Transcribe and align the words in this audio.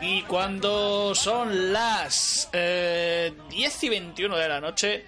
Y 0.00 0.22
cuando 0.22 1.14
son 1.14 1.72
las 1.72 2.48
eh, 2.52 3.32
10 3.50 3.84
y 3.84 3.88
21 3.88 4.36
de 4.36 4.48
la 4.48 4.60
noche, 4.60 5.06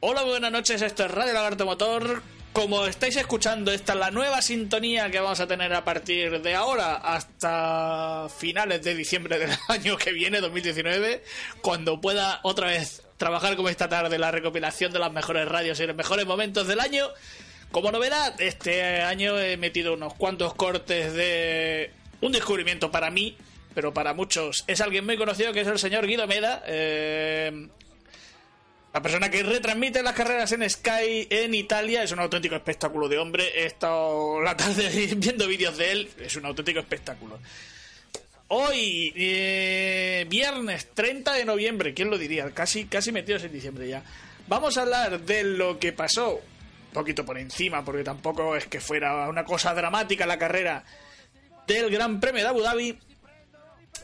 hola, 0.00 0.22
buenas 0.22 0.52
noches, 0.52 0.80
esto 0.82 1.04
es 1.04 1.10
Radio 1.10 1.32
Lagarto 1.32 1.66
Motor. 1.66 2.22
Como 2.52 2.86
estáis 2.86 3.16
escuchando, 3.16 3.72
esta 3.72 3.92
es 3.92 3.98
la 3.98 4.10
nueva 4.10 4.40
sintonía 4.40 5.10
que 5.10 5.20
vamos 5.20 5.40
a 5.40 5.46
tener 5.46 5.74
a 5.74 5.84
partir 5.84 6.40
de 6.40 6.54
ahora 6.54 6.94
hasta 6.94 8.28
finales 8.38 8.82
de 8.82 8.94
diciembre 8.94 9.38
del 9.38 9.50
año 9.68 9.98
que 9.98 10.12
viene, 10.12 10.40
2019, 10.40 11.22
cuando 11.60 12.00
pueda 12.00 12.40
otra 12.44 12.68
vez 12.68 13.02
trabajar 13.16 13.56
como 13.56 13.68
esta 13.68 13.88
tarde 13.88 14.18
la 14.18 14.30
recopilación 14.30 14.92
de 14.92 14.98
las 14.98 15.12
mejores 15.12 15.48
radios 15.48 15.80
y 15.80 15.86
los 15.86 15.96
mejores 15.96 16.26
momentos 16.26 16.66
del 16.66 16.80
año. 16.80 17.08
Como 17.72 17.90
novedad, 17.90 18.40
este 18.40 19.02
año 19.02 19.38
he 19.38 19.56
metido 19.56 19.94
unos 19.94 20.14
cuantos 20.14 20.54
cortes 20.54 21.12
de 21.12 21.90
un 22.20 22.32
descubrimiento 22.32 22.90
para 22.90 23.10
mí, 23.10 23.36
pero 23.76 23.92
para 23.92 24.14
muchos 24.14 24.64
es 24.66 24.80
alguien 24.80 25.04
muy 25.04 25.18
conocido 25.18 25.52
que 25.52 25.60
es 25.60 25.68
el 25.68 25.78
señor 25.78 26.06
Guido 26.06 26.26
Meda. 26.26 26.62
eh, 26.66 27.68
la 28.94 29.02
persona 29.02 29.30
que 29.30 29.42
retransmite 29.42 30.02
las 30.02 30.14
carreras 30.14 30.50
en 30.52 30.68
Sky 30.70 31.28
en 31.28 31.54
Italia 31.54 32.02
es 32.02 32.10
un 32.10 32.20
auténtico 32.20 32.54
espectáculo 32.54 33.06
de 33.06 33.18
hombre. 33.18 33.44
He 33.54 33.66
estado 33.66 34.40
la 34.40 34.56
tarde 34.56 34.88
viendo 35.18 35.46
vídeos 35.46 35.76
de 35.76 35.92
él, 35.92 36.08
es 36.18 36.34
un 36.36 36.46
auténtico 36.46 36.80
espectáculo. 36.80 37.38
Hoy, 38.48 39.12
eh, 39.14 40.24
viernes 40.26 40.94
30 40.94 41.34
de 41.34 41.44
noviembre, 41.44 41.92
¿quién 41.92 42.08
lo 42.08 42.16
diría? 42.16 42.50
Casi, 42.52 42.86
casi 42.86 43.12
metidos 43.12 43.44
en 43.44 43.52
diciembre 43.52 43.86
ya. 43.86 44.02
Vamos 44.48 44.78
a 44.78 44.82
hablar 44.82 45.20
de 45.20 45.44
lo 45.44 45.78
que 45.78 45.92
pasó, 45.92 46.36
un 46.36 46.92
poquito 46.94 47.26
por 47.26 47.36
encima, 47.36 47.84
porque 47.84 48.04
tampoco 48.04 48.56
es 48.56 48.66
que 48.68 48.80
fuera 48.80 49.28
una 49.28 49.44
cosa 49.44 49.74
dramática 49.74 50.24
la 50.24 50.38
carrera 50.38 50.82
del 51.66 51.90
Gran 51.90 52.20
Premio 52.20 52.42
de 52.42 52.48
Abu 52.48 52.62
Dhabi. 52.62 52.98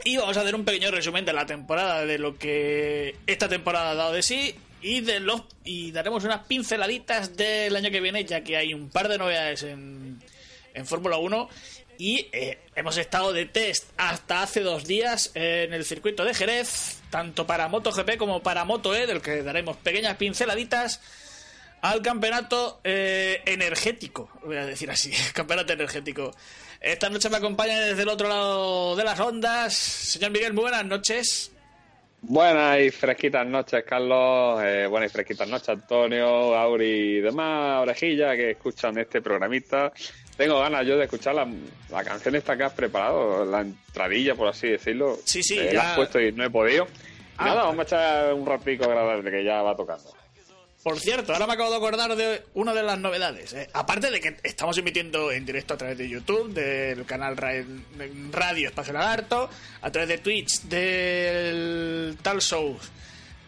Y 0.04 0.16
vamos 0.16 0.36
a 0.36 0.40
hacer 0.40 0.54
un 0.54 0.64
pequeño 0.64 0.90
resumen 0.90 1.24
de 1.24 1.32
la 1.32 1.46
temporada, 1.46 2.04
de 2.04 2.18
lo 2.18 2.38
que 2.38 3.16
esta 3.26 3.48
temporada 3.48 3.90
ha 3.90 3.94
dado 3.94 4.12
de 4.12 4.22
sí 4.22 4.54
y 4.80 5.00
de 5.00 5.20
los 5.20 5.42
y 5.64 5.92
daremos 5.92 6.24
unas 6.24 6.44
pinceladitas 6.46 7.36
del 7.36 7.74
año 7.76 7.90
que 7.90 8.00
viene, 8.00 8.24
ya 8.24 8.42
que 8.42 8.56
hay 8.56 8.74
un 8.74 8.90
par 8.90 9.08
de 9.08 9.18
novedades 9.18 9.62
en, 9.62 10.20
en 10.74 10.86
Fórmula 10.86 11.18
1 11.18 11.48
y 11.98 12.28
eh, 12.32 12.58
hemos 12.74 12.96
estado 12.96 13.32
de 13.32 13.46
test 13.46 13.90
hasta 13.96 14.42
hace 14.42 14.60
dos 14.60 14.84
días 14.86 15.30
en 15.34 15.72
el 15.72 15.84
circuito 15.84 16.24
de 16.24 16.34
Jerez, 16.34 17.00
tanto 17.10 17.46
para 17.46 17.68
MotoGP 17.68 18.16
como 18.16 18.42
para 18.42 18.64
Moto 18.64 18.94
E, 18.94 19.06
del 19.06 19.22
que 19.22 19.42
daremos 19.42 19.76
pequeñas 19.76 20.16
pinceladitas 20.16 21.00
al 21.80 22.02
campeonato 22.02 22.80
eh, 22.82 23.42
energético, 23.44 24.30
voy 24.44 24.56
a 24.56 24.66
decir 24.66 24.90
así, 24.90 25.12
campeonato 25.32 25.72
energético. 25.72 26.34
Esta 26.82 27.08
noche 27.08 27.30
me 27.30 27.36
acompaña 27.36 27.78
desde 27.80 28.02
el 28.02 28.08
otro 28.08 28.28
lado 28.28 28.96
de 28.96 29.04
las 29.04 29.18
ondas, 29.20 29.72
señor 29.74 30.32
Miguel, 30.32 30.52
muy 30.52 30.62
buenas 30.62 30.84
noches. 30.84 31.52
Buenas 32.22 32.80
y 32.80 32.90
fresquitas 32.90 33.46
noches, 33.46 33.84
Carlos. 33.84 34.60
Eh, 34.64 34.86
buenas 34.88 35.10
y 35.10 35.12
fresquitas 35.12 35.48
noches, 35.48 35.68
Antonio, 35.70 36.26
Auri 36.56 37.18
y 37.18 37.20
demás 37.20 37.82
orejillas 37.82 38.34
que 38.36 38.50
escuchan 38.52 38.98
este 38.98 39.20
programita. 39.22 39.92
Tengo 40.36 40.58
ganas 40.60 40.86
yo 40.86 40.96
de 40.96 41.04
escuchar 41.04 41.34
la, 41.36 41.46
la 41.90 42.02
canción 42.04 42.34
esta 42.34 42.56
que 42.56 42.64
has 42.64 42.72
preparado, 42.72 43.44
la 43.44 43.60
entradilla, 43.60 44.34
por 44.34 44.48
así 44.48 44.68
decirlo. 44.68 45.18
Sí, 45.24 45.42
sí, 45.42 45.58
Eh, 45.58 45.70
ya- 45.72 45.82
La 45.82 45.90
has 45.90 45.96
puesto 45.96 46.20
y 46.20 46.32
no 46.32 46.44
he 46.44 46.50
podido. 46.50 46.86
Ah, 47.36 47.46
Nada, 47.46 47.62
vamos 47.64 47.78
a 47.80 47.82
echar 47.82 48.34
un 48.34 48.46
ratico 48.46 48.84
agradable 48.84 49.30
que 49.30 49.44
ya 49.44 49.62
va 49.62 49.76
tocando. 49.76 50.12
Por 50.82 50.98
cierto, 50.98 51.32
ahora 51.32 51.46
me 51.46 51.52
acabo 51.52 51.70
de 51.70 51.76
acordar 51.76 52.16
de 52.16 52.42
una 52.54 52.74
de 52.74 52.82
las 52.82 52.98
novedades. 52.98 53.52
¿eh? 53.52 53.68
Aparte 53.72 54.10
de 54.10 54.20
que 54.20 54.36
estamos 54.42 54.76
emitiendo 54.78 55.30
en 55.30 55.46
directo 55.46 55.74
a 55.74 55.76
través 55.76 55.96
de 55.96 56.08
YouTube, 56.08 56.52
del 56.52 57.04
canal 57.06 57.36
Ra- 57.36 57.64
Radio 58.32 58.68
Espacio 58.68 58.92
Lagarto, 58.92 59.48
a 59.80 59.90
través 59.92 60.08
de 60.08 60.18
Twitch, 60.18 60.62
del 60.62 62.16
Tal 62.20 62.40
Show 62.42 62.76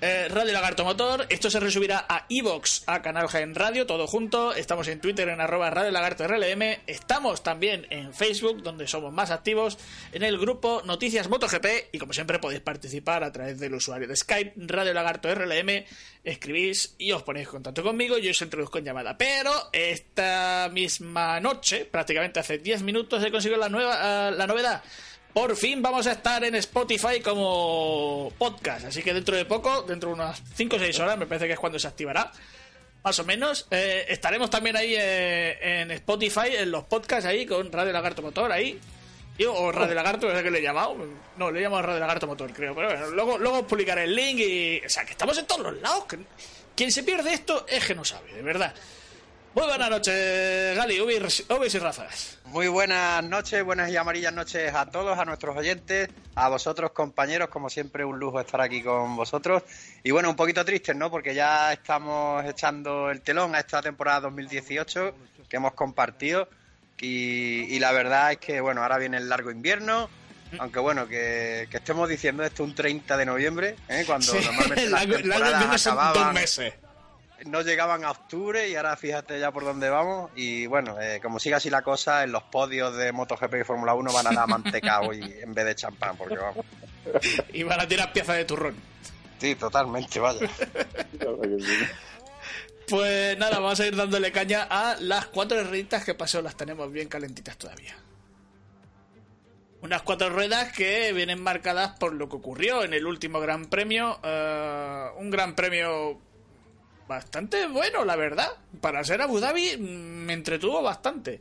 eh, 0.04 0.28
Radio 0.28 0.52
Lagarto 0.52 0.84
Motor. 0.84 1.26
Esto 1.30 1.48
se 1.48 1.58
resubirá 1.58 2.04
a 2.06 2.26
Evox, 2.28 2.82
a 2.86 3.00
Canal 3.00 3.26
Gen 3.30 3.54
Radio, 3.54 3.86
todo 3.86 4.06
junto. 4.06 4.52
Estamos 4.52 4.86
en 4.88 5.00
Twitter 5.00 5.30
en 5.30 5.40
arroba 5.40 5.70
Radio 5.70 5.90
Lagarto 5.90 6.28
RLM. 6.28 6.62
Estamos 6.86 7.42
también 7.42 7.86
en 7.88 8.12
Facebook, 8.12 8.62
donde 8.62 8.86
somos 8.86 9.14
más 9.14 9.30
activos, 9.30 9.78
en 10.12 10.22
el 10.22 10.38
grupo 10.38 10.82
Noticias 10.84 11.30
MotoGP. 11.30 11.88
Y 11.92 11.98
como 11.98 12.12
siempre 12.12 12.38
podéis 12.38 12.60
participar 12.60 13.24
a 13.24 13.32
través 13.32 13.58
del 13.58 13.74
usuario 13.74 14.06
de 14.06 14.14
Skype, 14.14 14.52
Radio 14.56 14.92
Lagarto 14.92 15.34
RLM. 15.34 15.86
Escribís 16.22 16.94
y 16.98 17.12
os 17.12 17.22
ponéis 17.22 17.46
en 17.46 17.52
contacto 17.52 17.82
conmigo. 17.82 18.18
Yo 18.18 18.30
os 18.30 18.42
introduzco 18.42 18.76
en 18.76 18.84
llamada. 18.84 19.16
Pero 19.16 19.52
esta 19.72 20.68
misma 20.70 21.40
noche, 21.40 21.86
prácticamente 21.86 22.40
hace 22.40 22.58
10 22.58 22.82
minutos, 22.82 23.24
he 23.24 23.30
conseguido 23.30 23.58
la, 23.58 23.70
nueva, 23.70 24.28
eh, 24.28 24.32
la 24.32 24.46
novedad. 24.46 24.82
Por 25.34 25.56
fin 25.56 25.82
vamos 25.82 26.06
a 26.06 26.12
estar 26.12 26.44
en 26.44 26.54
Spotify 26.54 27.20
como 27.20 28.32
podcast. 28.38 28.86
Así 28.86 29.02
que 29.02 29.12
dentro 29.12 29.36
de 29.36 29.44
poco, 29.44 29.82
dentro 29.82 30.10
de 30.10 30.14
unas 30.14 30.40
5 30.54 30.76
o 30.76 30.78
6 30.78 30.98
horas, 31.00 31.18
me 31.18 31.26
parece 31.26 31.46
que 31.48 31.54
es 31.54 31.58
cuando 31.58 31.78
se 31.78 31.88
activará. 31.88 32.30
Más 33.02 33.18
o 33.18 33.24
menos. 33.24 33.66
Eh, 33.70 34.06
estaremos 34.08 34.48
también 34.48 34.76
ahí 34.76 34.94
eh, 34.96 35.58
en 35.82 35.90
Spotify, 35.90 36.56
en 36.56 36.70
los 36.70 36.84
podcasts 36.84 37.26
ahí, 37.26 37.44
con 37.46 37.70
Radio 37.72 37.92
Lagarto 37.92 38.22
Motor 38.22 38.52
ahí. 38.52 38.78
Yo, 39.36 39.52
o 39.52 39.72
Radio 39.72 39.94
Lagarto, 39.94 40.30
es 40.30 40.40
que 40.42 40.50
le 40.52 40.60
he 40.60 40.62
llamado. 40.62 40.96
No, 41.36 41.50
le 41.50 41.58
he 41.58 41.62
llamado 41.62 41.82
Radio 41.82 41.98
Lagarto 42.00 42.28
Motor, 42.28 42.52
creo. 42.52 42.72
Pero 42.74 42.88
bueno, 42.88 43.06
luego, 43.10 43.36
luego 43.38 43.66
publicaré 43.66 44.04
el 44.04 44.14
link 44.14 44.38
y. 44.38 44.80
O 44.86 44.88
sea, 44.88 45.04
que 45.04 45.10
estamos 45.10 45.36
en 45.36 45.46
todos 45.46 45.62
los 45.72 45.82
lados. 45.82 46.04
que- 46.04 46.20
Quien 46.76 46.92
se 46.92 47.02
pierde 47.02 47.34
esto 47.34 47.66
es 47.68 47.84
que 47.84 47.94
no 47.96 48.04
sabe, 48.04 48.32
de 48.32 48.42
verdad. 48.42 48.72
Muy 49.54 49.66
buenas 49.66 49.88
noches, 49.88 50.76
Gali, 50.76 51.00
Ubis, 51.00 51.44
Ubis 51.48 51.74
y 51.74 51.78
Razas. 51.78 52.38
Muy 52.46 52.66
buenas 52.66 53.22
noches, 53.22 53.62
buenas 53.62 53.88
y 53.88 53.96
amarillas 53.96 54.32
noches 54.32 54.74
a 54.74 54.86
todos, 54.86 55.16
a 55.16 55.24
nuestros 55.24 55.56
oyentes, 55.56 56.08
a 56.34 56.48
vosotros 56.48 56.90
compañeros, 56.90 57.50
como 57.50 57.70
siempre 57.70 58.04
un 58.04 58.18
lujo 58.18 58.40
estar 58.40 58.60
aquí 58.60 58.82
con 58.82 59.14
vosotros. 59.14 59.62
Y 60.02 60.10
bueno, 60.10 60.28
un 60.28 60.34
poquito 60.34 60.64
tristes, 60.64 60.96
¿no? 60.96 61.08
Porque 61.08 61.36
ya 61.36 61.72
estamos 61.72 62.44
echando 62.46 63.12
el 63.12 63.20
telón 63.20 63.54
a 63.54 63.60
esta 63.60 63.80
temporada 63.80 64.22
2018 64.22 65.14
que 65.48 65.56
hemos 65.56 65.74
compartido 65.74 66.48
y, 66.98 67.72
y 67.72 67.78
la 67.78 67.92
verdad 67.92 68.32
es 68.32 68.38
que, 68.38 68.60
bueno, 68.60 68.82
ahora 68.82 68.98
viene 68.98 69.18
el 69.18 69.28
largo 69.28 69.52
invierno. 69.52 70.10
Aunque 70.58 70.80
bueno, 70.80 71.06
que, 71.06 71.68
que 71.70 71.76
estemos 71.76 72.08
diciendo 72.08 72.44
esto 72.44 72.64
un 72.64 72.74
30 72.74 73.16
de 73.16 73.26
noviembre, 73.26 73.76
¿eh? 73.88 74.02
cuando 74.06 74.32
Sí, 74.32 74.38
normalmente 74.44 74.86
las 74.90 75.06
temporadas 75.06 75.80
son 75.80 75.94
dos 75.94 76.04
acababan 76.04 76.34
meses. 76.34 76.74
No 77.46 77.62
llegaban 77.62 78.04
a 78.04 78.10
octubre 78.10 78.68
y 78.68 78.76
ahora 78.76 78.96
fíjate 78.96 79.38
ya 79.38 79.52
por 79.52 79.64
dónde 79.64 79.88
vamos. 79.90 80.30
Y 80.34 80.66
bueno, 80.66 81.00
eh, 81.00 81.20
como 81.22 81.38
siga 81.38 81.58
así 81.58 81.70
la 81.70 81.82
cosa, 81.82 82.24
en 82.24 82.32
los 82.32 82.42
podios 82.44 82.96
de 82.96 83.12
MotoGP 83.12 83.54
y 83.60 83.64
Fórmula 83.64 83.94
1 83.94 84.12
van 84.12 84.26
a 84.26 84.32
dar 84.32 84.48
mantecao 84.48 85.12
y, 85.12 85.20
en 85.40 85.54
vez 85.54 85.64
de 85.64 85.74
champán, 85.74 86.16
porque 86.16 86.36
vamos. 86.36 86.64
Y 87.52 87.62
van 87.62 87.80
a 87.80 87.88
tirar 87.88 88.12
piezas 88.12 88.36
de 88.36 88.44
turrón. 88.44 88.74
Sí, 89.38 89.54
totalmente, 89.54 90.20
vaya. 90.20 90.48
Pues 92.88 93.38
nada, 93.38 93.58
vamos 93.60 93.80
a 93.80 93.86
ir 93.86 93.96
dándole 93.96 94.30
caña 94.30 94.66
a 94.68 94.96
las 95.00 95.26
cuatro 95.26 95.62
rueditas 95.64 96.04
que 96.04 96.14
pasó, 96.14 96.42
las 96.42 96.56
tenemos 96.56 96.90
bien 96.92 97.08
calentitas 97.08 97.56
todavía. 97.56 97.96
Unas 99.80 100.02
cuatro 100.02 100.30
ruedas 100.30 100.72
que 100.72 101.12
vienen 101.12 101.42
marcadas 101.42 101.98
por 101.98 102.14
lo 102.14 102.28
que 102.28 102.36
ocurrió 102.36 102.84
en 102.84 102.94
el 102.94 103.06
último 103.06 103.40
Gran 103.40 103.66
Premio. 103.66 104.18
eh, 104.22 105.06
un 105.16 105.30
Gran 105.30 105.54
Premio 105.54 106.18
bastante 107.06 107.66
bueno, 107.66 108.04
la 108.04 108.16
verdad. 108.16 108.48
Para 108.80 109.04
ser 109.04 109.22
Abu 109.22 109.40
Dhabi 109.40 109.76
me 109.78 110.32
entretuvo 110.32 110.82
bastante. 110.82 111.40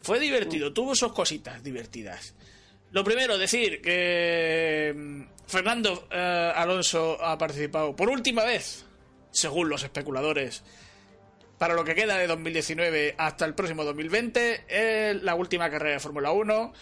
Fue 0.00 0.18
divertido, 0.18 0.72
tuvo 0.72 0.94
sus 0.94 1.12
cositas 1.12 1.62
divertidas. 1.62 2.34
Lo 2.90 3.04
primero, 3.04 3.38
decir 3.38 3.80
que 3.80 4.92
mm, 4.94 5.22
Fernando 5.46 6.08
eh, 6.10 6.52
Alonso 6.54 7.18
ha 7.24 7.38
participado 7.38 7.96
por 7.96 8.10
última 8.10 8.44
vez, 8.44 8.84
según 9.30 9.68
los 9.68 9.82
especuladores, 9.82 10.62
para 11.56 11.74
lo 11.74 11.84
que 11.84 11.94
queda 11.94 12.18
de 12.18 12.26
2019 12.26 13.14
hasta 13.16 13.44
el 13.44 13.54
próximo 13.54 13.84
2020, 13.84 14.64
en 15.10 15.24
la 15.24 15.34
última 15.34 15.70
carrera 15.70 15.94
de 15.94 16.00
Fórmula 16.00 16.32
1. 16.32 16.72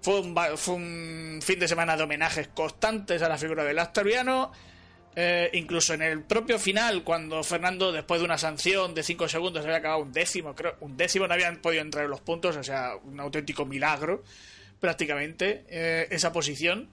Fue 0.00 0.20
un, 0.20 0.34
fue 0.56 0.74
un 0.74 1.40
fin 1.42 1.58
de 1.58 1.68
semana 1.68 1.96
de 1.96 2.04
homenajes 2.04 2.48
constantes 2.48 3.20
a 3.22 3.28
la 3.28 3.36
figura 3.36 3.64
del 3.64 3.78
asturiano. 3.78 4.50
Eh, 5.16 5.50
incluso 5.54 5.94
en 5.94 6.02
el 6.02 6.22
propio 6.22 6.58
final, 6.58 7.02
cuando 7.02 7.42
Fernando, 7.42 7.90
después 7.90 8.20
de 8.20 8.24
una 8.24 8.38
sanción 8.38 8.94
de 8.94 9.02
5 9.02 9.28
segundos, 9.28 9.64
había 9.64 9.78
acabado 9.78 10.02
un 10.02 10.12
décimo, 10.12 10.54
creo, 10.54 10.76
un 10.80 10.96
décimo, 10.96 11.26
no 11.26 11.34
habían 11.34 11.56
podido 11.56 11.82
entrar 11.82 12.04
en 12.04 12.10
los 12.10 12.20
puntos, 12.20 12.56
o 12.56 12.62
sea, 12.62 12.92
un 13.02 13.18
auténtico 13.18 13.64
milagro. 13.66 14.22
prácticamente 14.80 15.64
eh, 15.68 16.06
esa 16.10 16.32
posición. 16.32 16.88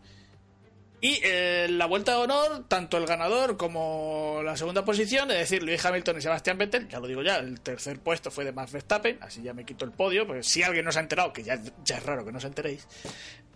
Y 1.02 1.20
eh, 1.24 1.68
la 1.70 1.86
vuelta 1.86 2.14
de 2.14 2.24
honor, 2.24 2.66
tanto 2.68 2.98
el 2.98 3.06
ganador 3.06 3.58
como 3.58 4.42
la 4.44 4.58
segunda 4.58 4.84
posición, 4.84 5.30
es 5.30 5.38
decir, 5.38 5.62
Luis 5.62 5.86
Hamilton 5.86 6.18
y 6.18 6.22
Sebastián 6.22 6.58
Vettel, 6.58 6.88
ya 6.88 7.00
lo 7.00 7.06
digo 7.06 7.22
ya, 7.22 7.36
el 7.36 7.60
tercer 7.62 8.00
puesto 8.00 8.32
fue 8.32 8.44
de 8.44 8.54
Max 8.54 8.72
Verstappen, 8.72 9.20
así 9.22 9.44
ya 9.44 9.54
me 9.54 9.66
quito 9.66 9.86
el 9.86 9.92
podio, 9.92 10.26
porque 10.26 10.42
si 10.42 10.64
alguien 10.64 10.84
no 10.84 10.92
se 10.92 10.98
ha 10.98 11.04
enterado, 11.04 11.32
que 11.32 11.44
ya, 11.44 11.62
ya 11.84 11.98
es 11.98 12.04
raro 12.04 12.26
que 12.26 12.32
no 12.32 12.40
os 12.40 12.46
enteréis, 12.46 12.88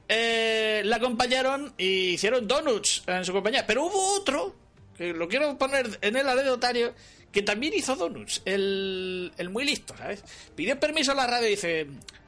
eh, 0.09 0.81
la 0.85 0.95
acompañaron 0.95 1.73
y 1.77 2.13
hicieron 2.13 2.47
donuts 2.47 3.03
en 3.05 3.23
su 3.23 3.31
compañía. 3.31 3.65
Pero 3.67 3.85
hubo 3.85 4.15
otro, 4.15 4.55
que 4.97 5.13
lo 5.13 5.27
quiero 5.27 5.55
poner 5.57 5.99
en 6.01 6.17
el 6.17 6.27
anecdotario, 6.27 6.95
que 7.31 7.43
también 7.43 7.73
hizo 7.75 7.95
donuts, 7.95 8.41
el, 8.43 9.31
el 9.37 9.49
muy 9.51 9.65
listo, 9.65 9.95
¿sabes? 9.95 10.23
Pidió 10.55 10.79
permiso 10.79 11.11
a 11.11 11.15
la 11.15 11.27
radio 11.27 11.47
y 11.47 11.51
dice, 11.51 11.87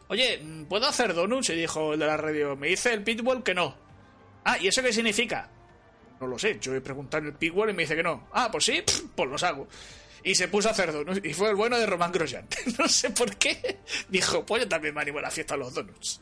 oye, 0.10 0.40
¿puedo 0.70 0.88
hacer 0.88 1.16
donuts? 1.16 1.50
Y 1.50 1.56
dijo 1.56 1.94
el 1.94 2.00
de 2.00 2.06
la 2.06 2.18
radio, 2.18 2.56
me 2.56 2.68
dice 2.68 2.94
el 2.94 3.04
pitbull 3.04 3.44
que 3.44 3.56
no. 3.56 3.76
Ah, 4.46 4.58
¿y 4.60 4.68
eso 4.68 4.84
qué 4.84 4.94
significa? 4.94 5.50
No 6.20 6.28
lo 6.28 6.38
sé, 6.38 6.60
yo 6.62 6.76
he 6.76 6.82
preguntado 6.82 7.24
en 7.24 7.30
el 7.30 7.36
pitbull 7.36 7.72
y 7.72 7.74
me 7.74 7.82
dice 7.82 7.96
que 7.96 8.04
no. 8.04 8.28
Ah, 8.32 8.50
pues 8.52 8.66
sí, 8.66 8.84
pues 9.16 9.28
los 9.28 9.42
hago. 9.42 9.68
Y 10.24 10.36
se 10.36 10.48
puso 10.48 10.68
a 10.68 10.72
hacer 10.72 10.94
donuts. 10.94 11.22
Y 11.24 11.34
fue 11.34 11.50
el 11.50 11.56
bueno 11.56 11.80
de 11.80 11.88
Román 11.88 12.12
Grosjean. 12.12 12.48
no 12.78 12.88
sé 12.88 13.10
por 13.10 13.36
qué. 13.38 13.80
Dijo, 14.08 14.46
pues 14.46 14.62
yo 14.62 14.70
también 14.70 14.94
me 14.94 15.02
animo 15.02 15.18
a 15.18 15.24
la 15.24 15.32
fiesta 15.32 15.56
de 15.56 15.62
los 15.62 15.74
donuts. 15.74 16.22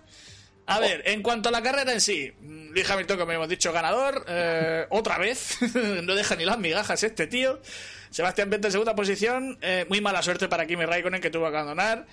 A 0.70 0.80
ver, 0.80 1.02
en 1.06 1.24
cuanto 1.24 1.50
a 1.50 1.52
la 1.52 1.62
carrera 1.62 1.92
en 1.92 2.00
sí, 2.02 2.32
mm, 2.40 2.70
Luis 2.72 2.90
Hamilton, 2.90 3.18
como 3.18 3.32
hemos 3.32 3.50
dicho, 3.50 3.74
ganador, 3.74 4.24
eh, 4.28 4.86
otra 4.90 5.18
vez, 5.18 5.58
no 6.04 6.14
deja 6.16 6.36
ni 6.36 6.46
las 6.46 6.60
migajas 6.60 7.04
este 7.04 7.28
tío. 7.28 7.60
Sebastián 8.12 8.50
Vettel 8.50 8.68
en 8.68 8.72
segunda 8.72 8.96
posición, 8.96 9.58
eh, 9.62 9.86
muy 9.90 10.02
mala 10.02 10.22
suerte 10.22 10.48
para 10.48 10.66
Kimi 10.66 10.86
Raikkonen 10.86 11.22
que 11.22 11.30
tuvo 11.30 11.50
que 11.50 11.58
abandonar. 11.58 12.06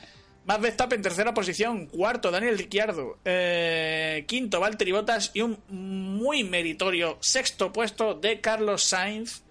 Max 0.46 0.60
Verstappen 0.60 0.98
en 0.98 1.02
tercera 1.02 1.34
posición, 1.34 1.86
cuarto 1.86 2.30
Daniel 2.30 2.56
Ricciardo, 2.56 3.18
eh, 3.24 4.24
quinto 4.28 4.60
Valtteri 4.60 4.92
Bottas. 4.92 5.32
Y 5.34 5.42
un 5.42 5.58
muy 5.68 6.44
meritorio 6.44 7.18
sexto 7.20 7.72
puesto 7.72 8.14
de 8.14 8.40
Carlos 8.40 8.84
Sainz 8.84 9.42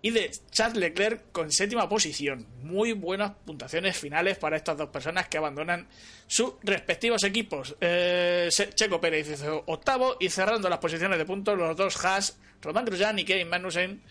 y 0.00 0.10
de 0.10 0.30
Charles 0.50 0.78
Leclerc 0.78 1.32
con 1.32 1.50
séptima 1.50 1.88
posición. 1.88 2.46
Muy 2.62 2.92
buenas 2.92 3.32
puntuaciones 3.44 3.96
finales 3.96 4.38
para 4.38 4.56
estas 4.56 4.76
dos 4.76 4.90
personas 4.90 5.28
que 5.28 5.38
abandonan 5.38 5.88
sus 6.26 6.54
respectivos 6.62 7.24
equipos. 7.24 7.76
Eh, 7.80 8.48
Checo 8.74 9.00
Pérez 9.00 9.28
hizo 9.30 9.64
octavo 9.66 10.16
y 10.20 10.28
cerrando 10.28 10.68
las 10.68 10.78
posiciones 10.78 11.18
de 11.18 11.24
puntos 11.24 11.58
los 11.58 11.76
dos 11.76 12.04
Haas, 12.04 12.38
Roman 12.62 12.84
Grosjean 12.84 13.18
y 13.18 13.24
Kevin 13.24 13.48
Magnussen. 13.48 14.02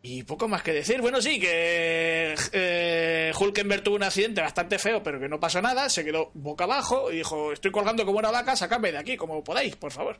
Y 0.00 0.22
poco 0.22 0.46
más 0.46 0.62
que 0.62 0.72
decir. 0.72 1.00
Bueno, 1.00 1.20
sí, 1.20 1.40
que 1.40 2.36
eh, 2.52 3.32
Hulkenberg 3.38 3.82
tuvo 3.82 3.96
un 3.96 4.04
accidente 4.04 4.40
bastante 4.40 4.78
feo, 4.78 5.02
pero 5.02 5.18
que 5.18 5.28
no 5.28 5.40
pasó 5.40 5.60
nada. 5.60 5.90
Se 5.90 6.04
quedó 6.04 6.30
boca 6.34 6.64
abajo 6.64 7.10
y 7.10 7.16
dijo: 7.16 7.52
Estoy 7.52 7.72
colgando 7.72 8.06
como 8.06 8.18
una 8.20 8.30
vaca, 8.30 8.54
sacadme 8.54 8.92
de 8.92 8.98
aquí, 8.98 9.16
como 9.16 9.42
podáis, 9.42 9.74
por 9.74 9.90
favor. 9.90 10.16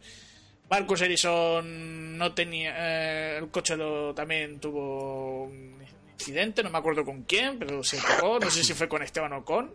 Marcus 0.71 1.01
Ericsson 1.03 2.17
no 2.19 2.35
tenía. 2.35 2.75
eh, 2.77 3.39
el 3.39 3.49
coche 3.51 3.77
lo, 3.77 4.15
también 4.15 4.59
tuvo 4.61 5.45
un 5.45 5.79
incidente, 6.13 6.63
no 6.63 6.71
me 6.71 6.79
acuerdo 6.79 7.05
con 7.05 7.23
quién, 7.23 7.59
pero 7.59 7.83
se 7.83 7.99
tocó. 7.99 8.39
No 8.41 8.51
sé 8.51 8.63
si 8.65 8.75
fue 8.75 8.89
con 8.89 9.03
Esteban 9.03 9.33
o 9.33 9.45
con, 9.45 9.73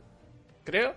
creo. 0.64 0.96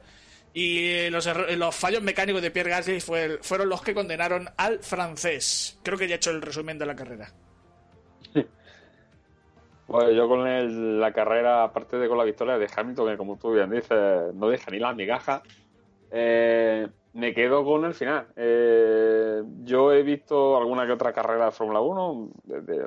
Y 0.52 1.10
los, 1.10 1.28
los 1.56 1.74
fallos 1.74 2.02
mecánicos 2.02 2.40
de 2.42 2.50
Pierre 2.50 2.70
Gasly 2.70 3.00
fue- 3.00 3.38
fueron 3.42 3.68
los 3.68 3.82
que 3.82 3.92
condenaron 3.94 4.48
al 4.56 4.78
francés. 4.80 5.78
Creo 5.82 5.98
que 5.98 6.08
ya 6.08 6.14
he 6.14 6.16
hecho 6.16 6.30
el 6.30 6.40
resumen 6.42 6.78
de 6.78 6.86
la 6.86 6.96
carrera. 6.96 7.30
Pues 9.86 10.16
yo 10.16 10.26
con 10.28 10.98
la 11.00 11.12
carrera, 11.12 11.62
aparte 11.62 11.96
de 11.96 12.08
con 12.08 12.18
la 12.18 12.24
victoria 12.24 12.58
de 12.58 12.68
Hamilton, 12.74 13.08
que 13.12 13.16
como 13.16 13.36
tú 13.38 13.52
bien 13.52 13.70
dices, 13.70 14.34
no 14.34 14.48
deja 14.48 14.70
ni 14.72 14.80
las 14.80 14.96
migajas, 14.96 15.42
eh, 16.10 16.88
me 17.16 17.32
quedo 17.34 17.64
con 17.64 17.84
el 17.84 17.94
final. 17.94 18.26
Eh, 18.36 19.42
yo 19.64 19.92
he 19.92 20.02
visto 20.02 20.56
alguna 20.56 20.86
que 20.86 20.92
otra 20.92 21.12
carrera 21.12 21.46
de 21.46 21.50
Fórmula 21.50 21.80
1 21.80 22.28
de, 22.44 22.60
de- 22.60 22.84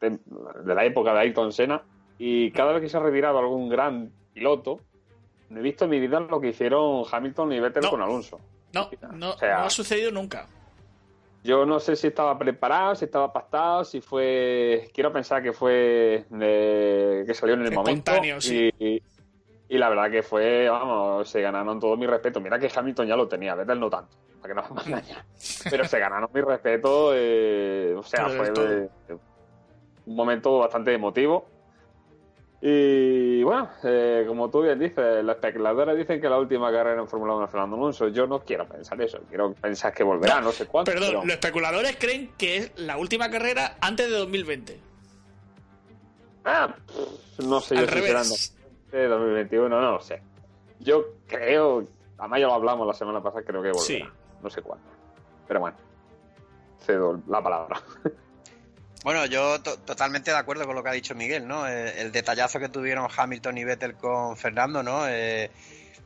de- 0.00 0.18
de 0.64 0.74
la 0.74 0.84
época 0.84 1.12
de 1.12 1.20
Ayrton 1.20 1.52
Senna 1.52 1.82
y 2.18 2.50
cada 2.52 2.72
vez 2.72 2.82
que 2.82 2.88
se 2.88 2.96
ha 2.96 3.00
retirado 3.00 3.38
algún 3.38 3.68
gran 3.68 4.10
piloto, 4.32 4.80
no 5.50 5.58
he 5.60 5.62
visto 5.62 5.84
en 5.84 5.90
mi 5.90 5.98
vida 6.00 6.20
lo 6.20 6.40
que 6.40 6.48
hicieron 6.48 7.04
Hamilton 7.10 7.52
y 7.52 7.60
Vettel 7.60 7.82
No. 7.82 7.90
con 7.90 8.02
Alonso. 8.02 8.40
No, 8.74 8.88
no, 9.14 9.30
O 9.30 9.38
sea, 9.38 9.58
no 9.58 9.64
ha 9.64 9.70
sucedido 9.70 10.10
nunca. 10.12 10.46
Yo 11.44 11.64
no 11.64 11.80
sé 11.80 11.96
si 11.96 12.08
estaba 12.08 12.36
preparado, 12.38 12.94
si 12.96 13.04
estaba 13.06 13.32
pactado, 13.32 13.84
si 13.84 14.00
fue. 14.00 14.90
Quiero 14.92 15.12
pensar 15.12 15.42
que 15.42 15.52
fue. 15.52 16.24
eh, 16.40 17.24
que 17.26 17.32
salió 17.34 17.54
en 17.54 17.62
el 17.66 17.72
momento. 17.72 18.12
Sí. 18.40 18.70
Y, 18.78 18.84
y- 18.96 19.02
y 19.68 19.78
la 19.78 19.88
verdad 19.88 20.10
que 20.10 20.22
fue, 20.22 20.68
vamos, 20.68 21.28
se 21.28 21.40
ganaron 21.42 21.78
todo 21.80 21.96
mi 21.96 22.06
respeto. 22.06 22.40
Mira 22.40 22.58
que 22.58 22.70
Hamilton 22.74 23.06
ya 23.06 23.16
lo 23.16 23.28
tenía, 23.28 23.54
Vettel 23.54 23.78
no 23.80 23.90
tanto, 23.90 24.16
para 24.40 24.54
que 24.54 24.60
no 24.60 24.78
a 24.80 24.82
engañar. 24.86 25.24
Pero 25.70 25.84
se 25.84 25.98
ganaron 25.98 26.30
mi 26.32 26.40
respeto, 26.40 27.10
eh, 27.14 27.94
o 27.96 28.02
sea, 28.02 28.28
fue 28.28 28.50
de- 28.50 28.88
de 29.08 29.14
un 30.06 30.16
momento 30.16 30.58
bastante 30.58 30.92
emotivo. 30.94 31.46
Y 32.60 33.40
bueno, 33.44 33.70
eh, 33.84 34.24
como 34.26 34.50
tú 34.50 34.62
bien 34.62 34.80
dices, 34.80 35.22
los 35.22 35.36
especuladores 35.36 35.96
dicen 35.96 36.20
que 36.20 36.28
la 36.28 36.38
última 36.38 36.72
carrera 36.72 37.00
en 37.00 37.06
Fórmula 37.06 37.34
1 37.34 37.44
es 37.44 37.50
Fernando 37.52 37.76
Alonso. 37.76 38.08
Yo 38.08 38.26
no 38.26 38.40
quiero 38.40 38.66
pensar 38.66 39.00
eso, 39.00 39.20
quiero 39.28 39.52
pensar 39.54 39.94
que 39.94 40.02
volverá, 40.02 40.40
no, 40.40 40.50
sé 40.50 40.66
cuándo. 40.66 40.90
Perdón, 40.90 41.08
pero- 41.10 41.20
los 41.24 41.34
especuladores 41.34 41.96
creen 42.00 42.32
que 42.36 42.56
es 42.56 42.72
la 42.80 42.96
última 42.98 43.30
carrera 43.30 43.76
antes 43.80 44.10
de 44.10 44.16
2020. 44.16 44.80
Ah, 46.44 46.74
pff, 46.86 47.44
no 47.44 47.60
sé, 47.60 47.76
yo 47.76 47.82
Al 47.82 47.88
sinceramente, 47.88 48.12
revés. 48.12 48.57
De 48.96 49.06
2021, 49.08 49.68
no 49.68 49.92
lo 49.92 50.00
sé. 50.00 50.22
Yo 50.80 51.04
creo, 51.26 51.84
además 52.18 52.40
ya 52.40 52.46
lo 52.46 52.54
hablamos 52.54 52.86
la 52.86 52.94
semana 52.94 53.22
pasada, 53.22 53.42
creo 53.44 53.62
que 53.62 53.70
volverá. 53.72 53.84
Sí. 53.84 54.02
No 54.42 54.48
sé 54.50 54.62
cuándo. 54.62 54.84
Pero 55.46 55.60
bueno, 55.60 55.76
cedo 56.84 57.20
la 57.28 57.42
palabra. 57.42 57.80
Bueno, 59.04 59.24
yo 59.26 59.62
to- 59.62 59.78
totalmente 59.78 60.32
de 60.32 60.36
acuerdo 60.36 60.66
con 60.66 60.74
lo 60.74 60.82
que 60.82 60.88
ha 60.88 60.92
dicho 60.92 61.14
Miguel, 61.14 61.46
¿no? 61.46 61.68
Eh, 61.68 62.00
el 62.00 62.10
detallazo 62.10 62.58
que 62.58 62.68
tuvieron 62.68 63.06
Hamilton 63.16 63.56
y 63.56 63.64
Vettel 63.64 63.94
con 63.94 64.36
Fernando, 64.36 64.82
¿no? 64.82 65.06
Eh, 65.06 65.52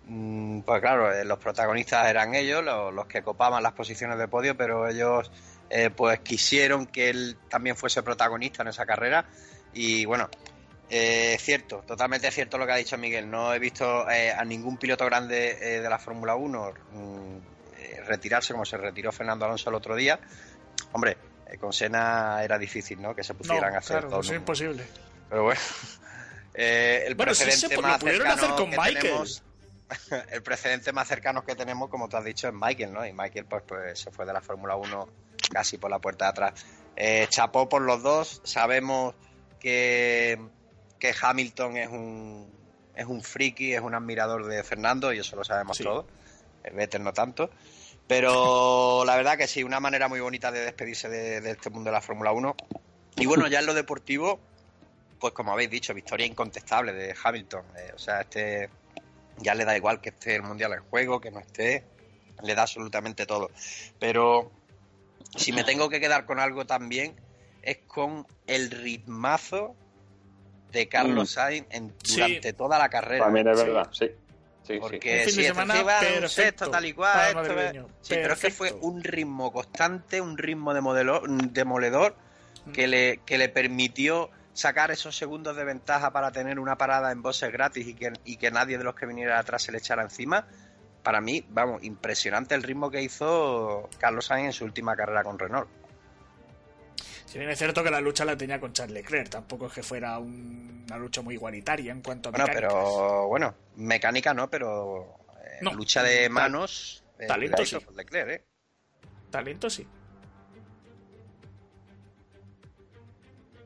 mm, 0.07 0.61
pues 0.61 0.81
claro, 0.83 1.11
eh, 1.11 1.25
los 1.25 1.39
protagonistas 1.39 2.07
eran 2.09 2.35
ellos, 2.35 2.63
los, 2.63 2.93
los 2.93 3.07
que 3.07 3.23
copaban 3.23 3.63
las 3.63 3.73
posiciones 3.73 4.19
de 4.19 4.29
podio, 4.29 4.59
pero 4.59 4.87
ellos 4.87 5.33
eh, 5.71 5.89
pues 5.89 6.21
quisieron 6.21 6.85
que 6.87 7.09
él 7.09 7.39
también 7.49 7.77
fuese 7.77 8.03
protagonista 8.03 8.61
en 8.63 8.69
esa 8.69 8.85
carrera 8.85 9.25
y 9.73 10.05
bueno, 10.05 10.29
eh, 10.91 11.37
cierto, 11.41 11.83
totalmente 11.87 12.31
cierto 12.31 12.59
lo 12.59 12.67
que 12.67 12.73
ha 12.73 12.77
dicho 12.77 12.99
Miguel. 12.99 13.31
No 13.31 13.53
he 13.55 13.59
visto 13.59 14.09
eh, 14.11 14.31
a 14.33 14.45
ningún 14.45 14.77
piloto 14.77 15.05
grande 15.07 15.59
eh, 15.61 15.81
de 15.81 15.89
la 15.89 15.99
Fórmula 15.99 16.35
1 16.35 16.73
mm, 16.93 17.37
eh, 17.79 18.01
retirarse 18.07 18.53
como 18.53 18.65
se 18.65 18.77
retiró 18.77 19.11
Fernando 19.13 19.45
Alonso 19.45 19.71
el 19.71 19.77
otro 19.77 19.95
día. 19.97 20.19
Hombre, 20.93 21.17
con 21.61 21.73
Senna 21.73 22.43
era 22.45 22.59
difícil, 22.59 23.01
¿no? 23.01 23.15
Que 23.15 23.23
se 23.25 23.33
No, 23.33 23.39
pusieran 23.39 23.75
a 23.75 23.79
hacer 23.79 23.99
claro, 24.01 24.09
todo. 24.11 24.21
es 24.21 24.31
imposible. 24.31 24.85
Pero 25.31 25.45
bueno. 25.45 25.61
El 26.55 27.15
Bueno, 27.15 27.35
sí 27.35 27.45
precedente 27.45 27.77
lo 27.77 27.83
más 27.83 27.99
pudieron 27.99 28.27
cercano 28.29 28.43
hacer 28.43 28.57
con 28.57 28.71
que 28.71 28.77
Michael. 28.77 28.99
tenemos- 29.01 29.43
el 30.31 30.43
precedente 30.43 30.93
más 30.93 31.09
cercano 31.09 31.45
que 31.45 31.55
tenemos, 31.55 31.89
como 31.89 32.09
tú 32.11 32.17
has 32.19 32.25
dicho, 32.25 32.49
es 32.49 32.55
Michael, 32.55 32.93
¿no? 32.93 33.07
Y 33.07 33.13
Michael 33.15 33.47
pues, 33.47 33.63
pues 33.67 33.99
se 34.01 34.11
fue 34.11 34.27
de 34.27 34.33
la 34.35 34.41
Fórmula 34.43 34.77
1 34.77 35.09
casi 35.51 35.79
por 35.79 35.91
la 35.91 35.99
puerta 35.99 36.27
de 36.27 36.31
atrás. 36.31 36.67
Eh, 36.97 37.27
chapó 37.31 37.69
por 37.71 37.81
los 37.83 38.03
dos. 38.03 38.41
Sabemos 38.45 39.15
que, 39.61 40.39
que 41.03 41.13
Hamilton 41.21 41.77
es 41.79 41.89
un 41.89 42.49
es 42.95 43.07
un 43.07 43.23
friki, 43.23 43.73
es 43.73 43.81
un 43.81 43.93
admirador 43.93 44.47
de 44.47 44.63
Fernando, 44.63 45.13
y 45.13 45.19
eso 45.19 45.35
lo 45.35 45.43
sabemos 45.43 45.77
Sí. 45.77 45.83
todos. 45.83 46.05
Eh, 46.63 46.71
Vettel 46.73 47.03
no 47.03 47.13
tanto. 47.13 47.51
Pero 48.07 49.03
la 49.05 49.17
verdad 49.17 49.37
que 49.37 49.49
sí, 49.49 49.65
una 49.65 49.81
manera 49.81 50.07
muy 50.07 50.21
bonita 50.21 50.53
de 50.53 50.61
despedirse 50.61 51.09
de, 51.09 51.41
de 51.41 51.51
este 51.51 51.71
mundo 51.71 51.91
de 51.91 51.95
la 51.95 52.01
Fórmula 52.03 52.31
1. 52.31 52.55
Y 53.17 53.27
bueno, 53.27 53.49
ya 53.49 53.59
en 53.59 53.67
lo 53.67 53.75
deportivo, 53.75 54.39
pues 55.19 55.33
como 55.33 55.51
habéis 55.53 55.71
dicho, 55.71 55.93
victoria 55.93 56.25
incontestable 56.27 56.93
de 56.93 57.17
Hamilton. 57.21 57.65
Eh, 57.79 57.93
o 57.97 57.99
sea, 57.99 58.21
este 58.21 58.69
ya 59.39 59.57
le 59.57 59.65
da 59.65 59.77
igual 59.77 60.01
que 60.01 60.11
esté 60.11 60.37
el 60.37 60.43
Mundial 60.43 60.73
en 60.75 60.83
juego, 60.85 61.21
que 61.21 61.33
no 61.33 61.41
esté, 61.41 61.83
le 62.45 62.55
da 62.55 62.63
absolutamente 62.63 63.27
todo. 63.27 63.51
Pero 63.99 64.53
si 65.35 65.51
me 65.51 65.65
tengo 65.65 65.89
que 65.89 65.99
quedar 65.99 66.27
con 66.27 66.39
algo 66.39 66.65
también, 66.65 67.17
es 67.63 67.79
con 67.89 68.25
el 68.47 68.71
ritmazo 68.71 69.75
de 70.73 70.89
Carlos 70.89 71.31
Mm. 71.31 71.33
Sainz 71.33 71.67
en- 71.71 71.95
Sí. 72.03 72.17
durante 72.17 72.53
toda 72.55 72.79
la 72.79 72.89
carrera. 72.89 73.25
También 73.25 73.49
es 73.49 73.57
verdad, 73.63 73.89
sí. 73.93 74.07
Sí, 74.67 74.75
sí. 74.75 74.79
Porque 74.81 75.11
de 75.11 75.23
esto 75.25 75.41
encima, 75.41 75.65
un 76.23 76.29
sexto, 76.29 76.71
tal 76.71 76.85
y 76.87 76.93
cual, 76.93 77.27
esto 77.29 77.35
madrileño. 77.55 77.87
Sí, 78.01 78.15
pero 78.15 78.35
es 78.35 78.41
que 78.41 78.51
fue 78.51 78.73
un 78.81 79.03
ritmo 79.03 79.53
constante, 79.53 80.21
un 80.21 80.39
ritmo 80.39 80.73
de 80.73 80.81
modelo, 80.81 81.23
demoledor 81.27 82.15
que 82.73 82.87
le, 82.87 83.19
que 83.27 83.39
le 83.39 83.49
permitió 83.49 84.31
sacar 84.53 84.91
esos 84.93 85.17
segundos 85.17 85.57
de 85.57 85.65
ventaja 85.65 86.13
para 86.13 86.31
tener 86.31 86.61
una 86.61 86.77
parada 86.77 87.11
en 87.11 87.23
boxes 87.23 87.51
gratis 87.51 87.87
y 87.89 87.95
que, 87.95 88.13
y 88.25 88.37
que 88.37 88.51
nadie 88.53 88.79
de 88.79 88.85
los 88.85 88.95
que 88.95 89.07
viniera 89.07 89.39
atrás 89.39 89.63
se 89.63 89.73
le 89.73 89.79
echara 89.79 90.03
encima. 90.03 90.47
Para 91.03 91.21
mí, 91.21 91.45
vamos, 91.49 91.83
impresionante 91.83 92.55
el 92.55 92.63
ritmo 92.63 92.89
que 92.89 93.03
hizo 93.03 93.89
Carlos 93.99 94.27
Sainz 94.27 94.47
en 94.47 94.53
su 94.53 94.65
última 94.65 94.95
carrera 94.95 95.25
con 95.25 95.39
Renault. 95.41 95.69
Si 97.27 97.39
bien 97.39 97.51
es 97.51 97.59
cierto 97.59 97.83
que 97.83 97.91
la 97.91 98.01
lucha 98.01 98.25
la 98.25 98.37
tenía 98.37 98.61
con 98.61 98.73
Charles 98.73 98.95
Leclerc, 98.95 99.31
tampoco 99.31 99.67
es 99.67 99.73
que 99.73 99.83
fuera 99.83 100.19
un- 100.19 100.85
una 100.87 100.99
lucha 100.99 101.23
muy 101.23 101.35
igualitaria 101.35 101.93
en 101.93 102.03
cuanto 102.03 102.29
a 102.29 102.33
Bueno, 102.33 102.47
mecánicas. 102.47 102.73
pero 102.75 103.29
bueno, 103.29 103.55
mecánica 103.77 104.35
no, 104.35 104.51
pero 104.51 105.17
eh, 105.43 105.59
No, 105.63 105.73
lucha 105.73 106.03
de 106.03 106.23
tal. 106.25 106.31
manos 106.31 106.99
Eh, 107.19 107.27
Talento 107.27 107.65
sí. 107.65 107.79
Leclerc, 107.95 108.29
¿eh? 108.31 108.45
Talento 109.31 109.71
sí. 109.71 109.87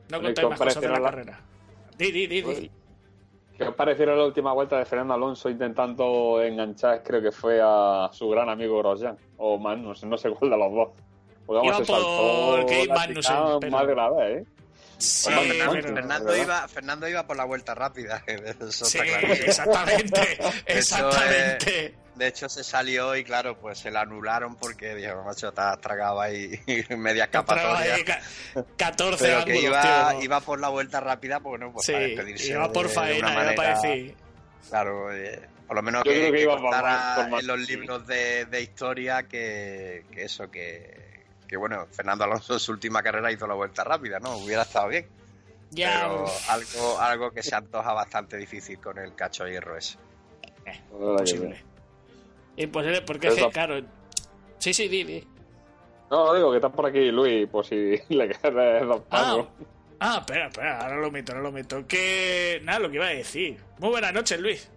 No 0.09 0.19
¿qué 0.19 0.27
más 0.49 0.59
os 0.61 0.65
cosas 0.67 0.81
de 0.81 0.87
la 0.89 0.99
la- 0.99 1.09
carrera. 1.09 1.39
Di, 1.97 2.11
di, 2.11 2.27
di, 2.27 2.41
di. 2.41 2.71
¿Qué 3.57 3.63
os 3.63 3.73
pareció 3.75 4.05
la 4.05 4.23
última 4.23 4.53
vuelta 4.53 4.77
de 4.77 4.85
Fernando 4.85 5.15
Alonso 5.15 5.49
intentando 5.49 6.41
enganchar, 6.43 7.01
creo 7.03 7.21
que 7.21 7.31
fue 7.31 7.59
a 7.61 8.07
su 8.13 8.29
gran 8.29 8.47
amigo 8.49 8.77
Grosjean? 8.77 9.17
O 9.37 9.57
Magnussen, 9.57 10.09
no 10.09 10.17
sé 10.17 10.29
cuál 10.29 10.51
de 10.51 10.57
los 10.57 10.71
dos. 10.71 10.89
Porque 11.47 11.67
Iba 11.67 11.77
por 11.79 12.65
Kevin 12.67 12.89
Magnussen, 12.93 13.35
pero- 13.61 13.71
más 13.71 13.87
de 13.87 13.95
vez, 13.95 14.41
¿eh? 14.41 14.45
Sí, 14.99 15.29
Bueno, 15.31 15.71
Fernando, 15.93 16.35
iba, 16.35 16.67
Fernando 16.67 17.07
iba 17.07 17.25
por 17.27 17.37
la 17.37 17.43
vuelta 17.45 17.75
rápida. 17.75 18.23
Eso 18.27 18.71
Sí, 18.85 18.97
está 18.99 19.19
clarísimo. 19.19 19.45
exactamente. 19.47 20.37
Exactamente. 20.65 21.93
De 22.15 22.27
hecho, 22.27 22.49
se 22.49 22.63
salió 22.63 23.15
y 23.15 23.23
claro, 23.23 23.59
pues 23.59 23.77
se 23.77 23.91
la 23.91 24.01
anularon 24.01 24.55
porque 24.55 24.95
dijo, 24.95 25.21
macho, 25.23 25.51
te 25.51 25.61
has 25.61 25.79
tragado 25.79 26.19
ahí 26.19 26.49
media 26.97 27.23
ahí 27.25 27.27
escapatoria. 27.27 27.95
ca- 28.03 28.21
14 28.75 29.23
Pero 29.23 29.37
ángulos, 29.37 29.59
que 29.59 29.65
iba, 29.67 30.09
tío. 30.11 30.21
iba 30.23 30.39
por 30.41 30.59
la 30.59 30.69
vuelta 30.69 30.99
rápida, 30.99 31.39
pues 31.41 31.59
no, 31.61 31.71
pues 31.71 31.85
para 31.85 31.99
sí, 31.99 32.05
despedirse. 32.15 32.47
iba 32.53 32.71
por 32.71 32.87
de 32.87 32.93
faena, 32.93 33.17
iba 33.19 33.29
manera, 33.33 33.55
para 33.55 33.75
decir. 33.79 34.15
Claro, 34.67 35.13
eh, 35.15 35.47
por 35.67 35.75
lo 35.75 35.83
menos 35.83 36.03
Yo 36.05 36.11
que, 36.11 36.17
creo 36.17 36.31
que 36.31 36.37
que 36.37 36.43
iba 36.43 36.53
por 36.53 36.61
contara 36.63 36.89
más- 36.91 37.15
por 37.19 37.29
más- 37.29 37.41
en 37.41 37.47
los 37.47 37.59
libros 37.69 38.07
de, 38.07 38.45
de 38.45 38.61
historia 38.63 39.23
que, 39.27 40.05
que 40.11 40.23
eso, 40.23 40.49
que, 40.49 41.06
que 41.47 41.57
bueno, 41.57 41.87
Fernando 41.91 42.23
Alonso 42.25 42.53
en 42.53 42.59
su 42.59 42.71
última 42.71 43.01
carrera 43.01 43.31
hizo 43.31 43.47
la 43.47 43.53
vuelta 43.53 43.83
rápida, 43.83 44.19
¿no? 44.19 44.37
Hubiera 44.37 44.63
estado 44.63 44.89
bien. 44.89 45.07
Ya, 45.71 46.07
pero 46.07 46.25
algo, 46.49 46.99
algo 46.99 47.31
que 47.31 47.43
se 47.43 47.53
antoja 47.55 47.91
bastante 47.93 48.37
difícil 48.37 48.79
con 48.79 48.97
el 48.97 49.15
cacho 49.15 49.43
de 49.43 49.51
hierro 49.51 49.77
ese. 49.77 49.97
Imposible. 50.91 51.63
Imposible, 52.55 53.01
porque 53.01 53.27
es 53.27 53.33
que, 53.35 53.39
Eso- 53.41 53.49
claro. 53.51 53.81
Sí, 54.59 54.73
sí, 54.73 54.87
di, 54.87 55.03
di. 55.03 55.27
No, 56.09 56.33
digo 56.33 56.51
que 56.51 56.57
estás 56.57 56.71
por 56.71 56.85
aquí, 56.85 57.11
Luis, 57.11 57.47
por 57.49 57.65
si 57.65 57.75
le 58.09 58.29
quieres 58.29 58.87
dos 58.87 59.01
Ah, 59.09 59.09
palos. 59.09 59.47
ah, 59.99 60.17
espera, 60.21 60.47
espera, 60.47 60.79
ahora 60.81 60.95
lo 60.97 61.11
meto, 61.11 61.31
ahora 61.33 61.43
lo 61.43 61.51
meto. 61.51 61.85
Que. 61.85 62.59
Nada, 62.63 62.79
lo 62.79 62.89
que 62.89 62.95
iba 62.95 63.05
a 63.07 63.09
decir. 63.09 63.57
Muy 63.79 63.89
buenas 63.89 64.13
noches, 64.13 64.39
Luis. 64.39 64.71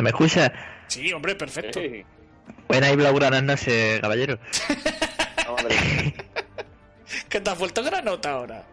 ¿Me 0.00 0.10
escucha? 0.10 0.52
Sí, 0.88 1.12
hombre, 1.12 1.34
perfecto. 1.34 1.80
Sí. 1.80 2.04
Buenas 2.68 2.92
y 2.92 2.96
blaugranas 2.96 3.42
noches, 3.42 4.00
caballero. 4.00 4.38
No, 5.46 5.54
madre. 5.56 5.76
¿Qué 7.28 7.40
te 7.40 7.50
has 7.50 7.58
vuelto 7.58 7.82
granota 7.82 8.32
ahora? 8.32 8.64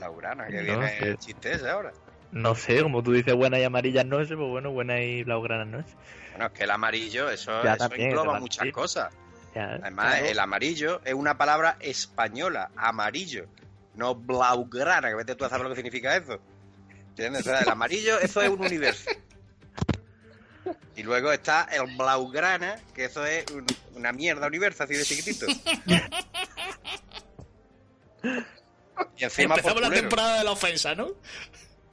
La 0.00 0.10
urana, 0.10 0.46
que 0.46 0.56
No, 0.58 0.62
viene 0.62 0.96
que- 0.98 1.08
el 1.10 1.18
chiste 1.18 1.52
ese 1.52 1.68
ahora. 1.68 1.92
No 2.32 2.54
sé, 2.54 2.80
como 2.82 3.02
tú 3.02 3.12
dices 3.12 3.34
buenas 3.34 3.60
y 3.60 3.64
amarillas 3.64 4.06
noches, 4.06 4.34
pues 4.36 4.48
bueno, 4.48 4.70
buenas 4.70 5.00
y 5.00 5.22
blaugranas 5.22 5.66
noches. 5.66 5.94
Bueno, 6.30 6.46
es 6.46 6.52
que 6.52 6.64
el 6.64 6.70
amarillo, 6.70 7.28
eso, 7.28 7.62
Ya 7.62 7.74
eso 7.74 7.88
también, 7.88 8.08
engloba 8.08 8.40
muchas 8.40 8.70
cosas. 8.72 9.12
Ya, 9.54 9.74
Además, 9.82 10.14
claro. 10.14 10.26
el 10.26 10.38
amarillo 10.38 11.00
es 11.04 11.12
una 11.12 11.36
palabra 11.36 11.76
española, 11.80 12.70
amarillo, 12.74 13.44
no 13.96 14.14
blaugrana, 14.14 15.10
que 15.10 15.14
vete 15.14 15.34
tú 15.34 15.44
a 15.44 15.50
saber 15.50 15.64
lo 15.64 15.70
que 15.70 15.76
significa 15.76 16.16
eso. 16.16 16.38
¿Entiendes? 17.10 17.42
O 17.42 17.50
sea, 17.50 17.60
el 17.60 17.68
amarillo, 17.68 18.18
eso 18.18 18.40
es 18.40 18.48
un 18.48 18.60
universo. 18.64 19.10
Y 20.96 21.02
luego 21.02 21.32
está 21.32 21.64
el 21.72 21.96
blaugrana, 21.96 22.78
que 22.94 23.06
eso 23.06 23.24
es 23.26 23.44
un- 23.50 23.66
una 23.94 24.12
mierda 24.12 24.46
universo, 24.46 24.84
así 24.84 24.94
de 24.94 25.04
chiquitito. 25.04 25.46
Y 29.16 29.24
encima 29.24 29.56
Empezamos 29.56 29.82
la 29.82 29.90
temporada 29.90 30.38
de 30.38 30.44
la 30.44 30.52
ofensa, 30.52 30.94
¿no? 30.94 31.08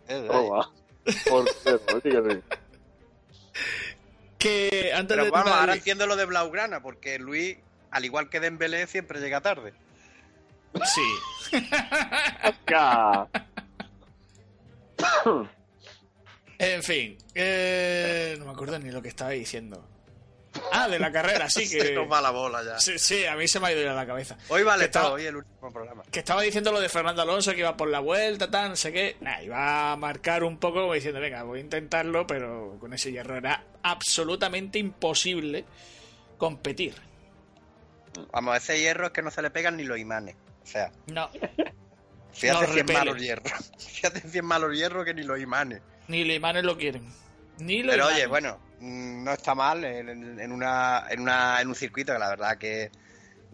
Toma. 0.07 0.71
Por 1.27 1.45
que 4.38 4.91
antes 4.93 5.15
Pero 5.15 5.25
de 5.25 5.31
vamos, 5.31 5.51
ahora 5.51 5.73
entiendo 5.73 6.05
lo 6.07 6.15
de 6.15 6.23
blaugrana, 6.25 6.81
porque 6.81 7.19
Luis, 7.19 7.57
al 7.91 8.05
igual 8.05 8.29
que 8.29 8.39
Dembélé, 8.39 8.88
siempre 8.88 9.19
llega 9.19 9.41
tarde. 9.41 9.73
Sí. 10.85 11.01
En 16.59 16.83
fin, 16.83 17.17
eh, 17.35 18.35
no 18.37 18.45
me 18.45 18.51
acuerdo 18.51 18.77
ni 18.79 18.91
lo 18.91 19.01
que 19.01 19.07
estaba 19.07 19.31
diciendo. 19.31 19.87
Ah, 20.73 20.87
de 20.89 20.99
la 20.99 21.11
carrera, 21.11 21.49
sí 21.49 21.65
Se 21.67 21.77
que. 21.77 21.91
nos 21.93 22.11
va 22.11 22.19
la 22.21 22.31
bola 22.31 22.61
ya. 22.63 22.79
Sí, 22.79 22.99
sí, 22.99 23.25
a 23.25 23.35
mí 23.35 23.47
se 23.47 23.59
me 23.61 23.67
ha 23.67 23.71
ido 23.71 23.81
ya 23.83 23.93
la 23.93 24.05
cabeza. 24.05 24.37
Hoy 24.49 24.63
vale 24.63 24.81
Que 24.81 24.85
estaba- 24.87 25.05
todo, 25.05 25.15
hoy 25.15 25.25
el 25.25 25.37
último 25.37 25.71
programa. 25.71 26.03
Que 26.11 26.19
estaba 26.19 26.41
diciendo 26.41 26.71
lo 26.73 26.79
de 26.81 26.89
Fernando 26.89 27.21
Alonso, 27.21 27.51
que 27.53 27.59
iba 27.59 27.77
por 27.77 27.87
la 27.87 27.99
vuelta, 27.99 28.51
tal, 28.51 28.69
no 28.71 28.75
sé 28.75 28.91
qué. 28.91 29.15
Nah, 29.21 29.41
iba 29.41 29.91
a 29.93 29.95
marcar 29.95 30.43
un 30.43 30.57
poco 30.57 30.81
como 30.81 30.93
diciendo, 30.93 31.19
venga, 31.21 31.43
voy 31.43 31.59
a 31.59 31.61
intentarlo, 31.61 32.27
pero 32.27 32.75
con 32.79 32.93
ese 32.93 33.11
hierro 33.11 33.37
era 33.37 33.63
absolutamente 33.83 34.79
imposible 34.79 35.63
competir. 36.37 36.95
Vamos, 38.33 38.57
ese 38.57 38.79
hierro 38.79 39.05
es 39.07 39.11
que 39.13 39.21
no 39.21 39.31
se 39.31 39.41
le 39.41 39.51
pegan 39.51 39.77
ni 39.77 39.83
los 39.83 39.97
imanes. 39.97 40.35
O 40.63 40.65
sea, 40.67 40.91
No, 41.07 41.29
fíjate 42.33 42.67
No 42.67 42.73
si 42.73 42.79
es 42.79 42.85
malo 42.93 43.11
el 43.15 43.21
hierro. 43.21 43.43
Fíjate 43.79 44.21
si 44.29 44.37
es 44.39 44.43
malo 44.43 44.67
el 44.67 44.75
hierro 44.75 45.05
que 45.05 45.13
ni 45.13 45.23
los 45.23 45.39
imanes. 45.39 45.81
Ni 46.09 46.25
los 46.25 46.35
imanes 46.35 46.63
lo 46.63 46.77
quieren. 46.77 47.03
Ni 47.59 47.83
Pero 47.83 48.07
oye, 48.07 48.25
bueno, 48.27 48.57
mm, 48.79 49.23
no 49.23 49.31
está 49.31 49.55
mal 49.55 49.83
en, 49.85 50.51
una, 50.51 51.05
en, 51.09 51.19
una, 51.21 51.61
en 51.61 51.67
un 51.67 51.75
circuito 51.75 52.13
que 52.13 52.19
la 52.19 52.29
verdad 52.29 52.57
que 52.57 52.89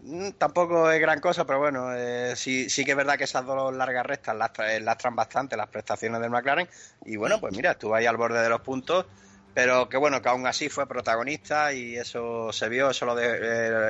mm, 0.04 0.32
tampoco 0.38 0.90
es 0.90 1.00
gran 1.02 1.20
cosa, 1.20 1.46
pero 1.46 1.60
bueno, 1.60 1.94
eh, 1.96 2.34
sí, 2.36 2.70
sí 2.70 2.86
que 2.86 2.92
es 2.92 2.98
verdad 2.98 3.18
que 3.18 3.24
esas 3.26 3.46
dos 3.46 3.74
largas 3.76 4.06
rectas 4.06 4.36
lastra- 4.36 4.80
lastran 4.80 5.16
bastante 5.16 5.58
las 5.58 5.68
prestaciones 5.68 6.22
del 6.22 6.30
McLaren. 6.30 6.68
Y 7.06 7.18
bueno, 7.18 7.40
pues 7.40 7.56
mira, 7.56 7.72
estuvo 7.72 7.94
ahí 7.96 8.06
al 8.06 8.18
borde 8.18 8.42
de 8.42 8.50
los 8.50 8.62
puntos, 8.62 9.06
pero 9.54 9.90
que 9.90 9.98
bueno, 9.98 10.22
que 10.22 10.30
aún 10.30 10.48
así 10.48 10.70
fue 10.70 10.88
protagonista 10.88 11.74
y 11.74 11.98
eso 11.98 12.54
se 12.54 12.70
vio, 12.70 12.90
eso 12.92 13.06
lo, 13.06 13.16
de- 13.16 13.40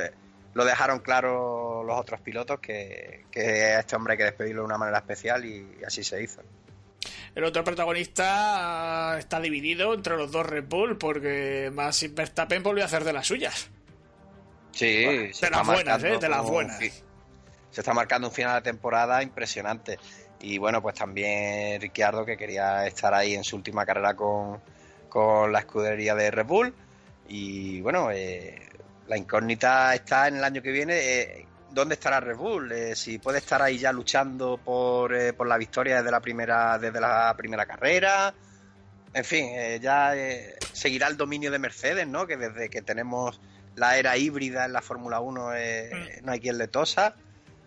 eh, 0.06 0.10
lo 0.54 0.64
dejaron 0.64 1.00
claro 1.00 1.84
los 1.84 1.98
otros 2.00 2.20
pilotos, 2.20 2.58
que, 2.60 3.26
que 3.30 3.40
a 3.74 3.80
este 3.80 3.94
hombre 3.94 4.12
hay 4.12 4.18
que 4.18 4.24
despedirlo 4.24 4.62
de 4.62 4.66
una 4.66 4.78
manera 4.78 4.98
especial 4.98 5.44
y 5.44 5.84
así 5.86 6.02
se 6.02 6.22
hizo. 6.22 6.42
El 7.36 7.44
otro 7.44 7.62
protagonista 7.62 9.12
ah, 9.12 9.18
está 9.18 9.40
dividido 9.40 9.92
entre 9.92 10.16
los 10.16 10.32
dos 10.32 10.46
Red 10.46 10.64
Bull 10.68 10.96
porque 10.96 11.70
Max 11.70 12.06
Verstappen 12.14 12.62
volvió 12.62 12.82
a 12.82 12.86
hacer 12.86 13.04
de 13.04 13.12
las 13.12 13.26
suyas. 13.26 13.68
Sí, 14.72 15.04
de 15.04 15.50
las 15.50 15.66
buenas, 15.66 16.02
¿eh? 16.02 16.16
De 16.18 16.28
las 16.30 16.42
buenas. 16.42 16.78
Se 16.78 17.82
está 17.82 17.92
marcando 17.92 18.28
un 18.28 18.34
final 18.34 18.54
de 18.54 18.70
temporada 18.70 19.22
impresionante. 19.22 19.98
Y 20.40 20.56
bueno, 20.56 20.80
pues 20.80 20.94
también 20.94 21.78
Ricciardo 21.78 22.24
que 22.24 22.38
quería 22.38 22.86
estar 22.86 23.12
ahí 23.12 23.34
en 23.34 23.44
su 23.44 23.56
última 23.56 23.84
carrera 23.84 24.16
con, 24.16 24.62
con 25.10 25.52
la 25.52 25.58
escudería 25.58 26.14
de 26.14 26.30
Red 26.30 26.46
Bull. 26.46 26.74
Y 27.28 27.82
bueno, 27.82 28.10
eh, 28.12 28.66
la 29.08 29.18
incógnita 29.18 29.94
está 29.94 30.28
en 30.28 30.36
el 30.36 30.44
año 30.44 30.62
que 30.62 30.70
viene. 30.70 30.94
eh, 30.94 31.46
¿Dónde 31.76 31.94
estará 31.94 32.20
Red 32.20 32.36
Bull? 32.36 32.72
Eh, 32.72 32.96
si 32.96 33.18
puede 33.18 33.36
estar 33.36 33.60
ahí 33.60 33.76
ya 33.76 33.92
luchando 33.92 34.56
por, 34.56 35.14
eh, 35.14 35.34
por 35.34 35.46
la 35.46 35.58
victoria 35.58 35.96
desde 35.98 36.10
la 36.10 36.20
primera, 36.20 36.78
desde 36.78 36.98
la 36.98 37.34
primera 37.36 37.66
carrera. 37.66 38.32
En 39.12 39.24
fin, 39.26 39.44
eh, 39.52 39.78
ya 39.80 40.16
eh, 40.16 40.56
seguirá 40.72 41.06
el 41.08 41.18
dominio 41.18 41.50
de 41.50 41.58
Mercedes, 41.58 42.06
¿no? 42.08 42.26
Que 42.26 42.38
desde 42.38 42.70
que 42.70 42.80
tenemos 42.80 43.38
la 43.74 43.98
era 43.98 44.16
híbrida 44.16 44.64
en 44.64 44.72
la 44.72 44.80
Fórmula 44.80 45.20
1 45.20 45.54
eh, 45.54 46.20
no 46.24 46.32
hay 46.32 46.40
quien 46.40 46.56
le 46.56 46.66
tosa. 46.68 47.14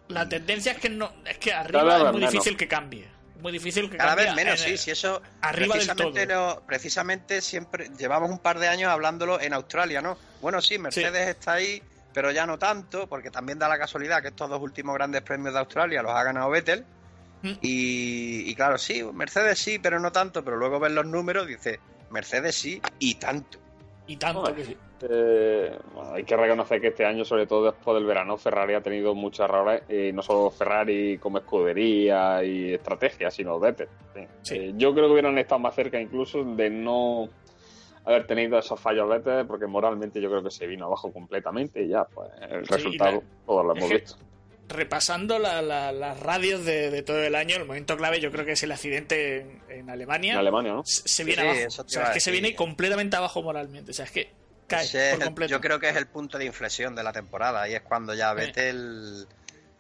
La 0.08 0.28
tendencia 0.28 0.72
es 0.72 0.80
que 0.80 0.90
no 0.90 1.14
es 1.24 1.38
que 1.38 1.54
arriba 1.54 1.98
es 1.98 2.04
muy 2.06 2.14
menos. 2.14 2.32
difícil 2.32 2.58
que 2.58 2.68
cambie. 2.68 3.08
Es 3.36 3.42
muy 3.44 3.52
difícil 3.52 3.92
que 3.92 3.98
Cada 3.98 4.16
cambie. 4.16 4.26
vez 4.26 4.36
menos, 4.36 4.60
en 4.62 4.66
sí, 4.66 4.72
el- 4.72 4.78
sí, 4.80 4.90
eso. 4.92 5.22
arriba 5.42 5.76
del 5.76 5.86
precisamente, 5.86 6.26
todo. 6.26 6.56
lo- 6.56 6.62
precisamente 6.66 7.42
siempre 7.42 7.92
llevamos 7.96 8.32
un 8.32 8.40
par 8.40 8.58
de 8.58 8.70
años 8.70 8.90
hablándolo 8.92 9.40
en 9.40 9.54
Australia, 9.54 10.02
¿no? 10.02 10.18
Bueno, 10.42 10.62
sí, 10.64 10.80
Mercedes 10.80 11.28
está 11.28 11.54
ahí, 11.54 11.82
pero 12.14 12.32
ya 12.32 12.46
no 12.46 12.58
tanto, 12.58 13.08
porque 13.08 13.32
también 13.32 13.60
da 13.60 13.68
la 13.68 13.78
casualidad 13.78 14.22
que 14.22 14.30
estos 14.30 14.50
dos 14.50 14.62
últimos 14.62 14.96
grandes 14.96 15.22
premios 15.22 15.54
de 15.54 15.60
Australia 15.60 16.02
los 16.02 16.12
ha 16.12 16.24
ganado 16.24 16.50
Vettel. 16.50 16.86
Mm. 17.42 17.52
Y, 17.62 18.50
y 18.50 18.56
claro, 18.56 18.78
sí, 18.78 19.04
Mercedes 19.14 19.60
sí, 19.60 19.80
pero 19.80 20.00
no 20.00 20.12
tanto, 20.12 20.44
pero 20.44 20.58
luego 20.58 20.80
ves 20.80 20.92
los 20.92 21.06
números 21.06 21.46
y 21.46 21.54
dices, 21.54 21.80
Mercedes 22.10 22.56
sí 22.56 22.82
y 23.00 23.16
tanto. 23.16 23.60
Y 24.08 24.18
tanto 24.18 24.42
Joder. 24.42 24.56
que 24.56 24.66
sí. 24.66 24.78
Eh, 25.02 25.80
bueno, 25.94 26.14
hay 26.14 26.24
que 26.26 26.36
reconocer 26.36 26.82
que 26.82 26.88
este 26.88 27.06
año, 27.06 27.24
sobre 27.24 27.48
todo 27.48 27.72
después 27.72 27.96
del 27.96 28.06
verano, 28.06 28.38
Ferrari 28.38 28.74
ha 28.74 28.82
tenido 28.82 29.16
muchos 29.16 29.46
errores, 29.46 29.84
y 29.88 30.12
no 30.12 30.22
solo 30.22 30.50
Ferrari 30.50 31.18
como 31.20 31.38
escudería 31.38 32.44
y 32.44 32.74
estrategia, 32.74 33.32
sino 33.32 33.60
Vettel. 33.60 33.88
Sí. 34.14 34.22
Sí. 34.42 34.56
Eh, 34.58 34.74
yo 34.76 34.94
creo 34.94 35.06
que 35.06 35.14
hubieran 35.14 35.38
estado 35.38 35.60
más 35.60 35.76
cerca 35.76 36.02
incluso 36.02 36.44
de 36.44 36.70
no 36.70 37.30
haber 38.10 38.28
tenido 38.28 38.58
esos 38.60 38.80
fallos 38.80 39.08
Vettel, 39.10 39.46
porque 39.46 39.68
moralmente 39.68 40.20
yo 40.22 40.30
creo 40.30 40.44
que 40.44 40.52
se 40.52 40.66
vino 40.68 40.86
abajo 40.86 41.12
completamente 41.14 41.84
y 41.84 41.90
ya, 41.90 42.04
pues 42.06 42.30
el 42.50 42.66
Sí, 42.66 42.74
resultado 42.74 43.12
la- 43.12 43.46
todos 43.46 43.66
lo 43.66 43.74
es 43.74 43.78
hemos 43.78 43.90
que- 43.90 43.98
visto. 43.98 44.18
Repasando 44.68 45.40
la- 45.40 45.62
la- 45.64 45.92
las 45.92 46.20
radios 46.20 46.64
de, 46.64 46.92
de 46.92 47.02
todo 47.02 47.24
el 47.24 47.34
año, 47.34 47.56
el 47.56 47.66
momento 47.66 47.98
clave 47.98 48.20
yo 48.20 48.32
creo 48.32 48.46
que 48.46 48.52
es 48.52 48.62
el 48.64 48.72
accidente 48.72 49.40
en, 49.40 49.62
en 49.70 49.90
Alemania. 49.90 50.34
En 50.34 50.40
Alemania, 50.40 50.74
¿no? 50.74 50.84
se, 50.86 51.08
se 51.08 51.24
viene 51.24 51.42
Sí, 51.42 51.48
abajo. 51.48 51.68
eso 51.68 51.82
O 51.82 51.90
sea, 51.90 52.04
es 52.04 52.10
a 52.10 52.14
que 52.14 52.20
se 52.20 52.30
viene 52.32 52.56
completamente 52.56 53.16
abajo 53.16 53.42
moralmente. 53.42 53.90
O 53.92 53.94
sea, 53.96 54.06
es 54.06 54.12
que 54.12 54.32
cae 54.68 54.84
Ese 54.86 55.08
es 55.10 55.14
por 55.16 55.22
el- 55.24 55.28
completo. 55.30 55.52
yo 55.52 55.60
creo 55.62 55.80
que 55.80 55.90
es 55.90 55.96
el 55.96 56.06
punto 56.06 56.38
de 56.38 56.46
inflexión 56.46 56.94
de 56.96 57.02
la 57.04 57.12
temporada 57.12 57.68
y 57.68 57.74
es 57.74 57.82
cuando 57.82 58.14
ya 58.14 58.30
Sí. 58.32 58.36
Vettel, 58.38 59.28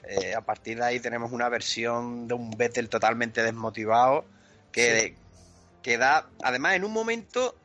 eh, 0.07 0.33
a 0.33 0.41
partir 0.41 0.79
de 0.79 0.86
ahí 0.86 1.00
tenemos 1.00 1.31
una 1.31 1.50
versión 1.50 2.27
de 2.27 2.33
un 2.33 2.50
Vettel 2.51 2.89
totalmente 2.89 3.43
desmotivado 3.43 4.25
que, 4.71 5.15
que 5.83 5.98
da, 6.00 6.29
además 6.41 6.74
en 6.74 6.83
un 6.83 6.93
momento 6.93 7.55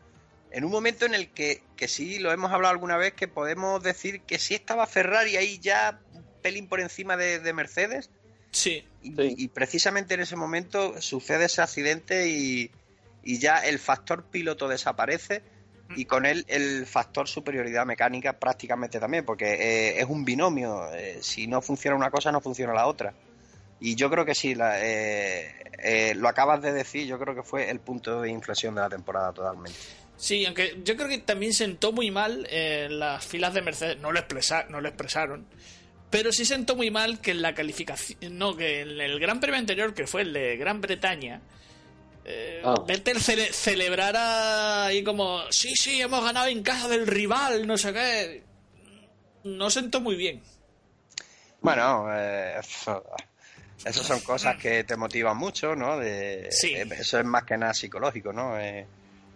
en 0.54 0.64
un 0.64 0.70
momento 0.70 1.04
en 1.04 1.14
el 1.14 1.28
que, 1.30 1.62
que 1.76 1.88
sí 1.88 2.18
lo 2.18 2.32
hemos 2.32 2.52
hablado 2.52 2.73
alguna 2.73 2.96
vez, 2.96 3.12
que 3.12 3.28
podemos 3.28 3.82
decir 3.82 4.23
que 4.23 4.38
sí 4.38 4.54
estaba 4.54 4.87
Ferrari 4.87 5.37
ahí 5.37 5.58
ya 5.58 6.00
un 6.12 6.25
pelín 6.42 6.68
por 6.68 6.80
encima 6.80 7.16
de, 7.16 7.40
de 7.40 7.52
Mercedes. 7.52 8.11
Sí. 8.50 8.87
Y, 9.02 9.14
Sí. 9.16 9.34
y 9.37 9.49
precisamente 9.49 10.14
en 10.14 10.20
ese 10.20 10.37
momento 10.37 11.00
sucede 11.02 11.46
ese 11.46 11.61
accidente 11.61 12.28
y, 12.28 12.70
y 13.23 13.38
ya 13.38 13.58
el 13.58 13.78
factor 13.78 14.25
piloto 14.30 14.68
desaparece 14.68 15.42
y 15.96 16.06
con 16.06 16.25
él 16.25 16.44
el 16.49 16.87
factor 16.87 17.28
superioridad 17.28 17.84
mecánica 17.84 18.38
prácticamente 18.38 18.99
también, 18.99 19.25
porque 19.25 19.52
eh, 19.54 19.99
es 20.00 20.06
un 20.06 20.25
binomio. 20.25 20.88
eh, 20.94 21.18
si 21.20 21.46
no 21.46 21.61
funciona 21.61 21.96
una 21.96 22.11
cosa, 22.11 22.32
no 22.32 22.40
funciona 22.40 22.73
la 22.73 22.87
otra. 22.87 23.12
Y 23.80 23.94
yo 23.96 24.08
creo 24.08 24.25
que 24.25 24.34
sí, 24.34 24.54
la- 24.54 24.78
eh, 24.82 25.52
eh, 25.78 26.14
lo 26.14 26.28
acabas 26.28 26.62
de 26.62 26.73
decir, 26.73 27.06
yo 27.06 27.18
creo 27.18 27.34
que 27.34 27.42
fue 27.42 27.68
el 27.70 27.80
punto 27.80 28.23
de 28.23 28.30
inflexión 28.30 28.75
de 28.75 28.80
la 28.80 28.88
temporada 28.88 29.32
totalmente. 29.32 29.78
Sí, 30.16 30.47
aunque 30.47 30.80
yo 30.85 30.97
creo 30.97 31.09
que 31.09 31.18
también 31.18 31.52
sentó 31.52 31.92
muy 31.92 32.11
mal 32.11 32.47
eh, 32.50 32.88
las 32.90 33.25
filas 33.25 33.52
de 33.54 33.62
Mercedes. 33.62 33.99
No 34.00 34.12
lo, 34.12 34.21
expresa- 34.21 34.66
no 34.68 34.80
lo 34.80 34.88
expresaron. 34.88 35.47
Pero 36.11 36.33
sí 36.33 36.44
sentó 36.44 36.76
muy 36.76 36.90
mal 36.90 37.21
que 37.21 37.33
en 37.33 37.42
la 37.42 37.54
calificación. 37.54 38.38
No, 38.38 38.56
que 38.56 38.83
en 38.83 39.00
el 39.00 39.18
Gran 39.18 39.40
Premio 39.40 39.59
anterior, 39.59 39.92
que 39.94 40.06
fue 40.06 40.23
el 40.23 40.33
de 40.33 40.56
Gran 40.56 40.80
Bretaña. 40.80 41.40
eh, 42.25 42.62
Ah. 42.64 42.75
Vettel 42.87 43.18
cele- 43.18 43.50
celebrara 43.52 44.87
ahí 44.87 45.02
como. 45.04 45.42
Sí, 45.50 45.75
sí, 45.75 46.00
hemos 46.00 46.25
ganado 46.25 46.47
en 46.47 46.62
casa 46.62 46.88
del 46.88 47.06
rival, 47.06 47.66
no 47.66 47.76
sé 47.76 47.92
qué. 47.92 48.42
No 49.42 49.68
sentó 49.68 50.00
muy 50.00 50.14
bien. 50.16 50.40
Bueno, 51.61 52.06
eh, 52.14 52.61
esas 53.85 54.06
son 54.06 54.21
cosas 54.21 54.56
que 54.56 54.85
te 54.85 54.97
motivan 54.97 55.37
mucho, 55.37 55.75
¿no? 55.75 55.99
De, 55.99 56.49
Sí. 56.50 56.73
eh, 56.75 56.87
Eso 56.99 57.18
es 57.18 57.25
más 57.26 57.44
que 57.44 57.59
nada 57.59 57.75
psicológico, 57.75 58.33
¿no? 58.33 58.59
Eh, 58.59 58.87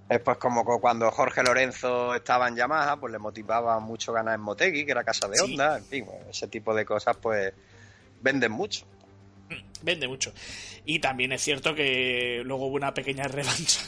es 0.08 0.20
pues 0.20 0.38
como 0.38 0.64
cu- 0.64 0.80
cuando 0.80 1.10
Jorge 1.10 1.42
Lorenzo 1.42 2.14
estaba 2.14 2.48
en 2.48 2.56
Yamaha, 2.56 2.96
pues 2.98 3.12
le 3.12 3.18
motivaba 3.18 3.78
mucho 3.80 4.12
ganar 4.12 4.34
en 4.34 4.40
Motegi, 4.40 4.84
que 4.84 4.92
era 4.92 5.04
casa 5.04 5.28
de 5.28 5.36
Sí. 5.36 5.44
Honda, 5.44 5.78
en 5.78 5.84
fin, 5.84 6.04
bueno, 6.06 6.24
ese 6.30 6.48
tipo 6.48 6.74
de 6.74 6.84
cosas 6.84 7.16
pues 7.16 7.52
venden 8.20 8.52
mucho. 8.52 8.86
Vende 9.82 10.08
mucho. 10.08 10.32
Y 10.84 10.98
también 10.98 11.32
es 11.32 11.42
cierto 11.42 11.74
que 11.74 12.42
luego 12.44 12.66
hubo 12.66 12.76
una 12.76 12.94
pequeña 12.94 13.24
revancha. 13.28 13.80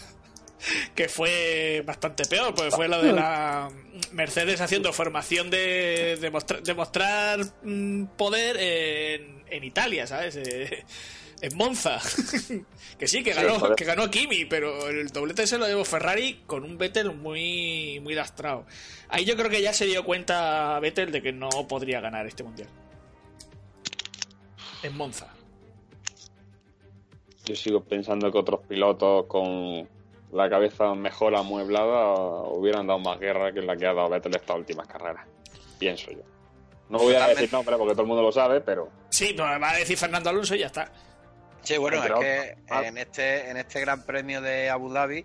Que 0.94 1.08
fue 1.08 1.82
bastante 1.86 2.24
peor, 2.26 2.54
porque 2.54 2.70
fue 2.70 2.86
lo 2.86 3.00
de 3.00 3.14
la 3.14 3.70
Mercedes 4.12 4.60
haciendo 4.60 4.92
formación 4.92 5.48
de, 5.48 6.18
de, 6.20 6.30
mostra- 6.30 6.60
de 6.60 6.74
mostrar 6.74 7.40
mm, 7.62 8.04
poder 8.18 8.58
en, 8.58 9.42
en 9.48 9.64
Italia, 9.64 10.06
¿sabes? 10.06 10.36
Eh, 10.36 10.84
en 11.40 11.56
Monza. 11.56 11.98
que 12.98 13.06
sí, 13.06 13.22
que 13.22 13.32
ganó, 13.32 13.74
que 13.74 13.84
ganó 13.84 14.10
Kimi, 14.10 14.44
pero 14.44 14.88
el 14.88 15.08
doblete 15.08 15.46
se 15.46 15.58
lo 15.58 15.66
llevó 15.66 15.84
Ferrari 15.84 16.42
con 16.46 16.64
un 16.64 16.78
Vettel 16.78 17.14
muy, 17.14 18.00
muy 18.00 18.14
lastrado. 18.14 18.66
Ahí 19.08 19.24
yo 19.24 19.36
creo 19.36 19.50
que 19.50 19.62
ya 19.62 19.72
se 19.72 19.86
dio 19.86 20.04
cuenta 20.04 20.78
Vettel 20.80 21.12
de 21.12 21.22
que 21.22 21.32
no 21.32 21.48
podría 21.68 22.00
ganar 22.00 22.26
este 22.26 22.42
mundial. 22.42 22.68
En 24.82 24.96
Monza. 24.96 25.28
Yo 27.44 27.54
sigo 27.54 27.82
pensando 27.82 28.30
que 28.30 28.38
otros 28.38 28.60
pilotos 28.66 29.26
con 29.26 29.88
la 30.32 30.48
cabeza 30.48 30.94
mejor 30.94 31.34
amueblada 31.34 32.14
hubieran 32.44 32.86
dado 32.86 33.00
más 33.00 33.18
guerra 33.18 33.52
que 33.52 33.62
la 33.62 33.76
que 33.76 33.86
ha 33.86 33.94
dado 33.94 34.08
Vettel 34.08 34.36
estas 34.36 34.56
últimas 34.56 34.86
carreras. 34.86 35.26
Pienso 35.78 36.10
yo. 36.10 36.22
No 36.88 36.98
voy 36.98 37.14
a 37.14 37.28
decir 37.28 37.52
nombre 37.52 37.76
porque 37.76 37.92
todo 37.92 38.02
el 38.02 38.08
mundo 38.08 38.22
lo 38.22 38.32
sabe, 38.32 38.60
pero 38.60 38.90
Sí, 39.10 39.34
no, 39.36 39.42
va 39.42 39.70
a 39.70 39.76
decir 39.76 39.98
Fernando 39.98 40.30
Alonso 40.30 40.54
y 40.54 40.60
ya 40.60 40.66
está. 40.66 40.90
Sí, 41.62 41.76
bueno, 41.78 41.98
es 41.98 42.04
otros. 42.04 42.20
que 42.20 42.56
Ah. 42.68 42.82
en 42.84 42.98
este, 42.98 43.50
en 43.50 43.56
este 43.56 43.80
Gran 43.80 44.04
Premio 44.04 44.40
de 44.40 44.70
Abu 44.70 44.92
Dhabi, 44.92 45.24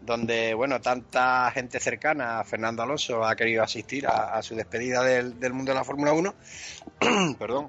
donde, 0.00 0.54
bueno, 0.54 0.80
tanta 0.80 1.50
gente 1.52 1.78
cercana 1.80 2.40
a 2.40 2.44
Fernando 2.44 2.82
Alonso 2.82 3.24
ha 3.24 3.36
querido 3.36 3.62
asistir 3.62 4.06
a, 4.06 4.34
a 4.34 4.42
su 4.42 4.54
despedida 4.54 5.02
del, 5.02 5.38
del 5.38 5.52
mundo 5.52 5.72
de 5.72 5.78
la 5.78 5.84
Fórmula 5.84 6.12
1, 6.12 6.34
perdón, 7.38 7.68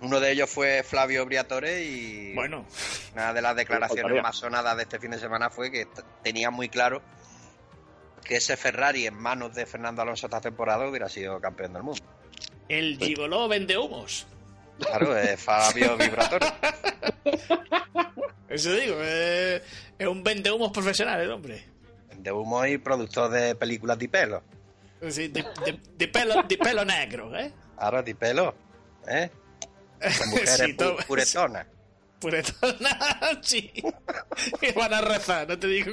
uno 0.00 0.20
de 0.20 0.32
ellos 0.32 0.48
fue 0.48 0.82
Flavio 0.82 1.26
Briatore 1.26 1.84
y 1.84 2.34
Bueno, 2.34 2.64
una 3.12 3.32
de 3.34 3.42
las 3.42 3.54
declaraciones 3.54 4.22
más 4.22 4.36
sonadas 4.36 4.76
de 4.76 4.84
este 4.84 4.98
fin 4.98 5.10
de 5.10 5.18
semana 5.18 5.50
fue 5.50 5.70
que 5.70 5.86
tenía 6.22 6.50
muy 6.50 6.68
claro 6.70 7.02
que 8.24 8.36
ese 8.36 8.56
Ferrari 8.56 9.06
en 9.06 9.14
manos 9.14 9.54
de 9.54 9.66
Fernando 9.66 10.02
Alonso 10.02 10.26
esta 10.26 10.40
temporada 10.40 10.88
hubiera 10.88 11.08
sido 11.08 11.40
campeón 11.40 11.72
del 11.74 11.82
mundo. 11.82 12.02
el 12.68 12.96
gigoló 12.98 13.48
vende 13.48 13.76
humos. 13.76 14.26
Claro, 14.86 15.16
es 15.16 15.40
Fabio 15.40 15.96
Vibratore. 15.96 16.46
Eso 18.48 18.72
digo, 18.74 18.96
eh, 19.00 19.62
es 19.98 20.06
un 20.06 20.22
vende 20.24 20.50
humos 20.50 20.72
profesional 20.72 21.20
el 21.20 21.30
hombre. 21.30 21.64
De 22.16 22.32
humo 22.32 22.64
y 22.66 22.78
productor 22.78 23.30
de 23.30 23.54
películas 23.54 23.98
de 23.98 24.08
pelo. 24.08 24.42
Sí, 25.08 25.28
de, 25.28 25.42
de- 25.64 25.80
de 25.96 26.08
pelo, 26.08 26.42
de 26.42 26.58
pelo 26.58 26.84
negro, 26.84 27.34
¿eh? 27.38 27.52
Ahora 27.78 28.02
de 28.02 28.14
pelo, 28.14 28.54
¿eh? 29.08 29.30
Con 30.18 30.28
mujeres 30.30 30.56
Sí, 30.56 30.62
pu- 30.76 31.06
puretonas. 31.06 31.66
Puretona, 32.18 32.98
sí. 33.42 33.72
Que 34.60 34.72
van 34.72 34.92
a 34.92 35.00
rezar, 35.00 35.48
no 35.48 35.58
te 35.58 35.66
digo. 35.68 35.92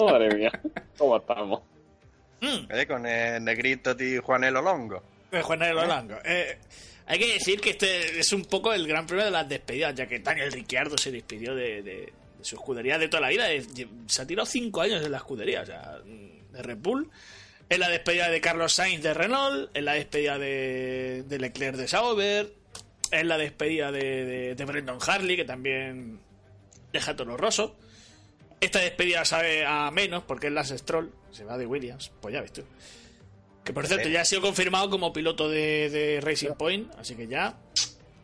madre 0.00 0.34
mía, 0.34 0.50
¿cómo 0.98 1.18
estamos? 1.18 1.62
Mm, 2.40 2.72
¿eh? 2.72 2.86
Con 2.86 3.06
el 3.06 3.44
negrito 3.44 3.94
de 3.94 4.18
Juanelo 4.18 4.62
Longo. 4.62 5.02
de 5.30 5.42
Juan 5.42 5.58
Negro 5.60 5.84
Blanco. 5.84 6.14
Eh, 6.24 6.58
hay 7.06 7.18
que 7.18 7.32
decir 7.32 7.60
que 7.60 7.70
este 7.70 8.20
es 8.20 8.32
un 8.32 8.44
poco 8.44 8.72
el 8.72 8.86
gran 8.86 9.06
premio 9.06 9.24
de 9.24 9.30
las 9.30 9.48
despedidas, 9.48 9.94
ya 9.94 10.06
que 10.06 10.20
Daniel 10.20 10.52
Ricciardo 10.52 10.96
se 10.96 11.10
despidió 11.10 11.54
de, 11.54 12.12
su 12.42 12.56
escudería 12.56 12.98
de 12.98 13.08
toda 13.08 13.22
la 13.22 13.28
vida. 13.28 13.46
Se 14.06 14.22
ha 14.22 14.26
tirado 14.26 14.46
cinco 14.46 14.80
años 14.80 15.04
en 15.04 15.10
la 15.10 15.18
escudería, 15.18 15.62
o 15.62 15.66
sea, 15.66 15.98
de 16.04 16.62
Red 16.62 16.78
Bull. 16.78 17.10
En 17.68 17.80
la 17.80 17.88
despedida 17.88 18.28
de 18.28 18.40
Carlos 18.40 18.74
Sainz 18.74 19.02
de 19.02 19.14
Renault, 19.14 19.70
en 19.74 19.84
la 19.84 19.94
despedida 19.94 20.38
de, 20.38 21.24
Leclerc 21.28 21.76
de 21.76 21.86
Sauber, 21.86 22.52
en 23.12 23.28
la 23.28 23.38
despedida 23.38 23.92
de, 23.92 24.24
de, 24.24 24.54
de 24.54 24.64
Brendan 24.64 24.98
Harley, 25.06 25.36
que 25.36 25.44
también 25.44 26.18
deja 26.92 27.14
Toro 27.14 27.36
Rosso. 27.36 27.76
Esta 28.60 28.80
despedida 28.80 29.24
sabe 29.24 29.64
a 29.64 29.90
menos 29.90 30.24
porque 30.24 30.48
es 30.48 30.52
Lance 30.52 30.76
Stroll, 30.76 31.10
se 31.30 31.44
va 31.44 31.56
de 31.56 31.66
Williams, 31.66 32.12
pues 32.20 32.34
ya 32.34 32.42
ves 32.42 32.52
tú. 32.52 32.62
Que 33.64 33.72
por 33.72 33.86
cierto, 33.86 34.08
ya 34.08 34.22
ha 34.22 34.24
sido 34.24 34.40
confirmado 34.42 34.88
como 34.90 35.12
piloto 35.12 35.48
de, 35.48 35.90
de 35.90 36.20
Racing 36.20 36.54
Point, 36.58 36.92
así 36.98 37.14
que 37.14 37.26
ya 37.26 37.58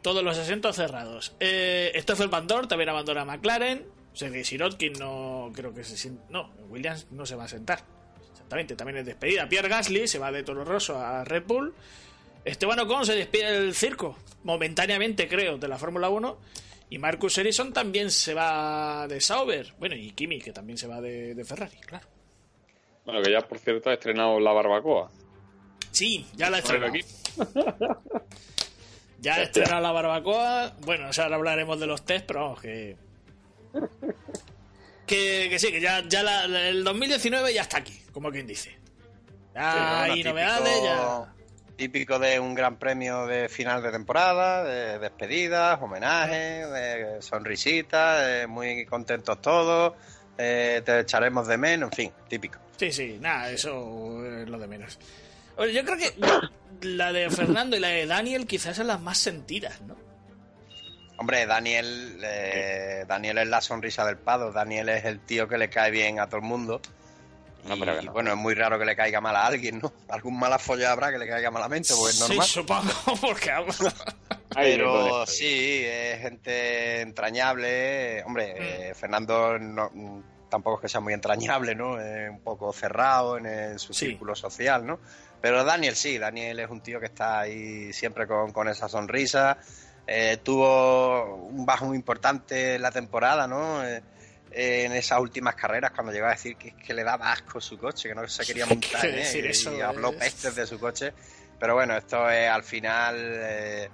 todos 0.07 0.23
los 0.23 0.39
asientos 0.39 0.77
cerrados. 0.77 1.35
Eh, 1.41 1.93
Stoffel 1.97 2.29
Van 2.29 2.47
Dorn 2.47 2.69
también 2.69 2.89
abandona 2.89 3.25
McLaren. 3.25 3.85
Sergei 4.13 4.45
Sirotkin 4.45 4.93
no 4.95 5.51
creo 5.53 5.75
que 5.75 5.83
se 5.83 5.97
sienta. 5.97 6.25
No, 6.31 6.53
Williams 6.69 7.09
no 7.11 7.27
se 7.27 7.35
va 7.35 7.45
a 7.45 7.49
sentar. 7.49 7.81
Exactamente, 8.31 8.77
también 8.77 8.99
es 8.99 9.07
despedida. 9.07 9.49
Pierre 9.49 9.69
Gasly 9.69 10.07
se 10.07 10.21
va 10.21 10.31
de 10.31 10.45
Toro 10.45 10.65
Rosso 10.65 10.97
a 10.97 11.25
Red 11.25 11.43
Bull. 11.47 11.75
Esteban 12.45 12.79
Ocon 12.79 13.05
se 13.05 13.17
despide 13.17 13.61
del 13.61 13.75
circo, 13.75 14.17
momentáneamente 14.45 15.27
creo, 15.27 15.59
de 15.59 15.67
la 15.67 15.77
Fórmula 15.77 16.09
1. 16.09 16.39
Y 16.89 16.99
Marcus 16.99 17.37
Ericsson 17.39 17.73
también 17.73 18.13
se 18.13 18.33
va 18.33 19.09
de 19.09 19.21
Sauber. 19.21 19.75
Bueno, 19.81 19.97
y 19.97 20.13
Kimi, 20.13 20.41
que 20.41 20.53
también 20.53 20.79
se 20.79 20.87
va 20.87 21.01
de, 21.01 21.35
de 21.35 21.45
Ferrari, 21.45 21.79
claro. 21.79 22.07
Bueno, 23.05 23.23
que 23.23 23.33
ya 23.33 23.41
por 23.41 23.59
cierto 23.59 23.91
ha 23.91 23.95
estrenado 23.95 24.39
la 24.39 24.53
barbacoa. 24.53 25.11
Sí, 25.97 26.27
ya 26.35 26.51
la 26.51 26.59
he 26.59 26.61
estrenado. 26.61 26.91
aquí. 26.93 27.01
Ya 29.21 29.39
he 29.41 29.45
estrenado 29.45 29.81
la 29.81 29.93
barbacoa. 29.93 30.75
Bueno, 30.83 31.09
o 31.09 31.13
sea, 31.13 31.25
ahora 31.25 31.37
hablaremos 31.37 31.81
de 31.81 31.87
los 31.87 32.05
test, 32.05 32.27
pero 32.27 32.41
vamos, 32.43 32.61
que. 32.61 32.97
Que, 35.07 35.47
que 35.49 35.59
sí, 35.59 35.71
que 35.71 35.81
ya, 35.81 36.03
ya 36.07 36.23
la- 36.23 36.47
la- 36.49 36.69
el 36.69 36.83
2019 36.85 37.55
ya 37.55 37.63
está 37.63 37.79
aquí, 37.79 37.99
como 38.13 38.31
quien 38.31 38.47
dice. 38.47 38.77
Ya 39.55 39.73
Sí, 39.73 39.79
bueno, 39.79 39.97
hay 40.01 40.11
típico- 40.13 40.29
novedades, 40.31 40.83
ya. 40.83 41.33
Típico 41.77 42.19
de 42.19 42.41
un 42.41 42.55
gran 42.55 42.77
premio 42.79 43.27
de 43.27 43.49
final 43.49 43.83
de 43.83 43.91
temporada, 43.93 44.65
de 44.65 44.99
despedidas, 44.99 45.79
homenajes, 45.81 46.71
de 46.71 47.17
sonrisitas, 47.21 48.27
de 48.27 48.47
muy 48.47 48.85
contentos 48.87 49.41
todos, 49.43 49.93
eh, 50.39 50.83
te 50.85 51.01
echaremos 51.01 51.47
de 51.47 51.57
menos, 51.59 51.91
en 51.93 51.97
fin, 51.97 52.13
típico. 52.29 52.59
Sí, 52.79 52.91
sí, 52.93 53.19
nada, 53.21 53.51
eso 53.51 54.25
es 54.27 54.49
lo 54.49 54.59
de 54.59 54.67
menos. 54.67 54.99
Oye, 55.57 55.73
yo 55.73 55.85
creo 55.85 55.97
que 55.97 56.13
la 56.87 57.13
de 57.13 57.31
Fernando 57.31 57.77
y 57.77 57.81
la 57.81 57.89
de 57.89 58.07
Daniel 58.07 58.47
quizás 58.47 58.77
son 58.77 58.87
las 58.89 59.01
más 59.01 59.19
sentidas, 59.19 59.81
¿no? 59.83 59.97
Hombre, 61.19 61.47
Daniel, 61.47 62.21
eh, 62.23 63.05
Daniel 63.09 63.39
es 63.39 63.49
la 63.49 63.63
sonrisa 63.63 64.05
del 64.05 64.19
pado, 64.19 64.53
Daniel 64.53 64.91
es 64.91 65.05
el 65.07 65.21
tío 65.21 65.49
que 65.49 65.57
le 65.57 65.71
cae 65.71 65.91
bien 65.91 66.21
a 66.21 66.27
todo 66.27 66.37
el 66.37 66.43
mundo. 66.47 66.81
Y, 67.65 67.69
No, 67.71 67.79
pero 67.81 67.99
que 67.99 68.03
no. 68.07 68.13
bueno, 68.13 68.31
es 68.33 68.37
muy 68.37 68.55
raro 68.55 68.79
que 68.79 68.85
le 68.85 68.95
caiga 68.95 69.21
mal 69.23 69.35
a 69.35 69.47
alguien, 69.47 69.81
¿no? 69.83 69.93
Algún 70.11 70.39
mala 70.39 70.59
folla 70.59 70.93
habrá 70.93 71.11
que 71.11 71.19
le 71.19 71.27
caiga 71.27 71.51
malamente, 71.51 71.95
pues 71.99 72.15
es 72.15 72.21
normal. 72.21 72.47
Sí, 72.47 72.53
supongo, 72.53 72.93
porque 73.23 73.51
Pero 74.55 75.27
sí, 75.27 75.83
es 75.85 76.21
gente 76.21 77.01
entrañable. 77.01 78.23
Hombre, 78.25 78.91
eh, 78.91 78.95
Fernando 78.95 79.59
no- 79.59 79.91
mm, 79.93 80.23
tampoco 80.51 80.77
es 80.77 80.83
que 80.83 80.89
sea 80.91 81.01
muy 81.01 81.15
entrañable, 81.15 81.75
¿no? 81.75 81.99
Es 81.99 82.31
un 82.31 82.41
poco 82.41 82.73
cerrado 82.75 83.39
en, 83.39 83.47
el- 83.47 83.79
su 83.79 83.95
Sí. 83.95 84.07
círculo 84.09 84.35
social, 84.37 84.87
¿no? 84.87 85.01
Pero 85.47 85.63
Daniel 85.63 85.95
sí, 85.95 86.19
Daniel 86.19 86.59
es 86.59 86.69
un 86.69 86.81
tío 86.81 86.99
que 86.99 87.07
está 87.07 87.39
ahí 87.39 87.93
siempre 87.93 88.27
con, 88.27 88.51
con 88.51 88.67
esa 88.67 88.89
sonrisa. 88.89 89.57
Eh, 90.05 90.39
tuvo 90.43 91.37
un 91.37 91.65
bajo 91.65 91.87
muy 91.87 91.97
importante 91.97 92.75
en 92.75 92.83
la 92.83 92.91
temporada, 92.91 93.47
¿no? 93.47 93.87
Eh, 93.87 94.03
eh, 94.51 94.83
en 94.87 94.93
esas 94.95 95.21
últimas 95.21 95.55
carreras 95.55 95.93
cuando 95.93 96.13
llegó 96.13 96.27
a 96.27 96.31
decir 96.31 96.57
que, 96.57 96.73
que 96.73 96.93
le 96.93 97.05
daba 97.05 97.31
asco 97.31 97.61
su 97.61 97.79
coche, 97.79 98.09
que 98.09 98.15
no 98.17 98.27
se 98.27 98.45
quería 98.45 98.67
montar 98.67 99.03
¿Qué 99.03 99.07
en 99.07 99.15
él, 99.15 99.21
decir 99.21 99.45
y 99.45 99.51
eso, 99.51 99.87
habló 99.87 100.11
eh? 100.15 100.17
pestes 100.19 100.57
de 100.57 100.67
su 100.67 100.81
coche. 100.81 101.13
Pero 101.61 101.75
bueno, 101.75 101.97
esto 101.97 102.29
es 102.29 102.51
al 102.51 102.65
final, 102.65 103.17
eh, 103.17 103.89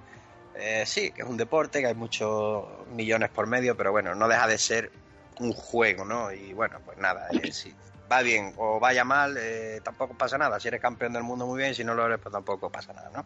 eh, 0.55 0.83
sí, 0.87 1.11
que 1.11 1.21
es 1.21 1.27
un 1.27 1.37
deporte, 1.37 1.81
que 1.81 1.85
hay 1.85 1.93
muchos 1.93 2.65
millones 2.95 3.29
por 3.29 3.45
medio, 3.45 3.77
pero 3.77 3.91
bueno, 3.91 4.15
no 4.15 4.27
deja 4.27 4.47
de 4.47 4.57
ser 4.57 4.91
un 5.39 5.53
juego, 5.53 6.03
¿no? 6.03 6.31
Y 6.31 6.51
bueno, 6.53 6.79
pues 6.83 6.97
nada, 6.97 7.27
eh, 7.31 7.51
si 7.51 7.71
va 8.13 8.21
bien 8.21 8.53
o 8.57 8.79
vaya 8.79 9.03
mal, 9.03 9.35
eh, 9.39 9.81
tampoco 9.83 10.15
pasa 10.17 10.37
nada. 10.37 10.59
Si 10.59 10.67
eres 10.67 10.81
campeón 10.81 11.13
del 11.13 11.23
mundo, 11.23 11.45
muy 11.45 11.61
bien, 11.61 11.73
si 11.75 11.83
no 11.83 11.93
lo 11.93 12.05
eres, 12.05 12.19
pues 12.19 12.31
tampoco 12.31 12.69
pasa 12.69 12.93
nada, 12.93 13.09
¿no? 13.13 13.25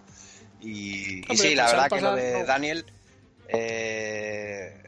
Y, 0.62 1.22
sí, 1.36 1.56
la 1.56 1.64
pasar, 1.66 1.78
verdad 1.80 1.98
que 1.98 2.02
lo 2.02 2.16
de 2.16 2.40
no. 2.40 2.46
Daniel, 2.46 2.86
eh, 3.48 4.82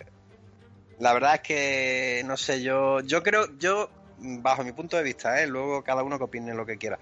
la 1.00 1.14
verdad 1.14 1.36
es 1.36 1.42
que 1.42 2.24
no 2.26 2.36
sé, 2.38 2.62
yo, 2.62 3.02
yo 3.02 3.22
creo, 3.24 3.58
yo, 3.60 3.90
bajo 4.18 4.64
mi 4.64 4.72
punto 4.72 4.98
de 4.98 5.04
vista, 5.04 5.42
¿eh? 5.42 5.48
luego 5.48 5.84
cada 5.84 6.04
uno 6.04 6.18
que 6.18 6.24
opine 6.26 6.54
lo 6.54 6.66
que 6.66 6.78
quiera. 6.78 6.98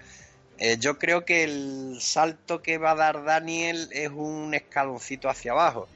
eh, 0.58 0.76
yo 0.78 0.98
creo 0.98 1.24
que 1.24 1.44
el 1.44 1.98
salto 2.00 2.62
que 2.62 2.78
va 2.78 2.90
a 2.92 2.94
dar 2.96 3.24
Daniel 3.24 3.88
es 3.92 4.10
un 4.10 4.54
escaloncito 4.54 5.28
hacia 5.28 5.52
abajo. 5.52 5.88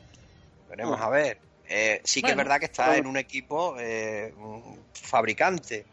Veremos 0.70 1.00
a 1.00 1.08
ver. 1.10 1.38
Eh, 1.68 2.00
sí 2.04 2.22
que 2.22 2.30
es 2.32 2.36
verdad 2.36 2.58
que 2.58 2.66
está 2.66 2.96
en 2.96 3.06
un 3.06 3.16
equipo 3.16 3.76
eh, 3.78 4.34
un 4.36 4.78
fabricante, 4.92 5.86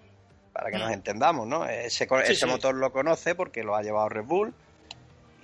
para 0.60 0.72
que 0.72 0.78
nos 0.78 0.90
Mm. 0.90 0.94
entendamos, 0.94 1.48
¿no? 1.48 1.66
Ese, 1.66 2.06
co- 2.06 2.18
Sí, 2.18 2.34
ese 2.34 2.46
sí. 2.46 2.46
motor 2.46 2.76
lo 2.76 2.92
conoce 2.92 3.34
porque 3.34 3.64
lo 3.64 3.76
ha 3.76 3.82
llevado 3.82 4.10
Red 4.10 4.26
Bull 4.26 4.54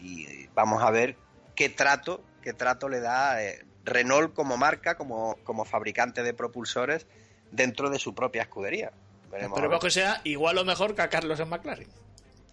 y 0.01 0.47
vamos 0.53 0.83
a 0.83 0.91
ver 0.91 1.15
qué 1.55 1.69
trato, 1.69 2.21
qué 2.41 2.51
trato 2.53 2.89
le 2.89 2.99
da 2.99 3.41
eh, 3.41 3.63
Renault 3.85 4.33
como 4.33 4.57
marca, 4.57 4.95
como, 4.95 5.37
como 5.43 5.63
fabricante 5.63 6.21
de 6.21 6.33
propulsores 6.33 7.07
dentro 7.51 7.89
de 7.89 7.97
su 7.99 8.13
propia 8.13 8.41
escudería. 8.41 8.91
Veremos 9.31 9.51
a 9.53 9.55
Esperemos 9.55 9.79
ver. 9.81 9.87
que 9.87 9.91
sea 9.91 10.21
igual 10.25 10.57
o 10.57 10.65
mejor 10.65 10.95
que 10.95 11.01
a 11.01 11.09
Carlos 11.09 11.39
en 11.39 11.47
McLaren. 11.49 11.87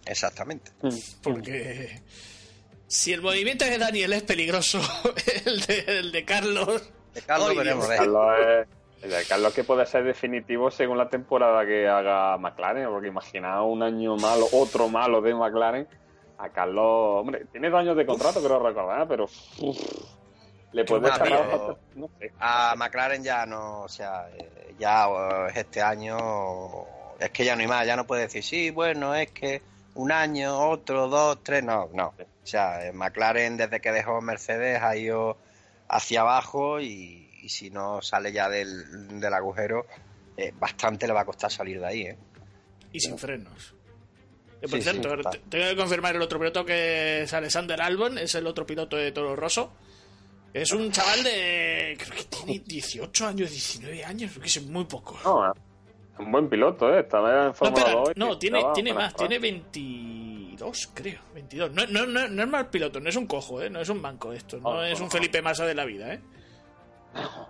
Exactamente. 0.05 0.71
Porque 1.21 2.01
si 2.87 3.11
el 3.13 3.21
movimiento 3.21 3.65
de 3.65 3.77
Daniel 3.77 4.13
es 4.13 4.23
peligroso, 4.23 4.79
el 5.45 5.61
de, 5.65 5.79
el 5.99 6.11
de 6.13 6.23
Carlos. 6.25 6.89
De 7.13 7.21
Carlos 7.21 7.55
veremos. 7.55 7.87
Carlos 7.87 8.31
es, 8.39 8.67
el 9.03 9.09
de 9.09 9.25
Carlos 9.25 9.53
que 9.53 9.63
puede 9.63 9.85
ser 9.85 10.03
definitivo 10.05 10.71
según 10.71 10.97
la 10.97 11.09
temporada 11.09 11.65
que 11.65 11.87
haga 11.87 12.37
McLaren, 12.37 12.87
porque 12.89 13.09
imaginaos 13.09 13.67
un 13.69 13.83
año 13.83 14.15
malo, 14.15 14.45
otro 14.53 14.87
malo 14.87 15.21
de 15.21 15.33
McLaren. 15.35 15.87
A 16.37 16.49
Carlos, 16.49 17.21
hombre, 17.21 17.45
tiene 17.51 17.69
dos 17.69 17.79
años 17.79 17.95
de 17.95 18.05
contrato, 18.05 18.41
creo 18.43 18.59
recordar, 18.59 19.07
pero 19.07 19.25
uf, 19.25 19.77
le 20.71 20.83
puede 20.85 21.09
bastante- 21.09 21.77
no 21.95 22.09
sé. 22.19 22.31
A 22.39 22.75
McLaren 22.75 23.23
ya 23.23 23.45
no, 23.45 23.81
o 23.81 23.89
sea, 23.89 24.29
eh, 24.37 24.73
ya 24.79 25.07
eh, 25.07 25.51
este 25.55 25.81
año 25.81 26.17
es 27.19 27.29
que 27.29 27.45
ya 27.45 27.55
no 27.55 27.61
hay 27.61 27.67
más, 27.67 27.85
ya 27.85 27.95
no 27.95 28.05
puede 28.07 28.23
decir, 28.23 28.43
sí, 28.43 28.71
bueno, 28.71 29.13
es 29.15 29.31
que 29.31 29.61
un 29.95 30.11
año, 30.11 30.69
otro, 30.69 31.07
dos, 31.07 31.43
tres, 31.43 31.63
no, 31.63 31.89
no. 31.93 32.07
O 32.17 32.45
sea, 32.45 32.85
eh, 32.85 32.91
McLaren 32.93 33.57
desde 33.57 33.79
que 33.79 33.91
dejó 33.91 34.19
Mercedes 34.21 34.81
ha 34.81 34.95
ido 34.95 35.37
hacia 35.87 36.21
abajo 36.21 36.81
y, 36.81 37.22
y 37.43 37.49
si 37.49 37.69
no 37.69 38.01
sale 38.01 38.31
ya 38.31 38.47
del, 38.49 39.19
del 39.19 39.33
agujero, 39.33 39.85
eh, 40.37 40.53
bastante 40.57 41.05
le 41.05 41.13
va 41.13 41.21
a 41.21 41.25
costar 41.25 41.51
salir 41.51 41.79
de 41.79 41.85
ahí, 41.85 42.01
¿eh? 42.03 42.17
Y 42.93 42.99
sin 43.01 43.17
frenos. 43.17 43.75
Que, 44.61 44.67
por 44.69 44.77
Sí, 44.77 44.83
cierto, 44.83 45.09
tengo 45.49 45.69
que 45.69 45.75
confirmar 45.75 46.15
el 46.15 46.21
otro 46.21 46.39
piloto 46.39 46.63
que 46.63 47.23
es 47.23 47.33
Alexander 47.33 47.81
Albon, 47.81 48.17
es 48.17 48.33
el 48.35 48.47
otro 48.47 48.65
piloto 48.65 48.95
de 48.95 49.11
Toro 49.11 49.35
Rosso. 49.35 49.73
Es 50.53 50.71
un 50.71 50.89
chaval 50.91 51.23
de. 51.23 51.97
Creo 51.99 52.15
que 52.15 52.23
tiene 52.23 52.63
18 52.65 53.27
años, 53.27 53.49
19 53.49 54.05
años, 54.05 54.31
que 54.37 54.45
es 54.47 54.63
muy 54.65 54.85
poco. 54.85 55.19
No, 55.25 55.51
es 55.51 56.19
un 56.19 56.31
buen 56.31 56.47
piloto, 56.47 56.93
¿eh? 56.95 57.01
Estaba 57.01 57.31
en 57.31 57.47
No, 57.47 57.53
Fórmula 57.53 57.83
espera, 57.83 57.99
2 57.99 58.11
y 58.15 58.19
no, 58.19 58.37
tiene, 58.37 58.57
estaba 58.59 58.73
tiene 58.73 58.93
más, 58.93 59.15
tiene 59.15 59.39
22, 59.39 60.91
creo, 60.93 61.19
22. 61.33 61.71
No, 61.71 61.85
no, 61.87 62.05
no, 62.05 62.27
no 62.29 62.43
es 62.43 62.49
mal 62.49 62.69
piloto, 62.69 62.99
no 63.01 63.09
es 63.09 63.15
un 63.15 63.27
cojo, 63.27 63.61
¿eh? 63.61 63.69
no 63.69 63.81
es 63.81 63.89
un 63.89 64.01
banco 64.01 64.31
esto, 64.31 64.59
no 64.59 64.69
Oh, 64.69 64.83
es 64.83 64.99
un 64.99 65.07
oh, 65.07 65.09
Felipe 65.09 65.41
Massa 65.41 65.65
de 65.65 65.73
la 65.73 65.85
vida, 65.85 66.13
¿eh? 66.13 66.21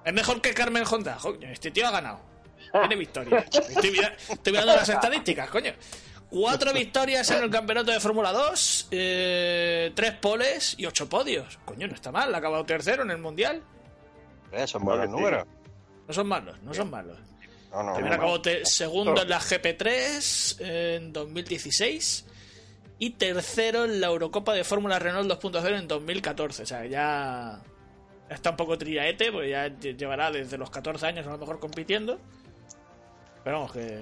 Es 0.05 0.13
mejor 0.13 0.41
que 0.41 0.53
Carmen 0.53 0.83
Honda, 0.89 1.17
coño, 1.21 1.47
este 1.49 1.71
tío 1.71 1.87
ha 1.87 1.91
ganado. 1.91 2.19
Tiene 2.71 2.95
victorias. 2.95 3.45
Estoy, 3.45 3.91
mira- 3.91 4.15
estoy 4.29 4.51
mirando 4.53 4.75
las 4.75 4.89
estadísticas, 4.89 5.49
coño. 5.49 5.73
Cuatro 6.29 6.73
victorias 6.73 7.29
en 7.31 7.43
el 7.43 7.49
campeonato 7.49 7.91
de 7.91 7.99
Fórmula 7.99 8.31
2, 8.31 8.87
eh, 8.91 9.91
tres 9.95 10.13
poles 10.13 10.75
y 10.77 10.85
ocho 10.85 11.07
podios. 11.07 11.59
Coño, 11.65 11.87
no 11.87 11.93
está 11.93 12.11
mal, 12.11 12.33
ha 12.33 12.37
acabado 12.39 12.65
tercero 12.65 13.03
en 13.03 13.11
el 13.11 13.19
Mundial. 13.19 13.61
Eh, 14.51 14.65
Son 14.67 14.81
sí. 14.81 14.87
números. 15.09 15.45
No 16.07 16.13
son 16.13 16.27
malos, 16.27 16.61
no 16.63 16.73
son 16.73 16.89
malos. 16.89 17.17
No, 17.71 17.81
no, 17.83 17.93
También 17.93 18.09
no, 18.09 18.15
acabó 18.15 18.41
segundo 18.65 19.21
en 19.21 19.29
la 19.29 19.39
GP3 19.39 20.55
en 20.59 21.13
2016 21.13 22.25
y 22.99 23.11
tercero 23.11 23.85
en 23.85 23.99
la 24.01 24.07
Eurocopa 24.07 24.53
de 24.53 24.63
Fórmula 24.63 24.99
Renault 24.99 25.31
2.0 25.31 25.77
en 25.79 25.87
2014. 25.87 26.63
O 26.63 26.65
sea, 26.65 26.85
ya 26.85 27.59
está 28.33 28.49
un 28.51 28.57
poco 28.57 28.77
trillaete, 28.77 29.31
porque 29.31 29.49
ya 29.49 29.67
lle- 29.67 29.95
llevará 29.97 30.31
desde 30.31 30.57
los 30.57 30.69
14 30.69 31.05
años 31.07 31.25
a 31.27 31.31
lo 31.31 31.37
mejor 31.37 31.59
compitiendo. 31.59 32.19
Pero 33.43 33.57
vamos, 33.57 33.73
que 33.73 34.01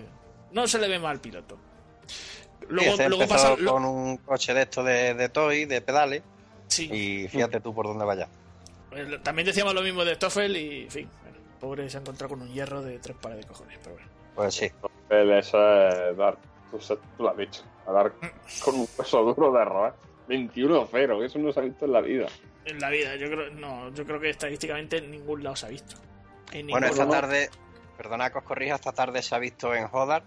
no 0.52 0.68
se 0.68 0.78
le 0.80 0.88
ve 0.88 1.00
mal 1.00 1.20
piloto. 1.20 1.58
Luego, 2.70 2.96
luego 3.10 3.28
pasa. 3.28 3.56
lo- 3.58 3.72
con 3.74 3.86
un 3.86 4.18
coche 4.18 4.54
de 4.54 4.62
esto 4.62 4.84
de, 4.84 5.14
de 5.16 5.30
toy, 5.30 5.66
de 5.66 5.82
pedales, 5.82 6.22
sí, 6.68 6.90
y 6.92 7.28
fíjate 7.28 7.60
tú 7.60 7.74
por 7.74 7.86
dónde 7.88 8.06
vaya. 8.06 8.28
eh, 8.92 9.20
también 9.24 9.46
decíamos 9.46 9.74
lo 9.74 9.82
mismo 9.82 10.06
de 10.06 10.16
Stoffel 10.16 10.56
y, 10.56 10.84
en 10.84 10.92
fin, 10.92 11.10
bueno, 11.24 11.38
pobre 11.60 11.90
se 11.90 11.98
ha 11.98 12.02
encontrado 12.02 12.30
con 12.36 12.42
un 12.44 12.54
hierro 12.54 12.82
de 12.82 13.00
tres 13.00 13.18
pares 13.22 13.40
de 13.40 13.44
cojones, 13.46 13.78
pero 13.84 13.96
bueno. 13.96 14.10
Pues 14.36 14.54
sí. 14.54 14.72
Eso 15.10 15.88
es 15.90 16.16
dar, 16.18 16.38
tú, 16.70 16.80
lo 17.20 17.30
has 17.30 17.38
dicho, 17.38 17.64
a 17.88 17.92
dar 17.92 18.14
con 18.64 18.76
un 18.76 18.88
peso 18.88 19.24
duro 19.24 19.52
de 19.52 19.62
error. 19.62 19.94
21-0, 20.30 21.26
eso 21.26 21.40
no 21.40 21.52
se 21.52 21.60
ha 21.60 21.64
visto 21.64 21.84
en 21.86 21.92
la 21.92 22.00
vida. 22.02 22.28
En 22.66 22.80
la 22.80 22.90
vida, 22.90 23.16
yo 23.16 23.28
creo, 23.28 23.50
no, 23.52 23.94
yo 23.94 24.06
creo 24.06 24.20
que 24.20 24.30
estadísticamente 24.30 24.98
en 24.98 25.10
ningún 25.12 25.44
lado 25.44 25.56
se 25.56 25.66
ha 25.66 25.70
visto. 25.70 25.96
En 26.52 26.68
Bueno, 26.68 26.88
esta 26.88 27.00
lado. 27.06 27.12
tarde, 27.12 27.50
perdona 27.98 28.30
que 28.32 28.38
os 28.38 28.44
corrija, 28.44 28.76
esta 28.76 28.92
tarde 28.92 29.22
se 29.24 29.34
ha 29.34 29.40
visto 29.40 29.74
en 29.74 29.88
Jodar, 29.88 30.24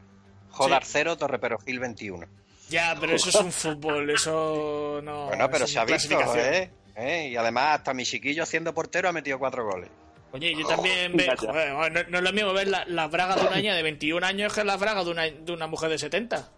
Jodar 0.51 0.85
Sí. 0.85 0.90
0, 0.94 1.16
Torre 1.16 1.38
Gil 1.64 1.79
21. 1.81 2.27
Ya, 2.70 2.97
pero 2.99 3.14
eso 3.14 3.29
es 3.29 3.35
un 3.37 3.53
fútbol, 3.53 4.09
eso 4.11 5.01
no. 5.03 5.27
bueno, 5.27 5.49
pero 5.51 5.66
se 5.66 5.79
ha 5.79 5.85
visto. 5.85 6.18
¿eh? 6.37 6.70
¿eh? 6.97 7.29
Y 7.31 7.37
además 7.37 7.79
hasta 7.79 7.92
mi 7.94 8.05
chiquillo 8.05 8.47
siendo 8.47 8.73
portero 8.75 9.09
ha 9.09 9.12
metido 9.12 9.38
cuatro 9.38 9.64
goles. 9.66 9.90
Oye, 10.33 10.53
yo 10.57 10.66
también 10.66 11.16
veo. 11.16 11.29
Vaya. 11.37 11.73
joder, 11.75 11.92
no, 11.92 12.03
no 12.11 12.18
es 12.18 12.25
lo 12.25 12.33
mismo 12.33 12.53
ver 12.53 12.66
la- 12.66 12.85
las 12.87 13.09
bragas 13.11 13.37
de 13.40 13.47
una 13.47 13.57
niña 13.57 13.75
de 13.77 13.83
21 13.83 14.25
años 14.27 14.53
que 14.53 14.64
las 14.64 14.81
bragas 14.81 15.05
de 15.05 15.11
una, 15.12 15.23
de 15.25 15.53
una 15.53 15.66
mujer 15.68 15.90
de 15.90 15.99
70. 15.99 16.49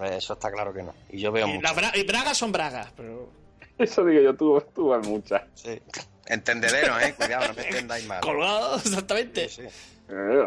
Eh, 0.00 0.16
Eso 0.16 0.32
está 0.32 0.50
claro 0.50 0.72
que 0.72 0.82
no. 0.82 0.94
Y 1.10 1.20
yo 1.20 1.30
veo 1.30 1.46
Y 1.46 1.52
mucho. 1.54 1.62
las 1.62 1.76
bra- 1.76 1.96
y 1.96 2.02
bragas 2.04 2.36
son 2.38 2.50
bragas, 2.50 2.92
pero. 2.96 3.30
Eso 3.84 4.04
digo 4.04 4.20
yo, 4.20 4.34
tú, 4.34 4.62
tú 4.74 4.94
muchas. 5.04 5.42
Sí. 5.54 5.80
Entendedero, 6.26 6.98
¿eh? 7.00 7.14
Cuidado, 7.16 7.48
no 7.48 7.54
me 7.54 7.68
entendáis 7.68 8.06
mal. 8.06 8.20
Colgados, 8.20 8.84
exactamente. 8.86 9.48
Sí, 9.48 9.62
sí. 9.62 9.68
Eh, 10.08 10.46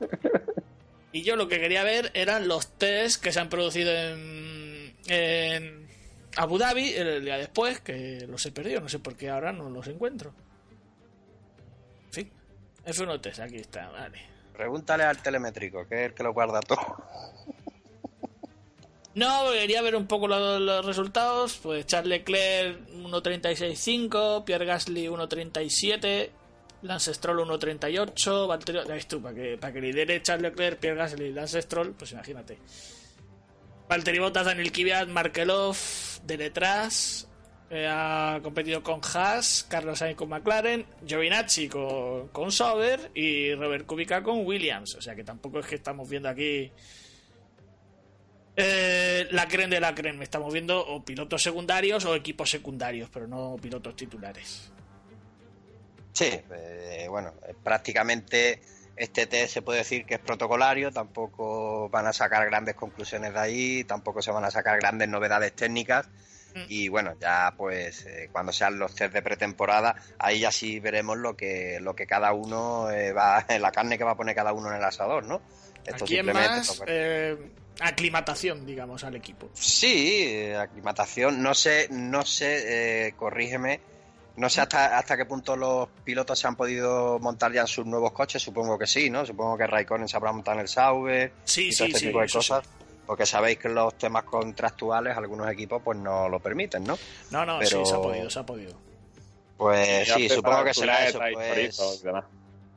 Y 1.10 1.22
yo 1.22 1.36
lo 1.36 1.48
que 1.48 1.58
quería 1.58 1.82
ver 1.84 2.10
eran 2.14 2.48
los 2.48 2.68
test 2.72 3.22
que 3.22 3.32
se 3.32 3.40
han 3.40 3.48
producido 3.48 3.90
en, 3.92 4.94
en 5.06 5.88
Abu 6.36 6.58
Dhabi 6.58 6.92
el 6.92 7.24
día 7.24 7.38
después, 7.38 7.80
que 7.80 8.26
los 8.28 8.44
he 8.44 8.52
perdido, 8.52 8.82
no 8.82 8.88
sé 8.90 8.98
por 8.98 9.16
qué 9.16 9.30
ahora 9.30 9.52
no 9.52 9.70
los 9.70 9.88
encuentro. 9.88 10.34
En 12.06 12.12
fin, 12.12 12.30
F1 12.84 13.20
test, 13.22 13.40
aquí 13.40 13.56
está, 13.56 13.88
vale. 13.88 14.20
Pregúntale 14.52 15.04
al 15.04 15.22
telemétrico, 15.22 15.88
que 15.88 15.94
es 15.94 16.10
el 16.10 16.14
que 16.14 16.22
lo 16.22 16.34
guarda 16.34 16.60
todo. 16.60 17.02
No, 19.14 19.50
quería 19.52 19.82
ver 19.82 19.96
un 19.96 20.06
poco 20.06 20.28
los, 20.28 20.60
los 20.60 20.84
resultados. 20.84 21.58
Pues 21.62 21.86
Charles 21.86 22.08
Leclerc 22.08 22.88
1.36.5, 22.90 24.44
Pierre 24.44 24.66
Gasly 24.66 25.06
1.37, 25.06 26.30
Lance 26.82 27.14
Stroll 27.14 27.40
1.38, 27.40 28.46
Valtteri... 28.46 28.78
Ya 28.86 29.18
para 29.20 29.34
que, 29.34 29.58
para 29.58 29.72
que 29.72 29.80
lidere 29.80 30.22
Charles 30.22 30.50
Leclerc, 30.50 30.78
Pierre 30.78 30.96
Gasly 30.96 31.26
y 31.26 31.32
Lance 31.32 31.60
Stroll, 31.62 31.94
pues 31.94 32.12
imagínate. 32.12 32.58
Valtteri 33.88 34.18
Bottas, 34.18 34.44
Daniel 34.44 34.70
Kvyat, 34.70 35.08
Markelov 35.08 35.76
de 36.24 36.36
detrás. 36.36 37.26
eh, 37.70 37.86
ha 37.90 38.40
competido 38.42 38.82
con 38.82 39.00
Haas, 39.02 39.66
Carlos 39.68 39.98
Sainz 39.98 40.16
con 40.16 40.28
McLaren, 40.28 40.86
Giovinazzi 41.06 41.68
con, 41.68 42.28
con 42.28 42.52
Sauber 42.52 43.10
y 43.14 43.54
Robert 43.54 43.86
Kubica 43.86 44.22
con 44.22 44.46
Williams. 44.46 44.94
O 44.94 45.02
sea 45.02 45.14
que 45.14 45.24
tampoco 45.24 45.60
es 45.60 45.66
que 45.66 45.74
estamos 45.76 46.08
viendo 46.08 46.28
aquí 46.28 46.70
eh, 48.58 49.28
la 49.30 49.46
creen 49.46 49.70
de 49.70 49.80
la 49.80 49.94
creen. 49.94 50.22
Estamos 50.22 50.52
viendo 50.52 50.78
o 50.78 51.04
pilotos 51.04 51.42
secundarios 51.42 52.04
o 52.04 52.14
equipos 52.14 52.50
secundarios, 52.50 53.08
pero 53.12 53.26
no 53.26 53.56
pilotos 53.60 53.96
titulares. 53.96 54.70
Sí, 56.12 56.30
eh, 56.50 57.06
bueno, 57.08 57.34
eh, 57.46 57.54
prácticamente 57.62 58.60
este 58.96 59.26
test 59.26 59.54
se 59.54 59.62
puede 59.62 59.78
decir 59.78 60.04
que 60.04 60.14
es 60.14 60.20
protocolario, 60.20 60.90
tampoco 60.90 61.88
van 61.88 62.08
a 62.08 62.12
sacar 62.12 62.44
grandes 62.46 62.74
conclusiones 62.74 63.32
de 63.32 63.38
ahí, 63.38 63.84
tampoco 63.84 64.20
se 64.20 64.32
van 64.32 64.44
a 64.44 64.50
sacar 64.50 64.78
grandes 64.78 65.08
novedades 65.08 65.52
técnicas, 65.52 66.08
Mm. 66.54 66.64
Y 66.68 66.88
bueno, 66.88 67.14
ya 67.20 67.52
pues 67.56 68.06
eh, 68.06 68.28
cuando 68.32 68.52
sean 68.52 68.78
los 68.78 68.94
test 68.94 69.12
de 69.12 69.22
pretemporada, 69.22 69.94
ahí 70.18 70.40
ya 70.40 70.50
sí 70.50 70.80
veremos 70.80 71.16
lo 71.18 71.36
que, 71.36 71.78
lo 71.80 71.94
que 71.94 72.06
cada 72.06 72.32
uno 72.32 72.90
eh, 72.90 73.12
va, 73.12 73.44
la 73.60 73.72
carne 73.72 73.98
que 73.98 74.04
va 74.04 74.12
a 74.12 74.16
poner 74.16 74.34
cada 74.34 74.52
uno 74.52 74.70
en 74.70 74.76
el 74.76 74.84
asador, 74.84 75.24
¿no? 75.24 75.40
Esto 75.84 76.04
Aquí 76.04 76.16
es 76.16 76.24
simplemente 76.24 76.50
más 76.50 76.82
eh, 76.86 77.36
aclimatación, 77.80 78.66
digamos, 78.66 79.04
al 79.04 79.16
equipo. 79.16 79.48
Sí, 79.54 80.50
aclimatación. 80.52 81.42
No 81.42 81.54
sé, 81.54 81.88
no 81.90 82.24
sé, 82.24 83.06
eh, 83.08 83.12
corrígeme. 83.16 83.80
No 84.36 84.48
sé 84.48 84.60
hasta, 84.60 84.96
hasta 84.96 85.16
qué 85.16 85.24
punto 85.26 85.56
los 85.56 85.88
pilotos 86.04 86.38
se 86.38 86.46
han 86.46 86.54
podido 86.54 87.18
montar 87.18 87.52
ya 87.52 87.62
en 87.62 87.66
sus 87.66 87.84
nuevos 87.86 88.12
coches. 88.12 88.40
Supongo 88.40 88.78
que 88.78 88.86
sí, 88.86 89.10
¿no? 89.10 89.26
Supongo 89.26 89.58
que 89.58 89.66
Raikkonen 89.66 90.06
se 90.08 90.16
habrá 90.16 90.30
montado 90.32 90.56
en 90.58 90.60
el 90.62 90.68
Sauber 90.68 91.32
Sí, 91.44 91.68
y 91.68 91.76
todo 91.76 91.86
sí, 91.86 91.90
este 91.92 91.98
sí. 91.98 92.06
tipo 92.06 92.20
de 92.20 92.28
cosas. 92.28 92.64
Porque 93.04 93.26
sabéis 93.26 93.58
que 93.58 93.68
los 93.68 93.96
temas 93.98 94.22
contractuales 94.24 95.16
algunos 95.16 95.50
equipos 95.50 95.80
pues 95.82 95.98
no 95.98 96.28
lo 96.28 96.38
permiten, 96.40 96.84
¿no? 96.84 96.96
No, 97.30 97.44
no, 97.44 97.58
Pero- 97.58 97.84
sí, 97.84 97.90
se 97.90 97.94
ha 97.94 97.98
podido, 97.98 98.30
se 98.30 98.38
ha 98.38 98.46
podido. 98.46 98.78
Pues 99.56 100.08
sí, 100.14 100.28
supongo 100.28 100.62
que 100.64 100.74
será 100.74 101.06
eso. 101.06 101.18
Pues. 101.32 101.80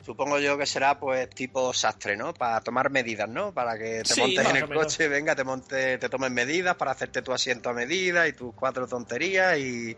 Supongo 0.06 0.40
yo 0.40 0.58
que 0.58 0.66
será 0.66 1.00
pues 1.00 1.30
tipo 1.30 1.74
sastre, 1.74 2.16
¿no? 2.18 2.34
Para 2.34 2.62
tomar 2.62 2.90
medidas, 2.90 3.30
¿no? 3.30 3.54
Para 3.54 3.78
que 3.78 4.04
te 4.04 4.14
Sí, 4.14 4.20
montes 4.22 4.50
en 4.50 4.56
el 4.56 4.70
coche, 4.70 5.08
venga, 5.08 5.36
te 5.36 5.44
monte, 5.44 5.98
te 5.98 6.10
tomen 6.10 6.34
medidas 6.34 6.76
para 6.76 6.92
hacerte 6.92 7.22
tu 7.22 7.32
asiento 7.34 7.70
a 7.70 7.74
medida 7.74 8.28
y 8.28 8.34
tus 8.34 8.54
cuatro 8.54 8.88
tonterías 8.88 9.58
y, 9.58 9.96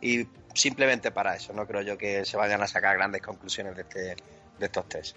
y 0.00 0.26
simplemente 0.54 1.10
para 1.10 1.36
eso. 1.36 1.52
No 1.52 1.66
creo 1.66 1.82
yo 1.82 1.96
que 1.98 2.24
se 2.24 2.36
vayan 2.36 2.62
a 2.62 2.66
sacar 2.66 2.96
grandes 2.96 3.22
conclusiones 3.22 3.74
de 3.76 3.82
este 3.82 4.16
de 4.58 4.66
estos 4.66 4.88
test. 4.88 5.16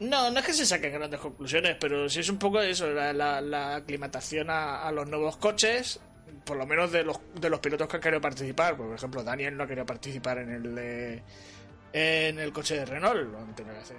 No, 0.00 0.30
no 0.30 0.40
es 0.40 0.46
que 0.46 0.54
se 0.54 0.64
saquen 0.64 0.92
grandes 0.94 1.20
conclusiones, 1.20 1.76
pero 1.78 2.08
sí 2.08 2.20
es 2.20 2.28
un 2.30 2.38
poco 2.38 2.60
eso, 2.62 2.88
la, 2.90 3.12
la- 3.12 3.40
la 3.42 3.76
aclimatación 3.76 4.48
a, 4.48 4.82
a 4.88 4.90
los 4.92 5.06
nuevos 5.06 5.36
coches, 5.36 6.00
por 6.44 6.56
lo 6.56 6.64
menos 6.66 6.90
de 6.90 7.04
los, 7.04 7.18
de 7.38 7.50
los 7.50 7.60
pilotos 7.60 7.86
que 7.86 7.96
han 7.96 8.02
querido 8.02 8.20
participar. 8.20 8.76
Por 8.78 8.94
ejemplo, 8.94 9.22
Daniel 9.22 9.56
no 9.56 9.64
ha 9.64 9.66
querido 9.66 9.84
participar 9.84 10.38
en 10.38 10.52
el 10.52 10.74
de- 10.74 11.22
en 11.92 12.38
el 12.38 12.52
coche 12.52 12.76
de 12.76 12.84
Renault, 12.84 13.32
lo 13.32 13.38
tenido 13.54 13.74
que 13.74 13.80
hacer 13.82 13.96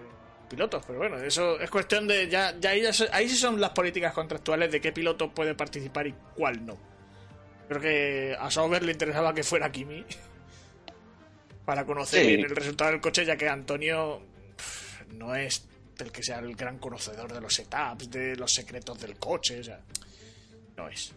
pilotos, 0.50 0.84
pero 0.86 1.00
bueno, 1.00 1.18
eso 1.18 1.60
es 1.60 1.70
cuestión 1.70 2.08
de 2.08 2.28
ya, 2.28 2.56
ya 2.60 2.72
ahí, 2.72 2.84
ahí 3.12 3.30
sí 3.30 3.36
son 3.38 3.60
las 3.62 3.70
políticas 3.72 4.14
contractuales 4.14 4.72
de 4.72 4.82
qué 4.82 4.92
piloto 4.92 5.34
puede 5.34 5.56
participar 5.56 6.08
y 6.08 6.14
cuál 6.36 6.66
no. 6.66 6.78
Creo 7.70 7.80
que 7.82 8.36
a 8.38 8.52
Sauber 8.52 8.84
le 8.84 8.92
interesaba 8.92 9.34
que 9.34 9.44
fuera 9.44 9.72
Kimi 9.72 10.06
para 11.66 11.86
conocer 11.86 12.26
Sí. 12.26 12.34
el 12.34 12.56
resultado 12.56 12.92
del 12.92 13.00
coche, 13.02 13.26
ya 13.26 13.38
que 13.38 13.48
Antonio 13.48 14.22
pff, 14.58 15.08
no 15.14 15.36
es 15.36 15.66
el 16.00 16.12
que 16.12 16.24
sea 16.24 16.40
el 16.40 16.56
gran 16.56 16.80
conocedor 16.80 17.32
de 17.32 17.40
los 17.40 17.54
setups, 17.54 18.10
de 18.10 18.36
los 18.36 18.52
secretos 18.52 19.00
del 19.00 19.18
coche, 19.18 19.60
o 19.60 19.64
sea, 19.64 19.80
no 20.76 20.90
es. 20.90 21.14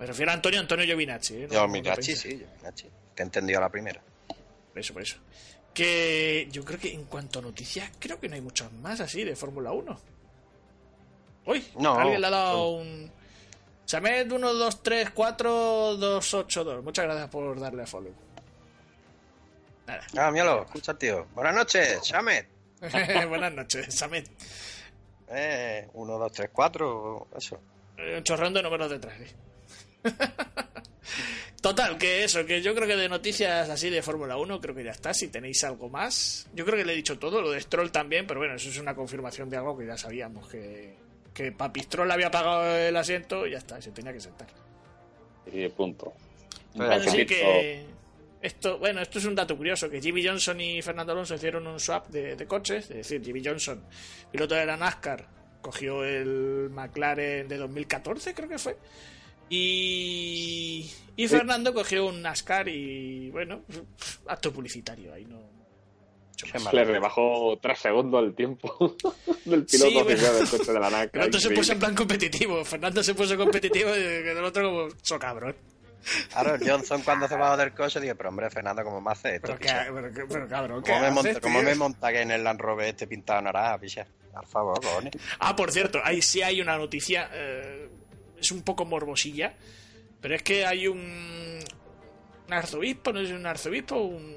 Me 0.00 0.06
refiero 0.06 0.30
a 0.30 0.34
Antonio 0.34 0.60
Antonio 0.60 0.84
Giovinazzi. 0.84 1.34
¿eh? 1.44 1.48
No- 1.50 1.66
penséis. 1.72 2.18
sí, 2.20 2.38
yo, 2.40 2.46
Minachi. 2.58 2.88
Te 3.14 3.22
a 3.56 3.60
la 3.60 3.68
primera. 3.70 4.00
Por 4.78 4.84
eso, 4.84 4.92
por 4.92 5.02
eso. 5.02 5.16
Que 5.74 6.48
yo 6.52 6.64
creo 6.64 6.78
que 6.78 6.92
en 6.92 7.04
cuanto 7.06 7.40
a 7.40 7.42
noticias, 7.42 7.90
creo 7.98 8.20
que 8.20 8.28
no 8.28 8.36
hay 8.36 8.40
muchas 8.40 8.72
más 8.74 9.00
así 9.00 9.24
de 9.24 9.34
Fórmula 9.34 9.72
1. 9.72 10.00
Uy, 11.46 11.66
No. 11.80 11.98
alguien 11.98 12.20
le 12.20 12.26
ha 12.28 12.30
dado 12.30 12.68
un. 12.76 13.10
Samed 13.84 14.30
1, 14.30 14.54
2, 14.54 14.82
3, 14.82 15.10
4, 15.10 15.96
2, 15.96 16.34
8, 16.34 16.64
2. 16.64 16.84
Muchas 16.84 17.04
gracias 17.06 17.28
por 17.28 17.58
darle 17.58 17.82
a 17.82 17.86
follow. 17.86 18.12
Nada. 19.86 20.06
Ah, 20.16 20.30
míralo, 20.30 20.62
escucha, 20.62 20.94
tío. 20.94 21.26
Buenas 21.34 21.54
noches, 21.56 22.00
Shamet. 22.04 22.46
Buenas 23.28 23.52
noches, 23.52 23.92
Samed. 23.92 24.28
Eh, 25.30 25.88
uno, 25.94 26.18
dos, 26.18 26.30
tres, 26.30 26.50
cuatro, 26.52 27.26
eso. 27.36 27.60
Un 28.16 28.22
chorrón 28.22 28.54
de 28.54 28.62
números 28.62 28.90
detrás. 28.90 29.18
¿eh? 29.20 29.34
Total, 31.60 31.98
que 31.98 32.22
eso, 32.22 32.46
que 32.46 32.62
yo 32.62 32.74
creo 32.74 32.86
que 32.86 32.96
de 32.96 33.08
noticias 33.08 33.68
así 33.68 33.90
de 33.90 34.00
Fórmula 34.00 34.36
1 34.36 34.60
creo 34.60 34.74
que 34.74 34.84
ya 34.84 34.92
está. 34.92 35.12
Si 35.12 35.28
tenéis 35.28 35.64
algo 35.64 35.88
más, 35.88 36.48
yo 36.54 36.64
creo 36.64 36.78
que 36.78 36.84
le 36.84 36.92
he 36.92 36.96
dicho 36.96 37.18
todo, 37.18 37.42
lo 37.42 37.50
de 37.50 37.60
Stroll 37.60 37.90
también, 37.90 38.26
pero 38.26 38.38
bueno, 38.40 38.54
eso 38.54 38.68
es 38.68 38.78
una 38.78 38.94
confirmación 38.94 39.50
de 39.50 39.56
algo 39.56 39.76
que 39.76 39.86
ya 39.86 39.96
sabíamos, 39.96 40.48
que, 40.48 40.94
que 41.34 41.50
Papi 41.50 41.80
Stroll 41.80 42.10
había 42.10 42.30
pagado 42.30 42.76
el 42.76 42.96
asiento 42.96 43.46
y 43.46 43.52
ya 43.52 43.58
está, 43.58 43.82
se 43.82 43.90
tenía 43.90 44.12
que 44.12 44.20
sentar. 44.20 44.48
Y 45.52 45.68
punto. 45.68 46.12
Bueno, 46.74 47.00
sí 47.00 47.06
Rapidito. 47.06 47.28
que 47.28 47.84
esto, 48.40 48.78
bueno, 48.78 49.00
esto 49.02 49.18
es 49.18 49.24
un 49.24 49.34
dato 49.34 49.56
curioso, 49.56 49.90
que 49.90 50.00
Jimmy 50.00 50.24
Johnson 50.24 50.60
y 50.60 50.80
Fernando 50.80 51.12
Alonso 51.12 51.34
hicieron 51.34 51.66
un 51.66 51.80
swap 51.80 52.06
de, 52.08 52.36
de 52.36 52.46
coches, 52.46 52.88
es 52.90 52.96
decir, 52.98 53.24
Jimmy 53.24 53.42
Johnson, 53.44 53.82
piloto 54.30 54.54
de 54.54 54.64
la 54.64 54.76
NASCAR, 54.76 55.26
cogió 55.60 56.04
el 56.04 56.70
McLaren 56.70 57.48
de 57.48 57.56
2014, 57.56 58.32
creo 58.32 58.48
que 58.48 58.58
fue, 58.58 58.76
y, 59.50 60.88
y 61.18 61.28
Fernando 61.28 61.74
cogió 61.74 62.06
un 62.06 62.22
NASCAR 62.22 62.68
y, 62.68 63.30
bueno, 63.30 63.62
acto 64.26 64.52
publicitario, 64.52 65.12
ahí 65.12 65.24
no... 65.26 65.38
mal. 66.64 66.74
Le 66.74 66.84
rebajó 66.84 67.58
tres 67.60 67.78
segundos 67.80 68.24
el 68.24 68.34
tiempo 68.34 68.96
del 69.44 69.64
piloto 69.66 69.88
Sí, 69.88 69.94
bueno. 69.94 70.00
oficial 70.00 70.34
del 70.38 70.48
coche 70.48 70.72
de 70.72 70.80
la 70.80 70.90
NASCAR. 70.90 71.22
El 71.22 71.28
otro 71.28 71.40
se 71.40 71.50
puso 71.50 71.72
en 71.72 71.78
plan 71.78 71.94
competitivo, 71.94 72.64
Fernando 72.64 73.02
se 73.02 73.14
puso 73.14 73.36
competitivo 73.36 73.90
y 73.90 74.00
el 74.00 74.44
otro 74.44 74.62
como, 74.70 74.88
so 75.02 75.18
cabrón. 75.18 75.54
Claro, 76.30 76.56
Johnson 76.64 77.02
cuando 77.02 77.26
se 77.26 77.34
bajó 77.36 77.56
del 77.56 77.74
coche 77.74 78.00
dije, 78.00 78.14
pero 78.14 78.28
hombre, 78.28 78.48
Fernando, 78.50 78.84
¿cómo 78.84 79.00
me 79.00 79.10
hace 79.10 79.34
esto? 79.34 79.48
Pero, 79.48 79.58
que, 79.58 79.92
pero, 79.92 80.12
que- 80.14 80.32
pero 80.32 80.48
cabrón, 80.48 80.82
¿qué 80.82 80.92
¿Cómo 80.92 81.02
me, 81.02 81.10
monta, 81.10 81.40
cómo 81.40 81.62
me 81.62 81.74
monta 81.74 82.12
que 82.12 82.20
en 82.20 82.30
el 82.30 82.44
Land 82.44 82.60
Rover 82.60 82.86
este 82.88 83.06
pintado 83.08 83.42
naranja, 83.42 83.78
picha? 83.78 84.06
Por 84.32 84.46
favor, 84.46 84.80
cojones. 84.80 85.12
Ah, 85.40 85.56
por 85.56 85.72
cierto, 85.72 85.98
ahí 86.04 86.22
sí 86.22 86.40
hay 86.40 86.60
una 86.60 86.78
noticia. 86.78 87.28
eh, 87.32 87.88
es 88.40 88.52
un 88.52 88.62
poco 88.62 88.84
morbosilla. 88.84 89.54
Pero 90.20 90.34
es 90.34 90.42
que 90.42 90.66
hay 90.66 90.86
un. 90.88 91.58
Arzobispo, 92.50 93.12
no 93.12 93.20
es 93.20 93.30
un 93.30 93.46
arzobispo, 93.46 93.96
un. 93.96 94.36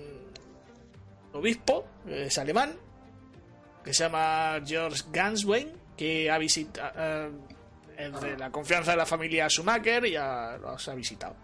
Obispo, 1.34 1.88
eh, 2.08 2.26
es 2.28 2.38
alemán. 2.38 2.76
Que 3.84 3.94
se 3.94 4.04
llama 4.04 4.60
George 4.65 5.04
Ganswein. 5.12 5.72
Que 5.98 6.30
ha 6.32 6.38
visitado. 6.38 7.32
es 7.98 8.22
de 8.22 8.38
la 8.38 8.50
confianza 8.50 8.91
de 8.91 8.98
la 8.98 9.06
familia 9.06 9.48
Schumacher 9.48 10.06
y 10.08 10.15
ha- 10.15 10.58
los 10.58 10.88
ha 10.88 10.96
visitado. 10.96 11.36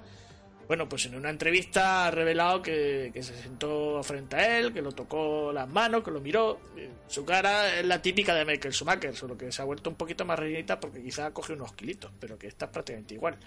Bueno, 0.67 0.89
pues 0.89 1.05
en 1.05 1.15
una 1.15 1.29
entrevista 1.29 2.07
ha 2.07 2.11
revelado 2.11 2.61
que, 2.61 3.11
se 3.15 3.35
sentó 3.41 4.01
frente 4.03 4.35
a 4.35 4.57
él, 4.59 4.73
que 4.73 4.81
lo 4.81 4.91
tocó 4.91 5.53
las 5.53 5.69
manos, 5.69 6.03
que 6.03 6.09
lo 6.11 6.19
miró. 6.19 6.59
Eh, 6.75 6.89
Su 7.07 7.23
cara 7.23 7.79
es 7.79 7.85
la 7.85 8.01
típica 8.01 8.33
de 8.33 8.43
Michael 8.43 8.73
Schumacher, 8.73 9.15
solo 9.15 9.37
que 9.37 9.51
se 9.51 9.61
ha 9.61 9.65
vuelto 9.65 9.89
un 9.91 9.95
poquito 9.95 10.25
más 10.25 10.37
rellenita 10.39 10.79
porque 10.79 11.01
quizá 11.03 11.31
coge 11.31 11.53
unos 11.53 11.73
kilitos, 11.73 12.11
pero 12.19 12.37
que 12.39 12.47
está 12.47 12.69
prácticamente 12.71 13.13
igual. 13.13 13.37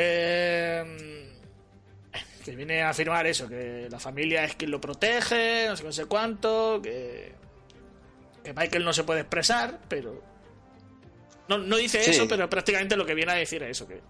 Eh, 0.00 1.26
que 2.44 2.56
viene 2.56 2.82
a 2.82 2.90
afirmar 2.90 3.26
eso, 3.26 3.46
que 3.48 3.86
la 3.90 4.00
familia 4.00 4.44
es 4.44 4.56
quien 4.56 4.70
lo 4.70 4.80
protege, 4.80 5.66
no 5.68 5.76
sé, 5.76 5.84
no 5.84 5.92
sé 5.92 6.06
cuánto, 6.06 6.80
que, 6.82 7.34
que 8.42 8.52
Michael 8.54 8.84
no 8.84 8.92
se 8.92 9.04
puede 9.04 9.20
expresar, 9.20 9.78
pero... 9.88 10.22
No, 11.48 11.58
no 11.58 11.76
dice 11.76 12.02
Sí. 12.02 12.12
eso, 12.12 12.26
pero 12.28 12.48
prácticamente 12.48 12.96
lo 12.96 13.04
que 13.04 13.14
viene 13.14 13.32
a 13.32 13.34
decir 13.34 13.62
es 13.62 13.70
eso, 13.72 13.86
que 13.86 14.00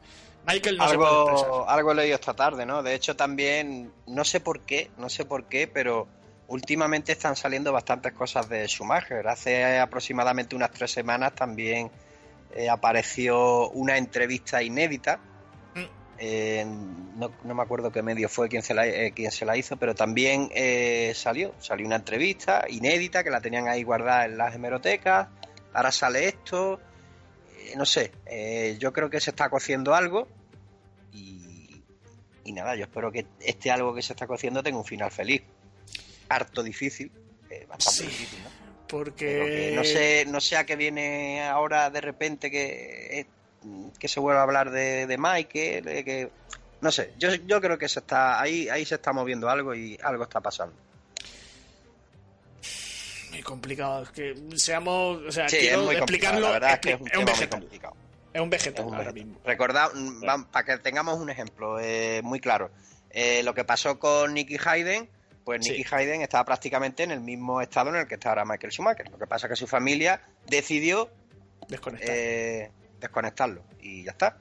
Michael 0.46 0.76
no 0.76 0.88
se 0.88 0.96
puede 0.96 1.11
expresar. 1.11 1.44
algo, 1.46 1.68
algo 1.68 1.92
he 1.92 1.94
leído 1.96 2.14
esta 2.14 2.35
tarde, 2.35 2.64
¿no? 2.66 2.83
De 2.83 2.94
hecho, 2.94 3.16
también, 3.16 3.92
no 4.07 4.24
sé 4.24 4.40
por 4.40 4.61
qué, 4.61 4.90
no 4.96 5.09
sé 5.09 5.24
por 5.24 5.46
qué, 5.46 5.66
pero 5.66 6.07
últimamente 6.48 7.12
están 7.12 7.35
saliendo 7.37 7.72
bastantes 7.72 8.12
cosas 8.12 8.48
de 8.48 8.66
Schumacher. 8.68 9.26
Hace 9.26 9.79
aproximadamente 9.79 10.55
unas 10.55 10.70
tres 10.70 10.90
semanas 10.92 11.35
también 11.35 11.90
eh, 12.55 12.68
apareció 12.68 13.70
una 13.70 13.96
entrevista 13.96 14.62
inédita. 14.62 15.18
Eh, 16.22 16.66
no, 16.66 17.33
no 17.44 17.54
me 17.54 17.62
acuerdo 17.62 17.90
qué 17.90 18.02
medio 18.02 18.28
fue 18.28 18.50
quien 18.50 18.62
se 18.62 18.74
la, 18.74 18.87
eh, 18.87 19.12
quien 19.12 19.30
se 19.30 19.46
la 19.46 19.56
hizo, 19.56 19.78
pero 19.78 19.94
también 19.94 20.50
eh, 20.54 21.12
salió, 21.14 21.54
salió 21.61 21.87
una 21.87 21.96
entrevista 21.96 22.66
inédita 22.68 23.24
que 23.24 23.30
la 23.30 23.40
tenían 23.40 23.68
ahí 23.68 23.83
guardada 23.83 24.26
en 24.26 24.37
las 24.37 24.54
hemerotecas. 24.54 25.28
Ahora 25.72 25.90
sale 25.90 26.28
esto, 26.28 26.78
eh, 27.59 27.72
no 27.74 27.87
sé, 27.87 28.12
eh, 28.26 28.76
yo 28.78 28.92
creo 28.92 29.09
que 29.09 29.18
se 29.18 29.30
está 29.30 29.48
cociendo 29.48 29.94
algo 29.94 30.28
y, 31.12 31.83
y 32.44 32.52
nada, 32.52 32.76
yo 32.76 32.85
espero 32.85 33.11
que 33.11 33.24
este 33.40 33.70
algo 33.70 33.94
que 33.94 34.02
se 34.02 34.12
está 34.12 34.26
cociendo 34.26 34.62
tenga 34.62 34.76
un 34.78 34.85
final 34.85 35.11
feliz. 35.11 35.42
Harto 36.28 36.62
difícil, 36.62 37.11
eh, 37.48 37.64
bastante 37.66 38.02
Sí. 38.02 38.06
difícil, 38.09 38.42
¿no? 38.44 38.50
Porque 38.88 39.70
que 39.70 39.72
no 39.74 39.85
sé, 39.85 40.26
no 40.26 40.40
sé 40.40 40.56
a 40.56 40.66
qué 40.66 40.76
viene 40.76 41.42
ahora 41.44 41.88
de 41.90 42.00
repente 42.02 42.50
que, 42.50 43.26
que 43.99 44.09
se 44.09 44.20
vuelva 44.20 44.40
a 44.40 44.44
hablar 44.44 44.70
de, 44.70 45.07
de 45.07 45.18
Mike, 45.18 45.83
de 45.83 46.05
que 46.05 46.31
no 46.81 46.90
sé, 46.90 47.12
yo, 47.18 47.35
yo 47.35 47.61
creo 47.61 47.77
que 47.79 47.88
se 47.88 47.99
está 48.01 48.40
ahí, 48.40 48.68
ahí 48.68 48.85
se 48.87 48.94
está 48.94 49.12
moviendo 49.12 49.51
algo 49.51 49.75
y 49.75 49.99
algo 50.03 50.25
está 50.25 50.40
pasando. 50.40 50.75
muy 53.31 53.42
complicado. 53.42 54.03
Es 54.03 54.11
que 54.11 54.35
seamos. 54.57 55.18
O 55.27 55.33
sea, 55.33 55.49
Sí, 55.49 55.57
es 55.57 55.62
quiero 55.62 55.83
muy 55.85 55.96
complicado, 55.96 56.38
explicarlo. 56.38 56.40
la 56.46 56.53
verdad 56.53 56.73
es 56.75 56.79
que 56.81 56.92
es 56.92 57.01
un 57.01 57.07
es 57.07 57.12
tema 57.12 57.20
un 57.20 57.25
muy 57.25 57.33
vegetal. 57.33 57.61
complicado. 57.61 57.96
Es 58.33 58.40
un 58.40 58.51
vegetal 58.51 58.85
Es 58.85 58.88
un 58.88 58.94
ahora 58.94 59.12
vegetal. 59.12 59.27
mismo. 59.27 59.40
Recordad, 59.44 59.88
para 60.51 60.64
que 60.66 60.79
tengamos 60.79 61.18
un 61.20 61.31
ejemplo 61.31 61.79
eh, 61.81 62.20
muy 62.25 62.40
claro, 62.40 62.70
eh, 63.11 63.42
lo 63.42 63.55
que 63.55 63.64
pasó 63.64 63.99
con 63.99 64.35
Nicky 64.35 64.57
Hayden, 64.64 65.09
pues 65.44 65.64
Sí. 65.64 65.73
Nicky 65.73 65.85
Hayden 65.94 66.23
estaba 66.23 66.44
prácticamente 66.44 67.03
en 67.03 67.11
el 67.12 67.20
mismo 67.20 67.61
estado 67.61 67.90
en 67.90 67.96
el 67.96 68.07
que 68.07 68.14
está 68.14 68.31
ahora 68.31 68.44
Michael 68.44 68.73
Schumacher. 68.73 69.11
Lo 69.11 69.18
que 69.18 69.27
pasa 69.27 69.46
es 69.46 69.51
que 69.51 69.57
su 69.57 69.66
familia 69.66 70.23
decidió 70.46 71.09
Desconectar. 71.68 72.09
eh, 72.11 72.70
desconectarlo 73.01 73.65
y 73.81 74.05
ya 74.05 74.13
está. 74.13 74.39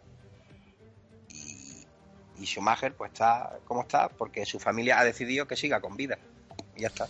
y 2.38 2.45
Schumacher 2.45 2.93
pues 2.93 3.12
está 3.12 3.60
como 3.65 3.82
está 3.82 4.10
porque 4.10 4.45
su 4.45 4.60
familia 4.60 5.00
ha 5.00 5.04
decidido 5.04 5.48
que 5.48 5.56
siga 5.56 5.82
con 5.82 5.95
vida. 5.98 6.17
Y 6.76 6.82
ya 6.82 6.88
está. 6.88 7.08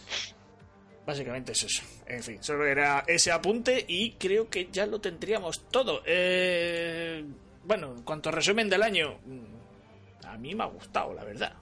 Básicamente 1.09 1.53
es 1.53 1.63
eso. 1.63 1.83
En 2.05 2.21
fin, 2.21 2.43
solo 2.43 2.67
era 2.67 3.03
ese 3.07 3.31
apunte 3.31 3.83
y 3.87 4.11
creo 4.11 4.47
que 4.47 4.69
ya 4.71 4.85
lo 4.85 5.01
tendríamos 5.01 5.65
todo. 5.71 6.03
Eh, 6.05 7.25
bueno, 7.63 7.93
en 7.93 8.03
cuanto 8.03 8.29
a 8.29 8.31
resumen 8.31 8.69
del 8.69 8.83
año, 8.83 9.17
mm, 9.25 10.25
a 10.27 10.37
mí 10.37 10.53
me 10.53 10.63
ha 10.63 10.67
gustado, 10.67 11.13
la 11.13 11.23
verdad. 11.23 11.53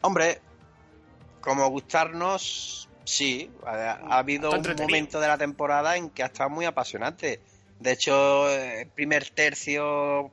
Hombre, 0.00 0.40
como 1.40 1.68
gustarnos, 1.68 2.88
sí. 3.04 3.48
Ha, 3.64 3.92
ha 3.92 4.18
habido 4.18 4.50
un 4.50 4.62
momento 4.78 5.20
de 5.20 5.28
la 5.28 5.38
temporada 5.38 5.96
en 5.96 6.10
que 6.10 6.24
ha 6.24 6.26
estado 6.26 6.50
muy 6.50 6.64
apasionante. 6.64 7.40
De 7.80 7.92
hecho, 7.92 8.48
eh, 8.50 8.88
primer 8.94 9.28
tercio, 9.30 10.30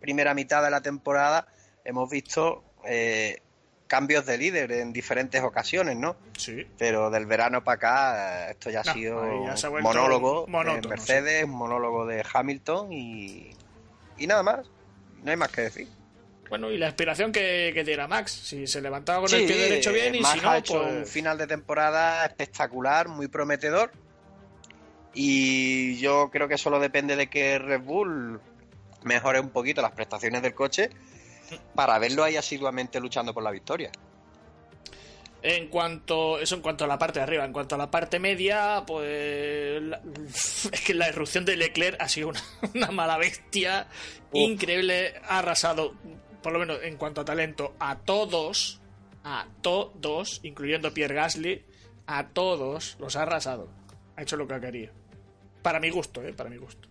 primera 0.00 0.34
mitad 0.34 0.62
de 0.62 0.70
la 0.70 0.80
temporada, 0.80 1.46
hemos 1.84 2.08
visto 2.10 2.64
eh, 2.84 3.42
cambios 3.86 4.24
de 4.26 4.38
líder 4.38 4.72
en 4.72 4.92
diferentes 4.92 5.42
ocasiones, 5.42 5.96
¿no? 5.96 6.16
Sí. 6.36 6.66
Pero 6.78 7.10
del 7.10 7.26
verano 7.26 7.62
para 7.62 7.74
acá, 7.74 8.48
eh, 8.48 8.50
esto 8.52 8.70
ya 8.70 8.80
ha 8.80 8.84
No, 8.84 8.92
sido 8.94 9.44
ya 9.44 9.68
ha 9.68 9.70
monólogo 9.80 10.46
monótono, 10.46 10.80
de 10.82 10.88
Mercedes, 10.88 11.46
monólogo 11.46 12.06
de 12.06 12.24
Hamilton 12.32 12.92
y, 12.92 13.50
y 14.16 14.26
nada 14.26 14.42
más. 14.42 14.66
No 15.22 15.30
hay 15.30 15.36
más 15.36 15.50
que 15.50 15.62
decir. 15.62 15.88
Bueno, 16.48 16.70
y 16.70 16.78
la 16.78 16.86
inspiración 16.86 17.32
que, 17.32 17.72
que 17.74 17.84
diera 17.84 18.08
Max. 18.08 18.32
Si 18.32 18.66
se 18.66 18.80
levantaba 18.80 19.20
con 19.26 19.34
el 19.34 19.40
Sí, 19.40 19.46
pie 19.46 19.56
derecho 19.56 19.92
bien 19.92 20.14
y 20.14 20.20
Max 20.20 20.34
si 20.34 20.40
no, 20.40 20.50
ha 20.50 20.58
hecho 20.58 20.80
un 20.80 20.88
pues... 21.00 21.10
final 21.10 21.36
de 21.36 21.46
temporada 21.46 22.24
espectacular, 22.24 23.08
muy 23.08 23.28
prometedor. 23.28 23.92
Y 25.20 25.96
yo 25.98 26.30
creo 26.30 26.46
que 26.46 26.56
solo 26.56 26.78
depende 26.78 27.16
de 27.16 27.26
que 27.26 27.58
Red 27.58 27.80
Bull 27.82 28.40
mejore 29.02 29.40
un 29.40 29.50
poquito 29.50 29.82
las 29.82 29.90
prestaciones 29.90 30.42
del 30.42 30.54
coche 30.54 30.90
para 31.74 31.98
verlo 31.98 32.22
ahí 32.22 32.36
asiduamente 32.36 33.00
luchando 33.00 33.34
por 33.34 33.42
la 33.42 33.50
victoria. 33.50 33.90
En 35.42 35.68
cuanto, 35.70 36.38
eso 36.38 36.54
en 36.54 36.60
cuanto 36.62 36.84
a 36.84 36.86
la 36.86 36.98
parte 37.00 37.18
de 37.18 37.24
arriba, 37.24 37.44
en 37.44 37.52
cuanto 37.52 37.74
a 37.74 37.78
la 37.78 37.90
parte 37.90 38.20
media, 38.20 38.84
pues 38.86 39.82
la- 39.82 40.00
es 40.72 40.80
que 40.86 40.94
la 40.94 41.08
irrupción 41.08 41.44
de 41.44 41.56
Leclerc 41.56 42.00
ha 42.00 42.08
sido 42.08 42.28
una, 42.28 42.42
una 42.76 42.90
mala 42.92 43.16
bestia 43.18 43.88
increíble, 44.32 45.14
ha 45.28 45.38
arrasado, 45.40 45.94
por 46.44 46.52
lo 46.52 46.60
menos 46.60 46.78
en 46.84 46.96
cuanto 46.96 47.22
a 47.22 47.24
talento, 47.24 47.74
a 47.80 47.96
todos, 47.98 48.80
a 49.24 49.48
todos, 49.62 50.38
incluyendo 50.44 50.94
Pierre 50.94 51.16
Gasly, 51.16 51.64
a 52.06 52.28
todos 52.28 52.96
los 53.00 53.16
ha 53.16 53.22
arrasado, 53.22 53.68
ha 54.14 54.22
hecho 54.22 54.36
lo 54.36 54.46
que 54.46 54.60
quería. 54.60 54.92
Para 55.68 55.80
mi 55.80 55.90
gusto, 55.90 56.22
eh, 56.22 56.32
para 56.32 56.48
mi 56.48 56.56
gusto. 56.56 56.88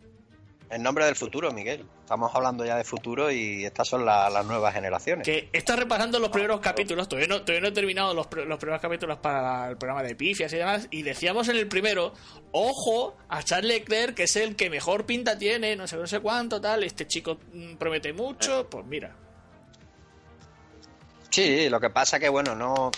En 0.70 0.84
nombre 0.84 1.04
del 1.06 1.16
futuro, 1.16 1.52
Miguel. 1.52 1.84
Estamos 2.02 2.30
hablando 2.36 2.64
ya 2.64 2.76
de 2.78 2.84
futuro 2.84 3.32
y 3.32 3.66
estas 3.66 3.88
son 3.88 4.06
la- 4.06 4.30
las 4.30 4.46
nuevas 4.46 4.72
generaciones. 4.72 5.26
Que 5.26 5.50
está 5.52 5.76
repasando 5.76 6.20
los 6.20 6.30
primeros 6.30 6.60
capítulos, 6.60 7.10
todavía 7.10 7.28
no, 7.28 7.42
todavía 7.42 7.62
no 7.62 7.68
he 7.70 7.72
terminado 7.72 8.14
los, 8.14 8.28
los 8.46 8.60
primeros 8.60 8.80
capítulos 8.80 9.18
para 9.18 9.70
el 9.70 9.78
programa 9.78 10.04
de 10.04 10.14
pifias 10.16 10.54
y 10.54 10.58
demás, 10.58 10.88
y 10.92 11.02
decíamos 11.02 11.48
en 11.48 11.56
el 11.56 11.68
primero, 11.68 12.14
ojo 12.52 13.18
a 13.30 13.42
Charles 13.42 13.80
Leclerc, 13.80 14.14
que 14.14 14.24
es 14.24 14.36
el 14.36 14.56
que 14.56 14.70
mejor 14.70 15.08
pinta 15.08 15.40
tiene, 15.40 15.76
no 15.76 15.88
sé, 15.88 15.98
no 15.98 16.06
sé 16.06 16.20
cuánto, 16.20 16.62
tal, 16.62 16.84
este 16.84 17.08
chico 17.08 17.40
mm, 17.54 17.78
promete 17.78 18.14
mucho, 18.14 18.70
pues 18.70 18.86
mira. 18.86 19.16
Sí, 21.32 21.68
lo 21.70 21.80
que 21.80 21.90
pasa 21.90 22.20
que, 22.20 22.30
bueno, 22.30 22.56
no, 22.56 22.92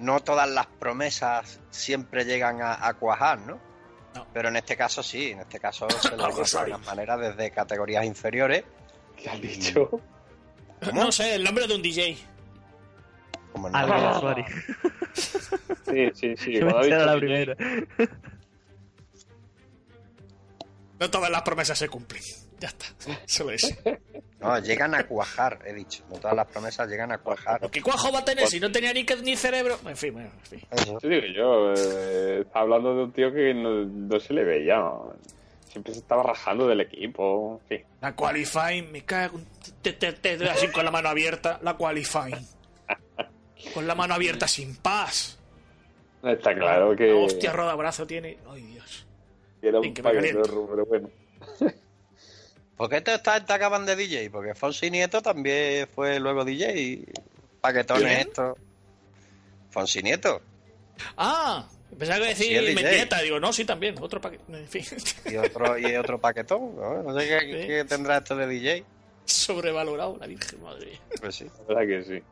no 0.00 0.20
todas 0.20 0.48
las 0.48 0.66
promesas 0.66 1.60
siempre 1.70 2.24
llegan 2.24 2.60
a, 2.62 2.86
a 2.86 2.94
cuajar, 2.94 3.38
¿no? 3.40 3.73
No. 4.14 4.26
Pero 4.32 4.48
en 4.48 4.56
este 4.56 4.76
caso 4.76 5.02
sí, 5.02 5.30
en 5.32 5.40
este 5.40 5.58
caso 5.60 5.88
se 6.02 6.16
lo 6.16 6.24
Algo 6.24 6.42
de 6.42 6.58
algunas 6.58 6.86
maneras 6.86 7.20
desde 7.20 7.50
categorías 7.50 8.04
inferiores, 8.04 8.64
¿Qué 9.16 9.30
has 9.30 9.40
dicho? 9.40 10.00
No 10.92 11.10
sé, 11.12 11.36
el 11.36 11.44
nombre 11.44 11.66
de 11.66 11.74
un 11.76 11.82
DJ. 11.82 12.16
como 13.52 13.68
el 13.68 13.74
Ah, 13.76 13.86
nombre-. 14.20 14.44
Sí, 15.14 16.10
sí, 16.14 16.36
sí. 16.36 16.52
Yo 16.54 16.66
dicho 16.82 16.96
la 16.96 17.16
primera. 17.16 17.56
No 20.98 21.10
todas 21.10 21.30
las 21.30 21.42
promesas 21.42 21.78
se 21.78 21.88
cumplen. 21.88 22.22
Ya 22.60 22.68
está, 22.68 22.86
solo 23.26 23.50
eso. 23.50 23.68
No, 24.40 24.58
llegan 24.58 24.94
a 24.94 25.06
cuajar, 25.06 25.58
he 25.66 25.72
dicho. 25.72 26.04
No 26.10 26.16
todas 26.18 26.36
las 26.36 26.46
promesas 26.46 26.88
llegan 26.88 27.12
a 27.12 27.18
cuajar. 27.18 27.68
¿Qué 27.70 27.82
cuajo 27.82 28.12
va 28.12 28.20
a 28.20 28.24
tener 28.24 28.46
si 28.46 28.60
no 28.60 28.70
tenía 28.70 28.92
ni, 28.92 29.04
que- 29.04 29.16
ni 29.16 29.36
cerebro? 29.36 29.78
En 29.86 29.96
fin, 29.96 30.12
bueno, 30.12 30.30
en 30.32 30.40
fin. 30.46 30.68
Eso. 30.70 30.98
Te 30.98 31.08
digo 31.08 31.26
yo, 31.34 31.72
eh, 31.74 32.40
está 32.42 32.60
hablando 32.60 32.94
de 32.94 33.04
un 33.04 33.12
tío 33.12 33.32
que 33.32 33.54
no, 33.54 33.84
no 33.84 34.20
se 34.20 34.32
le 34.34 34.44
veía. 34.44 34.82
Siempre 35.68 35.92
se 35.94 36.00
estaba 36.00 36.22
rajando 36.22 36.68
del 36.68 36.80
equipo. 36.82 37.60
En 37.62 37.78
fin. 37.78 37.86
La 38.00 38.14
qualifying, 38.14 38.92
me 38.92 39.02
cago. 39.04 39.40
Te, 39.82 39.94
te, 39.94 40.12
te, 40.12 40.36
te- 40.36 40.48
así 40.48 40.68
con 40.68 40.84
la 40.84 40.90
mano 40.90 41.08
abierta, 41.08 41.58
la 41.62 41.74
qualifying. 41.76 42.46
Con 43.72 43.86
la 43.86 43.94
mano 43.94 44.14
abierta 44.14 44.46
sin 44.46 44.76
paz. 44.76 45.38
Está 46.22 46.54
claro 46.54 46.94
que 46.94 47.08
La 47.08 47.16
hostia 47.16 47.52
roda 47.52 47.74
brazo 47.74 48.06
tiene. 48.06 48.38
Ay, 48.48 48.62
Dios. 48.62 49.06
era 49.62 49.80
un 49.80 49.92
que 49.94 50.02
me 50.02 50.10
pero 50.12 50.86
bueno. 50.86 51.08
¿Por 52.76 52.88
qué 52.90 53.00
te, 53.00 53.14
está- 53.14 53.44
te 53.44 53.52
acaban 53.52 53.86
de 53.86 53.94
DJ? 53.96 54.30
Porque 54.30 54.54
Fonsi 54.54 54.90
Nieto 54.90 55.22
también 55.22 55.88
fue 55.94 56.18
luego 56.18 56.44
DJ. 56.44 57.04
Paquetones 57.60 58.02
¿Quién? 58.04 58.18
estos. 58.28 58.58
Fonsi 59.70 60.02
Nieto. 60.02 60.40
Ah, 61.16 61.68
pensaba 61.98 62.26
que 62.26 62.34
Sí, 62.34 62.52
decir. 62.54 62.74
Mendieta. 62.74 63.20
Digo, 63.22 63.38
no, 63.40 63.52
sí, 63.52 63.64
también. 63.64 63.94
Otro 64.00 64.20
paquete. 64.20 64.42
En 64.48 64.68
fin. 64.68 64.84
Y 65.26 65.36
otro, 65.36 65.78
y 65.78 65.94
otro 65.96 66.20
paquetón. 66.20 66.74
No, 66.76 67.02
No 67.02 67.18
sé 67.20 67.28
qué, 67.28 67.40
Sí. 67.62 67.66
qué 67.68 67.84
tendrá 67.84 68.18
esto 68.18 68.36
de 68.36 68.46
DJ. 68.46 68.84
Sobrevalorado, 69.24 70.16
la 70.20 70.26
virgen, 70.26 70.62
madre 70.62 70.86
mía. 70.86 71.00
Pues 71.20 71.34
sí. 71.36 71.44
La 71.68 71.74
verdad 71.74 71.86
que 72.04 72.04
sí. 72.04 72.22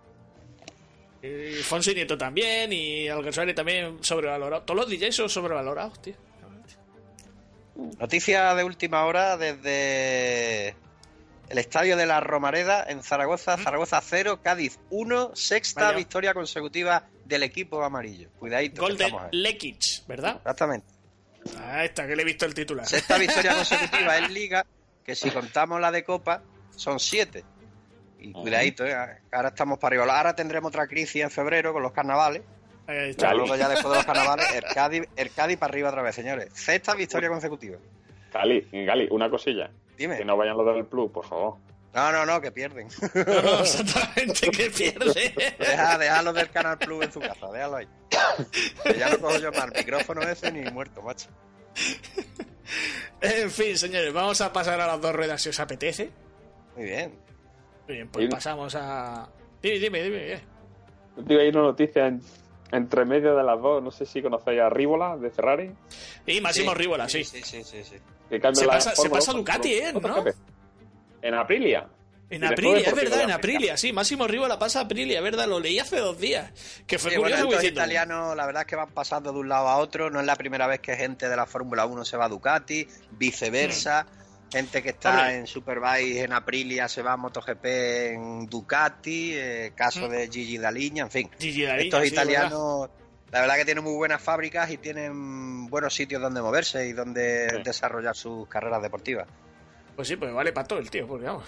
Y 1.26 1.62
Fonsi 1.62 1.94
Nieto 1.94 2.18
también. 2.18 2.72
Y 2.72 3.08
Alguersuari 3.08 3.54
también 3.54 3.98
sobrevalorado. 4.02 4.62
Todos 4.64 4.80
los 4.80 4.90
DJs 4.90 5.14
son 5.14 5.28
sobrevalorados, 5.28 6.02
tío. 6.02 6.14
Noticia 7.74 8.54
de 8.54 8.64
última 8.64 9.04
hora 9.04 9.36
desde 9.36 10.74
el 11.48 11.58
estadio 11.58 11.96
de 11.96 12.06
la 12.06 12.20
Romareda 12.20 12.84
en 12.86 13.02
Zaragoza. 13.02 13.56
Zaragoza 13.56 14.00
0, 14.02 14.40
Cádiz 14.42 14.78
1, 14.90 15.32
sexta 15.34 15.86
Vaya. 15.86 15.96
victoria 15.96 16.34
consecutiva 16.34 17.06
del 17.24 17.42
equipo 17.42 17.82
amarillo. 17.82 18.30
Cuidadito. 18.38 18.88
estamos 18.88 19.22
ahí. 19.22 19.28
Lekic, 19.32 20.06
¿verdad? 20.06 20.36
Exactamente. 20.36 20.86
Ah, 21.58 21.84
esta 21.84 22.06
que 22.06 22.14
le 22.14 22.22
he 22.22 22.24
visto 22.24 22.46
el 22.46 22.54
titular. 22.54 22.86
Sexta 22.86 23.18
victoria 23.18 23.54
consecutiva 23.56 24.18
en 24.18 24.32
Liga, 24.32 24.66
que 25.04 25.14
si 25.14 25.30
contamos 25.30 25.80
la 25.80 25.90
de 25.90 26.04
Copa, 26.04 26.42
son 26.76 27.00
siete. 27.00 27.44
Y 28.18 28.32
cuidadito, 28.32 28.86
¿eh? 28.86 28.94
ahora 29.32 29.48
estamos 29.48 29.78
para 29.78 29.96
arriba. 29.96 30.16
Ahora 30.16 30.34
tendremos 30.36 30.68
otra 30.68 30.86
crisis 30.86 31.22
en 31.22 31.30
febrero 31.30 31.72
con 31.72 31.82
los 31.82 31.92
carnavales. 31.92 32.42
Está. 32.86 33.28
Cali. 33.28 33.38
Luego 33.38 33.56
ya 33.56 33.68
después 33.68 33.90
de 33.90 33.96
los 33.96 34.04
carnavales, 34.06 34.46
el 34.54 34.64
Cádiz, 34.64 35.02
el 35.16 35.30
Cádiz 35.32 35.56
para 35.58 35.70
arriba 35.72 35.88
otra 35.90 36.02
vez, 36.02 36.14
señores. 36.14 36.48
Sexta 36.52 36.94
victoria 36.94 37.28
consecutiva. 37.28 37.78
Gali, 38.32 38.66
Gali, 38.72 39.08
una 39.10 39.30
cosilla. 39.30 39.70
Dime. 39.96 40.16
Que 40.18 40.24
no 40.24 40.36
vayan 40.36 40.56
los 40.56 40.74
del 40.74 40.86
Plus, 40.86 41.10
por 41.10 41.24
favor. 41.26 41.56
No, 41.94 42.10
no, 42.10 42.24
no, 42.24 42.40
que 42.40 42.50
pierden. 42.50 42.88
No, 43.14 43.42
no, 43.42 43.58
exactamente 43.60 44.50
que 44.50 44.70
pierde. 44.70 45.34
Deja, 45.58 45.98
déjalo 45.98 46.32
del 46.32 46.50
Canal 46.50 46.78
Plus 46.78 47.04
en 47.04 47.12
su 47.12 47.20
casa, 47.20 47.52
déjalo 47.52 47.76
ahí. 47.76 47.88
Que 48.82 48.94
ya 48.98 49.10
no 49.10 49.18
cojo 49.18 49.38
yo 49.38 49.52
más 49.52 49.64
el 49.66 49.72
micrófono 49.78 50.22
ese 50.22 50.50
ni 50.50 50.62
muerto, 50.70 51.02
macho. 51.02 51.28
En 53.20 53.50
fin, 53.50 53.76
señores, 53.76 54.12
vamos 54.12 54.40
a 54.40 54.52
pasar 54.52 54.80
a 54.80 54.86
las 54.86 55.00
dos 55.00 55.14
ruedas 55.14 55.40
si 55.42 55.50
os 55.50 55.60
apetece. 55.60 56.10
Muy 56.76 56.84
bien. 56.86 57.12
Muy 57.86 57.96
bien, 57.96 58.08
pues 58.08 58.28
pasamos 58.28 58.74
a. 58.74 59.28
Dime, 59.62 59.78
dime, 59.78 60.02
dime. 60.02 60.32
eh. 60.32 60.40
Te 61.26 61.34
iba 61.34 61.42
a 61.42 61.44
ir 61.44 61.56
una 61.56 61.66
noticia 61.68 62.06
en- 62.06 62.22
entre 62.72 63.04
medio 63.04 63.36
de 63.36 63.44
las 63.44 63.60
dos. 63.60 63.82
No 63.82 63.90
sé 63.92 64.04
si 64.06 64.20
conocéis 64.22 64.60
a 64.60 64.68
Rívola 64.68 65.16
de 65.16 65.30
Ferrari. 65.30 65.70
Y 66.26 66.40
Máximo 66.40 66.74
Rívola, 66.74 67.08
sí. 67.08 67.22
Sí, 67.22 67.42
sí, 67.44 67.62
sí, 67.62 67.84
sí. 67.84 67.96
Que 68.30 68.40
Se 68.54 68.66
la 68.66 68.72
pasa- 68.72 68.96
se 68.96 69.08
pasa 69.10 69.32
Ducati, 69.32 69.72
¿eh? 69.74 69.92
¿No? 69.92 70.24
En 71.22 71.34
Aprilia. 71.34 71.86
En 72.30 72.44
Aprilia, 72.44 72.78
es 72.88 72.94
verdad, 72.94 73.20
en. 73.24 73.30
Aprilia, 73.30 73.76
sí. 73.76 73.92
Máximo 73.92 74.26
Rívola 74.26 74.58
pasa 74.58 74.78
a 74.80 74.82
Aprilia, 74.84 75.18
es 75.18 75.22
verdad, 75.22 75.46
lo 75.46 75.60
leí 75.60 75.78
hace 75.78 75.98
dos 75.98 76.18
días. 76.18 76.50
Que 76.86 76.98
fue 76.98 77.10
Sí, 77.10 77.18
bueno, 77.18 77.36
curioso 77.36 77.56
diciendo, 77.58 77.80
italianos, 77.80 78.34
la 78.34 78.46
verdad 78.46 78.62
es 78.62 78.66
que 78.68 78.76
van 78.76 78.88
pasando 78.90 79.32
de 79.34 79.38
un 79.38 79.50
lado 79.50 79.68
a 79.68 79.76
otro. 79.76 80.08
No 80.08 80.18
es 80.18 80.24
la 80.24 80.34
primera 80.36 80.66
vez 80.66 80.80
que 80.80 80.96
gente 80.96 81.28
de 81.28 81.36
la 81.36 81.44
Fórmula 81.44 81.84
1 81.84 82.06
se 82.06 82.16
va 82.16 82.24
a 82.24 82.28
Ducati, 82.30 82.88
viceversa. 83.10 84.06
Gente 84.52 84.82
que 84.82 84.90
está 84.90 85.10
Hombre. 85.20 85.36
en 85.38 85.46
Superbike 85.46 86.18
en 86.24 86.32
Aprilia 86.34 86.86
se 86.88 87.00
va 87.02 87.12
a 87.14 87.16
MotoGP 87.16 87.64
en 88.12 88.46
Ducati. 88.46 89.32
eh, 89.34 89.72
caso 89.74 90.06
Mm. 90.08 90.10
de 90.12 90.28
Gigi 90.28 90.58
Daliña, 90.58 91.04
en 91.04 91.10
fin. 91.10 91.30
Gigi 91.38 91.62
Daliña, 91.64 91.84
Estos 91.84 92.02
sí, 92.02 92.08
italianos, 92.08 92.90
la 93.30 93.40
verdad 93.40 93.56
que 93.56 93.64
tienen 93.64 93.82
muy 93.82 93.94
buenas 93.94 94.20
fábricas 94.22 94.70
y 94.70 94.76
tienen 94.76 95.68
buenos 95.68 95.94
sitios 95.94 96.20
donde 96.20 96.42
moverse 96.42 96.86
y 96.86 96.92
donde 96.92 97.48
Sí. 97.50 97.62
desarrollar 97.64 98.14
sus 98.14 98.46
carreras 98.46 98.82
deportivas. 98.82 99.26
Pues 99.96 100.08
sí, 100.08 100.16
pues 100.16 100.32
vale 100.34 100.52
para 100.52 100.66
todo 100.66 100.78
el 100.78 100.90
tío, 100.90 101.06
porque 101.06 101.26
vamos. 101.26 101.44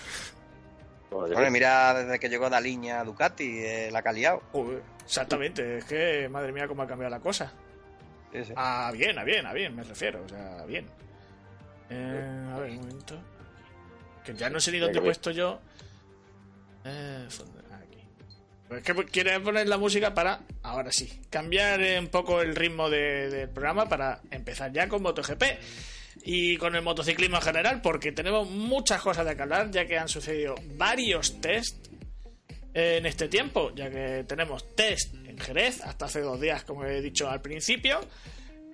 Bueno, 1.11 1.50
mira, 1.50 1.94
desde 1.94 2.18
que 2.18 2.28
llegó 2.28 2.50
Daliña 2.50 3.00
a 3.00 3.05
Ducati, 3.05 3.59
eh, 3.59 3.88
la 3.92 4.02
que 4.02 4.09
ha 4.09 4.12
liado. 4.12 4.42
Joder, 4.52 4.82
exactamente, 5.05 5.78
es 5.78 5.84
que 5.84 6.28
madre 6.28 6.52
mía 6.52 6.66
cómo 6.66 6.82
ha 6.82 6.86
cambiado 6.88 7.11
la 7.11 7.20
cosa. 7.20 7.52
Sí, 8.32 8.44
sí. 8.46 8.52
Ah, 8.57 8.90
bien, 8.92 9.16
a 9.18 9.22
bien, 9.24 9.46
a 9.46 9.52
bien, 9.52 9.76
me 9.76 9.84
refiero, 9.84 10.22
o 10.24 10.28
sea, 10.28 10.64
bien. 10.66 10.86
Eh, 11.91 12.49
a 12.53 12.59
ver, 12.59 12.70
un 12.70 12.76
momento. 12.78 13.20
Que 14.24 14.35
ya 14.35 14.49
no 14.51 14.59
sé 14.61 14.72
ni 14.72 14.78
dónde 14.78 14.99
he 14.99 15.03
puesto 15.03 15.30
yo 15.30 15.61
Eh, 16.85 17.26
aquí. 17.72 17.99
Pues 18.68 18.80
es 18.80 18.87
que 18.95 19.05
quiere 19.07 19.39
poner 19.41 19.68
la 19.68 19.78
música 19.78 20.14
para, 20.14 20.41
ahora 20.62 20.91
sí, 20.93 21.22
cambiar 21.30 21.80
un 22.01 22.09
poco 22.09 22.41
el 22.43 22.55
ritmo 22.57 22.89
de- 22.91 23.28
del 23.30 23.49
programa 23.51 23.89
para 23.89 24.20
empezar 24.30 24.72
ya 24.72 24.89
con 24.89 25.03
MotoGP 25.03 25.43
y 26.24 26.57
con 26.57 26.74
el 26.74 26.82
motociclismo 26.82 27.37
en 27.37 27.43
general, 27.43 27.80
porque 27.82 28.12
tenemos 28.12 28.49
muchas 28.51 29.01
cosas 29.03 29.26
de 29.26 29.37
que 29.37 29.43
hablar, 29.43 29.70
ya 29.70 29.87
que 29.87 29.99
han 29.99 30.09
sucedido 30.09 30.55
varios 30.76 31.41
test 31.41 31.87
en 32.72 33.07
este 33.07 33.28
tiempo, 33.28 33.72
ya 33.74 33.91
que 33.91 34.24
tenemos 34.26 34.74
test 34.74 35.14
en 35.14 35.39
Jerez 35.39 35.80
hasta 35.82 36.07
hace 36.07 36.20
dos 36.20 36.41
días, 36.41 36.64
como 36.64 36.85
he 36.85 37.01
dicho 37.01 37.28
al 37.30 37.41
principio, 37.41 38.01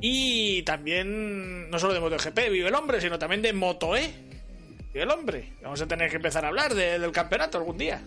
y 0.01 0.63
también 0.63 1.69
no 1.71 1.79
solo 1.79 1.95
de 1.95 2.01
MotoGP 2.01 2.51
vive 2.51 2.69
el 2.69 2.75
hombre, 2.75 3.01
sino 3.01 3.19
también 3.19 3.43
de 3.43 3.53
MotoE 3.53 4.13
vive 4.93 5.03
el 5.03 5.11
hombre. 5.11 5.53
Vamos 5.63 5.81
a 5.83 5.87
tener 5.87 6.11
que 6.11 6.17
empezar 6.17 6.45
a 6.45 6.49
hablar 6.49 6.75
de- 6.75 6.99
del 6.99 7.13
campeonato 7.13 7.59
algún 7.59 7.79
día. 7.79 8.01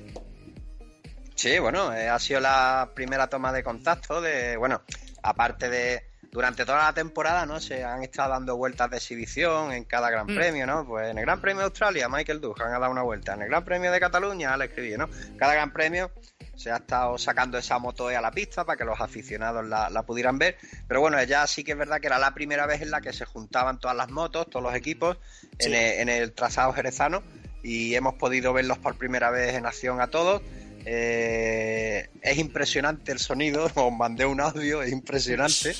Sí, 1.35 1.57
bueno, 1.59 1.93
eh, 1.93 2.07
ha 2.09 2.19
sido 2.19 2.39
la 2.39 2.91
primera 2.93 3.27
toma 3.27 3.51
de 3.51 3.63
contacto 3.63 4.21
de, 4.21 4.55
bueno, 4.57 4.81
aparte 5.23 5.69
de 5.69 6.03
durante 6.31 6.65
toda 6.65 6.85
la 6.85 6.93
temporada, 6.93 7.45
¿no? 7.45 7.59
Se 7.59 7.83
han 7.83 8.01
estado 8.03 8.31
dando 8.31 8.55
vueltas 8.57 8.89
de 8.89 8.97
exhibición 8.97 9.71
en 9.71 9.83
cada 9.83 10.09
Gran 10.09 10.25
Mm. 10.25 10.35
Premio, 10.35 10.65
¿no? 10.65 10.83
Pues 10.87 11.11
en 11.11 11.17
el 11.19 11.25
Gran 11.25 11.39
Premio 11.41 11.59
de 11.59 11.65
Australia, 11.65 12.09
Michael 12.09 12.41
Duhan 12.41 12.73
ha 12.73 12.79
dado 12.79 12.91
una 12.91 13.03
vuelta. 13.03 13.33
En 13.35 13.43
el 13.43 13.49
Gran 13.49 13.63
Premio 13.63 13.91
de 13.91 13.99
Cataluña, 13.99 14.57
le 14.57 14.65
escribí, 14.65 14.97
¿no? 14.97 15.07
Cada 15.37 15.53
Gran 15.53 15.71
Premio 15.71 16.11
se 16.56 16.72
ha 16.72 16.78
estado 16.78 17.18
sacando 17.18 17.58
esa 17.58 17.80
moto 17.80 18.08
a 18.08 18.22
la 18.22 18.32
pista 18.32 18.64
para 18.66 18.78
que 18.78 18.86
los 18.86 18.99
aficionados 19.01 19.66
la, 19.66 19.89
la 19.89 20.04
pudieran 20.04 20.38
ver. 20.38 20.58
Pero 20.88 21.01
bueno, 21.01 21.22
ya 21.24 21.45
sí 21.47 21.64
que 21.64 21.72
es 21.74 21.78
verdad 21.78 21.99
que 21.99 22.08
era 22.08 22.20
la 22.20 22.34
primera 22.34 22.66
vez 22.66 22.82
en 22.82 22.91
la 22.91 23.01
que 23.01 23.12
se 23.14 23.26
juntaban 23.26 23.80
todas 23.80 23.97
las 23.97 24.10
motos, 24.12 24.49
todos 24.49 24.64
los 24.64 24.76
equipos, 24.76 25.18
en, 25.60 25.74
el, 25.74 25.99
en 25.99 26.10
el 26.10 26.32
trazado 26.34 26.74
jerezano 26.74 27.24
y 27.64 27.95
hemos 27.95 28.16
podido 28.16 28.51
verlos 28.54 28.78
por 28.78 28.97
primera 28.97 29.32
vez 29.32 29.56
en 29.56 29.66
acción 29.66 29.99
a 30.01 30.08
todos. 30.08 30.41
Eh, 30.86 32.10
es 32.22 32.38
impresionante 32.38 33.12
el 33.12 33.20
sonido, 33.20 33.70
os 33.76 33.93
mandé 33.93 34.26
un 34.26 34.41
audio, 34.41 34.82
es 34.82 34.91
impresionante. 34.91 35.74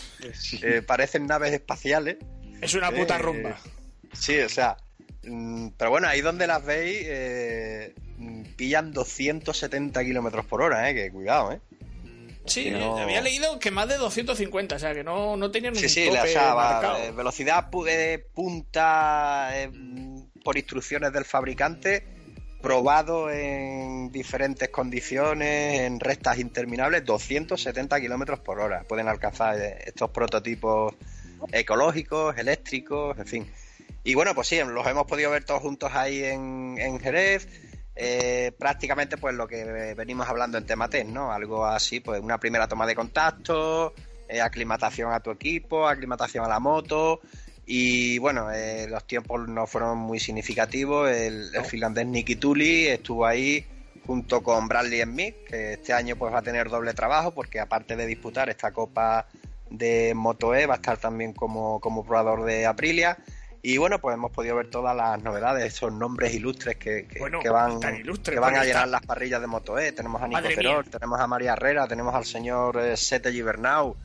Eh, 0.62 0.82
parecen 0.82 1.28
naves 1.28 1.54
espaciales. 1.54 2.18
Es 2.62 2.74
una 2.74 2.90
puta 2.92 3.16
Eh, 3.16 3.20
rumba. 3.20 3.58
Sí, 4.14 4.40
o 4.40 4.48
sea, 4.50 4.78
mm, 5.24 5.70
pero 5.78 5.92
bueno, 5.92 6.08
ahí 6.08 6.22
donde 6.22 6.48
las 6.48 6.64
veis 6.64 7.00
eh, 7.06 7.94
pillan 8.58 8.92
270 8.94 10.04
kilómetros 10.04 10.46
por 10.46 10.62
hora, 10.62 10.90
eh, 10.90 10.94
que 10.94 11.12
cuidado, 11.12 11.52
eh. 11.54 11.60
Sí, 12.46 12.72
no- 12.72 12.98
había 12.98 13.22
leído 13.22 13.58
que 13.58 13.72
más 13.72 13.88
de 13.88 13.96
250, 13.98 14.76
o 14.76 14.80
sea 14.80 14.94
que 14.94 15.04
no, 15.04 15.38
no 15.38 15.50
tenían 15.50 15.76
Sí, 15.76 15.86
un 15.86 15.90
sí, 15.90 16.06
tope 16.08 16.20
o 16.20 16.28
sea, 16.28 16.54
va, 16.54 16.72
marcado. 16.74 16.98
eh, 16.98 17.12
velocidad 17.12 17.70
punta 18.34 19.50
eh, 19.54 19.70
mm, 19.70 20.42
por 20.44 20.58
instrucciones 20.58 21.14
del 21.14 21.24
fabricante, 21.26 22.04
probado 22.62 23.30
en 23.32 24.12
diferentes 24.12 24.68
condiciones, 24.70 25.80
en 25.82 26.00
rectas 26.00 26.38
interminables, 26.40 27.06
270 27.06 28.00
kilómetros 28.02 28.40
por 28.40 28.60
hora. 28.60 28.84
Pueden 28.88 29.08
alcanzar 29.08 29.58
eh, 29.60 29.78
estos 29.86 30.10
prototipos 30.12 30.94
ecológicos, 31.52 32.38
eléctricos, 32.38 33.18
en 33.20 33.26
fin. 33.26 33.52
Y 34.04 34.16
bueno, 34.16 34.36
pues 34.36 34.48
sí, 34.50 34.58
los 34.66 34.86
hemos 34.88 35.06
podido 35.06 35.32
ver 35.32 35.46
todos 35.46 35.62
juntos 35.62 35.92
ahí 35.94 36.24
en, 36.24 36.76
en 36.78 37.00
Jerez. 37.00 37.48
Eh, 37.96 38.52
prácticamente 38.58 39.18
pues 39.18 39.36
lo 39.36 39.48
que 39.48 39.94
venimos 39.96 40.28
hablando 40.28 40.58
en 40.58 40.66
tema 40.66 40.90
test, 40.90 41.10
¿no? 41.10 41.32
Algo 41.32 41.66
así, 41.66 42.00
pues 42.00 42.22
una 42.22 42.40
primera 42.40 42.68
toma 42.68 42.88
de 42.88 42.96
contacto, 42.96 43.94
eh, 44.28 44.42
aclimatación 44.42 45.12
a 45.14 45.20
tu 45.20 45.32
equipo, 45.32 45.88
aclimatación 45.88 46.44
a 46.44 46.48
la 46.48 46.60
moto 46.60 47.22
y 47.66 48.18
bueno, 48.18 48.52
eh, 48.52 48.88
los 48.90 49.06
tiempos 49.06 49.48
no 49.48 49.68
fueron 49.68 49.98
muy 49.98 50.20
significativos. 50.20 51.10
El, 51.10 51.56
el 51.56 51.66
finlandés 51.66 52.08
Niki 52.08 52.36
Tuli 52.36 52.88
estuvo 52.88 53.26
ahí 53.26 53.66
junto 54.06 54.42
con 54.42 54.68
Bradley 54.68 55.02
Smith, 55.02 55.36
que 55.48 55.74
este 55.74 55.94
año 55.94 56.16
pues 56.16 56.34
va 56.34 56.40
a 56.40 56.44
tener 56.44 56.70
doble 56.70 56.94
trabajo 56.94 57.32
porque 57.32 57.60
aparte 57.60 57.96
de 57.96 58.06
disputar 58.06 58.50
esta 58.50 58.72
copa 58.72 59.28
de 59.70 60.14
Moto 60.14 60.54
E 60.54 60.66
va 60.66 60.76
a 60.76 60.78
estar 60.78 60.98
también 60.98 61.34
como, 61.34 61.80
como 61.80 62.06
probador 62.06 62.44
de 62.44 62.66
Aprilia. 62.66 63.18
Y 63.66 63.78
bueno, 63.78 63.98
pues 63.98 64.14
hemos 64.16 64.30
podido 64.32 64.58
ver 64.58 64.70
todas 64.70 64.94
las 64.94 65.24
novedades, 65.24 65.64
esos 65.74 65.90
nombres 65.94 66.34
ilustres 66.34 66.76
que, 66.76 67.08
que- 67.08 67.18
Bueno, 67.20 67.40
que 67.40 67.48
van, 67.50 67.80
tan 67.80 67.96
ilustres, 67.96 68.36
que 68.36 68.40
van 68.42 68.58
a 68.58 68.66
llenar 68.66 68.90
las 68.90 69.02
parrillas 69.06 69.40
de 69.40 69.48
Moto 69.48 69.80
E. 69.80 69.94
Tenemos 69.94 70.22
a 70.22 70.28
Nico 70.28 70.42
Madre 70.42 70.56
Terol, 70.56 70.84
mía. 70.84 70.92
tenemos 70.92 71.20
a 71.22 71.28
María 71.28 71.54
Herrera, 71.54 71.88
tenemos 71.88 72.14
al 72.14 72.26
señor 72.26 72.78
eh, 72.78 72.98
Sete 72.98 73.32
Gibernau, 73.32 73.96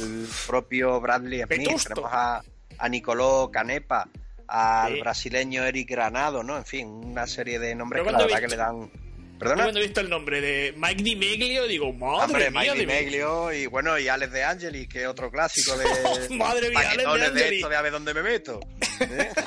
el 0.00 0.26
propio 0.48 1.00
Bradley 1.00 1.42
Smith, 1.44 1.80
tenemos 1.84 2.10
a, 2.12 2.42
a 2.76 2.88
Nicolò 2.88 3.50
Canepa, 3.52 4.08
al 4.48 4.94
Sí. 4.94 5.00
brasileño 5.00 5.62
Eric 5.64 5.90
Granado, 5.90 6.42
¿no? 6.42 6.56
En 6.56 6.64
fin, 6.64 6.88
una 6.88 7.28
serie 7.28 7.60
de 7.60 7.72
nombres 7.76 8.02
Pero 8.02 8.16
que 8.16 8.20
la 8.20 8.26
verdad 8.26 8.40
que 8.40 8.48
le 8.48 8.56
dan... 8.56 8.90
Yo 9.34 9.38
¿Perdona? 9.40 9.62
cuando 9.64 9.80
he 9.80 9.82
visto 9.82 10.00
el 10.00 10.08
nombre 10.08 10.40
de 10.40 10.74
Mike 10.76 11.02
Di 11.02 11.16
Meglio, 11.16 11.66
digo, 11.66 11.92
madre 11.92 12.24
Hombre, 12.24 12.50
mía, 12.50 12.60
Mike 12.60 12.78
Di 12.78 12.86
Meglio 12.86 13.52
y 13.52 13.66
bueno, 13.66 13.98
y 13.98 14.08
Alex 14.08 14.32
de 14.32 14.44
Angeli, 14.44 14.86
que 14.88 15.02
es 15.02 15.06
otro 15.08 15.30
clásico 15.30 15.76
de 15.76 15.84
Madre 16.36 16.70
mía, 16.70 16.78
Alex 16.80 16.96
de 16.98 17.02
paquetones 17.04 17.34
de 17.34 17.40
Angeli. 17.40 17.56
esto 17.56 17.68
de 17.68 17.76
a 17.76 17.82
ver 17.82 17.92
dónde 17.92 18.14
me 18.14 18.22
meto. 18.22 18.60
¿eh? 19.00 19.30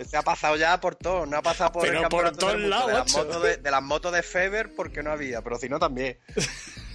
Este 0.00 0.16
ha 0.18 0.22
pasado 0.22 0.56
ya 0.56 0.78
por 0.78 0.94
todo, 0.94 1.24
no 1.24 1.38
ha 1.38 1.42
pasado 1.42 1.72
por 1.72 1.82
Pero 1.82 2.02
el 2.02 2.08
por 2.08 2.36
todos 2.36 2.60
lados, 2.60 2.86
de, 2.86 2.92
las 2.92 3.12
motos 3.14 3.42
de, 3.42 3.56
de 3.56 3.70
las 3.70 3.82
motos 3.82 4.12
de 4.12 4.22
Feber 4.22 4.74
porque 4.74 5.02
no 5.02 5.10
había, 5.10 5.40
pero 5.40 5.56
si 5.58 5.68
no 5.70 5.78
también. 5.78 6.18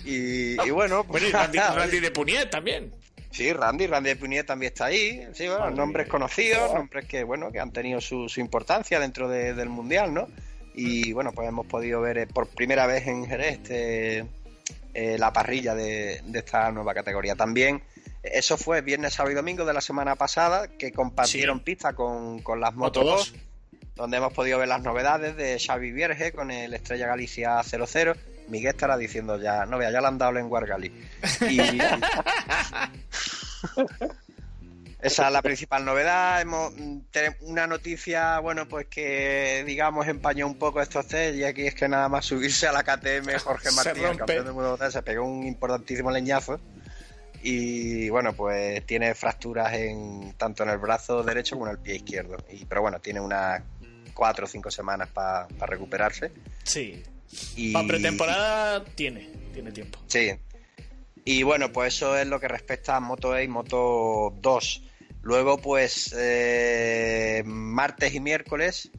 Y, 0.06 0.62
y 0.62 0.70
bueno, 0.70 1.04
pues 1.04 1.24
Bueno, 1.24 1.28
y 1.28 1.32
Randy, 1.32 1.58
Randy 1.58 2.00
de 2.00 2.12
Puniet 2.12 2.50
también. 2.52 2.94
Sí, 3.32 3.52
Randy, 3.54 3.88
Randy 3.88 4.10
de 4.10 4.16
Puniet 4.18 4.46
también 4.46 4.72
está 4.72 4.86
ahí. 4.86 5.28
Sí, 5.34 5.48
bueno, 5.48 5.72
nombres 5.72 6.08
conocidos, 6.08 6.74
nombres 6.76 7.06
que, 7.08 7.24
bueno, 7.24 7.52
que 7.52 7.60
han 7.60 7.72
tenido 7.74 8.00
su, 8.02 8.30
su 8.30 8.40
importancia 8.40 9.00
dentro 9.00 9.28
de- 9.28 9.54
del 9.56 9.70
Mundial, 9.70 10.14
¿no? 10.14 10.28
Y 10.74 11.14
bueno, 11.14 11.32
pues 11.34 11.48
hemos 11.48 11.66
podido 11.66 12.02
ver 12.02 12.18
eh, 12.18 12.28
por 12.28 12.48
primera 12.48 12.86
vez 12.88 13.08
en 13.08 13.26
Jerez 13.26 13.60
este, 13.60 14.26
eh, 14.94 15.18
la 15.18 15.34
parrilla 15.34 15.76
de, 15.76 16.22
de 16.26 16.40
esta 16.40 16.72
nueva 16.72 16.94
categoría. 16.94 17.36
También, 17.36 17.84
eso 18.24 18.58
fue 18.58 18.82
viernes, 18.82 19.14
sábado 19.14 19.32
y 19.32 19.36
domingo 19.36 19.66
de 19.66 19.74
la 19.74 19.82
semana 19.82 20.16
pasada, 20.16 20.68
que 20.78 20.92
compartieron 20.92 21.60
Sí. 21.60 21.64
pista 21.66 21.94
con, 21.94 22.40
con 22.40 22.60
las 22.60 22.74
Moto 22.74 23.02
Moto 23.02 23.16
2. 23.18 23.34
2, 23.34 23.42
donde 23.96 24.18
hemos 24.18 24.34
podido 24.34 24.60
ver 24.60 24.68
las 24.70 24.82
novedades 24.82 25.36
de 25.36 25.60
Xavi 25.60 25.92
Vierge 25.92 26.32
con 26.32 26.52
el 26.52 26.74
Estrella 26.74 27.08
Galicia 27.08 27.62
00. 27.64 28.14
Miguel 28.48 28.72
estará 28.72 28.98
diciendo 28.98 29.40
ya, 29.40 29.66
no 29.66 29.78
vea, 29.78 29.92
ya 29.92 30.02
le 30.02 30.08
han 30.08 30.18
dado 30.18 30.38
al 30.38 30.66
Gali. 30.66 30.92
Y, 31.50 31.60
esa 35.02 35.28
es 35.28 35.34
la 35.34 35.42
principal 35.42 35.84
novedad. 35.84 36.42
Hemos 36.42 36.74
mm, 36.76 37.00
tenemos 37.12 37.40
una 37.42 37.68
noticia, 37.68 38.40
bueno, 38.40 38.68
pues 38.68 38.88
que 38.88 39.64
digamos 39.66 40.08
empañó 40.08 40.48
un 40.48 40.58
poco 40.58 40.82
estos 40.82 41.08
test 41.08 41.36
y 41.36 41.44
aquí 41.44 41.66
es 41.68 41.76
que 41.76 41.88
nada 41.88 42.08
más 42.10 42.26
subirse 42.26 42.68
a 42.68 42.72
la 42.72 42.84
KTM 42.84 43.40
Jorge 43.44 43.70
Se 43.72 43.76
Martín, 43.76 44.04
el 44.04 44.10
rompe. 44.10 44.18
campeón 44.20 44.46
del 44.46 44.54
mundo 44.54 44.78
de 44.78 44.92
se 44.92 45.02
pegó 45.02 45.26
un 45.26 45.46
importantísimo 45.46 46.12
leñazo 46.12 46.60
y 47.44 48.10
bueno, 48.10 48.34
pues 48.34 48.86
tiene 48.86 49.16
fracturas 49.16 49.74
en 49.74 50.34
tanto 50.38 50.64
en 50.64 50.70
el 50.70 50.78
brazo 50.78 51.24
derecho 51.24 51.56
como 51.56 51.68
en 51.68 51.72
el 51.74 51.80
pie 51.80 51.96
izquierdo. 51.96 52.38
Y 52.52 52.66
pero 52.66 52.82
bueno, 52.82 53.00
tiene 53.00 53.20
unas 53.20 53.64
cuatro 54.14 54.46
o 54.46 54.48
cinco 54.48 54.70
semanas 54.70 55.10
para 55.10 55.48
recuperarse. 55.66 56.32
Sí. 56.64 57.02
Y, 57.56 57.74
Para 57.74 57.88
pretemporada 57.88 58.84
tiene, 58.84 59.30
tiene 59.54 59.72
tiempo. 59.72 60.00
Sí. 60.08 60.32
Y 61.24 61.44
bueno, 61.44 61.72
pues 61.72 61.96
eso 61.96 62.18
es 62.18 62.28
lo 62.28 62.40
que 62.40 62.48
respecta 62.48 62.96
a 62.96 63.00
Moto 63.00 63.36
E 63.36 63.44
y 63.44 63.48
Moto 63.48 64.36
2. 64.42 64.84
Luego, 65.24 65.58
pues, 65.58 66.14
eh, 66.18 67.44
martes 67.46 68.14
y 68.16 68.20
miércoles, 68.20 68.90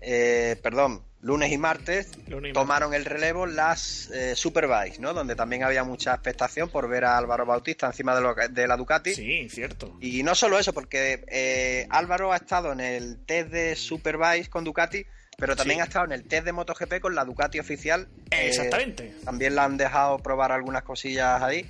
eh, 0.00 0.56
perdón, 0.62 1.02
lunes 1.22 1.50
y 1.50 1.58
martes, 1.58 2.10
Lunes 2.28 2.50
y 2.50 2.52
tomaron 2.52 2.94
el 2.94 3.04
relevo 3.04 3.46
las 3.46 4.08
eh, 4.10 4.36
Superbikes, 4.36 5.00
¿no? 5.00 5.12
Donde 5.12 5.34
también 5.34 5.64
había 5.64 5.82
mucha 5.82 6.12
expectación 6.14 6.68
por 6.68 6.88
ver 6.88 7.04
a 7.04 7.18
Álvaro 7.18 7.44
Bautista 7.46 7.86
encima 7.88 8.14
de, 8.14 8.20
lo- 8.20 8.34
de 8.34 8.66
la 8.68 8.76
Ducati. 8.76 9.12
Sí, 9.14 9.48
cierto. 9.48 9.96
Y 10.00 10.22
no 10.22 10.36
solo 10.36 10.56
eso, 10.58 10.72
porque 10.72 11.24
eh, 11.28 11.86
Álvaro 11.90 12.32
ha 12.32 12.36
estado 12.36 12.72
en 12.72 12.78
el 12.80 13.24
test 13.26 13.50
de 13.50 13.74
Superbikes 13.74 14.48
con 14.48 14.62
Ducati, 14.62 15.04
pero 15.36 15.56
también 15.56 15.78
Sí. 15.78 15.80
ha 15.82 15.84
estado 15.86 16.04
en 16.04 16.12
el 16.12 16.22
test 16.28 16.44
de 16.44 16.52
MotoGP 16.52 17.00
con 17.00 17.14
la 17.16 17.24
Ducati 17.24 17.58
oficial. 17.58 18.06
eh, 18.30 18.46
Exactamente. 18.48 19.14
también 19.24 19.56
la 19.56 19.64
han 19.64 19.76
dejado 19.76 20.18
probar 20.18 20.52
algunas 20.52 20.84
cosillas 20.84 21.42
ahí. 21.42 21.64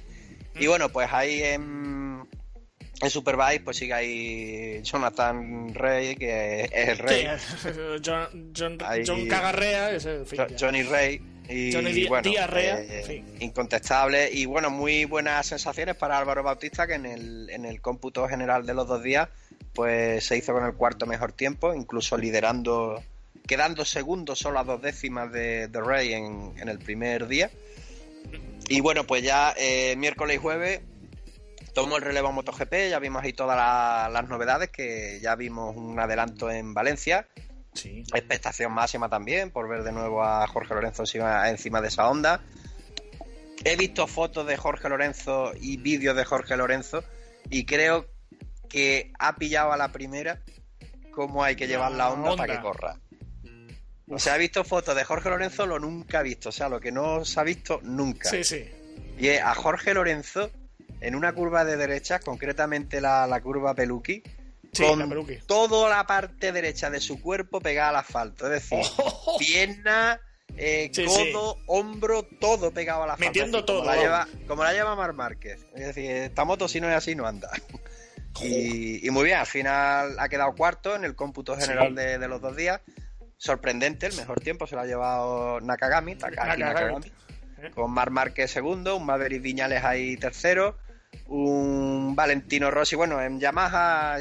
Mm. 0.54 0.62
Y 0.62 0.66
bueno, 0.66 0.90
pues 0.90 1.08
ahí 1.12 1.42
en, 1.42 2.28
en 3.00 3.10
Superbike 3.10 3.62
pues 3.64 3.76
sigue 3.76 3.92
ahí 3.92 4.80
Jonathan 4.82 5.74
Rey, 5.74 6.16
que 6.16 6.62
es 6.72 6.88
el 6.88 6.98
rey. 6.98 7.26
Sí, 7.38 7.68
John, 8.04 8.52
John, 8.56 8.78
Ahí- 8.84 9.04
John 9.06 9.26
Cagarrea, 9.28 9.90
ese, 9.92 10.16
en 10.16 10.26
fin, 10.26 10.38
Jo- 10.38 10.46
ya. 10.48 10.56
Johnny 10.58 10.82
Rey. 10.82 11.20
Y 11.48 11.72
Johnny 11.72 11.92
Di- 11.92 12.08
bueno, 12.08 12.28
Diarrea, 12.28 12.80
eh, 12.80 12.98
en 13.00 13.04
fin. 13.06 13.24
incontestable. 13.38 14.28
Y 14.32 14.46
bueno, 14.46 14.68
muy 14.68 15.04
buenas 15.04 15.46
sensaciones 15.46 15.94
para 15.94 16.18
Álvaro 16.18 16.42
Bautista, 16.42 16.88
que 16.88 16.94
en 16.94 17.06
el, 17.06 17.50
en 17.50 17.64
el 17.64 17.80
cómputo 17.80 18.26
general 18.28 18.66
de 18.66 18.74
los 18.74 18.88
dos 18.88 19.00
días, 19.02 19.28
pues 19.72 20.24
se 20.26 20.36
hizo 20.36 20.52
con 20.52 20.64
el 20.64 20.72
cuarto 20.74 21.06
mejor 21.06 21.30
tiempo, 21.32 21.72
incluso 21.72 22.16
liderando, 22.16 23.00
quedando 23.46 23.84
segundo 23.84 24.34
solo 24.34 24.58
a 24.58 24.64
dos 24.64 24.82
décimas 24.82 25.30
de, 25.30 25.68
de 25.68 25.80
Rey 25.80 26.14
en, 26.14 26.52
en 26.58 26.68
el 26.68 26.80
primer 26.80 27.28
día. 27.28 27.48
Y 28.68 28.80
bueno, 28.80 29.06
pues 29.06 29.22
ya 29.22 29.54
eh, 29.56 29.94
miércoles 29.96 30.36
y 30.36 30.40
jueves 30.40 30.80
tomó 31.76 31.96
el 31.98 32.02
relevo 32.02 32.28
a 32.28 32.32
MotoGP, 32.32 32.88
ya 32.90 32.98
vimos 32.98 33.22
ahí 33.22 33.32
todas 33.34 33.54
la- 33.56 34.08
las 34.10 34.26
novedades, 34.28 34.70
que 34.70 35.20
ya 35.22 35.34
vimos 35.36 35.76
un 35.76 36.00
adelanto 36.00 36.50
en 36.50 36.72
Valencia, 36.72 37.28
Sí. 37.74 38.02
expectación 38.14 38.72
máxima 38.72 39.10
también 39.10 39.50
por 39.50 39.68
ver 39.68 39.82
de 39.82 39.92
nuevo 39.92 40.24
a 40.24 40.46
Jorge 40.48 40.72
Lorenzo 40.74 41.02
encima, 41.02 41.50
encima 41.50 41.82
de 41.82 41.88
esa 41.88 42.08
onda. 42.08 42.40
He 43.64 43.76
visto 43.76 44.06
fotos 44.06 44.46
de 44.46 44.56
Jorge 44.56 44.88
Lorenzo 44.88 45.52
y 45.60 45.76
vídeos 45.76 46.16
de 46.16 46.24
Jorge 46.24 46.56
Lorenzo 46.56 47.04
y 47.50 47.66
creo 47.66 48.06
que 48.70 49.12
ha 49.18 49.36
pillado 49.36 49.72
a 49.72 49.76
la 49.76 49.92
primera 49.92 50.40
cómo 51.10 51.44
hay 51.44 51.56
que 51.56 51.66
llevar 51.66 51.92
la 51.92 52.10
onda, 52.10 52.30
onda. 52.30 52.42
para 52.46 52.56
que 52.56 52.62
corra. 52.62 52.96
O 54.08 54.18
sea, 54.18 54.36
he 54.36 54.38
visto 54.38 54.64
fotos 54.64 54.94
de 54.96 55.04
Jorge 55.04 55.28
Lorenzo, 55.28 55.66
lo 55.66 55.78
nunca 55.78 56.20
ha 56.20 56.22
visto. 56.22 56.48
O 56.48 56.52
sea, 56.52 56.68
lo 56.70 56.80
que 56.80 56.90
no 56.92 57.24
se 57.26 57.38
ha 57.38 57.42
visto 57.42 57.80
nunca. 57.82 58.30
Sí, 58.30 58.44
sí. 58.44 58.64
Y 59.18 59.28
a 59.30 59.54
Jorge 59.54 59.92
Lorenzo 59.94 60.50
en 61.00 61.14
una 61.14 61.32
curva 61.32 61.64
de 61.64 61.76
derecha, 61.76 62.18
concretamente 62.20 63.00
la, 63.00 63.26
la 63.26 63.40
curva 63.40 63.74
Peluqui, 63.74 64.22
Sí, 64.72 64.82
con 64.84 64.98
la 64.98 65.06
Peluqui. 65.06 65.38
toda 65.46 65.88
la 65.88 66.06
parte 66.06 66.52
derecha 66.52 66.90
de 66.90 67.00
su 67.00 67.20
cuerpo 67.20 67.60
pegada 67.60 67.90
al 67.90 67.96
asfalto. 67.96 68.52
Es 68.52 68.68
decir, 68.70 68.78
Oh. 68.98 69.36
pierna, 69.38 70.20
eh, 70.56 70.90
Sí, 70.92 71.04
codo, 71.04 71.56
hombro, 71.66 72.24
todo 72.40 72.70
pegado 72.72 73.02
al 73.04 73.10
asfalto. 73.10 73.28
Metiendo 73.30 73.58
Es 73.58 73.64
decir, 73.64 73.74
Como 73.76 73.82
todo, 73.84 73.94
la, 73.94 74.00
lleva, 74.00 74.28
como 74.46 74.64
la 74.64 74.72
lleva 74.72 74.94
Mar 74.96 75.12
Márquez. 75.14 75.64
Es 75.74 75.86
decir, 75.86 76.10
esta 76.10 76.44
moto 76.44 76.68
si 76.68 76.80
no 76.80 76.88
es 76.88 76.94
así 76.96 77.14
no 77.14 77.26
anda. 77.26 77.50
Y, 78.42 79.06
y 79.06 79.10
muy 79.10 79.24
bien, 79.24 79.38
al 79.38 79.46
final 79.46 80.18
ha 80.18 80.28
quedado 80.28 80.54
cuarto 80.54 80.94
en 80.94 81.04
el 81.04 81.14
cómputo 81.14 81.56
general 81.56 81.94
de, 81.94 82.18
de 82.18 82.28
los 82.28 82.40
dos 82.42 82.54
días. 82.54 82.80
Sorprendente, 83.38 84.06
el 84.06 84.14
mejor 84.16 84.40
tiempo 84.40 84.66
se 84.66 84.74
lo 84.74 84.82
ha 84.82 84.86
llevado 84.86 85.60
Nakagami, 85.60 86.14
Nakagami. 86.16 86.62
Nakagami 86.62 87.12
con 87.74 87.90
Mar 87.90 88.10
Márquez 88.10 88.50
segundo, 88.50 88.96
un 88.96 89.06
Maverick 89.06 89.40
Viñales 89.42 89.82
ahí 89.82 90.16
tercero, 90.18 90.76
un 91.28 92.14
Valentino 92.14 92.70
Rossi, 92.70 92.96
bueno, 92.96 93.20
en 93.22 93.40
Yamaha, 93.40 94.18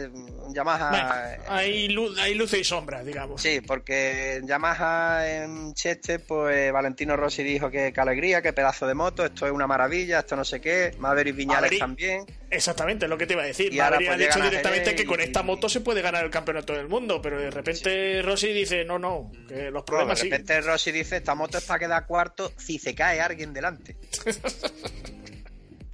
Yamaha, 0.50 0.89
Bueno, 0.89 1.43
hay, 1.48 1.88
luz, 1.89 2.18
hay 2.20 2.34
luces 2.36 2.60
y 2.60 2.64
sombras, 2.64 3.06
digamos. 3.06 3.41
sí, 3.41 3.62
porque 3.62 4.36
en 4.36 4.48
Yamaha 4.48 5.43
en 5.43 5.74
Cheste, 5.74 6.20
pues 6.20 6.72
Valentino 6.72 7.16
Rossi 7.16 7.43
dijo 7.43 7.70
que, 7.70 7.91
que 7.93 8.02
alegría, 8.02 8.41
que 8.41 8.54
pedazo 8.54 8.88
de 8.88 8.93
moto, 8.93 9.26
esto 9.26 9.46
es 9.46 9.52
una 9.52 9.68
maravilla, 9.68 10.20
esto 10.20 10.36
no 10.36 10.46
sé 10.46 10.62
qué, 10.62 10.96
Maverick 11.00 11.36
Viñales 11.36 11.80
también, 11.80 12.26
Exactamente, 12.56 13.06
es 13.06 13.10
lo 13.10 13.18
que 13.18 13.28
te 13.28 13.34
iba 13.34 13.43
a 13.43 13.48
decir. 13.48 13.74
Y 13.74 13.78
Maverick 13.78 14.08
pues, 14.08 14.22
ha 14.22 14.26
dicho 14.28 14.41
directamente 14.41 14.96
que 14.96 15.06
con 15.06 15.20
esta 15.20 15.43
moto 15.43 15.68
se 15.70 15.82
puede 15.82 16.02
ganar 16.02 16.24
el 16.24 16.32
campeonato 16.32 16.74
del 16.74 16.88
mundo, 16.88 17.22
pero 17.22 17.39
de 17.39 17.52
repente 17.52 18.22
Rossi 18.22 18.54
dice, 18.54 18.86
no, 18.86 19.00
no, 19.00 19.32
que 19.48 19.72
los 19.72 19.84
problemas 19.84 20.20
de 20.20 20.26
repente 20.26 20.62
Rossi 20.62 20.91
dice, 20.91 21.18
esta 21.18 21.36
moto 21.36 21.58
es 21.58 21.64
para 21.66 21.80
quedar 21.80 22.06
cuarto 22.06 22.54
si 22.58 22.80
se 22.80 22.96
cae 22.96 23.20
alguien 23.20 23.54
delante. 23.54 23.98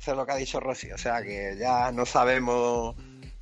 Eso 0.01 0.11
es 0.11 0.17
lo 0.17 0.25
que 0.25 0.31
ha 0.31 0.35
dicho 0.35 0.59
Rossi, 0.59 0.91
o 0.91 0.97
sea 0.97 1.21
que 1.21 1.55
ya 1.59 1.91
no 1.91 2.05
sabemos 2.07 2.95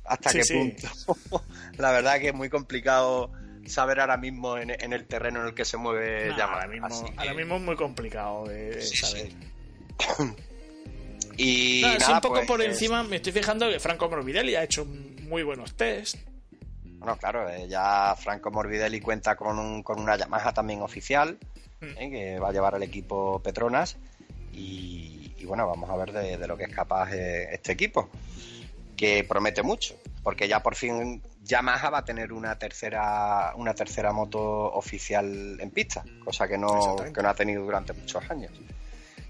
hasta 0.04 0.30
Sí, 0.30 0.38
qué 0.38 0.44
sí. 0.44 0.54
punto. 0.54 1.42
La 1.78 1.90
verdad 1.90 2.18
que 2.20 2.28
es 2.28 2.34
muy 2.34 2.50
complicado 2.50 3.32
saber 3.66 4.00
ahora 4.00 4.16
mismo 4.18 4.58
en, 4.58 4.70
en 4.70 4.92
el 4.92 5.06
terreno 5.06 5.40
en 5.40 5.46
el 5.48 5.54
que 5.54 5.64
se 5.64 5.76
mueve 5.78 6.28
No, 6.28 6.36
Yamaha. 6.36 6.54
ahora, 6.54 6.66
mismo, 6.68 6.86
Así 6.86 7.04
que- 7.06 7.18
ahora 7.18 7.34
mismo 7.34 7.56
es 7.56 7.62
muy 7.62 7.76
complicado 7.76 8.44
de 8.46 8.70
de 8.74 8.82
Sí, 8.82 8.96
saber. 8.98 9.32
Y 11.36 11.80
Nada, 11.98 12.14
un 12.16 12.20
poco 12.20 12.34
pues, 12.34 12.46
por 12.46 12.60
encima 12.62 13.02
me 13.02 13.16
estoy 13.16 13.32
fijando 13.32 13.70
que 13.70 13.80
Franco 13.80 14.10
Morbidelli 14.10 14.56
ha 14.56 14.64
hecho 14.64 14.84
muy 14.84 15.42
buenos 15.42 15.74
test. 15.74 16.16
Bueno, 16.84 17.16
claro, 17.16 17.48
eh, 17.48 17.66
ya 17.66 18.14
Franco 18.18 18.50
Morbidelli 18.50 19.00
cuenta 19.00 19.36
con, 19.36 19.58
un- 19.58 19.82
con 19.82 19.98
una 20.00 20.16
Yamaha 20.16 20.52
también 20.52 20.82
oficial, 20.82 21.38
Mm. 21.80 21.86
eh, 21.96 22.10
que 22.10 22.38
va 22.38 22.50
a 22.50 22.52
llevar 22.52 22.74
el 22.74 22.82
equipo 22.82 23.40
Petronas. 23.42 23.96
Y, 24.52 25.34
y 25.38 25.44
bueno, 25.44 25.66
vamos 25.66 25.88
a 25.90 25.96
ver 25.96 26.12
de, 26.12 26.36
de 26.36 26.46
lo 26.46 26.56
que 26.56 26.64
es 26.64 26.74
capaz 26.74 27.12
eh, 27.12 27.48
este 27.52 27.72
equipo, 27.72 28.08
que 28.96 29.24
promete 29.24 29.62
mucho, 29.62 29.96
porque 30.22 30.46
ya 30.46 30.62
por 30.62 30.74
fin 30.74 31.22
Yamaha 31.42 31.90
va 31.90 31.98
a 31.98 32.04
tener 32.04 32.32
una 32.32 32.58
tercera, 32.58 33.54
una 33.56 33.74
tercera 33.74 34.12
moto 34.12 34.40
oficial 34.72 35.58
en 35.58 35.70
pista, 35.70 36.04
cosa 36.24 36.46
que 36.46 36.58
no, 36.58 36.96
que 36.96 37.22
no 37.22 37.28
ha 37.28 37.34
tenido 37.34 37.64
durante 37.64 37.92
muchos 37.92 38.30
años. 38.30 38.52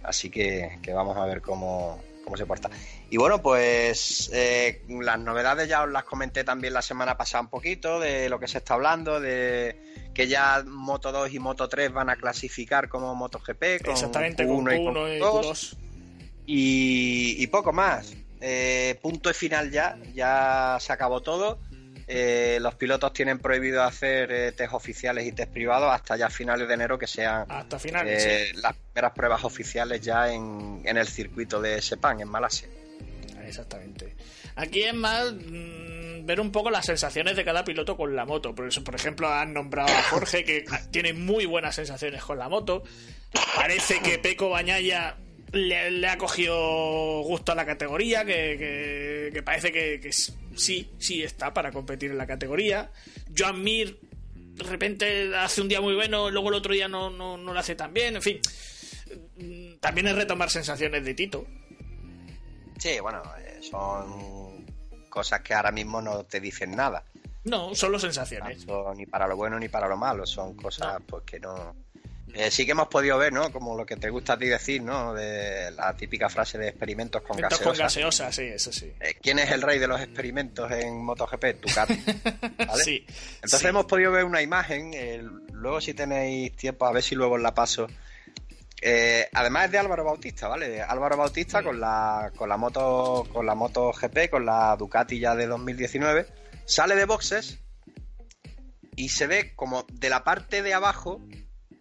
Así 0.03 0.31
que, 0.31 0.79
que 0.83 0.93
vamos 0.93 1.17
a 1.17 1.25
ver 1.27 1.41
cómo, 1.41 2.03
cómo 2.25 2.37
se 2.37 2.47
porta. 2.47 2.71
Y 3.09 3.17
bueno, 3.17 3.43
pues 3.43 4.31
eh, 4.33 4.83
las 4.89 5.19
novedades 5.19 5.69
ya 5.69 5.83
os 5.83 5.91
las 5.91 6.05
comenté 6.05 6.45
también 6.45 6.75
la 6.75 6.83
semana 6.83 7.17
pasada 7.17 7.43
un 7.43 7.51
poquito 7.51 8.01
de 8.01 8.29
lo 8.29 8.39
que 8.39 8.49
se 8.49 8.59
está 8.59 8.75
hablando, 8.75 9.21
de 9.21 10.11
que 10.15 10.29
ya 10.29 10.63
Moto 10.67 11.13
2 11.13 11.33
y 11.33 11.39
Moto 11.39 11.69
3 11.69 11.93
van 11.93 12.11
a 12.11 12.17
clasificar 12.17 12.89
como 12.89 13.15
MotoGP, 13.15 13.83
con 13.85 13.93
Exactamente, 13.93 14.47
con 14.47 14.67
Q1 14.67 14.75
y 14.75 14.79
Q1 14.79 14.93
con 14.93 14.97
y 14.97 15.19
Q2 15.19 15.43
Q2. 15.43 15.77
y, 16.47 17.37
y 17.43 17.47
poco 17.49 17.73
más. 17.73 18.15
Eh, 18.43 18.99
punto 19.03 19.31
y 19.31 19.35
final 19.35 19.71
ya, 19.71 19.99
ya 20.15 20.79
se 20.81 20.93
acabó 20.93 21.21
todo. 21.21 21.59
Eh, 22.13 22.59
los 22.61 22.75
pilotos 22.75 23.13
tienen 23.13 23.39
prohibido 23.39 23.85
hacer 23.85 24.33
eh, 24.33 24.51
test 24.51 24.73
oficiales 24.73 25.25
y 25.29 25.31
test 25.31 25.53
privados 25.53 25.93
hasta 25.95 26.17
ya 26.17 26.29
finales 26.29 26.67
de 26.67 26.75
enero 26.75 26.99
que 26.99 27.07
sean 27.07 27.45
Hasta 27.49 27.79
finales. 27.79 28.25
eh, 28.25 28.47
sí. 28.53 28.61
las 28.61 28.75
primeras 28.75 29.13
pruebas 29.13 29.45
oficiales 29.45 30.01
ya 30.01 30.33
en, 30.33 30.83
en 30.85 30.97
el 30.97 31.07
circuito 31.07 31.61
de 31.61 31.81
Sepang, 31.81 32.21
en 32.21 32.29
Malasia. 32.29 32.69
Exactamente. 33.47 34.15
Aquí 34.57 34.83
es 34.83 34.95
más 34.95 35.33
mm, 35.33 36.27
ver 36.27 36.41
un 36.41 36.51
poco 36.51 36.71
las 36.71 36.87
sensaciones 36.87 37.37
de 37.37 37.45
cada 37.45 37.65
piloto 37.65 37.97
con 37.97 38.15
la 38.17 38.25
moto. 38.25 38.55
Por 38.57 38.67
eso, 38.67 38.83
por 38.83 38.97
ejemplo, 38.97 39.29
han 39.29 39.55
nombrado 39.55 39.95
a 39.97 40.03
Jorge, 40.03 40.45
que 40.45 40.65
tiene 40.91 41.13
muy 41.13 41.47
buenas 41.47 41.77
sensaciones 41.77 42.23
con 42.25 42.39
la 42.39 42.49
moto. 42.49 42.83
Parece 43.55 44.01
que 44.01 44.19
Peco 44.19 44.51
Bañaya 44.51 45.17
le, 45.53 45.91
le 45.91 46.07
ha 46.09 46.17
cogido 46.19 47.23
gusto 47.23 47.53
a 47.53 47.55
la 47.55 47.67
categoría, 47.67 48.25
que, 48.25 48.57
que- 48.59 49.31
que 49.33 49.43
parece 49.43 49.71
que, 49.73 50.11
sí, 50.57 50.91
sí 50.99 51.23
está 51.23 51.53
para 51.55 51.71
competir 51.73 52.11
en 52.11 52.19
la 52.19 52.27
categoría. 52.27 52.91
Joan 53.37 53.63
Mir, 53.63 53.99
de 54.35 54.65
repente, 54.65 55.37
hace 55.37 55.61
un 55.61 55.69
día 55.69 55.81
muy 55.81 55.95
bueno, 55.95 56.31
luego 56.31 56.49
el 56.49 56.55
otro 56.57 56.73
día 56.75 56.89
no, 56.89 57.11
no, 57.11 57.37
no 57.37 57.53
lo 57.53 57.59
hace 57.61 57.75
tan 57.77 57.93
bien. 57.95 58.17
En 58.17 58.23
fin, 58.23 58.41
también 59.81 60.07
es 60.09 60.15
retomar 60.17 60.51
sensaciones 60.51 61.05
de 61.05 61.15
Tito. 61.15 61.47
Sí, 62.79 62.99
bueno, 63.01 63.23
eh, 63.39 63.61
son 63.63 64.65
cosas 65.09 65.41
que 65.43 65.55
ahora 65.55 65.71
mismo 65.71 66.01
no 66.01 66.25
te 66.25 66.41
dicen 66.41 66.73
nada. 66.73 67.05
No, 67.45 67.75
solo 67.75 67.99
sensaciones. 67.99 68.59
tanto 68.59 68.93
ni 68.95 69.07
para 69.07 69.27
lo 69.27 69.37
bueno 69.37 69.59
ni 69.59 69.69
para 69.69 69.89
lo 69.89 69.97
malo, 69.97 70.27
son 70.27 70.55
cosas 70.55 71.01
pues 71.07 71.25
que 71.25 71.41
no... 71.41 71.75
Eh, 72.35 72.51
sí 72.51 72.65
que 72.65 72.73
hemos 72.73 72.89
podido 72.89 73.19
ver, 73.19 73.33
¿no? 73.33 73.51
Como 73.51 73.77
lo 73.77 73.85
que 73.85 73.97
te 73.97 74.11
gusta 74.11 74.35
a 74.35 74.39
ti 74.39 74.47
decir, 74.47 74.83
¿no? 74.83 75.15
De 75.15 75.71
la 75.73 75.95
típica 75.97 76.29
frase 76.29 76.59
de 76.59 76.69
experimentos 76.69 77.23
con 77.23 77.39
Experimentos 77.39 77.61
con 77.61 77.77
gaseosa. 77.77 78.33
sí, 78.33 78.45
eso 78.45 78.73
sí. 78.73 78.93
Eh, 79.01 79.15
¿Quién 79.21 79.39
es 79.39 79.51
el 79.51 79.63
rey 79.63 79.79
de 79.79 79.89
los 79.89 80.01
experimentos 80.01 80.71
en 80.71 81.03
MotoGP? 81.05 81.61
Ducati. 81.61 81.95
¿vale? 82.59 82.85
Sí. 82.85 83.05
Entonces 83.37 83.61
sí. 83.61 83.67
hemos 83.67 83.87
podido 83.87 84.13
ver 84.13 84.25
una 84.25 84.43
imagen, 84.43 84.93
eh, 84.95 85.23
luego 85.53 85.81
si 85.81 85.95
tenéis 85.95 86.55
tiempo, 86.57 86.87
a 86.87 86.93
ver 86.93 87.03
si 87.03 87.15
luego 87.15 87.35
os 87.35 87.41
la 87.41 87.55
paso. 87.55 87.87
Eh, 88.83 89.29
además 89.33 89.67
es 89.67 89.73
de 89.73 89.79
Álvaro 89.79 90.05
Bautista, 90.05 90.49
¿vale? 90.49 90.81
Álvaro 90.81 91.17
Bautista 91.17 91.63
con 91.63 91.79
la 91.79 92.33
con 92.35 92.49
la 92.49 92.57
moto 92.57 93.27
con 93.31 93.45
la 93.45 93.55
moto 93.55 93.93
GP, 93.93 94.31
con 94.31 94.47
la 94.47 94.75
Ducati 94.77 95.19
ya 95.19 95.35
de 95.35 95.47
2019, 95.47 96.27
sale 96.65 96.97
de 96.97 97.05
boxes 97.05 97.59
y 98.97 99.11
se 99.11 99.27
ve 99.27 99.53
como 99.55 99.85
de 99.93 100.09
la 100.09 100.25
parte 100.25 100.63
de 100.63 100.73
abajo 100.73 101.21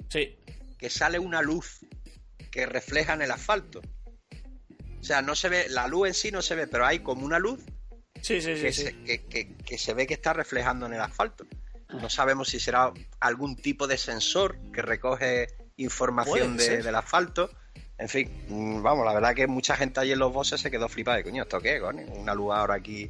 Sí. 0.09 0.38
Que 0.79 0.89
sale 0.89 1.19
una 1.19 1.41
luz 1.43 1.79
que 2.51 2.65
refleja 2.65 3.13
en 3.13 3.21
el 3.21 3.29
asfalto. 3.31 3.81
O 4.99 5.03
sea, 5.03 5.21
no 5.21 5.35
se 5.35 5.49
ve, 5.49 5.67
la 5.69 5.87
luz 5.87 6.07
en 6.07 6.13
sí 6.13 6.31
no 6.31 6.41
se 6.41 6.55
ve, 6.55 6.65
pero 6.67 6.85
hay 6.85 6.99
como 6.99 7.25
una 7.25 7.37
luz 7.37 7.59
Sí, 8.21 8.41
sí, 8.41 8.55
sí. 8.55 8.61
que, 8.61 8.73
sí. 8.73 8.83
se, 8.83 9.03
que- 9.03 9.25
que- 9.25 9.55
que 9.57 9.77
se 9.77 9.93
ve 9.93 10.07
que 10.07 10.13
está 10.15 10.33
reflejando 10.33 10.85
en 10.87 10.93
el 10.93 11.01
asfalto. 11.01 11.45
No 11.89 12.09
sabemos 12.09 12.49
si 12.49 12.59
será 12.59 12.91
algún 13.19 13.55
tipo 13.55 13.87
de 13.87 13.97
sensor 13.97 14.57
que 14.73 14.81
recoge 14.81 15.47
información 15.77 16.57
de- 16.57 16.81
del 16.83 16.95
asfalto. 16.95 17.49
En 17.97 18.07
fin, 18.09 18.29
mm, 18.47 18.81
vamos, 18.81 19.05
la 19.05 19.13
verdad 19.13 19.33
que 19.35 19.47
mucha 19.47 19.75
gente 19.75 19.99
allí 19.99 20.11
en 20.13 20.19
los 20.19 20.31
bosses 20.33 20.61
se 20.61 20.69
quedó 20.71 20.87
flipada. 20.87 21.17
de, 21.17 21.23
Coño, 21.23 21.43
¿esto 21.43 21.59
qué, 21.59 21.79
coño? 21.79 22.05
Una 22.13 22.33
luz 22.35 22.53
ahora 22.53 22.75
aquí. 22.75 23.09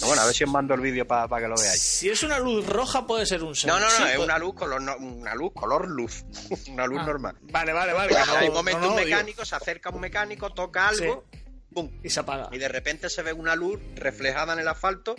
No, 0.00 0.06
bueno, 0.06 0.22
a 0.22 0.26
ver 0.26 0.34
si 0.34 0.44
os 0.44 0.50
mando 0.50 0.74
el 0.74 0.80
vídeo 0.80 1.06
para 1.06 1.26
que 1.40 1.48
lo 1.48 1.56
veáis. 1.56 1.80
Si 1.80 2.08
es 2.08 2.22
una 2.22 2.38
luz 2.38 2.64
roja, 2.66 3.06
puede 3.06 3.26
ser 3.26 3.42
un 3.42 3.48
No, 3.50 3.54
sensor. 3.54 3.80
no, 3.80 3.86
no, 3.86 3.90
Sí, 3.90 4.02
es 4.02 4.08
puede- 4.12 4.24
una 4.24 4.38
luz 4.38 4.54
color, 4.54 4.80
no- 4.82 4.96
una 4.96 5.34
luz 5.34 5.52
color 5.54 5.88
luz. 5.88 6.24
una 6.68 6.86
luz 6.86 7.00
Ah, 7.02 7.06
normal. 7.06 7.36
Vale, 7.42 7.72
vale, 7.72 7.92
vale. 7.92 8.12
no- 8.14 8.32
Hay 8.36 8.48
un 8.48 8.54
momento 8.54 8.80
no, 8.80 8.86
no, 8.86 8.92
un 8.92 8.98
digo, 8.98 9.10
mecánico, 9.10 9.44
se 9.44 9.56
acerca 9.56 9.90
un 9.90 10.00
mecánico, 10.00 10.50
toca 10.54 10.88
algo, 10.88 11.24
¡pum! 11.72 11.90
Y 12.02 12.10
se 12.10 12.20
apaga. 12.20 12.48
Y 12.52 12.58
de 12.58 12.68
repente 12.68 13.10
se 13.10 13.22
ve 13.22 13.32
una 13.32 13.56
luz 13.56 13.80
reflejada 13.96 14.52
en 14.52 14.60
el 14.60 14.68
asfalto, 14.68 15.16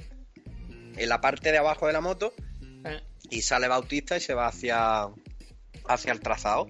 en 0.96 1.10
la 1.10 1.20
parte 1.22 1.52
de 1.52 1.58
abajo 1.58 1.88
de 1.88 1.94
la 1.94 2.02
moto, 2.02 2.34
Eh, 2.86 3.04
y 3.30 3.42
sale 3.42 3.68
Bautista 3.68 4.16
y 4.16 4.22
se 4.22 4.34
va 4.34 4.48
hacia, 4.48 5.08
hacia 5.88 6.12
el 6.14 6.22
trazado. 6.22 6.68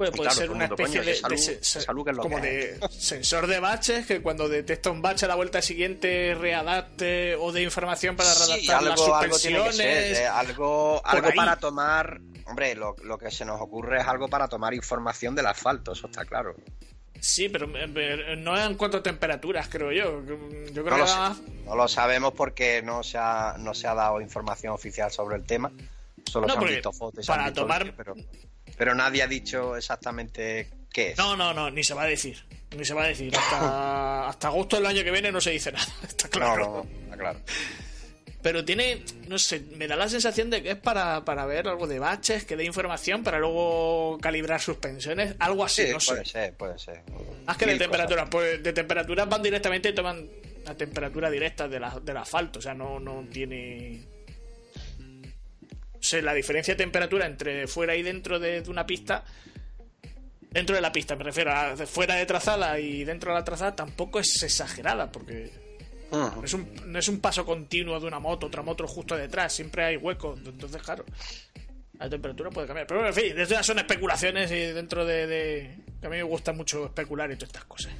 Puede, 0.00 0.12
Y 0.12 0.16
puede 0.16 0.30
claro, 0.30 0.40
ser 0.40 0.50
una 0.50 0.64
especie 0.64 1.00
de, 1.02 1.04
que 1.04 1.34
es 1.34 1.86
como 2.22 2.36
que 2.40 2.42
de 2.42 2.80
sensor 2.90 3.46
de 3.46 3.60
baches 3.60 4.06
que 4.06 4.22
cuando 4.22 4.48
detecta 4.48 4.90
un 4.90 5.02
bache 5.02 5.26
a 5.26 5.28
la 5.28 5.34
vuelta 5.34 5.60
siguiente 5.60 6.34
readapte 6.40 7.34
o 7.36 7.52
de 7.52 7.60
información 7.62 8.16
para 8.16 8.30
Sí, 8.30 8.46
readaptar 8.66 8.82
las 8.82 8.92
algo, 8.98 9.14
algo 9.14 9.38
tiene 9.38 9.56
que 9.58 9.64
suspensiones. 9.72 10.16
ser, 10.16 10.24
eh, 10.24 10.26
algo, 10.26 11.02
algo 11.04 11.28
para 11.36 11.56
tomar. 11.56 12.18
Hombre, 12.46 12.74
lo, 12.76 12.96
lo 13.04 13.18
que 13.18 13.30
se 13.30 13.44
nos 13.44 13.60
ocurre 13.60 14.00
es 14.00 14.06
algo 14.06 14.26
para 14.28 14.48
tomar 14.48 14.72
información 14.72 15.34
del 15.34 15.44
asfalto, 15.48 15.92
eso 15.92 16.06
está 16.06 16.24
claro. 16.24 16.56
Sí, 17.20 17.50
pero 17.50 17.68
eh, 17.76 18.36
no 18.38 18.58
en 18.58 18.76
cuanto 18.76 18.96
a 18.96 19.02
temperaturas, 19.02 19.68
creo 19.68 19.92
yo. 19.92 20.22
Yo 20.72 20.82
creo 20.82 20.96
No 20.96 20.96
lo, 20.96 21.04
que 21.04 21.42
no 21.66 21.76
lo 21.76 21.88
sabemos 21.88 22.32
porque 22.32 22.80
no 22.80 23.02
se, 23.02 23.18
ha, 23.18 23.56
no 23.58 23.74
se 23.74 23.86
ha 23.86 23.92
dado 23.94 24.18
información 24.22 24.72
oficial 24.72 25.10
sobre 25.10 25.36
el 25.36 25.44
tema. 25.44 25.70
Solo 26.24 26.46
No, 26.46 26.52
se 26.54 26.56
han 26.56 26.60
porque 26.60 26.74
visto 26.76 26.92
fotos. 26.94 27.28
han 27.28 27.36
para 27.36 27.48
visto 27.50 27.60
tomar- 27.60 27.92
Pero, 27.94 28.14
pero 28.76 28.94
nadie 28.94 29.22
ha 29.22 29.26
dicho 29.26 29.76
exactamente 29.76 30.68
qué 30.92 31.10
es. 31.10 31.18
No, 31.18 31.36
no, 31.36 31.52
no, 31.54 31.70
ni 31.70 31.82
se 31.84 31.94
va 31.94 32.02
a 32.02 32.06
decir. 32.06 32.44
Ni 32.76 32.84
se 32.84 32.94
va 32.94 33.04
a 33.04 33.08
decir. 33.08 33.34
Hasta, 33.36 34.28
hasta 34.28 34.48
agosto 34.48 34.76
del 34.76 34.86
año 34.86 35.02
que 35.04 35.10
viene 35.10 35.32
no 35.32 35.40
se 35.40 35.50
dice 35.50 35.72
nada. 35.72 35.86
Está 36.06 36.28
claro. 36.28 36.66
no, 36.66 36.74
no, 36.84 37.04
está 37.04 37.16
claro. 37.16 37.40
Pero 38.42 38.64
tiene, 38.64 39.04
no 39.28 39.38
sé, 39.38 39.60
me 39.76 39.86
da 39.86 39.96
la 39.96 40.08
sensación 40.08 40.48
de 40.48 40.62
que 40.62 40.70
es 40.70 40.76
para, 40.76 41.22
para 41.26 41.44
ver 41.44 41.68
algo 41.68 41.86
de 41.86 41.98
baches, 41.98 42.46
que 42.46 42.56
dé 42.56 42.64
información 42.64 43.22
para 43.22 43.38
luego 43.38 44.16
calibrar 44.22 44.62
suspensiones, 44.62 45.34
algo 45.40 45.62
así, 45.62 45.82
Sí, 45.86 45.92
no 45.92 45.98
puede 45.98 46.24
sé. 46.24 46.30
ser, 46.32 46.54
puede 46.54 46.78
ser. 46.78 47.02
Más 47.44 47.58
que 47.58 47.66
de 47.66 47.72
Mil 47.72 47.78
temperatura, 47.82 48.30
pues 48.30 48.62
de 48.62 48.72
temperatura 48.72 49.26
van 49.26 49.42
directamente 49.42 49.90
y 49.90 49.94
toman 49.94 50.26
la 50.64 50.74
temperatura 50.74 51.30
directa 51.30 51.68
de 51.68 51.80
la- 51.80 52.00
del 52.00 52.16
asfalto, 52.16 52.60
o 52.60 52.62
sea, 52.62 52.72
no, 52.72 52.98
no 52.98 53.26
tiene... 53.30 54.00
La 56.22 56.34
diferencia 56.34 56.74
de 56.74 56.78
temperatura 56.78 57.26
entre 57.26 57.66
fuera 57.66 57.94
y 57.96 58.02
dentro 58.02 58.38
de, 58.38 58.62
de 58.62 58.70
una 58.70 58.86
pista, 58.86 59.24
dentro 60.50 60.74
de 60.74 60.82
la 60.82 60.92
pista, 60.92 61.14
me 61.16 61.24
refiero 61.24 61.52
a 61.52 61.76
fuera 61.86 62.14
de 62.16 62.26
trazada 62.26 62.78
y 62.80 63.04
dentro 63.04 63.32
de 63.32 63.38
la 63.38 63.44
trazada, 63.44 63.76
tampoco 63.76 64.18
es 64.20 64.42
exagerada, 64.42 65.10
porque 65.12 65.50
cosas. 66.10 66.36
no 66.36 66.44
es, 66.44 66.54
un, 66.54 66.92
no 66.92 66.98
es 66.98 67.08
un 67.08 67.20
paso 67.20 67.44
continuo 67.44 68.00
de 68.00 68.06
una 68.06 68.18
moto, 68.18 68.46
otra 68.46 68.62
moto 68.62 68.86
justo 68.86 69.16
detrás, 69.16 69.52
siempre 69.52 69.84
hay 69.84 69.96
huecos, 69.96 70.40
entonces 70.44 70.82
claro, 70.82 71.04
la 71.98 72.08
temperatura 72.08 72.50
puede 72.50 72.66
cambiar. 72.66 72.86
Pero 72.86 73.06
en 73.06 73.14
fin, 73.14 73.38
estas 73.38 73.64
son 73.66 73.78
especulaciones 73.78 74.50
y 74.50 74.56
dentro 74.72 75.04
de, 75.04 75.26
de- 75.26 75.76
que 76.00 76.06
a 76.06 76.10
mí 76.10 76.16
me 76.16 76.22
gusta 76.22 76.52
mucho 76.54 76.86
especular 76.86 77.30
y 77.30 77.34
todas 77.36 77.50
estas 77.50 77.64
cosas. 77.66 77.92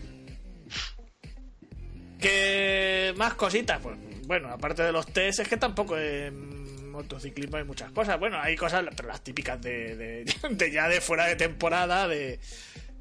¿Qué 2.18 3.14
más 3.16 3.34
cositas? 3.34 3.78
Pues 3.82 3.96
bueno, 4.26 4.48
aparte 4.48 4.82
de 4.82 4.92
los 4.92 5.07
test, 5.07 5.40
es 5.40 5.48
que 5.48 5.57
tampoco 5.57 5.96
en 5.98 6.59
motociclismo 6.91 7.57
hay 7.57 7.64
muchas 7.64 7.91
cosas. 7.93 8.18
Bueno, 8.18 8.38
hay 8.41 8.57
cosas, 8.57 8.84
pero 8.97 9.09
las 9.09 9.22
típicas 9.22 9.61
de, 9.61 9.97
de- 9.97 10.24
de 10.51 10.70
ya 10.70 10.88
de 10.88 11.01
fuera 11.01 11.26
de 11.26 11.36
temporada, 11.36 12.07
de... 12.09 12.38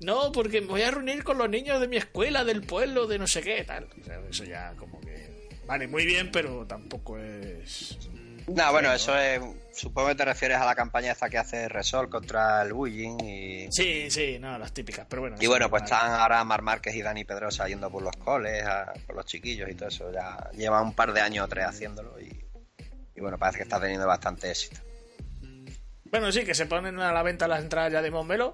No, 0.02 0.32
porque 0.32 0.62
me 0.62 0.68
voy 0.68 0.82
a 0.84 0.92
reunir 0.92 1.24
con 1.26 1.38
los 1.38 1.50
niños 1.50 1.82
de 1.82 1.88
mi 1.90 1.98
escuela, 1.98 2.46
del 2.46 2.62
pueblo, 2.62 3.06
de 3.08 3.20
no 3.20 3.28
sé 3.28 3.42
qué, 3.42 3.64
tal. 3.66 3.88
O 4.02 4.04
sea, 4.06 4.20
eso 4.30 4.44
ya 4.46 4.74
como 4.78 5.02
que... 5.02 5.50
Vale, 5.66 5.88
muy 5.88 6.06
bien, 6.06 6.32
pero 6.32 6.66
tampoco 6.66 7.18
es... 7.20 7.98
No, 8.48 8.72
bueno, 8.72 8.92
eso 8.92 9.16
es. 9.16 9.40
Supongo 9.74 10.08
que 10.08 10.16
te 10.16 10.26
refieres 10.26 10.58
a 10.58 10.66
la 10.66 10.74
campaña 10.74 11.12
esta 11.12 11.30
que 11.30 11.38
hace 11.38 11.70
Resol 11.70 12.10
contra 12.10 12.64
el 12.64 12.74
bullying 12.74 13.18
y. 13.24 13.72
Sí, 13.72 14.10
sí, 14.10 14.40
no, 14.40 14.58
las 14.58 14.74
típicas, 14.74 15.06
pero 15.08 15.22
bueno. 15.22 15.36
Y 15.40 15.46
bueno, 15.46 15.66
es 15.66 15.70
pues 15.70 15.84
están 15.84 16.14
ahora 16.20 16.44
Mar 16.44 16.64
Márquez 16.64 16.96
y 16.96 17.04
Dani 17.04 17.26
Pedrosa 17.26 17.68
yendo 17.68 17.92
por 17.92 18.02
los 18.02 18.16
coles, 18.16 18.66
a- 18.66 18.92
por 19.06 19.16
los 19.18 19.28
chiquillos 19.28 19.70
y 19.70 19.76
todo 19.76 19.90
eso. 19.90 20.12
Ya 20.12 20.50
lleva 20.58 20.82
un 20.82 20.94
par 20.96 21.14
de 21.14 21.22
años 21.22 21.46
o 21.46 21.48
tres 21.48 21.66
haciéndolo 21.68 22.20
y, 22.20 22.44
y 23.20 23.22
bueno, 23.22 23.38
parece 23.38 23.58
que 23.58 23.64
está 23.64 23.82
teniendo 23.82 24.08
bastante 24.08 24.50
éxito. 24.50 24.80
Bueno, 26.06 26.32
sí, 26.32 26.46
que 26.46 26.56
se 26.56 26.66
ponen 26.66 26.98
a 27.00 27.12
la 27.12 27.22
venta 27.22 27.50
las 27.50 27.62
entradas 27.62 27.92
ya 27.92 28.02
de 28.02 28.10
Montmelo. 28.10 28.54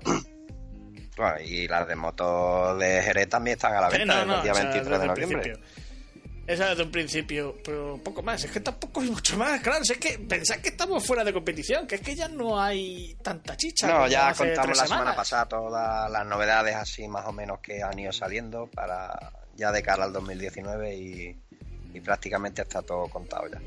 Bueno, 1.15 1.39
y 1.39 1.67
las 1.67 1.87
de 1.87 1.95
moto 1.95 2.75
de 2.75 3.01
Jerez 3.01 3.29
también 3.29 3.55
están 3.55 3.73
a 3.73 3.81
la 3.81 3.91
Sí, 3.91 3.99
venta 3.99 4.25
desde 4.25 4.35
el 4.35 4.41
día 4.41 4.51
o 4.51 4.55
sea, 4.55 4.63
23 4.65 4.99
de 4.99 5.07
noviembre. 5.07 5.53
Esa 6.47 6.69
desde 6.69 6.83
un 6.83 6.91
principio, 6.91 7.55
pero 7.63 7.99
poco 8.03 8.21
más. 8.21 8.43
Es 8.43 8.51
que 8.51 8.59
tampoco 8.59 9.01
hay 9.01 9.09
mucho 9.09 9.37
más. 9.37 9.61
Claro, 9.61 9.85
si 9.85 9.93
es 9.93 9.99
que 9.99 10.19
pensad 10.19 10.57
que 10.57 10.69
estamos 10.69 11.05
fuera 11.05 11.23
de 11.23 11.31
competición, 11.31 11.87
que 11.87 11.95
es 11.95 12.01
que 12.01 12.15
ya 12.15 12.27
no 12.27 12.59
hay 12.59 13.15
tanta 13.23 13.55
chicha. 13.55 13.87
No, 13.87 14.07
ya 14.07 14.33
contamos 14.33 14.77
la 14.77 14.87
semana 14.87 15.15
pasada 15.15 15.45
todas 15.45 16.11
las 16.11 16.25
novedades 16.25 16.75
así 16.75 17.07
más 17.07 17.25
o 17.27 17.31
menos 17.31 17.59
que 17.61 17.81
han 17.81 17.97
ido 17.97 18.11
saliendo 18.11 18.67
para 18.67 19.17
ya 19.55 19.71
de 19.71 19.81
cara 19.81 20.03
al 20.03 20.11
2019 20.11 20.95
y, 20.95 21.39
y 21.93 22.01
prácticamente 22.01 22.63
está 22.63 22.81
todo 22.81 23.07
contado 23.07 23.47
ya. 23.47 23.61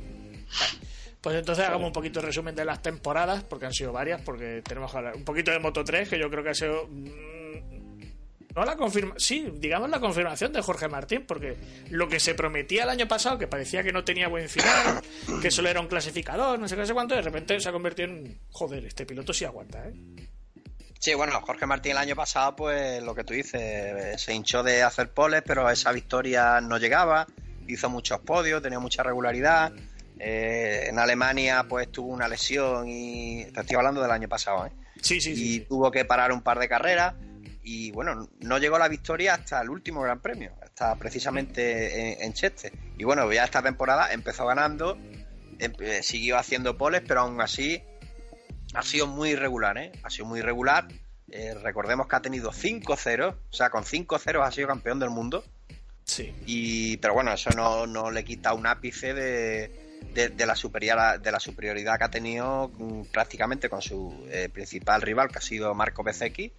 Pues 1.21 1.37
entonces 1.37 1.65
hagamos 1.67 1.89
un 1.89 1.93
poquito 1.93 2.21
de 2.21 2.27
resumen 2.27 2.55
de 2.55 2.65
las 2.65 2.81
temporadas, 2.81 3.43
porque 3.43 3.67
han 3.67 3.73
sido 3.73 3.93
varias, 3.93 4.21
porque 4.23 4.63
tenemos 4.65 4.91
que 4.93 4.99
hablar 4.99 5.17
un 5.17 5.25
poquito 5.25 5.51
de 5.51 5.59
Moto 5.59 5.83
3, 5.83 6.09
que 6.09 6.19
yo 6.19 6.31
creo 6.31 6.45
que 6.45 6.51
ha 6.51 6.55
sido. 6.55 6.87
mm, 6.89 7.79
No 8.55 8.65
la 8.65 8.77
confirma, 8.77 9.15
sí, 9.19 9.53
digamos 9.57 9.91
la 9.91 10.01
confirmación 10.01 10.53
de 10.53 10.63
Jorge 10.63 10.89
Martín, 10.89 11.25
porque 11.27 11.57
lo 11.91 12.09
que 12.09 12.19
se 12.19 12.35
prometía 12.35 12.85
el 12.85 12.89
año 12.89 13.07
pasado, 13.07 13.39
que 13.39 13.47
parecía 13.47 13.83
que 13.83 13.93
no 13.93 14.05
tenía 14.05 14.29
buen 14.29 14.49
final, 14.49 15.01
que 15.43 15.51
solo 15.51 15.69
era 15.69 15.81
un 15.81 15.87
clasificador, 15.87 16.59
no 16.59 16.67
sé 16.67 16.75
qué, 16.77 16.87
sé 16.87 16.95
cuánto, 16.95 17.15
de 17.15 17.23
repente 17.23 17.61
se 17.61 17.69
ha 17.69 17.73
convertido 17.73 18.09
en. 18.09 18.39
Joder, 18.51 18.85
este 18.87 19.05
piloto 19.07 19.33
sí 19.33 19.45
aguanta, 19.45 19.87
¿eh? 19.87 19.93
Sí, 21.01 21.15
bueno, 21.15 21.41
Jorge 21.43 21.67
Martín 21.67 21.93
el 21.93 21.99
año 21.99 22.17
pasado, 22.17 22.57
pues 22.57 23.01
lo 23.03 23.15
que 23.15 23.23
tú 23.23 23.33
dices, 23.35 24.21
se 24.21 24.35
hinchó 24.35 24.65
de 24.65 24.83
hacer 24.83 25.11
poles, 25.11 25.43
pero 25.47 25.71
esa 25.71 25.93
victoria 25.93 26.61
no 26.61 26.79
llegaba, 26.79 27.27
hizo 27.69 27.89
muchos 27.89 28.19
podios, 28.21 28.61
tenía 28.63 28.81
mucha 28.81 29.05
regularidad. 29.05 29.73
Eh, 30.19 30.87
en 30.89 30.99
Alemania, 30.99 31.67
pues 31.69 31.91
tuvo 31.91 32.13
una 32.13 32.29
lesión 32.29 32.89
y. 32.89 33.45
Te 33.53 33.61
estoy 33.61 33.77
hablando 33.77 34.01
del 34.03 34.11
año 34.11 34.29
pasado, 34.29 34.67
¿eh? 34.67 34.73
Sí, 35.01 35.21
sí, 35.21 35.31
y 35.33 35.37
sí. 35.37 35.61
tuvo 35.69 35.91
que 35.91 36.05
parar 36.05 36.33
un 36.33 36.43
par 36.43 36.59
de 36.59 36.69
carreras 36.69 37.15
y 37.63 37.91
bueno, 37.93 38.29
no 38.41 38.59
llegó 38.59 38.77
a 38.77 38.79
la 38.79 38.89
victoria 38.89 39.35
hasta 39.35 39.61
el 39.61 39.69
último 39.69 40.01
Gran 40.01 40.21
Premio, 40.21 40.53
hasta 40.63 40.97
precisamente 40.97 42.15
en, 42.15 42.23
en 42.23 42.33
Cheste. 42.33 42.73
Y 42.97 43.05
bueno, 43.05 43.31
ya 43.33 43.45
esta 43.45 43.63
temporada 43.63 44.13
empezó 44.13 44.47
ganando, 44.47 44.97
em- 45.59 45.73
eh, 45.81 46.03
siguió 46.03 46.39
haciendo 46.39 46.79
poles, 46.79 47.03
pero 47.07 47.21
aún 47.21 47.41
así 47.41 47.83
ha 48.75 48.83
sido 48.83 49.07
muy 49.07 49.31
irregular, 49.31 49.77
¿eh? 49.79 49.93
Ha 50.03 50.11
sido 50.11 50.25
muy 50.25 50.41
irregular. 50.41 50.89
Eh, 51.31 51.55
recordemos 51.63 52.09
que 52.09 52.17
ha 52.17 52.23
tenido 52.23 52.53
5-0, 52.53 53.35
o 53.51 53.53
sea, 53.53 53.69
con 53.69 53.85
5-0 53.85 54.43
ha 54.43 54.51
sido 54.51 54.67
campeón 54.67 54.99
del 54.99 55.11
mundo. 55.11 55.45
Sí. 56.05 56.35
Y, 56.47 56.97
pero 56.97 57.13
bueno, 57.13 57.33
eso 57.35 57.51
no, 57.51 57.87
no 57.87 58.11
le 58.11 58.25
quita 58.25 58.55
un 58.55 58.67
ápice 58.67 59.13
de, 59.13 59.88
de, 60.15 60.29
de 60.31 60.47
la 60.47 60.55
superioridad, 60.57 61.21
de 61.21 61.33
la 61.33 61.41
superioridad 61.41 61.99
que 61.99 62.05
ha 62.05 62.11
tenido 62.11 62.69
mm, 62.77 63.03
prácticamente 63.13 63.69
con 63.69 63.83
su 63.83 64.27
eh, 64.31 64.49
principal 64.53 65.03
rival, 65.03 65.29
que 65.29 65.39
ha 65.39 65.43
sido 65.43 65.75
Marco 65.75 66.03
Bezzecchi, 66.03 66.53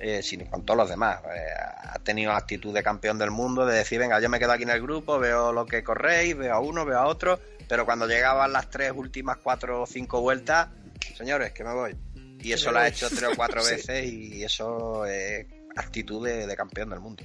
eh, 0.00 0.22
sin, 0.22 0.46
con 0.46 0.64
todos 0.64 0.78
los 0.78 0.88
demás. 0.88 1.20
Eh, 1.24 1.50
ha 1.90 1.98
tenido 2.00 2.32
actitud 2.32 2.72
de 2.72 2.82
campeón 2.82 3.18
del 3.18 3.30
mundo, 3.30 3.66
de 3.66 3.76
decir, 3.76 3.98
venga, 3.98 4.20
yo 4.20 4.28
me 4.28 4.38
quedo 4.38 4.52
aquí 4.52 4.62
en 4.62 4.70
el 4.70 4.80
grupo, 4.82 5.18
veo 5.18 5.52
lo 5.52 5.66
que 5.66 5.82
corréis, 5.82 6.36
veo 6.36 6.54
a 6.54 6.60
uno, 6.60 6.84
veo 6.84 6.98
a 6.98 7.06
otro, 7.06 7.40
pero 7.68 7.84
cuando 7.84 8.06
llegaban 8.06 8.52
las 8.52 8.70
tres 8.70 8.92
últimas 8.94 9.38
cuatro 9.38 9.82
o 9.82 9.86
cinco 9.86 10.20
vueltas, 10.20 10.68
señores, 11.16 11.52
que 11.52 11.64
me 11.64 11.74
voy. 11.74 11.96
Y 12.40 12.52
eso 12.52 12.70
lo 12.70 12.78
ha 12.78 12.86
hecho 12.86 13.08
tres 13.10 13.24
o 13.24 13.36
cuatro 13.36 13.60
Sí. 13.62 13.74
veces 13.74 14.04
y 14.04 14.44
eso 14.44 15.04
es 15.06 15.44
actitud 15.76 16.24
de- 16.24 16.46
de 16.46 16.56
campeón 16.56 16.90
del 16.90 17.00
mundo. 17.00 17.24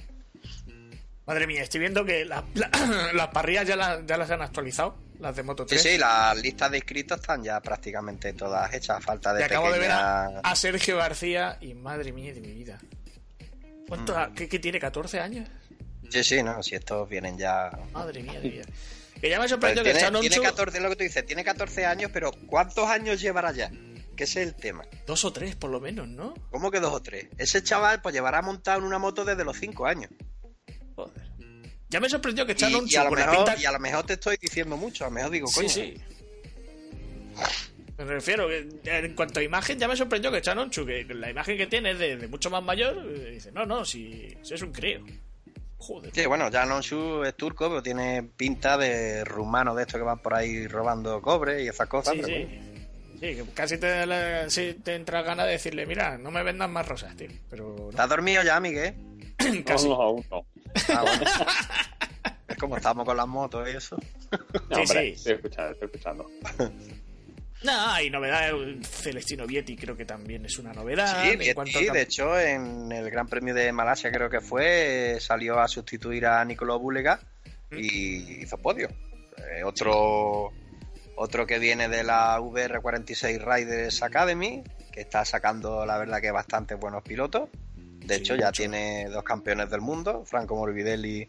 Madre 1.26 1.46
mía, 1.46 1.62
estoy 1.62 1.80
viendo 1.80 2.04
que 2.04 2.24
la- 2.24 2.44
la- 2.54 2.70
las 3.14 3.28
parrillas 3.28 3.66
ya, 3.66 3.76
la- 3.76 4.02
ya 4.04 4.16
las 4.16 4.30
han 4.30 4.42
actualizado, 4.42 4.96
las 5.20 5.36
de 5.36 5.42
Moto 5.42 5.62
Sí, 5.64 5.68
3. 5.76 5.82
sí, 5.82 5.98
las 5.98 6.36
listas 6.38 6.70
de 6.70 6.78
inscritos 6.78 7.20
están 7.20 7.42
ya 7.42 7.60
prácticamente 7.60 8.32
todas 8.32 8.72
hechas, 8.74 8.98
a 8.98 9.00
falta 9.00 9.32
de 9.32 9.40
Y 9.40 9.44
acabo 9.44 9.70
de 9.72 9.78
ver 9.78 9.90
a, 9.90 10.40
a 10.40 10.56
Sergio 10.56 10.96
García 10.98 11.56
y 11.60 11.74
madre 11.74 12.12
mía 12.12 12.32
de 12.34 12.40
mi 12.40 12.52
vida. 12.52 12.78
¿Cuánto, 13.88 14.14
Mm. 14.18 14.34
¿qué, 14.34 14.48
qué 14.48 14.58
tiene? 14.58 14.80
¿14 14.80 15.20
años? 15.20 15.48
Sí, 16.10 16.22
sí, 16.24 16.42
no, 16.42 16.62
si 16.62 16.74
estos 16.74 17.08
vienen 17.08 17.38
ya... 17.38 17.70
Madre 17.92 18.22
mía 18.22 18.34
de 18.34 18.40
mi 18.40 18.50
vida. 18.50 18.64
Que 19.20 19.30
ya 19.30 19.36
me 19.36 19.42
Pues 19.42 19.50
sorprendió 19.50 19.82
que 19.84 19.92
tiene, 19.94 20.18
tiene 20.20 20.36
Onchu- 20.36 20.42
14, 20.42 20.76
es 20.78 20.82
lo 20.82 20.90
que 20.90 20.96
tú 20.96 21.04
dices, 21.04 21.24
tiene 21.26 21.44
14 21.44 21.86
años, 21.86 22.10
pero 22.12 22.30
¿cuántos 22.46 22.88
años 22.88 23.20
llevará 23.20 23.52
ya? 23.52 23.70
Que 24.16 24.24
ese 24.24 24.42
es 24.42 24.48
el 24.48 24.54
tema. 24.54 24.84
Dos 25.06 25.24
o 25.24 25.32
tres, 25.32 25.56
por 25.56 25.70
lo 25.70 25.80
menos, 25.80 26.06
¿no? 26.08 26.34
¿Cómo 26.50 26.70
que 26.70 26.78
dos 26.80 26.92
o 26.92 27.00
tres? 27.00 27.26
Ese 27.38 27.62
chaval 27.62 28.00
pues 28.02 28.14
llevará 28.14 28.42
montado 28.42 28.78
en 28.78 28.84
una 28.84 28.98
moto 28.98 29.24
desde 29.24 29.44
los 29.44 29.56
5 29.58 29.86
años. 29.86 30.10
Ya 31.94 32.00
me 32.00 32.08
sorprendió 32.08 32.44
que 32.44 32.56
Chan 32.56 32.72
Y, 32.72 32.92
y 32.92 32.96
a 32.96 33.04
lo 33.04 33.10
con 33.10 33.20
la 33.20 33.26
mejor, 33.26 33.44
pinta- 33.44 33.62
y 33.62 33.64
a 33.66 33.70
lo 33.70 33.78
mejor 33.78 34.04
te 34.04 34.14
estoy 34.14 34.36
diciendo 34.36 34.76
mucho, 34.76 35.04
a 35.04 35.06
lo 35.06 35.12
mejor 35.14 35.30
digo, 35.30 35.48
coño. 35.48 35.68
Sí, 35.68 35.94
sí. 35.94 36.02
Me 37.96 38.04
refiero, 38.04 38.48
que 38.48 38.66
en 38.84 39.14
cuanto 39.14 39.38
a 39.38 39.44
imagen, 39.44 39.78
ya 39.78 39.86
me 39.86 39.94
sorprendió 39.96 40.32
que 40.32 40.42
Onchu, 40.50 40.84
que 40.84 41.04
la 41.14 41.30
imagen 41.30 41.56
que 41.56 41.68
tiene 41.68 41.92
es 41.92 42.00
de, 42.00 42.16
de 42.16 42.26
mucho 42.26 42.50
más 42.50 42.64
mayor, 42.64 42.96
dice, 43.30 43.52
no, 43.52 43.64
no, 43.64 43.84
si, 43.84 44.36
si 44.42 44.54
es 44.54 44.62
un 44.62 44.72
crío. 44.72 45.04
Joder. 45.78 46.10
Sí, 46.12 46.26
bueno, 46.26 46.46
Onshu 46.48 47.22
es 47.22 47.36
turco, 47.36 47.68
pero 47.68 47.80
tiene 47.80 48.24
pinta 48.24 48.76
de 48.76 49.22
rumano 49.24 49.76
de 49.76 49.82
estos 49.82 49.98
que 50.00 50.04
van 50.04 50.18
por 50.18 50.34
ahí 50.34 50.66
robando 50.66 51.22
cobre 51.22 51.62
y 51.62 51.68
esas 51.68 51.86
cosas. 51.86 52.14
Sí, 52.14 52.20
pero 52.24 52.34
sí. 52.36 52.44
bueno. 52.44 52.74
Sí, 53.20 53.20
que 53.20 53.44
casi 53.54 53.78
te, 53.78 54.50
sí 54.50 54.80
te 54.82 54.96
entra 54.96 55.22
ganas 55.22 55.46
de 55.46 55.52
decirle, 55.52 55.86
mira, 55.86 56.18
no 56.18 56.32
me 56.32 56.42
vendas 56.42 56.68
más 56.68 56.88
rosas, 56.88 57.16
tío. 57.16 57.28
Pero 57.48 57.76
no, 57.78 57.90
¿Estás 57.90 58.08
dormido 58.08 58.42
ya, 58.42 58.58
Miguel? 58.58 58.94
casi. 59.66 59.88
No, 59.88 59.96
no, 59.96 60.02
aún 60.02 60.24
no. 60.30 60.46
Ah, 60.88 61.02
bueno. 61.02 61.24
es 62.48 62.56
como 62.56 62.76
estamos 62.76 63.04
con 63.04 63.16
las 63.16 63.26
motos 63.26 63.68
y 63.72 63.76
eso. 63.76 63.96
No, 64.70 64.76
Sí, 64.76 64.82
hombre, 64.82 64.86
sí. 64.86 65.12
estoy 65.12 65.32
escuchando, 65.34 65.72
estoy 65.72 65.86
escuchando. 65.86 66.30
No, 67.62 67.72
hay 67.92 68.10
novedad. 68.10 68.50
el 68.50 68.84
Celestino 68.84 69.46
Vietti 69.46 69.74
creo 69.76 69.96
que 69.96 70.04
también 70.04 70.44
es 70.44 70.58
una 70.58 70.72
novedad. 70.74 71.24
Sí, 71.24 71.54
cuanto 71.54 71.78
de 71.80 72.02
hecho, 72.02 72.38
en 72.38 72.92
el 72.92 73.10
Gran 73.10 73.26
Premio 73.26 73.54
de 73.54 73.72
Malasia 73.72 74.12
creo 74.12 74.28
que 74.28 74.40
fue, 74.42 75.16
salió 75.18 75.58
a 75.58 75.66
sustituir 75.66 76.26
a 76.26 76.44
Nicolò 76.44 76.78
Bulega 76.78 77.20
y 77.72 78.42
hizo 78.42 78.58
podio. 78.58 78.88
Eh, 79.50 79.64
otro, 79.64 80.52
otro 81.16 81.46
que 81.46 81.58
viene 81.58 81.88
de 81.88 82.04
la 82.04 82.38
VR46 82.38 83.42
Riders 83.42 84.02
Academy, 84.02 84.62
que 84.92 85.00
está 85.00 85.24
sacando, 85.24 85.86
la 85.86 85.96
verdad, 85.96 86.20
que 86.20 86.30
bastante 86.30 86.74
buenos 86.74 87.02
pilotos. 87.02 87.48
De 88.04 88.14
Sí, 88.16 88.20
hecho, 88.20 88.36
ya 88.36 88.52
tiene 88.52 89.06
dos 89.08 89.22
campeones 89.24 89.70
del 89.70 89.80
mundo, 89.80 90.24
Franco 90.26 90.56
Morbidelli 90.56 91.26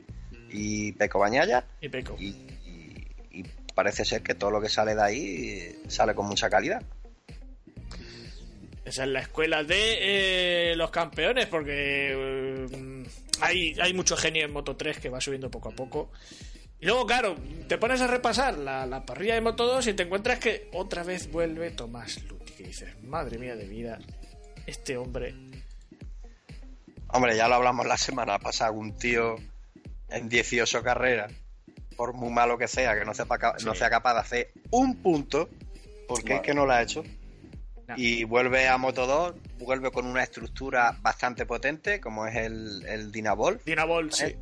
y 0.51 0.91
Peco 0.93 1.19
Bañaya. 1.19 1.65
Y 1.81 1.89
Peco. 1.89 2.15
Y, 2.19 2.27
y- 2.27 3.07
y 3.31 3.43
parece 3.73 4.05
ser 4.05 4.21
que 4.21 4.35
todo 4.35 4.51
lo 4.51 4.61
que 4.61 4.69
sale 4.69 4.95
de 4.95 5.01
ahí 5.01 5.75
sale 5.87 6.13
con 6.15 6.25
mucha 6.27 6.49
calidad. 6.49 6.81
Esa 8.85 9.03
es 9.03 9.09
la 9.09 9.19
escuela 9.21 9.63
de 9.63 10.71
eh, 10.71 10.75
los 10.75 10.91
campeones, 10.91 11.47
porque 11.47 12.11
eh, 12.13 13.03
hay, 13.41 13.75
hay 13.81 13.93
mucho 13.93 14.15
genio 14.15 14.45
en 14.45 14.53
Moto 14.53 14.75
3 14.75 14.99
que 14.99 15.09
va 15.09 15.19
subiendo 15.19 15.49
poco 15.49 15.69
a 15.69 15.71
poco. 15.71 16.11
Y 16.79 16.85
luego, 16.85 17.05
claro, 17.07 17.35
te 17.67 17.77
pones 17.79 17.99
a 18.01 18.07
repasar 18.07 18.57
la, 18.59 18.85
la 18.85 19.03
parrilla 19.05 19.33
de 19.33 19.41
Moto 19.41 19.65
2 19.65 19.87
y 19.87 19.93
te 19.93 20.03
encuentras 20.03 20.37
que 20.39 20.69
otra 20.73 21.03
vez 21.03 21.31
vuelve 21.31 21.71
Tomás 21.71 22.21
Luti, 22.25 22.53
que 22.53 22.63
dices, 22.65 22.89
madre 23.03 23.39
mía 23.39 23.55
de 23.55 23.65
vida, 23.65 23.97
este 24.67 24.97
hombre... 24.97 25.33
Hombre, 27.15 27.37
ya 27.37 27.47
lo 27.47 27.55
hablamos 27.55 27.85
la 27.87 27.97
semana 27.97 28.39
pasada, 28.39 28.71
un 28.71 28.97
tío 28.97 29.37
en 30.09 30.27
18 30.27 30.83
carreras, 30.83 31.31
por 31.95 32.13
muy 32.13 32.29
malo 32.29 32.57
que 32.57 32.67
sea, 32.67 32.93
que 32.93 33.05
no, 33.05 33.13
Sí. 33.13 33.23
sea 33.73 33.89
capaz 33.89 34.15
de 34.15 34.19
hacer 34.19 34.51
un 34.71 34.97
punto, 34.97 35.47
porque 36.09 36.35
es 36.35 36.41
que 36.41 36.53
no 36.53 36.65
lo 36.65 36.73
ha 36.73 36.81
hecho. 36.81 37.03
No. 37.87 37.93
Y 37.95 38.25
vuelve 38.25 38.67
a 38.67 38.77
Moto 38.77 39.07
2, 39.07 39.35
vuelve 39.59 39.91
con 39.91 40.05
una 40.07 40.23
estructura 40.23 40.97
bastante 41.01 41.45
potente, 41.45 42.01
como 42.01 42.27
es 42.27 42.35
el, 42.35 42.85
el 42.85 43.13
Dinabol. 43.13 43.61
Dinabol, 43.65 44.11
sí. 44.11 44.25
¿Eh? 44.25 44.37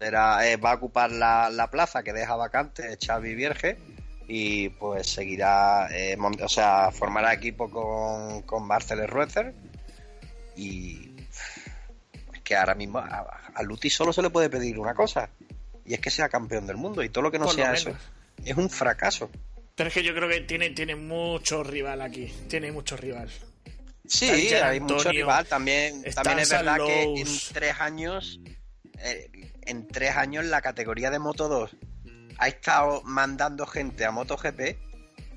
Era, 0.00 0.48
eh, 0.48 0.56
va 0.56 0.70
a 0.72 0.74
ocupar 0.76 1.10
la, 1.12 1.50
la 1.50 1.68
plaza 1.70 2.02
que 2.02 2.14
deja 2.14 2.36
vacante 2.36 2.96
Xavi 3.04 3.34
Vierge 3.34 3.76
y 4.28 4.70
pues 4.70 5.08
seguirá, 5.08 5.88
eh, 5.90 6.16
o 6.18 6.48
sea, 6.48 6.90
formará 6.90 7.34
equipo 7.34 7.68
con, 7.70 8.42
con 8.42 8.66
Marcel 8.66 9.06
Ruezer 9.08 9.54
y 10.56 11.07
que 12.48 12.56
ahora 12.56 12.74
mismo 12.74 12.98
a, 12.98 13.50
a 13.54 13.62
Luti 13.62 13.90
solo 13.90 14.10
se 14.10 14.22
le 14.22 14.30
puede 14.30 14.48
pedir 14.48 14.78
una 14.78 14.94
cosa 14.94 15.28
y 15.84 15.92
es 15.92 16.00
que 16.00 16.08
sea 16.08 16.30
campeón 16.30 16.66
del 16.66 16.78
mundo 16.78 17.02
y 17.02 17.10
todo 17.10 17.20
lo 17.20 17.30
que 17.30 17.38
no 17.38 17.44
Por 17.44 17.54
sea 17.54 17.74
eso 17.74 17.94
es 18.42 18.56
un 18.56 18.70
fracaso. 18.70 19.30
Pero 19.74 19.88
es 19.88 19.94
que 19.94 20.02
yo 20.02 20.14
creo 20.14 20.30
que 20.30 20.40
tiene, 20.40 20.70
tiene 20.70 20.96
mucho 20.96 21.62
rival 21.62 22.00
aquí. 22.00 22.32
Tiene 22.48 22.72
mucho 22.72 22.96
rival. 22.96 23.28
Sí, 24.06 24.30
hay 24.54 24.80
mucho 24.80 25.10
rival. 25.10 25.46
También, 25.46 26.02
también 26.14 26.38
es 26.38 26.50
verdad 26.50 26.78
que 26.78 27.02
en 27.02 27.26
tres 27.52 27.80
años, 27.80 28.40
eh, 29.00 29.52
en 29.66 29.86
tres 29.86 30.16
años 30.16 30.46
la 30.46 30.62
categoría 30.62 31.10
de 31.10 31.18
Moto 31.18 31.48
2 31.48 31.76
ha 32.38 32.48
estado 32.48 33.02
mandando 33.04 33.66
gente 33.66 34.06
a 34.06 34.10
MotoGP 34.10 34.60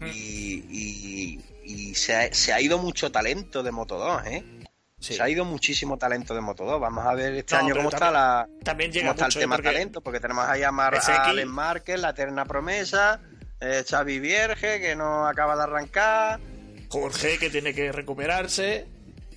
y, 0.06 0.64
y, 0.70 1.42
y 1.66 1.96
se, 1.96 2.16
ha, 2.16 2.34
se 2.34 2.54
ha 2.54 2.62
ido 2.62 2.78
mucho 2.78 3.12
talento 3.12 3.64
de 3.64 3.72
Moto 3.72 3.98
2, 3.98 4.28
¿eh? 4.28 4.61
Sí. 5.02 5.16
Se 5.16 5.22
ha 5.24 5.28
ido 5.28 5.44
muchísimo 5.44 5.98
talento 5.98 6.34
de 6.36 6.42
Moto 6.42 6.64
2. 6.64 6.80
Vamos 6.80 7.06
a 7.06 7.14
ver 7.16 7.34
este 7.34 7.56
No, 7.56 7.62
año 7.62 7.76
cómo 7.76 7.90
está 7.90 8.12
la 8.12 8.48
También 8.64 8.92
cómo 8.92 9.00
llega 9.00 9.12
está 9.12 9.26
el 9.26 9.28
mucho, 9.30 9.40
¿eh? 9.40 9.42
tema 9.42 9.56
porque 9.56 9.70
talento, 9.72 10.02
porque 10.02 10.20
tenemos 10.20 10.48
ahí 10.48 10.62
a, 10.64 10.72
Mar- 10.72 10.96
a 10.96 11.24
Alex 11.26 11.48
Márquez, 11.50 12.00
la 12.00 12.12
eterna 12.12 12.46
promesa, 12.46 13.20
eh, 13.60 13.84
Xavi 13.90 14.20
Vierge, 14.20 14.80
que 14.80 14.96
no 14.96 15.28
acaba 15.28 15.56
de 15.58 15.64
arrancar. 15.64 16.40
Jorge 16.90 17.38
que 17.40 17.50
tiene 17.50 17.74
que 17.74 17.92
recuperarse. 17.92 18.86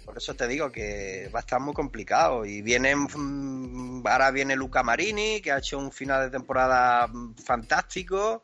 Por 0.04 0.18
eso 0.18 0.34
te 0.34 0.46
digo 0.46 0.70
que 0.70 1.30
va 1.34 1.38
a 1.38 1.40
estar 1.40 1.58
muy 1.60 1.72
complicado. 1.72 2.44
Y 2.44 2.60
viene, 2.60 2.94
mm, 2.94 4.06
ahora 4.06 4.30
viene 4.32 4.54
Luca 4.56 4.82
Marini, 4.82 5.40
que 5.40 5.50
ha 5.50 5.58
hecho 5.58 5.78
un 5.78 5.90
final 5.92 6.24
de 6.26 6.30
temporada 6.36 7.06
mm, 7.06 7.36
fantástico. 7.36 8.42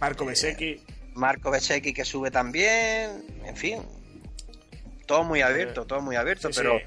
Marco 0.00 0.24
Besecchi. 0.24 0.82
Marco 1.14 1.50
Besecchi 1.50 1.92
que 1.92 2.06
sube 2.06 2.30
también. 2.30 3.22
En 3.44 3.54
fin, 3.56 3.82
todo 5.06 5.24
muy 5.24 5.42
abierto, 5.42 5.86
todo 5.86 6.00
muy 6.00 6.16
abierto. 6.16 6.52
Sí, 6.52 6.60
pero 6.60 6.78
sí. 6.78 6.84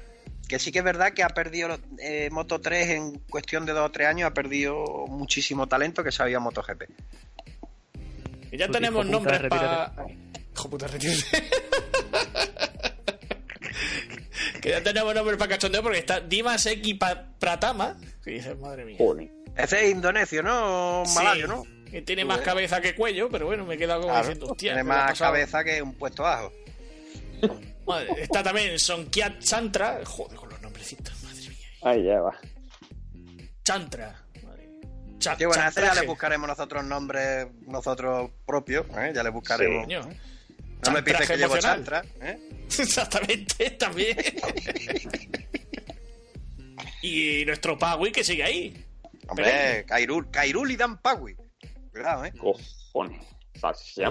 que 0.48 0.58
sí 0.58 0.72
que 0.72 0.78
es 0.78 0.84
verdad 0.84 1.12
que 1.12 1.22
ha 1.22 1.28
perdido 1.30 1.78
eh, 1.98 2.28
Moto 2.30 2.60
3 2.60 2.90
en 2.90 3.18
cuestión 3.20 3.66
de 3.66 3.72
dos 3.72 3.86
o 3.86 3.90
tres 3.90 4.08
años, 4.08 4.30
ha 4.30 4.34
perdido 4.34 4.84
muchísimo 5.08 5.66
talento 5.66 6.04
que 6.04 6.12
sabía 6.12 6.40
MotoGP. 6.40 6.84
Y 8.50 8.56
ya 8.56 8.66
Tú, 8.66 8.72
tenemos 8.72 9.04
hijo 9.06 9.18
puta, 9.18 9.38
nombres 9.38 9.50
para. 9.50 9.92
Hijo 10.54 10.70
puta, 10.70 10.86
retírate. 10.86 11.22
que 14.62 14.70
ya 14.70 14.82
tenemos 14.82 15.14
nombres 15.14 15.36
para 15.38 15.50
cachondeo 15.50 15.82
porque 15.82 15.98
está 15.98 16.20
Dimas 16.20 16.68
Pa- 16.98 17.26
Pratama. 17.38 17.96
Que 18.24 18.32
dices, 18.32 18.58
madre 18.58 18.84
mía. 18.84 18.96
Joder. 18.98 19.28
Ese 19.56 19.84
es 19.86 19.90
indonesio, 19.92 20.42
¿no? 20.42 21.02
Sí, 21.06 21.14
Malayo, 21.14 21.46
¿no? 21.48 21.64
Que 21.90 22.02
tiene 22.02 22.24
más 22.24 22.40
cabeza 22.40 22.80
que 22.80 22.94
cuello, 22.94 23.28
pero 23.30 23.46
bueno, 23.46 23.64
me 23.64 23.74
he 23.74 23.78
quedado 23.78 24.02
como 24.02 24.12
Claro, 24.12 24.28
diciendo, 24.28 24.52
hostia. 24.52 24.72
tiene 24.74 24.82
¿qué 24.82 24.88
le 24.88 24.94
ha 24.94 25.06
más 25.06 25.18
cabeza 25.18 25.64
que 25.64 25.82
un 25.82 25.94
puesto 25.94 26.26
ajo. 26.26 26.52
Madre, 27.88 28.22
está 28.22 28.42
también 28.42 28.78
Sonkiat 28.78 29.40
Chantra. 29.40 30.00
Joder, 30.04 30.36
con 30.36 30.48
los 30.50 30.60
nombrecitos, 30.60 31.22
madre 31.22 31.48
mía. 31.48 31.66
Ahí 31.82 32.04
ya 32.04 32.20
va. 32.20 32.38
Chantra. 33.64 34.24
Cha- 35.18 35.36
Sí, 35.36 35.44
bueno, 35.46 35.62
a 35.64 35.68
ese 35.68 35.80
ya 35.80 35.94
le 35.94 36.06
buscaremos 36.06 36.46
nosotros 36.46 36.84
nombres 36.84 37.48
nosotros 37.66 38.30
propios, 38.46 38.86
¿eh? 38.96 39.10
ya 39.12 39.22
le 39.24 39.30
buscaremos. 39.30 39.88
No 39.88 40.92
me 40.92 41.02
pides 41.02 41.26
que 41.26 41.36
llevo 41.36 41.54
emocional. 41.56 41.76
chantra, 41.84 42.04
¿eh? 42.22 42.38
Exactamente, 42.78 43.70
también. 43.70 44.16
y 47.02 47.44
nuestro 47.46 47.76
Pagui 47.78 48.12
que 48.12 48.22
sigue 48.22 48.44
ahí. 48.44 48.84
Hombre, 49.28 49.84
Kairul, 49.86 50.30
Kairul 50.30 50.70
y 50.70 50.76
Dan 50.76 50.98
Pagui. 50.98 51.34
Cuidado, 51.90 52.24
¿eh? 52.24 52.32
Cojones. 52.38 53.20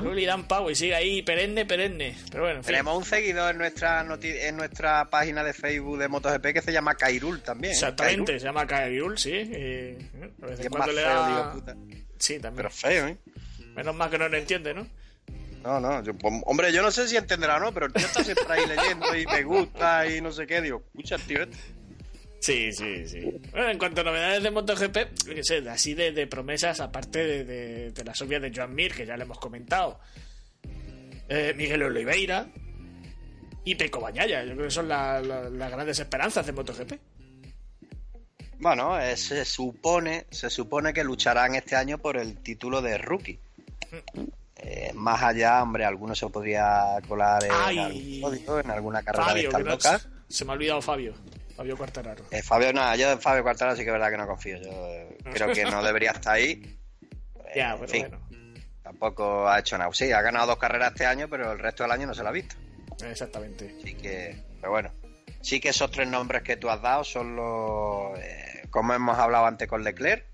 Luli 0.04 0.26
Dan 0.26 0.48
Pagui 0.48 0.76
sigue 0.76 0.96
ahí, 0.96 1.22
perenne, 1.22 1.66
perenne. 1.66 2.16
Pero 2.32 2.44
bueno, 2.44 2.58
en 2.60 2.64
fin. 2.64 2.72
Tenemos 2.72 2.98
un 2.98 3.06
seguidor 3.06 3.52
en 3.52 3.58
nuestra 3.58 4.04
noti- 4.04 4.36
en 4.40 4.58
nuestra 4.58 5.06
página 5.10 5.44
de 5.44 5.54
Facebook 5.54 5.98
de 6.00 6.08
MotoGP 6.08 6.54
que 6.54 6.62
se 6.62 6.72
llama 6.72 6.96
Kairul 6.96 7.42
también. 7.42 7.72
¿eh? 7.72 7.76
Exactamente, 7.76 8.26
Kairul. 8.26 8.40
se 8.40 8.46
llama 8.46 8.68
Kairul, 8.68 9.18
sí. 9.18 9.32
Y, 9.32 9.52
eh, 9.54 9.98
a 10.42 10.46
veces 10.46 10.66
es 10.66 10.72
más 10.72 10.78
cuando 10.78 10.94
le 10.94 11.02
feo, 11.02 11.14
da... 11.14 11.28
digo, 11.28 11.52
puta. 11.54 11.76
Sí, 12.20 12.34
también. 12.40 12.56
Pero 12.58 12.70
feo, 12.72 13.08
¿eh? 13.08 13.18
Menos 13.76 13.96
mal 13.96 14.10
que 14.10 14.18
no 14.18 14.28
lo 14.28 14.38
entiende, 14.38 14.74
¿no? 14.74 14.88
No, 15.64 15.80
no. 15.80 16.02
yo- 16.04 16.14
pues, 16.14 16.34
hombre, 16.46 16.72
yo 16.72 16.82
no 16.82 16.92
sé 16.92 17.08
si 17.08 17.18
entenderá 17.18 17.58
o 17.58 17.60
no, 17.60 17.74
pero 17.74 17.88
el 17.88 17.94
tío 17.94 18.06
está 18.06 18.24
siempre 18.24 18.46
ahí 18.50 18.66
leyendo 18.68 19.16
y 19.18 19.26
me 19.26 19.44
gusta 19.44 20.08
y 20.08 20.22
no 20.22 20.32
sé 20.32 20.48
qué. 20.48 20.62
Digo, 20.62 20.84
escucha, 20.88 21.16
el 21.16 21.22
tío 21.24 21.44
este. 21.44 21.58
Sí, 22.40 22.72
sí, 22.72 23.08
sí. 23.08 23.22
Bueno, 23.52 23.70
en 23.72 23.78
cuanto 23.78 24.02
a 24.02 24.04
novedades 24.06 24.44
de 24.44 24.52
MotoGP, 24.52 24.98
sé, 25.42 25.70
así 25.70 25.94
de, 25.94 26.12
de 26.12 26.28
promesas, 26.28 26.80
aparte 26.80 27.20
de, 27.26 27.44
de- 27.44 27.92
de 27.92 28.04
las 28.04 28.22
obvias 28.22 28.42
de 28.42 28.52
Joan 28.56 28.74
Mir, 28.76 28.94
que 28.94 29.06
ya 29.06 29.18
le 29.18 29.24
hemos 29.24 29.40
comentado, 29.40 30.00
eh, 31.30 31.54
Miguel 31.58 31.84
Oliveira 31.84 32.48
y 33.66 33.76
Peco 33.76 34.00
Bañaya. 34.00 34.44
Yo 34.46 34.54
creo 34.54 34.66
que 34.66 34.72
son 34.72 34.88
la- 34.88 35.20
la- 35.20 35.50
las 35.50 35.72
grandes 35.72 36.00
esperanzas 36.00 36.46
de 36.46 36.52
MotoGP. 36.54 36.94
Bueno, 38.60 39.00
eh, 39.00 39.16
se 39.18 39.44
supone, 39.46 40.26
se 40.32 40.50
supone 40.50 40.94
que 40.94 41.04
lucharán 41.04 41.56
este 41.56 41.76
año 41.76 41.98
por 41.98 42.18
el 42.18 42.38
título 42.38 42.82
de 42.82 42.98
rookie. 42.98 43.40
Eh, 44.56 44.92
más 44.96 45.22
allá, 45.22 45.62
hombre, 45.62 45.86
alguno 45.86 46.16
se 46.16 46.28
podría 46.30 46.98
colar 47.08 47.44
en, 47.44 47.52
algún 47.52 48.22
podio, 48.22 48.60
en 48.60 48.72
alguna 48.72 49.04
carrera 49.04 49.34
de 49.34 49.44
Fabio, 49.52 49.66
no- 49.66 49.72
locas. 49.72 50.08
se 50.28 50.46
me 50.46 50.52
ha 50.52 50.54
olvidado 50.56 50.82
Fabio. 50.82 51.14
Fabio 51.58 51.76
Quartararo. 51.76 52.24
Eh, 52.32 52.42
Fabio, 52.44 52.72
no, 52.72 52.96
yo 52.96 53.12
en 53.12 53.20
Fabio 53.20 53.44
Quartararo 53.44 53.76
sí 53.76 53.84
que 53.84 53.90
es 53.90 53.94
verdad 53.94 54.10
que 54.12 54.18
no 54.18 54.28
confío. 54.28 54.58
Yo 54.62 54.70
eh, 54.72 55.18
creo 55.34 55.52
que 55.54 55.66
no 55.66 55.84
debería 55.84 56.12
estar 56.12 56.36
ahí. 56.36 56.80
Eh, 57.46 57.52
Ya, 57.56 57.74
en 57.74 57.80
pero 57.80 57.92
fin, 57.92 58.08
bueno. 58.10 58.56
tampoco 58.84 59.50
ha 59.50 59.60
hecho 59.60 59.78
nada. 59.78 59.90
Sí, 59.94 60.12
ha 60.12 60.22
ganado 60.22 60.48
dos 60.48 60.58
carreras 60.58 60.92
este 60.94 61.06
año, 61.06 61.28
pero 61.30 61.52
el 61.52 61.60
resto 61.60 61.84
del 61.84 61.92
año 61.92 62.08
no 62.08 62.14
se 62.14 62.24
lo 62.24 62.30
ha 62.30 62.32
visto. 62.32 62.56
Exactamente. 63.04 63.76
Así 63.80 63.96
que, 63.96 64.44
pero 64.62 64.72
bueno, 64.72 64.92
sí 65.42 65.60
que 65.60 65.70
esos 65.70 65.92
tres 65.92 66.08
nombres 66.08 66.44
que 66.44 66.58
tú 66.58 66.70
has 66.70 66.82
dado 66.82 67.04
son 67.04 67.36
los, 67.36 68.18
eh, 68.20 68.64
como 68.70 68.94
hemos 68.94 69.18
hablado 69.18 69.46
antes 69.46 69.68
con 69.68 69.84
Leclerc, 69.84 70.26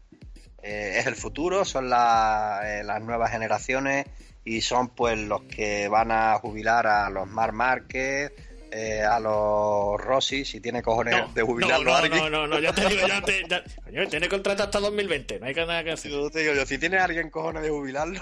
eh, 0.62 0.96
es 1.00 1.08
el 1.08 1.16
futuro, 1.16 1.66
son 1.66 1.90
la- 1.90 2.82
las 2.84 3.02
nuevas 3.02 3.32
generaciones 3.32 4.06
y 4.46 4.62
son 4.62 4.90
pues 4.90 5.18
los 5.20 5.42
que 5.44 5.88
van 5.90 6.12
a 6.12 6.36
jubilar 6.40 6.88
a 6.88 7.10
los 7.10 7.28
Mar 7.28 7.52
Márquez, 7.54 8.32
eh, 8.76 9.02
a 9.04 9.20
los 9.20 10.02
Rossi, 10.02 10.44
si 10.46 10.60
tiene 10.60 10.82
cojones 10.82 11.16
No, 11.16 11.28
de 11.34 11.42
no, 11.42 11.48
jubilarlo 11.48 11.92
no, 11.92 11.96
alguien. 11.96 12.24
no, 12.24 12.30
no, 12.30 12.48
no, 12.48 12.60
ya 12.60 12.74
te 12.74 12.88
digo, 12.90 13.08
ya 13.08 13.22
te, 13.22 13.44
ya- 13.48 13.64
coño, 13.84 14.08
tiene 14.08 14.28
contrato 14.28 14.64
hasta 14.64 14.80
2020, 14.80 15.40
no 15.40 15.46
hay 15.46 15.54
nada 15.54 15.84
que 15.84 15.92
hacer. 15.92 16.10
Yo 16.12 16.30
te 16.32 16.40
digo 16.40 16.54
yo, 16.56 16.66
si 16.66 16.78
tiene 16.80 16.98
alguien 16.98 17.30
cojones 17.30 17.62
de 17.64 17.70
jubilarlo. 17.70 18.20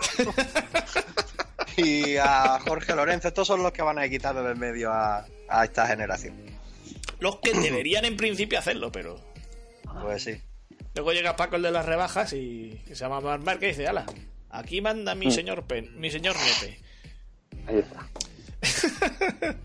y 1.78 2.18
a 2.18 2.60
Jorge 2.60 2.95
Lorenzo, 2.95 3.30
estos 3.30 3.47
son 3.47 3.64
los 3.64 3.72
que 3.72 3.82
van 3.82 3.97
a 3.99 4.10
quitar 4.10 4.36
del 4.36 4.56
medio 4.58 4.91
a, 4.91 5.26
a 5.47 5.64
esta 5.64 5.88
generación. 5.88 6.36
Los 7.20 7.38
que 7.38 7.54
deberían 7.54 8.04
en 8.06 8.18
principio 8.18 8.60
hacerlo, 8.60 8.91
pero 8.91 9.20
Pues 10.02 10.24
sí. 10.24 10.41
luego 10.95 11.14
llega 11.14 11.36
Paco 11.36 11.56
el 11.56 11.62
de 11.62 11.72
las 11.72 11.86
rebajas 11.86 12.34
y 12.34 12.82
que 12.88 12.95
se 12.95 13.06
llama 13.06 13.38
Mar 13.38 13.58
y 13.62 13.66
dice, 13.68 13.88
ala, 13.88 14.06
aquí 14.49 14.82
manda 14.82 15.16
mi 15.16 15.32
señor 15.32 15.64
Pen, 15.64 15.97
mi 15.99 16.10
señor 16.12 16.36
Nepe. 16.36 16.80
Ahí 17.68 17.80
está. 17.80 18.08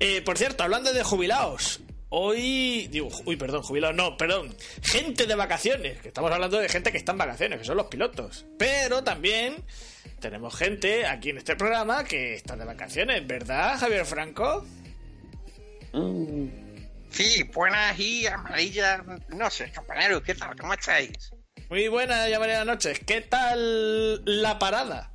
Eh, 0.00 0.22
por 0.22 0.38
cierto, 0.38 0.62
hablando 0.62 0.92
de 0.92 1.02
jubilados, 1.02 1.80
hoy. 2.08 2.88
Digo, 2.88 3.08
uy, 3.24 3.36
perdón, 3.36 3.62
jubilados, 3.62 3.96
no, 3.96 4.16
perdón. 4.16 4.54
Gente 4.82 5.26
de 5.26 5.34
vacaciones, 5.34 6.00
que 6.00 6.08
estamos 6.08 6.30
hablando 6.30 6.58
de 6.58 6.68
gente 6.68 6.92
que 6.92 6.98
está 6.98 7.12
en 7.12 7.18
vacaciones, 7.18 7.58
que 7.58 7.64
son 7.64 7.76
los 7.76 7.86
pilotos. 7.86 8.46
Pero 8.58 9.02
también 9.02 9.56
tenemos 10.20 10.54
gente 10.54 11.06
aquí 11.06 11.30
en 11.30 11.38
este 11.38 11.56
programa 11.56 12.04
que 12.04 12.34
está 12.34 12.56
de 12.56 12.64
vacaciones, 12.64 13.26
¿verdad, 13.26 13.78
Javier 13.78 14.04
Franco? 14.04 14.64
Sí, 17.10 17.42
buenas 17.54 17.98
y 17.98 18.26
amarillas. 18.26 19.00
No 19.28 19.50
sé, 19.50 19.72
compañeros, 19.72 20.22
¿qué 20.22 20.34
tal? 20.34 20.56
¿Cómo 20.56 20.74
estáis? 20.74 21.32
Muy 21.70 21.88
buenas 21.88 22.28
y 22.28 22.36
buenas 22.36 22.64
noches. 22.64 23.00
¿Qué 23.00 23.20
tal 23.22 24.22
la 24.24 24.58
parada? 24.58 25.12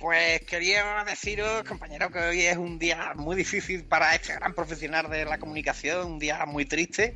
Pues 0.00 0.40
quería 0.46 1.04
deciros, 1.04 1.62
compañeros, 1.64 2.10
que 2.10 2.18
hoy 2.18 2.40
es 2.46 2.56
un 2.56 2.78
día 2.78 3.12
muy 3.16 3.36
difícil 3.36 3.84
para 3.84 4.14
este 4.14 4.34
gran 4.34 4.54
profesional 4.54 5.10
de 5.10 5.26
la 5.26 5.36
comunicación, 5.38 6.12
un 6.12 6.18
día 6.18 6.46
muy 6.46 6.64
triste. 6.64 7.14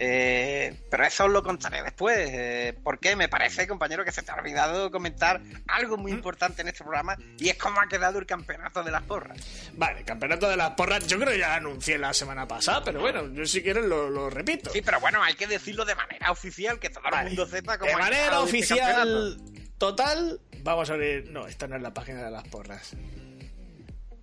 Eh, 0.00 0.78
pero 0.90 1.06
eso 1.06 1.24
os 1.24 1.30
lo 1.30 1.42
contaré 1.42 1.82
después. 1.82 2.18
Eh, 2.30 2.78
porque 2.84 3.16
me 3.16 3.30
parece, 3.30 3.66
compañero, 3.66 4.04
que 4.04 4.12
se 4.12 4.22
te 4.22 4.30
ha 4.30 4.34
olvidado 4.34 4.90
comentar 4.90 5.40
algo 5.66 5.96
muy 5.96 6.12
importante 6.12 6.60
en 6.60 6.68
este 6.68 6.84
programa 6.84 7.16
y 7.38 7.48
es 7.48 7.56
cómo 7.56 7.80
ha 7.80 7.88
quedado 7.88 8.18
el 8.18 8.26
campeonato 8.26 8.84
de 8.84 8.90
las 8.90 9.02
porras. 9.04 9.38
Vale, 9.72 10.04
campeonato 10.04 10.50
de 10.50 10.56
las 10.58 10.72
porras, 10.72 11.06
yo 11.06 11.18
creo 11.18 11.32
que 11.32 11.38
ya 11.38 11.48
lo 11.48 11.54
anuncié 11.54 11.96
la 11.96 12.12
semana 12.12 12.46
pasada, 12.46 12.84
pero 12.84 13.00
bueno, 13.00 13.26
yo 13.32 13.46
si 13.46 13.62
quieres 13.62 13.86
lo, 13.86 14.10
lo 14.10 14.28
repito. 14.28 14.70
Sí, 14.70 14.82
pero 14.82 15.00
bueno, 15.00 15.22
hay 15.22 15.34
que 15.34 15.46
decirlo 15.46 15.86
de 15.86 15.94
manera 15.94 16.30
oficial, 16.30 16.78
que 16.78 16.90
todo 16.90 17.04
Vale. 17.04 17.22
el 17.22 17.26
mundo 17.28 17.46
sepa 17.46 17.78
cómo 17.78 17.90
De 17.90 17.96
manera 17.96 18.24
este 18.24 18.36
oficial 18.36 19.38
total, 19.78 20.40
vamos 20.62 20.90
a 20.90 20.94
abrir. 20.94 21.30
No, 21.30 21.46
esta 21.46 21.66
no 21.68 21.76
es 21.76 21.82
la 21.82 21.94
página 21.94 22.22
de 22.24 22.30
las 22.30 22.46
porras. 22.48 22.92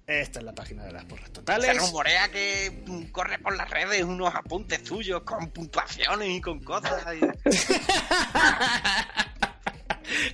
Esta 0.07 0.37
es 0.39 0.45
la 0.45 0.53
página 0.53 0.83
de 0.83 0.91
las 0.91 1.03
porras 1.05 1.25
Se 1.27 1.33
totales. 1.33 1.77
rumorea 1.79 2.29
que 2.29 2.83
corre 3.11 3.39
por 3.39 3.55
las 3.57 3.67
redes 3.69 4.03
unos 4.03 4.33
apuntes 4.35 4.83
tuyos 4.83 5.23
con 5.23 5.49
puntuaciones 5.49 6.29
y 6.29 6.41
con 6.41 6.59
cosas. 6.63 7.03
y- 7.15 7.49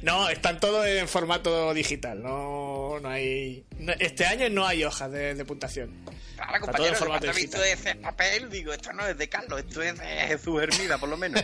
No, 0.02 0.28
están 0.30 0.60
todos 0.60 0.86
en 0.86 1.08
formato 1.08 1.74
digital. 1.74 2.22
No, 2.22 3.00
no 3.00 3.08
hay. 3.10 3.66
no- 3.78 3.94
este 4.00 4.26
año 4.26 4.50
no 4.50 4.66
hay 4.68 4.84
hojas 4.84 5.10
de, 5.12 5.34
de 5.36 5.46
puntuación. 5.46 6.04
Claro, 6.36 6.52
todo 6.52 6.56
en 6.56 6.62
compañero, 6.62 6.96
formato 6.96 7.28
he 7.28 7.34
visto 7.34 7.64
ese 7.64 7.96
papel, 7.96 8.50
digo, 8.50 8.74
esto 8.74 8.92
no 8.92 9.06
es 9.08 9.18
de 9.18 9.30
Carlos, 9.30 9.60
esto 9.62 9.82
es 9.82 9.98
de 9.98 10.06
Jesús 10.06 10.62
Hermida, 10.62 10.98
por 10.98 11.08
lo 11.10 11.16
menos. 11.18 11.42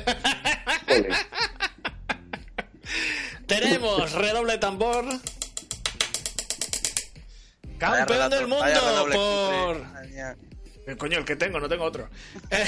Tenemos 3.45 4.11
redoble 4.13 4.57
tambor. 4.57 5.05
Campeón 7.79 8.29
del 8.29 8.47
mundo 8.47 9.07
por. 9.11 10.05
mía. 10.07 10.35
Eh, 10.87 10.95
Coño, 10.97 11.17
el 11.19 11.25
que 11.25 11.35
tengo, 11.35 11.59
no 11.59 11.67
tengo 11.69 11.83
otro. 11.83 12.09
Eh, 12.49 12.65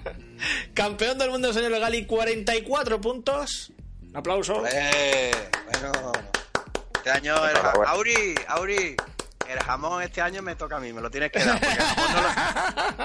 Campeón 0.74 1.18
del 1.18 1.30
mundo, 1.30 1.52
señor 1.52 1.78
Gali, 1.78 2.06
44 2.06 3.00
puntos. 3.00 3.72
Un 4.00 4.16
aplauso. 4.16 4.64
Eh, 4.70 5.32
bueno, 5.70 6.12
este 6.94 7.10
año 7.10 7.34
el. 7.48 7.56
Auri, 7.86 8.34
Auri, 8.48 8.96
el 9.48 9.58
jamón 9.60 10.02
este 10.02 10.20
año 10.22 10.40
me 10.40 10.54
toca 10.54 10.76
a 10.76 10.80
mí, 10.80 10.92
me 10.92 11.00
lo 11.00 11.10
tienes 11.10 11.30
que 11.32 11.40
dar. 11.44 11.58
porque 11.60 11.74
el 11.74 11.82
jamón 11.82 12.12
no 12.14 12.22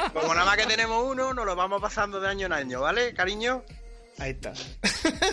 lo- 0.03 0.13
como 0.21 0.33
nada 0.33 0.45
más 0.45 0.57
que 0.57 0.65
tenemos 0.67 1.03
uno, 1.03 1.33
nos 1.33 1.45
lo 1.45 1.55
vamos 1.55 1.81
pasando 1.81 2.19
de 2.21 2.29
año 2.29 2.45
en 2.45 2.53
año, 2.53 2.81
¿vale, 2.81 3.13
cariño? 3.13 3.63
Ahí 4.19 4.31
está. 4.31 4.53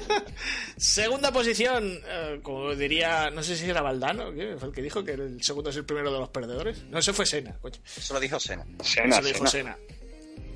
Segunda 0.77 1.33
posición, 1.33 2.01
eh, 2.07 2.41
como 2.43 2.75
diría, 2.75 3.31
no 3.31 3.43
sé 3.43 3.57
si 3.57 3.69
era 3.69 3.81
Valdano, 3.81 4.33
¿qué? 4.33 4.57
fue 4.59 4.69
el 4.69 4.75
que 4.75 4.83
dijo 4.83 5.03
que 5.03 5.13
el 5.13 5.43
segundo 5.43 5.71
es 5.71 5.77
el 5.77 5.87
primero 5.87 6.13
de 6.13 6.19
los 6.19 6.29
perdedores. 6.29 6.85
No, 6.85 6.99
ese 6.99 7.15
fue 7.15 7.25
Sena, 7.25 7.57
coño. 7.61 7.81
Eso 7.85 8.13
lo 8.13 8.21
dijo 8.21 8.39
Sena. 8.39 8.65
Sena, 8.83 9.17
Eso 9.17 9.23
lo 9.23 9.29
dijo 9.29 9.47
Sena. 9.47 9.77
Sena. 9.77 9.95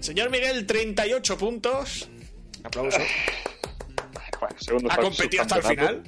Señor 0.01 0.31
Miguel, 0.31 0.67
38 0.67 1.39
puntos. 1.39 2.09
Aplauso. 2.63 2.99
Bueno, 4.41 4.57
segundo 4.59 4.93
Ha 4.93 4.97
competido 4.97 5.43
hasta 5.43 5.57
el 5.57 5.63
final. 5.63 6.03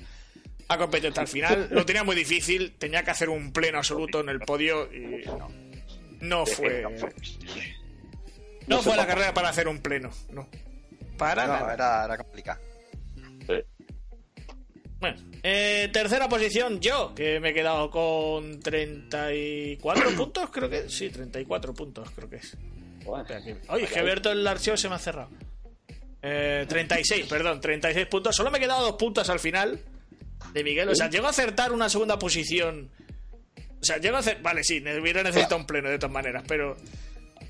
Ha 0.68 0.79
competido 0.79 1.09
hasta 1.09 1.23
el 1.23 1.29
final. 1.29 1.68
Lo 1.71 1.87
tenía 1.87 2.05
muy 2.05 2.14
difícil. 2.14 2.75
Tenía 2.79 3.03
que 3.03 3.11
hacer 3.11 3.29
un 3.29 3.53
pleno 3.53 3.79
absoluto 3.79 4.21
en 4.21 4.29
el 4.29 4.41
podio 4.41 4.93
y 4.93 5.25
no. 5.27 5.51
No 6.21 6.47
fue. 6.47 6.85
No 8.66 8.83
fue 8.83 8.97
la 8.97 9.07
carrera 9.07 9.35
para 9.35 9.49
hacer 9.49 9.66
un 9.66 9.79
pleno. 9.81 10.11
No. 10.31 10.49
Para 11.21 11.47
No, 11.47 11.53
nada. 11.53 11.75
era, 11.75 12.05
era 12.07 12.16
complicado. 12.16 12.61
Sí. 13.47 13.55
Bueno, 14.99 15.16
eh, 15.43 15.89
tercera 15.93 16.29
posición, 16.29 16.81
yo, 16.81 17.14
que 17.14 17.41
me 17.41 17.51
he 17.51 17.55
quedado 17.55 17.91
con 17.91 18.59
34 18.61 20.11
puntos, 20.16 20.51
creo 20.51 20.68
que 20.68 20.89
sí, 20.89 21.11
34 21.11 21.75
puntos, 21.75 22.11
creo 22.11 22.29
que 22.29 22.37
es. 22.37 22.57
Bueno, 23.05 23.25
Oye, 23.68 23.85
es 23.85 23.93
que 23.93 24.03
Berto 24.03 24.31
el 24.31 24.47
archivo 24.47 24.77
se 24.77 24.89
me 24.89 24.95
ha 24.95 24.99
cerrado. 24.99 25.31
Eh, 26.23 26.66
36, 26.68 27.27
perdón, 27.27 27.61
36 27.61 28.07
puntos. 28.07 28.35
Solo 28.37 28.51
me 28.51 28.59
he 28.59 28.61
quedado 28.61 28.83
dos 28.83 28.97
puntos 28.97 29.29
al 29.31 29.41
final 29.41 29.81
de 30.53 30.64
Miguel. 30.64 30.89
O 30.89 30.95
sea, 30.95 31.09
llego 31.09 31.27
a 31.27 31.31
acertar 31.31 31.73
una 31.73 31.89
segunda 31.89 32.18
posición. 32.18 32.91
O 33.81 33.85
sea, 33.85 33.97
llego 33.99 34.16
a 34.16 34.21
hacer. 34.21 34.41
Vale, 34.43 34.62
sí, 34.64 34.81
hubiera 35.01 35.23
necesitado 35.23 35.57
un 35.57 35.66
pleno 35.66 35.89
de 35.89 35.99
todas 35.99 36.12
maneras, 36.12 36.45
pero 36.47 36.77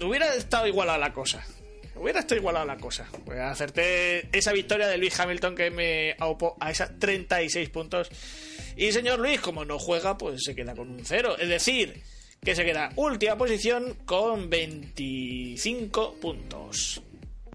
hubiera 0.01 0.35
estado 0.35 0.69
igualada 0.69 0.99
la 0.99 1.13
cosa. 1.13 1.45
Hubiera 2.01 2.21
estado 2.21 2.41
igualada 2.41 2.65
la 2.65 2.77
cosa. 2.79 3.07
Pues 3.27 3.39
acerté 3.39 4.29
esa 4.37 4.53
victoria 4.53 4.89
de 4.89 4.97
Luis 4.97 5.19
Hamilton 5.21 5.55
que 5.55 5.71
me 5.71 6.15
aupó 6.19 6.57
a 6.59 6.71
esas 6.71 6.99
36 6.99 7.69
puntos. 7.69 8.09
Y 8.77 8.91
señor 8.93 9.19
Luis, 9.19 9.39
como 9.41 9.65
no 9.67 9.79
juega, 9.79 10.17
pues 10.17 10.43
se 10.43 10.55
queda 10.55 10.75
con 10.75 10.91
un 10.91 11.05
cero. 11.05 11.37
Es 11.39 11.49
decir, 11.51 12.01
que 12.43 12.55
se 12.55 12.65
queda 12.65 12.91
última 12.97 13.37
posición 13.37 13.95
con 14.07 14.49
25 14.49 16.15
puntos. 16.21 17.03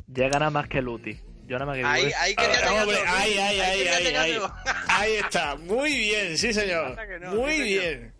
Ya 0.08 0.30
gana 0.30 0.50
más 0.52 0.68
que 0.68 0.82
Luti. 0.82 1.18
Yo 1.48 1.58
nada 1.60 1.66
más 1.66 1.74
que 1.76 1.78
digo 1.80 1.90
Ahí, 1.90 2.12
ahí 2.20 2.36
quería 2.36 2.60
Ah, 2.68 2.82
hombre, 2.84 2.98
ahí, 3.08 3.38
ahí, 3.38 3.60
ahí, 3.60 3.88
ahí, 3.88 4.16
ahí. 4.16 4.34
yo. 4.36 4.52
Ahí 4.88 5.14
está, 5.14 5.56
muy 5.56 5.90
bien, 5.96 6.38
sí 6.38 6.54
señor. 6.54 6.96
Que 7.08 7.20
no, 7.20 7.34
Muy 7.36 7.52
sí, 7.52 7.58
señor. 7.58 7.82
bien. 7.82 8.14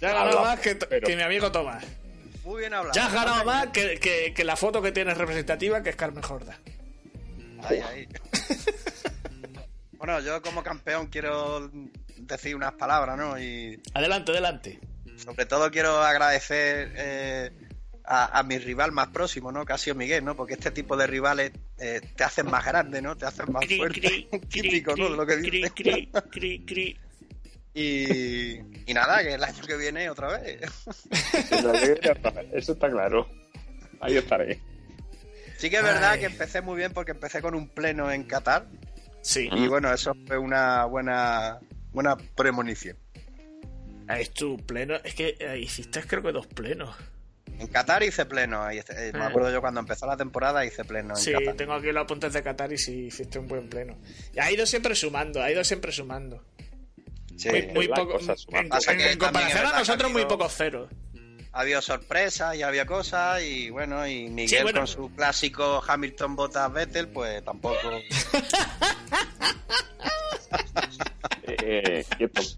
Ya 0.00 0.08
ha 0.08 0.12
ganado 0.12 0.38
Habla, 0.38 0.50
más 0.52 0.60
que, 0.60 0.74
pero- 0.74 1.06
que 1.06 1.16
mi 1.16 1.22
amigo 1.22 1.52
Tomás. 1.52 1.84
Muy 2.44 2.60
bien 2.60 2.74
hablado. 2.74 2.94
Ya 2.94 3.06
has 3.06 3.12
ganado 3.12 3.44
más 3.44 3.66
que, 3.68 3.98
que- 4.00 4.32
que 4.34 4.44
la 4.44 4.56
foto 4.56 4.80
que 4.82 4.92
tienes 4.92 5.16
representativa, 5.18 5.82
que 5.82 5.90
es 5.90 5.96
Carmen 5.96 6.22
Jorda. 6.22 6.58
Ahí, 7.64 7.78
ahí. 7.80 8.08
bueno, 9.92 10.20
yo 10.20 10.40
como 10.42 10.62
campeón 10.62 11.08
quiero 11.08 11.70
decir 12.16 12.56
unas 12.56 12.72
palabras, 12.72 13.18
¿no? 13.18 13.38
Y 13.38 13.80
Adelante, 13.94 14.32
adelante. 14.32 14.80
sobre 15.16 15.44
todo 15.46 15.70
quiero 15.70 16.00
agradecer 16.02 16.92
eh, 16.96 17.50
a, 18.04 18.38
a 18.38 18.42
mi 18.42 18.58
rival 18.58 18.92
más 18.92 19.08
próximo, 19.08 19.52
¿no? 19.52 19.66
Que 19.66 19.74
ha 19.74 19.78
sido 19.78 19.94
Miguel, 19.96 20.24
¿no? 20.24 20.34
Porque 20.34 20.54
este 20.54 20.70
tipo 20.70 20.96
de 20.96 21.06
rivales 21.06 21.52
eh, 21.78 22.00
te 22.16 22.24
hacen 22.24 22.46
más 22.46 22.64
grande, 22.64 23.02
¿no? 23.02 23.16
Te 23.16 23.26
hacen 23.26 23.52
más 23.52 23.64
Cri, 23.66 23.76
fuerte. 23.76 24.00
cri, 24.00 24.28
Típico, 24.48 24.92
cri, 24.94 25.02
¿no? 25.02 25.10
De 25.10 25.16
lo 25.16 25.26
que 25.26 25.38
cri, 25.40 25.50
dice. 25.62 26.08
Y, 27.74 28.54
y 28.90 28.94
nada, 28.94 29.22
que 29.22 29.34
el 29.34 29.44
año 29.44 29.62
que 29.66 29.76
viene 29.76 30.10
otra 30.10 30.38
vez. 30.38 30.60
Eso 32.52 32.72
está- 32.72 32.90
claro. 32.90 33.28
Ahí 34.00 34.16
estaré. 34.16 34.60
Sí 35.58 35.68
que 35.68 35.76
es 35.76 35.82
verdad 35.82 36.12
Ay. 36.12 36.20
que 36.20 36.26
empecé 36.26 36.62
muy 36.62 36.76
bien 36.76 36.92
porque 36.92 37.10
empecé 37.12 37.42
con 37.42 37.54
un 37.54 37.68
pleno 37.68 38.10
en 38.10 38.24
Qatar 38.24 38.66
Sí. 39.20 39.48
y 39.52 39.68
bueno, 39.68 39.92
eso 39.92 40.14
fue 40.26 40.38
una 40.38 40.86
buena 40.86 41.58
buena 41.92 42.16
premonición. 42.34 42.96
Es 44.08 44.30
tu 44.32 44.56
pleno. 44.56 44.94
Es 45.04 45.14
que 45.14 45.36
eh, 45.38 45.58
hiciste 45.58 46.02
creo 46.06 46.22
que 46.22 46.32
dos 46.32 46.46
plenos. 46.46 46.96
En 47.58 47.66
Qatar 47.66 48.02
hice 48.02 48.24
pleno, 48.24 48.70
eh, 48.70 48.82
me 49.12 49.20
Ah. 49.20 49.26
acuerdo 49.26 49.52
yo 49.52 49.60
cuando 49.60 49.80
empezó 49.80 50.06
la 50.06 50.16
temporada 50.16 50.64
hice 50.64 50.82
pleno 50.84 51.10
en 51.14 51.20
Sí, 51.20 51.32
Qatar. 51.32 51.54
tengo 51.56 51.74
aquí 51.74 51.88
los 51.92 52.04
apuntes 52.04 52.32
de 52.32 52.42
Qatar 52.42 52.72
y 52.72 52.78
sí 52.78 53.06
hiciste 53.08 53.38
un 53.38 53.46
buen 53.46 53.68
pleno. 53.68 53.98
Y 54.32 54.40
ha 54.40 54.50
ido 54.50 54.64
siempre 54.64 54.94
sumando, 54.94 55.42
ha 55.42 55.50
ido 55.50 55.62
siempre 55.62 55.92
sumando. 55.92 56.42
Sí. 57.36 57.48
Muy, 57.48 57.66
muy 57.74 57.88
poco. 57.88 58.18
En, 58.18 58.68
Pasa 58.68 58.92
en- 58.92 58.98
que 58.98 59.10
en 59.12 59.18
también 59.18 59.18
comparación 59.18 59.66
a 59.66 59.78
nosotros, 59.78 60.12
muy 60.12 60.24
pocos 60.26 60.52
ceros. 60.54 60.90
Había 61.52 61.82
sorpresas 61.82 62.54
y 62.54 62.62
había 62.62 62.86
cosas 62.86 63.42
y 63.42 63.70
bueno, 63.70 64.06
y 64.06 64.28
Miguel 64.28 64.62
bueno. 64.62 64.80
con 64.80 64.86
su 64.86 65.10
clásico 65.16 65.82
Hamilton 65.86 66.36
Bottas 66.36 66.72
Vettel, 66.72 67.08
pues 67.08 67.44
tampoco. 67.44 67.76
Eh, 71.62 72.04
quietos 72.16 72.56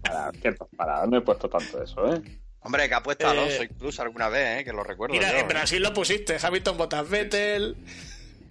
parados. 0.75 1.09
No 1.09 1.17
he 1.17 1.21
puesto 1.21 1.49
tanto 1.49 1.83
eso, 1.83 2.13
¿eh? 2.13 2.21
Hombre, 2.61 2.87
que 2.87 2.95
ha 2.95 3.03
puesto 3.03 3.27
a 3.27 3.33
Eh, 3.33 3.37
Alonso 3.39 3.63
incluso 3.63 4.01
alguna 4.01 4.29
vez, 4.29 4.61
¿eh? 4.61 4.63
que 4.63 4.71
lo 4.71 4.83
recuerdo. 4.83 5.13
Mira, 5.13 5.31
yo, 5.31 5.37
en 5.39 5.45
¿eh? 5.45 5.47
Brasil 5.47 5.81
lo 5.81 5.93
pusiste, 5.93 6.37
Hamilton 6.41 6.77
Bottas 6.77 7.09
Vettel. 7.09 7.75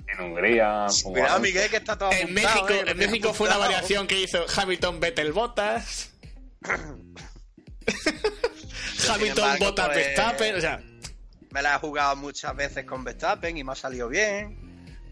En 0.08 0.20
Hungría. 0.20 0.86
Cuidado, 1.04 1.36
Alonso. 1.36 1.40
Miguel, 1.40 1.70
que 1.70 1.76
está 1.76 1.96
todo 1.96 2.10
En 2.12 2.22
apuntado, 2.24 2.66
México, 2.66 2.70
¿eh? 2.70 2.90
en 2.90 2.98
México 2.98 3.32
fue 3.34 3.48
una 3.48 3.56
variación 3.58 4.06
que 4.06 4.20
hizo 4.20 4.44
Hamilton 4.56 5.00
Vettel 5.00 5.32
Bottas. 5.32 6.11
Hamilton 9.08 9.58
Bottas 9.58 9.86
pues, 9.88 9.96
Verstappen, 10.06 10.56
o 10.56 10.60
sea, 10.60 10.82
Me 11.50 11.62
la 11.62 11.74
he 11.76 11.78
jugado 11.78 12.16
muchas 12.16 12.54
veces 12.56 12.84
con 12.84 13.04
Verstappen 13.04 13.56
y 13.56 13.64
me 13.64 13.72
ha 13.72 13.74
salido 13.74 14.08
bien. 14.08 14.58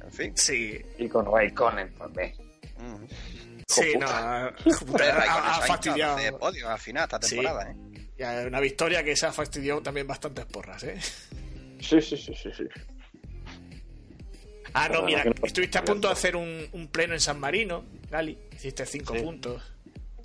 En 0.02 0.12
fin. 0.12 0.32
sí, 0.36 0.80
Y 0.98 1.08
con 1.08 1.26
Raikkonen 1.26 1.94
también. 1.94 2.32
Mm. 2.78 3.04
sí, 3.68 3.92
no, 3.98 4.06
ha, 4.08 4.52
fastidiado. 5.66 6.16
de 6.16 6.32
podio 6.32 6.68
al 6.70 6.78
final 6.78 7.04
esta 7.04 7.20
Sí. 7.22 7.36
temporada, 7.36 7.70
¿eh? 7.70 7.76
Ya, 8.16 8.44
una 8.46 8.60
victoria 8.60 9.02
que 9.04 9.14
se 9.16 9.26
ha 9.26 9.32
fastidiado 9.32 9.82
también 9.82 10.06
bastantes 10.06 10.44
porras, 10.46 10.82
¿eh? 10.84 10.98
Sí, 11.80 12.00
sí, 12.00 12.16
sí, 12.16 12.34
sí. 12.34 12.50
sí. 12.56 12.64
Ah, 14.72 14.88
no, 14.88 15.02
mira, 15.02 15.24
estuviste 15.42 15.78
a 15.78 15.84
punto 15.84 16.08
de 16.08 16.12
hacer 16.12 16.36
un, 16.36 16.66
un 16.72 16.88
pleno 16.88 17.14
en 17.14 17.20
San 17.20 17.40
Marino, 17.40 17.84
Gali. 18.10 18.38
Hiciste 18.52 18.86
cinco 18.86 19.14
Sí. 19.14 19.20
puntos. 19.22 19.62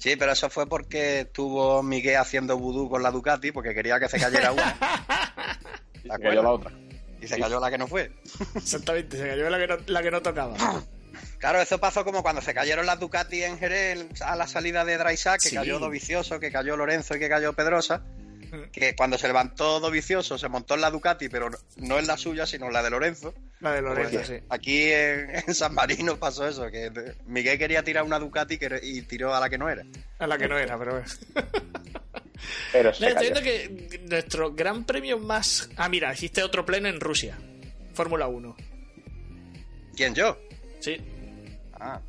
Sí, 0.06 0.16
pero 0.18 0.32
eso 0.34 0.50
fue 0.52 0.68
porque 0.68 1.22
estuvo 1.22 1.82
Miguel 1.82 2.18
haciendo 2.18 2.58
vudú 2.60 2.88
con 2.90 3.02
la 3.02 3.10
Ducati 3.10 3.52
porque 3.52 3.74
quería 3.74 4.00
que 4.00 4.08
se 4.08 4.20
cayera 4.20 4.52
una 4.52 4.78
Y 6.04 6.08
¿De 6.08 6.16
se 6.16 6.22
cayó 6.22 6.44
la 6.44 6.52
otra. 6.52 6.72
y 7.20 7.28
se 7.28 7.40
cayó 7.40 7.60
la 7.60 7.72
que 7.72 7.78
no 7.80 7.88
fue. 7.88 8.12
Exactamente, 8.54 9.18
se 9.18 9.28
cayó 9.28 9.50
la 9.50 9.58
que 9.58 9.68
no, 9.68 9.78
la 9.88 10.04
que 10.04 10.12
no 10.12 10.22
tocaba. 10.22 10.56
Claro, 11.40 11.60
eso 11.60 11.80
pasó 11.80 12.06
como 12.06 12.22
cuando 12.22 12.42
se 12.44 12.54
cayeron 12.54 12.86
las 12.86 13.00
Ducati 13.00 13.42
en 13.44 13.58
Jerez 13.58 14.22
a 14.22 14.36
la 14.36 14.46
salida 14.48 14.86
de 14.86 14.98
Drysack, 15.00 15.42
que 15.42 15.50
Sí. 15.50 15.56
cayó 15.56 15.80
Dovicioso, 15.80 16.40
que 16.40 16.52
cayó 16.52 16.78
Lorenzo 16.78 17.16
y 17.16 17.20
que 17.20 17.28
cayó 17.30 17.54
Pedrosa. 17.54 18.04
Que 18.72 18.96
cuando 18.96 19.18
se 19.18 19.28
levantó 19.28 19.80
Dovicioso 19.80 20.38
se 20.38 20.48
montó 20.48 20.76
en 20.76 20.82
la 20.82 20.92
Ducati, 20.92 21.30
pero 21.30 21.50
no 21.78 22.00
en 22.00 22.08
la 22.08 22.18
suya, 22.18 22.46
sino 22.46 22.68
en 22.68 22.74
la 22.74 22.84
de 22.84 22.90
Lorenzo. 22.90 23.34
La 23.60 23.72
de 23.74 23.82
Lorenzo, 23.82 24.12
Pues, 24.14 24.28
sí. 24.28 24.36
Aquí 24.50 24.92
en, 24.92 25.30
en 25.48 25.54
San 25.56 25.74
Marino 25.74 26.18
pasó 26.18 26.48
eso, 26.48 26.70
que 26.72 26.92
Miguel 27.26 27.58
quería 27.58 27.84
tirar 27.84 28.04
una 28.04 28.20
Ducati 28.20 28.58
y 28.84 29.02
tiró 29.04 29.34
a 29.34 29.40
la 29.40 29.50
que 29.50 29.58
no 29.58 29.70
era. 29.70 29.84
A 30.20 30.28
la 30.28 30.38
que 30.38 30.48
no 30.48 30.58
era, 30.58 30.78
pero... 30.78 31.02
Pero 32.72 32.90
No, 32.90 32.96
se 32.96 33.06
cayó. 33.14 33.20
viendo 33.20 33.42
que 33.42 34.02
nuestro 34.10 34.54
gran 34.54 34.84
premio 34.84 35.18
más... 35.18 35.70
Ah, 35.78 35.90
mira, 35.90 36.14
hiciste 36.14 36.44
otro 36.44 36.66
pleno 36.66 36.88
en 36.90 37.00
Rusia. 37.00 37.38
Fórmula 37.94 38.28
1. 38.28 38.56
¿Quién 39.96 40.14
yo? 40.14 40.38
Sí, 40.82 40.98
Ah. 41.80 42.02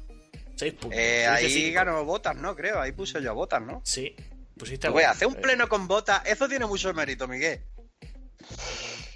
seis 0.56 0.72
puntos. 0.74 0.98
Eh, 0.98 1.26
ahí 1.26 1.48
cinco. 1.50 1.74
ganó 1.74 2.04
Botas, 2.04 2.36
¿no? 2.36 2.54
Creo, 2.56 2.80
ahí 2.80 2.92
puse 2.92 3.22
yo 3.22 3.30
a 3.30 3.34
Botas, 3.34 3.62
¿no? 3.62 3.80
Sí, 3.84 4.14
pusiste... 4.58 4.88
Voy 4.88 5.02
a 5.02 5.06
bueno. 5.06 5.10
hacer 5.12 5.28
un 5.28 5.34
pleno 5.36 5.68
con 5.68 5.86
Botas, 5.88 6.22
eso 6.26 6.48
tiene 6.48 6.66
mucho 6.66 6.92
mérito, 6.94 7.26
Miguel. 7.28 7.60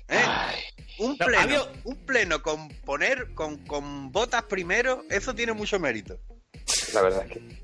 ¿Eh? 0.08 0.24
Un 0.98 1.16
No, 1.18 1.26
pleno, 1.26 1.42
había- 1.42 1.72
un 1.84 1.96
pleno 2.04 2.42
con 2.42 2.68
poner 2.84 3.32
con, 3.34 3.58
con 3.66 4.12
botas 4.12 4.42
primero, 4.44 5.04
eso 5.08 5.34
tiene 5.34 5.52
mucho 5.52 5.78
mérito. 5.78 6.18
La 6.92 7.02
verdad 7.02 7.24
es 7.26 7.32
que. 7.32 7.60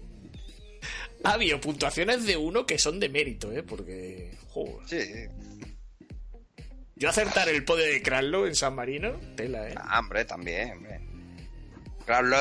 Ha 1.25 1.33
habido 1.33 1.61
puntuaciones 1.61 2.25
de 2.25 2.37
uno 2.37 2.65
que 2.67 2.79
son 2.79 3.01
de 3.01 3.09
mérito, 3.09 3.51
¿eh? 3.53 3.63
Porque... 3.63 4.31
joder. 4.51 4.89
Sí, 4.89 5.27
Yo 6.95 7.09
acertar 7.11 7.49
el 7.49 7.65
podio 7.65 7.85
de 7.85 8.01
Kraslo 8.01 8.47
en 8.47 8.55
San 8.55 8.75
Marino, 8.75 9.19
tela, 9.37 9.69
¿eh? 9.69 9.75
ah, 9.77 9.99
hombre, 9.99 10.25
también, 10.25 10.73
hombre. 10.73 11.01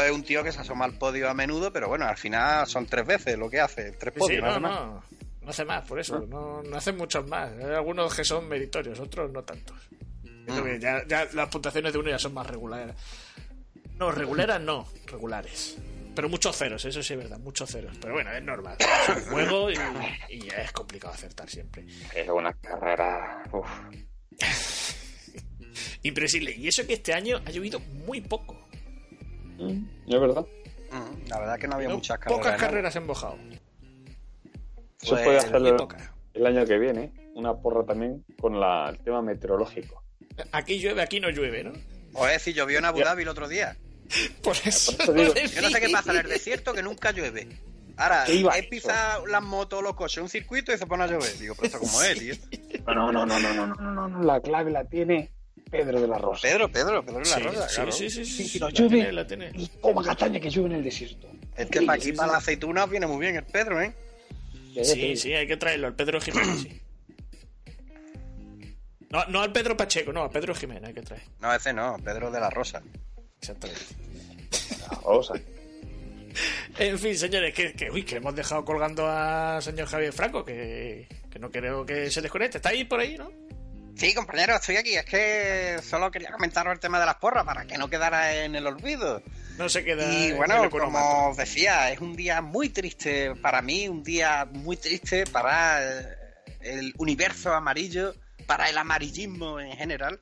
Es 0.06 0.12
un 0.12 0.24
tío 0.24 0.44
que 0.44 0.52
se 0.52 0.60
asoma 0.60 0.86
al 0.86 0.94
podio 1.00 1.28
a 1.28 1.34
menudo, 1.34 1.74
pero 1.74 1.88
bueno, 1.88 2.06
al 2.06 2.18
final 2.18 2.68
son 2.68 2.86
tres 2.86 3.06
veces 3.08 3.38
lo 3.38 3.50
que 3.50 3.60
hace, 3.60 3.92
tres 3.94 4.14
podios. 4.14 4.38
sí, 4.38 4.42
nada 4.42 4.60
no, 4.60 4.70
más. 4.70 5.12
no. 5.12 5.25
No 5.46 5.52
hace 5.52 5.64
más, 5.64 5.88
por 5.88 6.00
eso. 6.00 6.20
No, 6.28 6.64
no 6.64 6.76
hace 6.76 6.92
muchos 6.92 7.28
más. 7.28 7.52
Hay 7.52 7.76
algunos 7.76 8.14
que 8.16 8.24
son 8.26 8.50
meritorios, 8.50 9.00
otros 9.00 9.32
no 9.32 9.44
tantos. 9.44 9.78
Yo 10.24 10.54
creo 10.54 10.64
que 10.64 10.80
ya, 10.80 11.06
ya 11.08 11.28
las 11.34 11.50
puntuaciones 11.50 11.94
de 11.94 12.00
uno 12.00 12.10
ya 12.10 12.18
son 12.18 12.34
más 12.34 12.48
regulares. 12.48 12.96
No, 14.00 14.12
regulares 14.12 14.60
no, 14.60 14.88
regulares. 15.06 15.78
Pero 16.16 16.30
muchos 16.30 16.58
ceros, 16.58 16.84
eso 16.86 17.04
sí 17.04 17.14
es 17.14 17.20
verdad, 17.20 17.38
muchos 17.38 17.70
ceros. 17.70 17.96
Pero 18.02 18.14
bueno, 18.14 18.32
es 18.32 18.42
normal. 18.42 18.76
Es 18.80 19.10
un 19.28 19.32
juego 19.32 19.70
y, 19.70 19.76
es 20.58 20.72
complicado 20.72 21.14
acertar 21.14 21.48
siempre. 21.48 21.86
Es 22.16 22.28
una 22.28 22.54
carrera. 22.54 23.44
Uf. 23.52 23.70
Impresible. 26.04 26.56
Y 26.56 26.68
eso 26.68 26.88
que 26.88 26.94
este 26.94 27.14
año 27.14 27.40
ha 27.46 27.52
llovido 27.52 27.80
muy 27.80 28.22
poco. 28.22 28.58
Es 29.60 30.20
verdad. 30.20 30.46
Mm, 30.92 31.28
La 31.28 31.40
verdad 31.40 31.60
que 31.60 31.68
no 31.68 31.76
había 31.76 31.90
¿no? 31.90 31.96
muchas 31.96 32.18
carreras. 32.18 32.40
Pocas 32.40 32.60
carreras 32.60 32.96
en 32.96 33.06
mojado. 33.06 33.38
Eso 35.06 35.16
puede 35.16 35.38
pues, 35.38 35.46
hacerlo 35.46 35.88
el 36.34 36.46
año 36.46 36.66
que 36.66 36.78
viene, 36.78 37.12
una 37.34 37.54
porra 37.54 37.86
también 37.86 38.24
con 38.40 38.60
la, 38.60 38.90
el 38.90 39.00
tema 39.00 39.22
meteorológico. 39.22 40.04
Aquí 40.52 40.80
llueve, 40.80 41.02
aquí 41.02 41.20
no 41.20 41.30
llueve, 41.30 41.64
¿no? 41.64 41.72
O 42.14 42.28
es 42.28 42.42
si 42.42 42.54
llovió 42.54 42.80
en 42.80 42.86
Abu 42.86 43.00
Dhabi 43.00 43.24
el 43.24 43.30
otro 43.30 43.48
día. 43.48 43.78
Por 44.44 44.56
eso, 44.66 44.92
Yo 45.06 45.62
no 45.62 45.70
sé 45.70 45.82
qué 45.82 45.90
pasa 45.90 46.12
en 46.12 46.20
el 46.20 46.30
desierto 46.30 46.74
que 46.74 46.84
nunca 46.84 47.12
llueve. 47.12 47.48
Ahora, 47.98 48.26
él 48.26 48.68
pisa 48.70 49.20
las 49.28 49.42
motos, 49.42 49.82
los 49.82 49.96
coches, 49.96 50.22
un 50.22 50.30
circuito 50.30 50.74
y 50.74 50.78
se 50.78 50.86
pone 50.86 51.04
a 51.04 51.08
llover. 51.08 51.38
Digo, 51.40 51.56
pero 51.56 51.68
esto 51.68 51.80
como 51.80 52.02
es, 52.02 52.20
tío. 52.20 52.36
No, 52.88 53.12
no, 53.12 53.26
no, 53.26 53.40
no, 53.40 53.40
no, 53.40 53.68
no, 53.68 53.76
no, 53.76 54.08
no, 54.08 54.24
la 54.24 54.42
clave 54.42 54.70
la 54.72 54.84
tiene 54.84 55.32
Pedro 55.72 56.02
de 56.02 56.08
la 56.08 56.18
Rosa. 56.18 56.42
Pedro, 56.42 56.70
Pedro, 56.70 57.06
Pedro 57.06 57.20
de 57.20 57.30
la 57.30 57.40
Rosa, 57.40 57.68
claro. 57.68 57.92
Sí, 57.92 58.10
sí, 58.10 58.26
sí. 58.26 58.48
sí, 58.48 58.60
no 58.60 58.70
llueve, 58.70 59.12
la 59.14 59.26
tiene. 59.26 59.52
Y 59.54 59.68
toma 59.68 60.04
castaña 60.04 60.40
que 60.42 60.50
llueve 60.50 60.72
en 60.72 60.76
el 60.76 60.84
desierto. 60.84 61.30
Es 61.56 61.68
que 61.68 61.82
para 61.84 61.98
aquí, 61.98 62.12
para 62.12 62.34
las 62.34 62.44
aceitunas, 62.44 62.90
viene 62.90 63.08
muy 63.08 63.20
bien 63.20 63.38
el 63.38 63.46
Pedro, 63.46 63.82
¿eh? 63.82 63.96
Sí, 64.84 65.16
sí, 65.16 65.34
hay 65.34 65.48
que 65.48 65.58
traerlo. 65.58 65.88
Al 65.88 65.96
Pedro 65.96 66.20
Jiménez, 66.20 66.62
sí. 66.62 66.82
No, 69.10 69.26
no 69.26 69.42
al 69.42 69.52
Pedro 69.52 69.78
Pacheco, 69.78 70.12
no, 70.12 70.24
al 70.24 70.30
Pedro 70.30 70.54
Jiménez 70.54 70.84
hay 70.84 70.94
que 70.94 71.02
traer. 71.02 71.24
No, 71.40 71.54
ese 71.54 71.72
no, 71.72 71.98
Pedro 72.04 72.32
de 72.32 72.40
la 72.40 72.50
Rosa. 72.50 72.82
Exactamente. 73.40 73.82
La 74.82 75.00
Rosa. 75.04 75.36
En 76.78 77.00
fin, 77.00 77.18
señores, 77.18 77.54
que, 77.54 77.74
que, 77.74 77.90
uy, 77.90 78.04
que 78.04 78.18
hemos 78.18 78.36
dejado 78.36 78.66
colgando 78.66 79.08
al 79.08 79.62
señor 79.64 79.88
Javier 79.88 80.12
Franco, 80.12 80.44
que, 80.44 81.08
que 81.32 81.40
no 81.40 81.50
creo 81.50 81.86
que 81.86 82.12
se 82.12 82.22
desconecte. 82.22 82.58
Está 82.58 82.70
ahí 82.70 82.84
por 82.84 83.00
ahí, 83.00 83.16
¿no? 83.18 83.32
Sí, 83.96 84.14
compañero, 84.14 84.56
estoy 84.56 84.76
aquí. 84.76 84.96
Es 84.96 85.06
que 85.06 85.80
solo 85.82 86.12
quería 86.12 86.32
comentaros 86.32 86.74
el 86.74 86.80
tema 86.80 87.00
de 87.00 87.06
las 87.06 87.16
porras 87.16 87.46
para 87.46 87.66
que 87.66 87.78
no 87.78 87.90
quedara 87.90 88.44
en 88.44 88.56
el 88.56 88.68
olvido. 88.68 89.24
No 89.58 89.70
se 89.70 89.84
queda. 89.86 90.12
Y 90.12 90.26
en 90.26 90.32
el 90.32 90.38
bueno, 90.38 90.70
como 90.70 91.30
os 91.30 91.38
decía, 91.38 91.92
es 91.92 92.02
un 92.02 92.16
día 92.16 92.42
muy 92.42 92.70
triste 92.70 93.36
para 93.36 93.62
mí, 93.62 93.88
un 93.88 94.04
día 94.04 94.46
muy 94.52 94.76
triste 94.76 95.26
para 95.26 95.82
eh, 95.82 96.18
el 96.60 96.94
universo 96.98 97.54
amarillo, 97.54 98.14
para 98.46 98.70
el 98.70 98.78
amarillismo 98.78 99.62
en 99.62 99.72
general. 99.78 100.20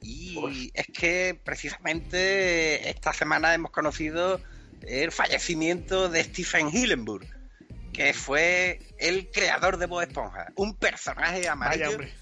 Y 0.00 0.70
es 0.74 0.86
que 0.86 1.38
precisamente 1.42 2.88
esta 2.88 3.12
semana 3.12 3.52
hemos 3.52 3.72
conocido 3.72 4.40
el 4.82 5.10
fallecimiento 5.10 6.08
de 6.08 6.22
Stephen 6.22 6.68
Hillenburg, 6.72 7.26
que 7.92 8.14
fue 8.14 8.78
el 8.98 9.28
creador 9.32 9.76
de 9.78 9.86
Bob 9.86 10.02
Esponja, 10.02 10.52
un 10.54 10.76
personaje 10.76 11.38
Vaya, 11.38 11.52
amarillo 11.52 11.90
hombre. 11.90 12.12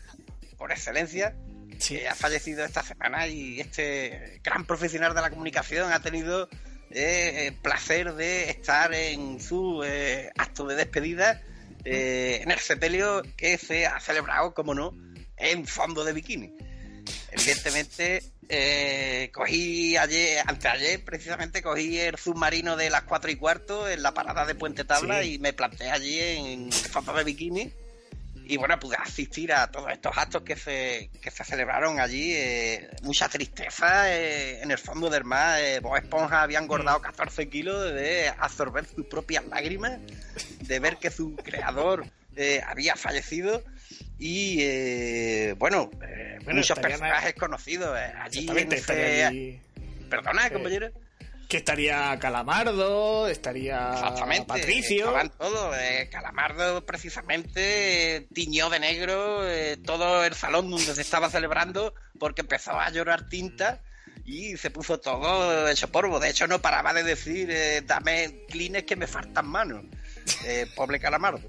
Por 0.56 0.72
excelencia 0.72 1.34
Sí. 1.78 1.96
que 1.98 2.08
ha 2.08 2.14
fallecido 2.14 2.64
esta 2.64 2.82
semana 2.82 3.26
y 3.26 3.60
este 3.60 4.40
gran 4.42 4.64
profesional 4.64 5.14
de 5.14 5.20
la 5.20 5.30
comunicación 5.30 5.92
ha 5.92 6.00
tenido 6.00 6.48
eh, 6.90 7.48
el 7.48 7.54
placer 7.54 8.14
de 8.14 8.48
estar 8.50 8.94
en 8.94 9.40
su 9.40 9.82
eh, 9.84 10.30
acto 10.38 10.66
de 10.66 10.74
despedida 10.76 11.42
eh, 11.84 12.40
en 12.42 12.50
el 12.50 12.58
sepelio 12.60 13.22
que 13.36 13.58
se 13.58 13.86
ha 13.86 14.00
celebrado, 14.00 14.54
como 14.54 14.74
no, 14.74 14.92
en 15.36 15.66
fondo 15.66 16.02
de 16.04 16.12
bikini. 16.14 16.52
Evidentemente, 17.32 18.22
eh, 18.48 19.30
cogí 19.34 19.96
ayer, 19.96 20.42
anteayer, 20.46 21.04
precisamente 21.04 21.62
cogí 21.62 21.98
el 21.98 22.16
submarino 22.16 22.76
de 22.76 22.90
las 22.90 23.02
4 23.02 23.30
y 23.30 23.36
cuarto 23.36 23.88
en 23.88 24.02
la 24.02 24.14
parada 24.14 24.46
de 24.46 24.54
Puente 24.54 24.84
Tabla 24.84 25.22
Sí. 25.22 25.34
y 25.34 25.38
me 25.38 25.52
planté 25.52 25.90
allí 25.90 26.18
en 26.20 26.72
fondo 26.72 27.12
de 27.12 27.24
bikini 27.24 27.72
y 28.48 28.56
bueno, 28.56 28.78
pude 28.78 28.96
asistir 28.96 29.52
a 29.52 29.66
todos 29.70 29.90
estos 29.90 30.16
actos 30.16 30.42
que 30.42 30.54
se, 30.56 31.10
que 31.20 31.30
se 31.30 31.44
celebraron 31.44 31.98
allí. 31.98 32.32
eh, 32.34 32.88
mucha 33.02 33.28
tristeza 33.28 34.14
eh, 34.14 34.62
en 34.62 34.70
el 34.70 34.78
fondo 34.78 35.10
del 35.10 35.24
mar. 35.24 35.60
Eh, 35.60 35.80
Bob 35.80 35.96
Esponja 35.96 36.42
había 36.42 36.60
engordado 36.60 37.00
14 37.00 37.48
kilos 37.48 37.92
de 37.92 38.28
absorber 38.38 38.84
sus 38.86 39.06
propias 39.06 39.44
lágrimas, 39.46 39.98
de 40.60 40.78
ver 40.78 40.96
que 40.98 41.10
su 41.10 41.34
creador 41.36 42.06
eh, 42.36 42.60
había 42.66 42.94
fallecido. 42.94 43.62
Y 44.18 44.58
eh, 44.60 45.54
bueno, 45.58 45.90
Bueno, 46.44 46.60
muchos 46.60 46.78
personajes 46.78 47.34
conocidos 47.34 47.98
allí. 48.22 48.48
En 48.48 48.72
ese... 48.72 49.24
allí. 49.24 49.60
Perdona, 50.08 50.48
compañero. 50.50 50.90
Que 51.48 51.58
estaría 51.58 52.18
Calamardo, 52.18 53.28
estaría 53.28 53.92
Exactamente. 53.94 54.46
Patricio. 54.46 55.06
Estaban 55.06 55.30
todos. 55.30 55.76
eh, 55.78 56.08
Calamardo 56.10 56.84
precisamente 56.84 58.16
eh, 58.16 58.26
tiñó 58.34 58.68
de 58.68 58.80
negro 58.80 59.48
eh, 59.48 59.76
todo 59.76 60.24
el 60.24 60.34
salón 60.34 60.68
donde 60.70 60.92
se 60.94 61.02
estaba 61.02 61.30
celebrando 61.30 61.94
porque 62.18 62.40
empezó 62.40 62.72
a 62.72 62.90
llorar 62.90 63.28
tinta 63.28 63.80
y 64.24 64.56
se 64.56 64.70
puso 64.70 64.98
todo 64.98 65.68
hecho 65.68 65.86
polvo. 65.92 66.18
De 66.18 66.30
hecho, 66.30 66.48
no 66.48 66.60
paraba 66.60 66.92
de 66.92 67.04
decir, 67.04 67.48
eh, 67.50 67.80
dame 67.82 68.44
clines 68.48 68.82
que 68.82 68.96
me 68.96 69.06
faltan 69.06 69.46
manos. 69.46 69.84
Pobre 70.74 70.98
Calamardo. 70.98 71.48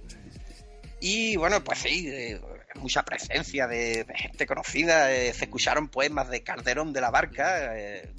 Y 1.02 1.36
bueno, 1.38 1.64
pues 1.64 1.80
sí, 1.80 2.38
mucha 2.76 3.04
presencia 3.04 3.68
de, 3.68 4.06
gente 4.16 4.46
conocida. 4.46 5.12
eh, 5.12 5.34
se 5.34 5.46
escucharon 5.46 5.88
poemas 5.88 6.30
de 6.30 6.44
Calderón 6.44 6.94
de 6.94 7.02
la 7.02 7.10
Barca, 7.10 7.78
eh, 7.78 8.10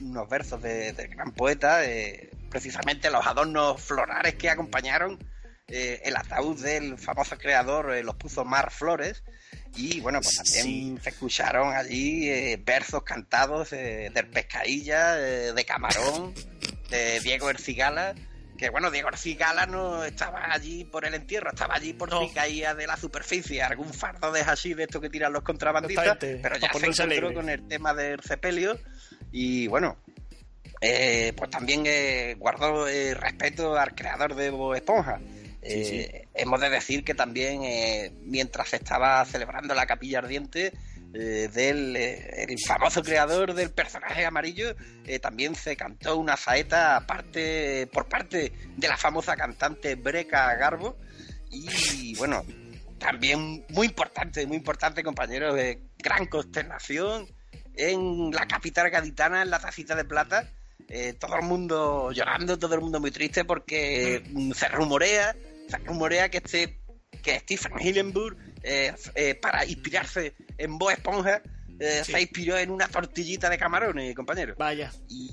unos 0.00 0.28
versos 0.28 0.60
de- 0.62 0.92
del 0.92 1.08
gran 1.08 1.32
poeta, 1.32 1.84
eh, 1.84 2.30
precisamente 2.50 3.10
los 3.10 3.26
adornos 3.26 3.80
florales 3.80 4.34
que 4.34 4.50
acompañaron 4.50 5.18
eh, 5.70 6.00
el 6.04 6.16
ataúd 6.16 6.58
del 6.62 6.96
famoso 6.96 7.36
creador 7.36 8.02
los 8.02 8.14
puso 8.16 8.42
Mar 8.44 8.70
Flores. 8.70 9.22
Y 9.76 10.00
bueno, 10.00 10.20
pues 10.22 10.36
también 10.36 10.98
se 11.02 11.10
escucharon 11.10 11.74
allí 11.76 12.56
versos 12.64 13.02
cantados 13.02 13.74
eh, 13.74 14.10
del 14.14 14.28
Pescadilla, 14.28 15.12
de 15.14 15.64
Camarón, 15.66 16.32
de 16.88 17.20
Diego 17.20 17.50
Ercigala. 17.50 18.14
Que 18.58 18.70
bueno, 18.70 18.90
Diego 18.90 19.08
Ercigala 19.08 19.66
no 19.66 20.02
estaba 20.04 20.52
allí 20.52 20.84
por 20.84 21.04
el 21.06 21.14
entierro, 21.14 21.50
estaba 21.50 21.76
allí 21.76 21.92
por 21.92 22.10
No. 22.10 22.20
si 22.26 22.34
caía 22.34 22.74
de 22.74 22.86
la 22.88 22.96
superficie 22.96 23.62
algún 23.62 23.94
fardo 23.94 24.32
de 24.32 24.42
hashish 24.44 24.74
de 24.74 24.82
esto 24.82 25.00
que 25.00 25.08
tiran 25.08 25.32
los 25.32 25.42
contrabandistas, 25.44 26.18
pero 26.18 26.56
ya 26.56 26.68
se 26.72 26.78
encontró 26.78 27.04
alegre. 27.04 27.34
con 27.34 27.48
el 27.48 27.68
tema 27.68 27.94
del 27.94 28.20
sepelio 28.22 28.76
y 29.30 29.68
bueno, 29.68 29.96
eh, 30.80 31.32
pues 31.36 31.50
también 31.50 31.84
eh, 31.86 32.34
guardó 32.38 32.88
eh, 32.88 33.14
respeto 33.14 33.76
al 33.76 33.94
creador 33.94 34.34
de 34.34 34.50
Bob 34.50 34.74
Esponja. 34.74 35.20
Eh, 35.62 36.26
Hemos 36.34 36.60
de 36.60 36.70
decir 36.70 37.04
que 37.04 37.14
también, 37.14 37.60
mientras 38.24 38.68
se 38.68 38.76
estaba 38.76 39.24
celebrando 39.24 39.74
la 39.74 39.86
capilla 39.86 40.18
ardiente, 40.18 40.72
eh, 41.14 41.48
del 41.54 41.96
eh, 41.96 42.44
el 42.48 42.58
famoso 42.66 43.02
creador 43.02 43.54
del 43.54 43.70
personaje 43.70 44.26
amarillo, 44.26 44.74
eh, 45.06 45.18
también 45.18 45.54
se 45.54 45.74
cantó 45.74 46.18
una 46.18 46.36
saeta 46.36 47.02
parte, 47.06 47.86
por 47.92 48.08
parte 48.08 48.52
de 48.76 48.88
la 48.88 48.96
famosa 48.96 49.34
cantante 49.34 49.94
Breca 49.94 50.54
Garbo. 50.56 50.98
Y 51.50 52.14
bueno, 52.16 52.44
también 52.98 53.64
muy 53.70 53.86
importante, 53.86 54.46
muy 54.46 54.58
importante, 54.58 55.02
compañeros, 55.02 55.54
de 55.54 55.80
gran 55.98 56.26
consternación 56.26 57.26
en 57.74 58.30
la 58.30 58.46
capital 58.46 58.90
gaditana, 58.90 59.40
en 59.42 59.50
la 59.50 59.60
tacita 59.60 59.94
de 59.94 60.04
plata. 60.04 60.52
todo 61.18 61.36
el 61.36 61.42
mundo 61.42 62.12
llorando, 62.12 62.58
todo 62.58 62.74
el 62.74 62.82
mundo 62.82 63.00
muy 63.00 63.10
triste 63.10 63.46
porque 63.46 64.22
mm, 64.30 64.52
se 64.52 64.68
rumorea, 64.68 65.34
se 65.68 65.78
rumorea 65.78 66.28
que 66.28 66.38
este 66.38 66.78
que 67.22 67.38
Stephen 67.40 67.72
Hillenburg, 67.80 68.36
eh, 68.62 68.92
eh, 69.14 69.34
para 69.34 69.64
inspirarse 69.64 70.34
en 70.56 70.78
Bob 70.78 70.90
Esponja, 70.90 71.42
eh, 71.80 72.02
Sí. 72.04 72.12
se 72.12 72.20
inspiró 72.20 72.56
en 72.58 72.70
una 72.70 72.88
tortillita 72.88 73.48
de 73.48 73.56
camarones, 73.58 74.14
compañero. 74.14 74.54
Vaya. 74.58 74.90
Y 75.08 75.30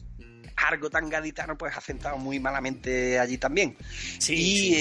algo 0.57 0.89
tan 0.89 1.09
gaditano, 1.09 1.57
pues 1.57 1.75
ha 1.75 1.81
sentado 1.81 2.17
muy 2.17 2.39
malamente 2.39 3.19
allí 3.19 3.37
también. 3.37 3.77
Sí, 4.19 4.33
y 4.35 4.57
sí. 4.57 4.73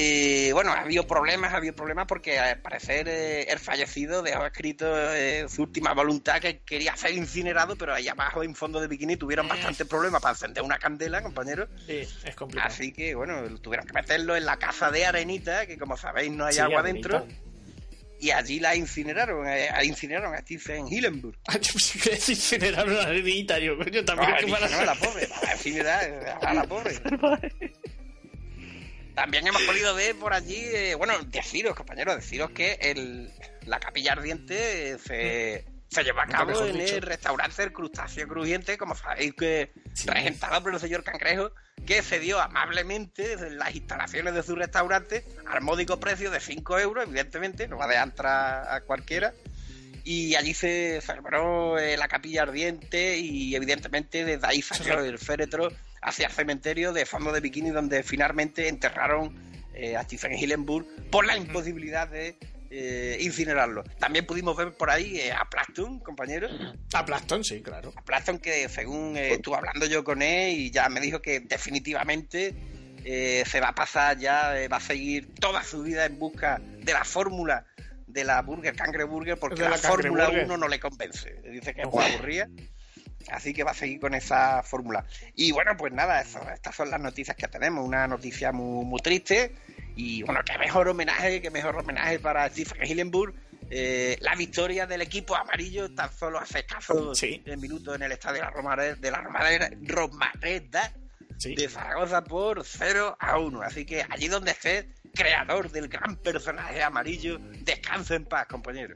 eh, 0.48 0.52
bueno, 0.52 0.72
ha 0.72 0.80
habido 0.80 1.06
problemas, 1.06 1.52
ha 1.52 1.56
habido 1.56 1.74
problemas 1.74 2.06
porque 2.06 2.38
al 2.38 2.60
parecer 2.60 3.08
eh, 3.08 3.42
el 3.50 3.58
fallecido 3.58 4.22
dejó 4.22 4.46
escrito 4.46 4.86
eh, 5.14 5.46
su 5.48 5.62
última 5.62 5.92
voluntad 5.94 6.40
que 6.40 6.60
quería 6.60 6.96
ser 6.96 7.12
incinerado, 7.14 7.76
pero 7.76 7.94
ahí 7.94 8.08
abajo 8.08 8.42
en 8.42 8.54
fondo 8.54 8.80
de 8.80 8.88
bikini 8.88 9.16
tuvieron 9.16 9.48
bastantes 9.48 9.86
problemas 9.86 10.22
para 10.22 10.32
encender 10.34 10.62
una 10.62 10.78
candela, 10.78 11.22
compañero. 11.22 11.68
Sí, 11.86 12.00
es 12.24 12.34
complicado. 12.36 12.72
Así 12.72 12.92
que 12.92 13.14
bueno, 13.14 13.42
tuvieron 13.60 13.86
que 13.86 13.92
meterlo 13.92 14.36
en 14.36 14.46
la 14.46 14.58
casa 14.58 14.90
de 14.90 15.06
arenita, 15.06 15.66
que 15.66 15.76
como 15.78 15.96
sabéis 15.96 16.32
no 16.32 16.44
hay 16.46 16.54
Sí, 16.54 16.60
agua 16.60 16.80
Arenita. 16.80 17.20
dentro. 17.20 17.43
Y 18.20 18.30
allí 18.30 18.58
la 18.60 18.74
incineraron, 18.76 19.46
eh, 19.46 19.68
incineraron 19.84 20.34
a 20.34 20.38
Stephen 20.38 20.86
Hillenburg. 20.88 21.36
Ah, 21.48 21.58
yo 21.58 21.72
pensé 21.72 21.98
que 21.98 22.10
decía 22.10 22.34
incinerar 22.34 22.88
una 22.88 23.02
arenita, 23.02 23.58
yo, 23.58 23.76
coño, 23.76 24.04
también 24.04 24.30
Ah, 24.32 24.36
que 24.38 24.46
para- 24.46 24.68
no, 24.68 24.84
la 24.84 24.94
pobre, 24.94 25.28
la 25.42 25.52
incinerar 25.54 26.38
a 26.42 26.54
la 26.54 26.64
pobre. 26.64 26.94
También 29.14 29.46
hemos 29.46 29.62
podido 29.62 29.94
ver 29.94 30.16
por 30.16 30.32
allí, 30.34 30.56
eh, 30.56 30.94
bueno, 30.96 31.14
deciros, 31.28 31.76
compañeros, 31.76 32.16
deciros 32.16 32.50
que 32.50 32.72
el, 32.80 33.30
la 33.66 33.78
capilla 33.78 34.12
ardiente 34.12 34.98
se, 34.98 35.64
se 35.94 36.02
llevó 36.02 36.20
a 36.20 36.26
cabo 36.26 36.66
en 36.66 36.76
dicho. 36.78 36.96
el 36.96 37.02
restaurante 37.02 37.62
El 37.62 37.72
Crustáceo 37.72 38.26
Crujiente, 38.26 38.76
como 38.76 38.96
sabéis 38.96 39.34
que 39.34 39.72
regentado 40.06 40.62
por 40.62 40.74
el 40.74 40.80
señor 40.80 41.04
Cangrejo, 41.04 41.52
que 41.86 42.02
cedió 42.02 42.40
amablemente 42.40 43.36
las 43.50 43.74
instalaciones 43.74 44.34
de 44.34 44.42
su 44.42 44.56
restaurante 44.56 45.24
al 45.46 45.60
módico 45.60 46.00
precio 46.00 46.30
de 46.30 46.40
5 46.40 46.78
euros, 46.80 47.04
evidentemente, 47.04 47.68
no 47.68 47.76
va 47.76 47.84
a 47.84 47.88
dejar 47.88 48.08
entrar 48.08 48.74
a 48.74 48.80
cualquiera. 48.80 49.32
Y 50.02 50.34
allí 50.34 50.52
se 50.52 51.00
celebró 51.00 51.78
eh, 51.78 51.96
la 51.96 52.08
capilla 52.08 52.42
ardiente 52.42 53.16
y 53.16 53.54
evidentemente 53.54 54.24
desde 54.24 54.46
ahí 54.46 54.60
salió 54.60 55.00
el 55.00 55.18
féretro 55.18 55.70
hacia 56.02 56.26
el 56.26 56.32
cementerio 56.32 56.92
de 56.92 57.06
fondo 57.06 57.32
de 57.32 57.40
bikini 57.40 57.70
donde 57.70 58.02
finalmente 58.02 58.68
enterraron 58.68 59.34
eh, 59.72 59.96
a 59.96 60.02
Stephen 60.02 60.34
Hillenburg 60.34 60.86
por 61.10 61.24
la 61.24 61.36
imposibilidad 61.38 62.06
de 62.06 62.36
eh, 62.76 63.18
incinerarlo. 63.20 63.84
También 64.00 64.26
pudimos 64.26 64.56
ver 64.56 64.72
por 64.72 64.90
ahí 64.90 65.20
eh, 65.20 65.32
a 65.32 65.48
Plaston, 65.48 66.00
compañero. 66.00 66.48
A 66.92 67.04
Plaston, 67.04 67.44
sí, 67.44 67.62
claro. 67.62 67.92
A 67.94 68.02
Plaston 68.02 68.38
que 68.40 68.68
según 68.68 69.16
eh, 69.16 69.34
estuve 69.34 69.56
hablando 69.56 69.86
yo 69.86 70.02
con 70.02 70.22
él 70.22 70.58
y 70.58 70.70
ya 70.72 70.88
me 70.88 71.00
dijo 71.00 71.22
que 71.22 71.38
definitivamente 71.38 72.52
eh, 73.04 73.44
se 73.46 73.60
va 73.60 73.68
a 73.68 73.74
pasar 73.76 74.18
ya, 74.18 74.54
va 74.72 74.78
a 74.78 74.80
seguir 74.80 75.34
toda 75.36 75.62
su 75.62 75.82
vida 75.82 76.04
en 76.04 76.18
busca 76.18 76.60
de 76.60 76.92
la 76.92 77.04
fórmula 77.04 77.64
de 78.08 78.24
la 78.24 78.42
Burger, 78.42 78.74
Cangre 78.74 79.04
Burger, 79.04 79.38
porque 79.38 79.62
la, 79.62 79.78
Fórmula 79.78 80.26
Burger. 80.26 80.44
1 80.46 80.56
no 80.56 80.68
le 80.68 80.80
convence. 80.80 81.32
Dice 81.50 81.74
que 81.74 81.82
es 81.82 81.88
muy 81.88 82.04
aburrida. 82.04 82.48
Así 83.30 83.54
que 83.54 83.64
va 83.64 83.70
a 83.70 83.74
seguir 83.74 84.00
con 84.00 84.14
esa 84.14 84.62
fórmula. 84.62 85.06
Y 85.34 85.52
bueno, 85.52 85.76
pues 85.76 85.92
nada, 85.92 86.20
eso- 86.20 86.42
estas 86.52 86.74
son 86.74 86.90
las 86.90 87.00
noticias 87.00 87.36
que 87.36 87.48
tenemos. 87.48 87.86
Una 87.86 88.06
noticia 88.06 88.52
muy, 88.52 88.84
muy 88.84 89.00
triste. 89.00 89.54
Y 89.96 90.22
bueno, 90.22 90.40
qué 90.44 90.58
mejor 90.58 90.88
homenaje, 90.88 91.40
qué 91.40 91.50
mejor 91.50 91.76
homenaje 91.76 92.18
para 92.18 92.48
Stephen 92.50 92.82
Hillenburg. 92.84 93.34
Eh, 93.70 94.18
la 94.20 94.34
victoria 94.34 94.86
del 94.86 95.00
equipo 95.02 95.34
amarillo 95.34 95.92
tan 95.94 96.12
solo 96.12 96.38
hace 96.38 96.58
escasos 96.60 97.16
Sí. 97.18 97.42
minutos 97.56 97.96
en 97.96 98.02
el 98.02 98.12
estadio 98.12 98.36
de 98.36 98.40
la 98.42 98.50
Romareda, 98.50 98.94
de 98.96 99.10
la 99.10 99.20
Romareda, 99.22 99.70
Romareda 99.82 100.92
Sí. 101.38 101.54
de 101.54 101.68
Zaragoza 101.68 102.22
por 102.24 102.64
0 102.64 103.16
a 103.18 103.38
1. 103.38 103.62
Así 103.62 103.84
que 103.86 104.04
allí 104.08 104.28
donde 104.28 104.50
esté, 104.52 104.88
creador 105.14 105.70
del 105.70 105.88
gran 105.88 106.16
personaje 106.16 106.82
amarillo, 106.82 107.38
descansa 107.60 108.14
en 108.16 108.24
paz, 108.26 108.46
compañero. 108.46 108.94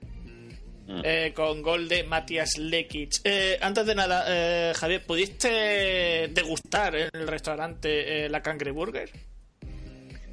Eh, 1.05 1.33
con 1.35 1.61
gol 1.61 1.87
de 1.89 2.05
Matías 2.05 2.57
Lekic. 2.57 3.21
Eh, 3.25 3.59
antes 3.61 3.85
de 3.85 3.95
nada, 3.95 4.25
eh, 4.27 4.73
Javier, 4.75 5.05
¿pudiste 5.05 6.29
degustar 6.33 6.95
en 6.97 7.11
el 7.13 7.29
restaurante 7.29 8.25
eh, 8.25 8.29
la 8.31 8.41
Cangre 8.43 8.71
Burger? 8.71 9.11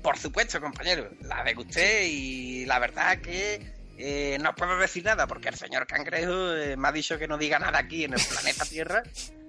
Por 0.06 0.20
supuesto, 0.20 0.62
compañero, 0.62 1.10
la 1.22 1.44
degusté 1.44 2.08
y 2.08 2.64
la 2.68 2.78
verdad 2.78 3.18
que 3.22 3.60
eh, 3.98 4.38
no 4.40 4.54
puedo 4.54 4.78
decir 4.78 5.04
nada 5.04 5.26
porque 5.26 5.50
el 5.50 5.56
señor 5.56 5.88
Cangrejo 5.88 6.54
eh, 6.54 6.78
me 6.78 6.90
ha 6.90 6.92
dicho 6.92 7.18
que 7.18 7.28
no 7.28 7.40
diga 7.40 7.58
nada 7.58 7.80
aquí 7.80 8.04
en 8.04 8.14
el 8.14 8.22
planeta 8.22 8.66
Tierra. 8.70 9.02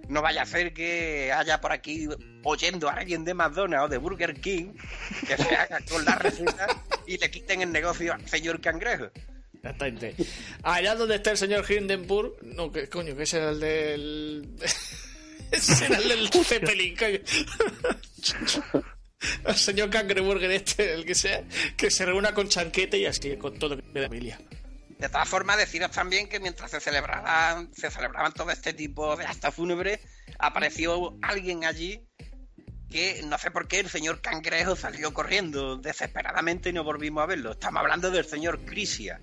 No 0.09 0.23
vaya 0.23 0.41
a 0.41 0.47
ser 0.47 0.73
que 0.73 1.31
haya 1.31 1.61
por 1.61 1.73
aquí 1.73 2.09
oyendo 2.43 2.89
a 2.89 2.95
alguien 2.95 3.23
de 3.23 3.35
McDonald's 3.35 3.85
o 3.85 3.89
de 3.89 3.99
Burger 3.99 4.41
King 4.41 4.73
que 5.29 5.37
se 5.37 5.55
haga 5.55 5.79
con 5.91 6.03
la 6.07 6.15
receta 6.15 6.69
y 7.07 7.19
le 7.19 7.31
quiten 7.31 7.61
el 7.61 7.71
negocio 7.71 8.15
al 8.15 8.27
señor 8.27 8.59
Cangrejo. 8.59 9.11
Exactamente. 9.53 10.15
Allá 10.63 10.95
donde 10.95 11.17
está 11.17 11.33
el 11.33 11.37
señor 11.37 11.71
Hindenburg. 11.71 12.35
No, 12.45 12.73
que 12.73 12.89
coño, 12.89 13.15
que 13.15 13.25
ese 13.25 13.37
era 13.37 13.51
el 13.51 13.61
del. 13.61 14.57
ese 15.51 15.85
era 15.85 15.99
el 15.99 16.09
del 16.09 16.31
Zeppelin, 16.31 16.97
coño. 16.97 17.19
El 19.47 19.57
señor 19.57 19.91
Cangreburger 19.91 20.51
este, 20.51 20.95
el 20.95 21.05
que 21.05 21.15
sea, 21.15 21.43
que 21.77 21.91
se 21.91 22.05
reúna 22.05 22.35
con 22.35 22.49
chanquete 22.49 22.99
y 22.99 23.07
así, 23.07 23.37
con 23.37 23.59
todo 23.59 23.77
de 23.77 24.03
familia. 24.03 24.39
De 24.99 25.09
todas 25.09 25.29
formas, 25.29 25.59
deciros 25.59 25.91
también 25.91 26.29
que 26.29 26.41
mientras 26.41 26.71
se 26.71 26.81
celebraban, 26.81 27.73
se 27.75 27.91
celebraban 27.91 28.33
todo 28.33 28.51
este 28.51 28.73
tipo 28.73 29.15
de 29.17 29.27
actos 29.27 29.55
fúnebres, 29.55 30.01
apareció 30.39 31.19
alguien 31.23 31.65
allí 31.65 32.03
que 32.91 33.21
no 33.25 33.37
sé 33.37 33.51
por 33.51 33.69
qué 33.69 33.81
el 33.81 33.91
señor 33.91 34.21
Cangrejo 34.21 34.77
salió 34.77 35.13
corriendo 35.13 35.77
desesperadamente 35.77 36.71
y 36.71 36.73
no 36.73 36.85
volvimos 36.85 37.23
a 37.23 37.27
verlo. 37.27 37.53
Estamos 37.53 37.81
hablando 37.81 38.11
del 38.11 38.25
señor 38.25 38.65
Crisia. 38.65 39.21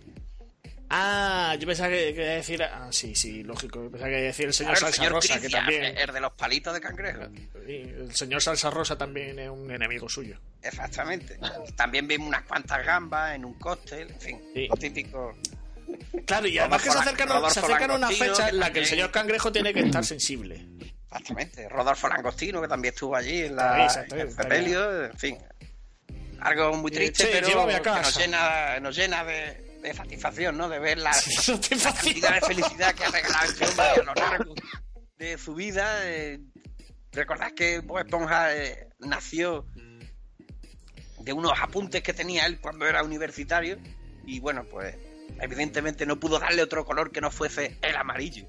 Ah, 0.96 1.56
yo 1.60 1.66
pensaba 1.66 1.90
que 1.90 2.14
quería 2.14 2.36
decir. 2.36 2.62
Ah, 2.62 2.88
sí, 2.92 3.16
sí, 3.16 3.42
lógico. 3.44 3.82
Pensaba 3.90 4.06
que 4.10 4.12
quería 4.16 4.28
decir 4.28 4.46
el 4.46 4.54
señor 4.54 4.74
Claro, 4.74 4.88
el 4.88 4.94
Salsa 4.94 4.98
señor 5.04 5.12
Rosa, 5.14 5.42
que 5.42 5.50
también. 5.50 5.98
el 5.98 6.14
de 6.14 6.20
los 6.20 6.34
palitos 6.34 6.72
de 6.74 6.82
cangrejo. 6.82 7.22
El 7.68 8.14
señor 8.14 8.42
Salsa 8.44 8.70
Rosa 8.70 8.96
también 8.96 9.40
es 9.40 9.50
un 9.50 9.72
enemigo 9.72 10.08
suyo. 10.08 10.38
Exactamente. 10.62 11.40
También 11.76 12.08
vimos 12.08 12.28
unas 12.28 12.44
cuantas 12.44 12.86
gambas 12.86 13.34
en 13.36 13.44
un 13.44 13.56
cóctel, 13.56 14.12
en 14.12 14.22
fin, 14.22 14.42
Sí. 14.54 14.70
típico. 14.80 15.36
Claro, 16.28 16.48
y 16.48 16.60
además 16.60 16.84
que 16.84 16.92
se 16.92 16.98
acercan, 17.00 17.28
Rodolfo 17.28 17.50
se 17.50 17.60
acercan 17.62 17.92
a 17.92 17.96
una 17.96 18.10
fecha 18.10 18.50
en 18.50 18.60
la 18.60 18.72
que 18.72 18.80
el 18.80 18.86
señor 18.86 19.10
Cangrejo 19.10 19.52
tiene 19.52 19.74
que 19.74 19.80
estar 19.80 20.06
sensible. 20.06 20.64
Exactamente. 21.08 21.70
Rodolfo 21.70 22.08
Langostino, 22.08 22.62
que 22.62 22.68
también 22.68 22.94
estuvo 22.94 23.16
allí 23.16 23.42
en, 23.42 23.56
la, 23.56 23.84
exacto, 23.84 24.16
en 24.16 24.22
el 24.52 24.74
en 25.12 25.18
fin. 25.18 25.38
Algo 26.40 26.74
muy 26.78 26.92
Eh, 26.92 26.96
triste, 26.96 27.30
pero 27.32 27.48
que 27.68 27.90
nos 27.90 28.18
llena, 28.18 28.80
nos 28.80 28.96
llena 28.96 29.24
de, 29.24 29.73
de 29.84 29.94
satisfacción, 29.94 30.58
¿no? 30.58 30.70
De 30.70 30.80
ver 30.80 30.98
la, 30.98 31.12
la 31.12 31.94
cantidad 31.94 32.34
de 32.36 32.42
felicidad 32.42 32.96
que 32.96 33.04
ha 33.04 33.12
regalado 33.12 33.52
este 33.52 33.66
hombre 33.66 33.86
a 33.86 34.04
lo 34.04 34.14
largo 34.14 34.56
de 35.18 35.38
su 35.38 35.54
vida. 35.54 36.10
Eh, 36.10 36.40
recordad 37.12 37.52
que 37.52 37.80
Bob 37.80 38.00
Esponja 38.00 38.56
eh, 38.56 38.88
nació 39.00 39.68
de 41.20 41.34
unos 41.34 41.54
apuntes 41.62 42.02
que 42.02 42.14
tenía 42.14 42.46
él 42.46 42.60
cuando 42.60 42.86
era 42.86 43.04
universitario 43.04 43.78
y 44.26 44.40
bueno, 44.40 44.66
pues 44.66 44.96
evidentemente 45.42 46.06
no 46.06 46.20
pudo 46.20 46.40
darle 46.40 46.64
otro 46.64 46.86
color 46.86 47.12
que 47.12 47.22
no 47.22 47.30
fuese 47.30 47.78
el 47.82 47.96
amarillo. 47.96 48.48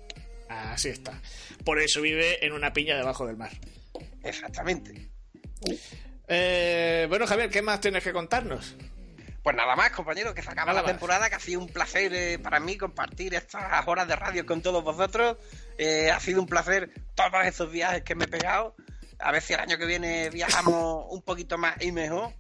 Así 0.49 0.89
está. 0.89 1.21
Por 1.65 1.81
eso 1.81 2.01
vive 2.01 2.45
en 2.45 2.53
una 2.53 2.73
piña 2.73 2.97
debajo 2.97 3.27
del 3.27 3.37
mar. 3.37 3.51
Exactamente. 4.23 5.11
Eh, 6.29 7.07
bueno, 7.09 7.27
Javier, 7.27 7.51
¿qué 7.51 7.63
más 7.63 7.81
tienes 7.81 8.03
que 8.05 8.13
contarnos? 8.13 8.77
Pues 9.45 9.55
nada 9.55 9.77
más, 9.77 9.91
compañeros, 9.91 10.33
que 10.33 10.41
se 10.41 10.49
acaba 10.51 10.73
Nada 10.73 10.81
la 10.81 10.83
más. 10.85 10.93
temporada, 10.93 11.29
que 11.29 11.35
ha 11.37 11.39
sido 11.39 11.61
un 11.61 11.69
placer 11.69 12.15
eh, 12.15 12.39
para 12.39 12.61
mí 12.61 12.79
compartir 12.79 13.35
estas 13.35 13.87
horas 13.87 14.09
de 14.09 14.17
radio 14.17 14.47
con 14.47 14.63
todos 14.63 14.83
vosotros. 14.83 15.37
Eh, 15.77 16.11
ha 16.11 16.19
sido 16.19 16.41
un 16.41 16.47
placer 16.47 16.91
todos 17.15 17.45
esos 17.45 17.71
viajes 17.71 18.03
que 18.05 18.15
me 18.15 18.25
he 18.25 18.29
pegado. 18.29 18.75
A 19.19 19.31
ver 19.33 19.43
si 19.43 19.53
el 19.53 19.61
año 19.61 19.77
que 19.77 19.85
viene 19.85 20.31
viajamos 20.31 21.05
un 21.11 21.21
poquito 21.21 21.59
más 21.59 21.77
y 21.83 21.93
mejor. 21.93 22.33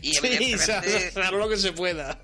Y 0.00 0.14
Sí, 0.14 0.20
evidentemente, 0.22 1.12
lo 1.32 1.48
que 1.48 1.56
se 1.56 1.72
pueda. 1.72 2.22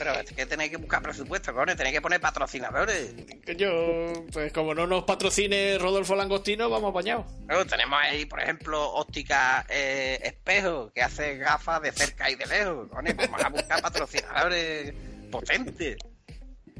Pero 0.00 0.14
es 0.18 0.32
que 0.32 0.46
tenéis 0.46 0.70
que 0.70 0.78
buscar 0.78 1.02
presupuesto, 1.02 1.52
cojones, 1.52 1.76
tenéis 1.76 1.96
que 1.96 2.00
poner 2.00 2.20
patrocinadores. 2.22 3.12
Que 3.44 3.54
yo, 3.54 4.24
pues 4.32 4.50
como 4.50 4.74
no 4.74 4.86
nos 4.86 5.04
patrocine 5.04 5.76
Rodolfo 5.78 6.16
Langostino, 6.16 6.70
vamos 6.70 6.90
apañados. 6.90 7.26
Tenemos 7.68 7.98
ahí, 8.02 8.24
por 8.24 8.40
ejemplo, 8.40 8.92
óptica 8.94 9.66
eh, 9.68 10.18
espejo, 10.22 10.90
que 10.94 11.02
hace 11.02 11.36
gafas 11.36 11.82
de 11.82 11.92
cerca 11.92 12.30
y 12.30 12.34
de 12.36 12.46
lejos. 12.46 12.88
cojones, 12.88 13.14
vamos 13.14 13.44
a 13.44 13.48
buscar 13.50 13.82
patrocinadores 13.82 14.94
potentes. 15.30 15.98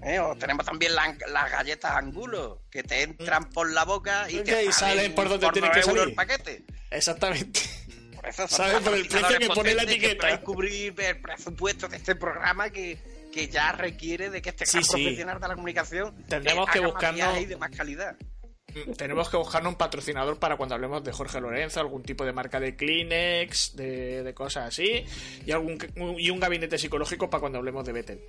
¿eh? 0.02 0.18
O 0.18 0.34
tenemos 0.36 0.64
también 0.64 0.94
la- 0.94 1.14
las 1.28 1.50
galletas 1.50 1.92
angulo, 1.92 2.62
que 2.70 2.82
te 2.82 3.02
entran 3.02 3.50
por 3.50 3.70
la 3.70 3.84
boca 3.84 4.30
y 4.30 4.38
te 4.38 4.64
y 4.64 4.72
salen 4.72 5.14
por 5.14 5.28
donde 5.28 5.44
por 5.46 5.52
tienen 5.52 5.72
que 5.72 5.80
9 5.84 5.90
euros 5.90 6.04
salir. 6.04 6.08
el 6.08 6.14
paquete. 6.14 6.64
Exactamente. 6.90 7.60
Por 8.16 8.28
eso 8.28 8.48
son 8.48 8.56
Saben 8.58 8.82
por 8.82 8.94
el 8.94 9.08
precio 9.08 9.38
que 9.38 9.46
pone 9.48 9.74
la 9.74 9.86
que 9.86 9.92
etiqueta. 9.92 10.40
cubrir 10.42 10.94
el 11.00 11.20
presupuesto 11.22 11.88
de 11.88 11.96
este 11.96 12.14
programa 12.16 12.68
que, 12.70 12.98
que 13.32 13.48
ya 13.48 13.72
requiere 13.72 14.30
de 14.30 14.42
que 14.42 14.50
este 14.50 14.66
Sí, 14.66 14.82
sí. 14.82 14.90
profesional 14.90 15.40
de 15.40 15.48
la 15.48 15.54
comunicación 15.54 16.14
Tendremos 16.28 16.68
eh, 16.68 16.72
que 16.72 16.80
buscarnos- 16.80 17.46
de 17.46 17.56
más 17.56 17.70
calidad. 17.70 18.16
Mm, 18.74 18.92
Tenemos 18.92 19.28
que 19.28 19.36
buscarnos 19.36 19.72
un 19.72 19.78
patrocinador 19.78 20.38
para 20.38 20.56
cuando 20.56 20.74
hablemos 20.76 21.02
de 21.02 21.10
Jorge 21.12 21.40
Lorenzo, 21.40 21.80
algún 21.80 22.02
tipo 22.02 22.24
de 22.24 22.32
marca 22.32 22.60
de 22.60 22.76
Kleenex, 22.76 23.74
de, 23.76 24.22
de 24.22 24.34
cosas 24.34 24.68
así, 24.68 25.04
y 25.44 25.50
algún 25.50 25.76
y 26.18 26.30
un 26.30 26.38
gabinete 26.40 26.78
psicológico 26.78 27.28
para 27.28 27.40
cuando 27.40 27.58
hablemos 27.58 27.84
de 27.84 27.92
Betel. 27.92 28.20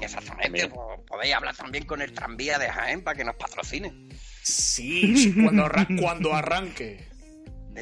Exactamente, 0.00 0.68
po- 0.68 1.02
podéis 1.06 1.34
hablar 1.34 1.56
también 1.56 1.84
con 1.86 2.02
el 2.02 2.12
tranvía 2.12 2.58
de 2.58 2.68
Jaén 2.68 3.02
para 3.02 3.16
que 3.16 3.24
nos 3.24 3.36
patrocine. 3.36 4.08
Sí, 4.42 5.16
sí, 5.16 5.34
cuando, 5.42 5.68
cuando 6.00 6.34
arranque. 6.34 7.08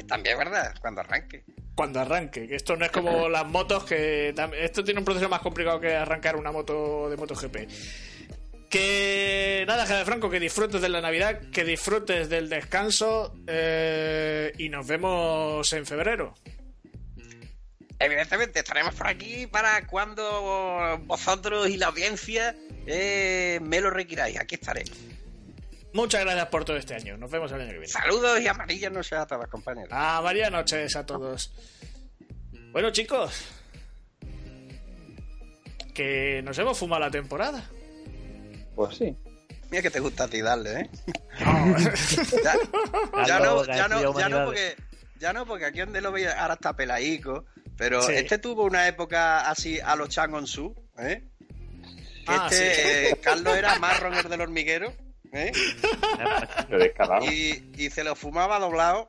También 0.07 0.37
verdad, 0.37 0.73
cuando 0.79 1.01
arranque. 1.01 1.43
Cuando 1.75 1.99
arranque, 1.99 2.47
que 2.47 2.55
esto 2.55 2.75
no 2.75 2.85
es 2.85 2.91
como 2.91 3.29
las 3.29 3.45
motos 3.45 3.83
que 3.83 4.33
esto 4.59 4.83
tiene 4.83 4.99
un 4.99 5.05
proceso 5.05 5.29
más 5.29 5.41
complicado 5.41 5.79
que 5.79 5.95
arrancar 5.95 6.35
una 6.35 6.51
moto 6.51 7.09
de 7.09 7.17
MotoGP. 7.17 7.57
Que 8.69 9.65
nada, 9.67 9.85
Javier 9.85 10.05
Franco, 10.05 10.29
que 10.29 10.39
disfrutes 10.39 10.81
de 10.81 10.87
la 10.87 11.01
Navidad, 11.01 11.41
que 11.51 11.65
disfrutes 11.65 12.29
del 12.29 12.47
descanso 12.47 13.33
eh, 13.47 14.53
y 14.57 14.69
nos 14.69 14.87
vemos 14.87 15.73
en 15.73 15.85
febrero. 15.85 16.33
Evidentemente, 17.99 18.59
estaremos 18.59 18.95
por 18.95 19.07
aquí 19.07 19.45
para 19.45 19.85
cuando 19.85 20.99
vosotros 21.05 21.69
y 21.69 21.77
la 21.77 21.87
audiencia 21.87 22.55
eh, 22.87 23.59
me 23.61 23.81
lo 23.81 23.89
requiráis. 23.89 24.39
Aquí 24.39 24.55
estaré. 24.55 24.83
Muchas 25.93 26.21
gracias 26.21 26.47
por 26.47 26.63
todo 26.65 26.77
este 26.77 26.95
año. 26.95 27.17
Nos 27.17 27.29
vemos 27.29 27.51
el 27.51 27.61
año 27.61 27.71
que 27.71 27.79
viene. 27.79 27.87
Saludos 27.87 28.39
y 28.39 28.47
amarillas 28.47 28.91
noches 28.91 29.13
a 29.13 29.27
todos, 29.27 29.47
compañeros. 29.47 29.89
Ah, 29.91 30.21
varias 30.23 30.51
noches 30.51 30.95
a 30.95 31.05
todos. 31.05 31.53
Bueno, 32.71 32.91
chicos. 32.91 33.45
Que 35.93 36.41
nos 36.43 36.57
hemos 36.57 36.77
fumado 36.77 37.01
la 37.01 37.11
temporada. 37.11 37.63
Pues 38.75 38.95
sí. 38.97 39.15
Mira 39.69 39.81
que 39.83 39.89
te 39.91 39.99
gusta 39.99 40.25
a 40.25 40.27
ti 40.27 40.41
darle, 40.41 40.81
¿eh? 40.81 40.89
No. 41.41 41.75
Ya, 43.27 43.39
no, 43.39 43.63
ya 43.65 43.87
no, 43.87 44.17
ya 44.19 44.29
no 44.29 44.45
porque 44.45 44.75
ya 45.19 45.33
no 45.33 45.45
porque 45.45 45.65
aquí 45.65 45.79
donde 45.79 46.01
lo 46.01 46.11
veis 46.11 46.27
ahora 46.27 46.55
está 46.55 46.75
pelaico, 46.75 47.45
pero 47.77 48.01
Sí. 48.01 48.13
este 48.15 48.37
tuvo 48.39 48.63
una 48.63 48.87
época 48.87 49.49
así 49.49 49.79
a 49.79 49.95
los 49.95 50.09
Changonsu, 50.09 50.73
¿eh? 50.97 51.23
Que 52.25 52.25
Ah, 52.27 52.47
este 52.49 52.73
sí. 52.75 52.81
eh, 52.83 53.19
Carlos 53.21 53.55
era 53.55 53.77
más 53.79 53.99
ronger 53.99 54.29
del 54.29 54.41
hormiguero, 54.41 54.93
¿eh? 55.33 55.51
Y, 57.31 57.85
y 57.85 57.89
se 57.89 58.03
lo 58.03 58.15
fumaba 58.15 58.59
doblado. 58.59 59.07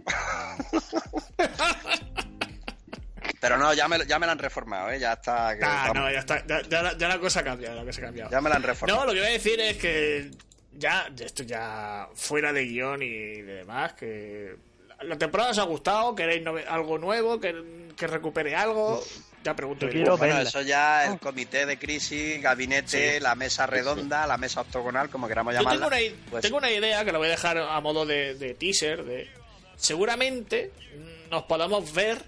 Pero 3.40 3.58
no, 3.58 3.74
ya 3.74 3.88
me, 3.88 3.98
lo- 3.98 4.04
ya 4.04 4.18
me 4.18 4.26
lo 4.26 4.32
han 4.32 4.38
reformado, 4.38 4.90
¿eh? 4.90 4.98
Ya 5.00 5.14
está. 5.14 5.56
que 5.56 5.64
Ah, 5.64 5.90
no, 5.94 6.10
ya 6.10 6.20
está. 6.20 6.46
Ya, 6.46 6.62
ya 6.62 6.82
la- 6.82 6.96
ya 6.96 7.08
la 7.08 7.18
cosa 7.18 7.40
ha 7.40 7.44
cambiado. 7.44 7.76
La 7.76 7.84
cosa 7.84 8.00
ha 8.00 8.04
cambiado. 8.04 8.30
Ya 8.30 8.40
me 8.40 8.48
lo 8.48 8.54
han 8.56 8.62
reformado. 8.62 9.00
No, 9.00 9.06
lo 9.06 9.12
que 9.14 9.18
voy 9.20 9.28
a 9.28 9.32
decir 9.32 9.58
es 9.60 9.76
que 9.78 10.30
ya, 10.72 11.08
esto 11.18 11.42
ya 11.42 12.08
fuera 12.14 12.52
de 12.52 12.64
guion 12.66 13.02
y 13.02 13.42
de 13.42 13.54
demás, 13.54 13.94
que 13.94 14.56
la- 15.04 15.18
temporada 15.18 15.50
os 15.50 15.58
ha 15.58 15.62
gustado, 15.64 16.14
queréis 16.14 16.44
algo 16.68 16.98
nuevo, 16.98 17.40
que, 17.40 17.88
que 17.96 18.06
recupere 18.06 18.54
algo, 18.56 19.02
ya 19.44 19.54
pregunto. 19.54 19.88
Yo 19.88 20.16
Bueno, 20.16 20.34
verla. 20.36 20.48
eso 20.48 20.60
ya 20.62 21.06
el 21.06 21.18
comité 21.18 21.66
de 21.66 21.78
crisis, 21.78 22.40
gabinete, 22.42 23.14
Sí. 23.16 23.20
la 23.20 23.34
mesa 23.34 23.66
redonda, 23.66 24.26
la 24.26 24.36
mesa 24.38 24.60
octogonal, 24.62 25.10
como 25.10 25.28
queramos 25.28 25.52
Yo 25.54 25.58
tengo 25.60 25.72
llamarla. 25.74 25.96
una, 25.98 26.16
pues- 26.30 26.42
tengo 26.42 26.56
una 26.58 26.70
idea 26.70 27.04
que 27.04 27.12
la 27.12 27.18
voy 27.18 27.28
a 27.28 27.30
dejar 27.32 27.58
a 27.58 27.80
modo 27.80 28.06
de, 28.06 28.34
de 28.34 28.54
teaser. 28.54 29.04
De, 29.04 29.28
seguramente 29.76 30.70
nos 31.30 31.42
podamos 31.44 31.92
ver 31.92 32.22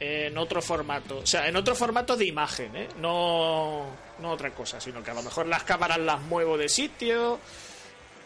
en 0.00 0.36
otro 0.38 0.60
formato. 0.62 1.18
O 1.18 1.26
sea, 1.26 1.46
en 1.48 1.56
otro 1.56 1.74
formato 1.74 2.16
de 2.16 2.24
imagen, 2.26 2.74
¿eh? 2.76 2.88
No, 2.98 3.86
no 4.18 4.30
otra 4.30 4.50
cosa, 4.50 4.80
sino 4.80 5.02
que 5.02 5.10
a 5.10 5.14
lo 5.14 5.22
mejor 5.22 5.46
las 5.46 5.62
cámaras 5.64 5.98
las 5.98 6.20
muevo 6.22 6.56
de 6.58 6.68
sitio, 6.68 7.38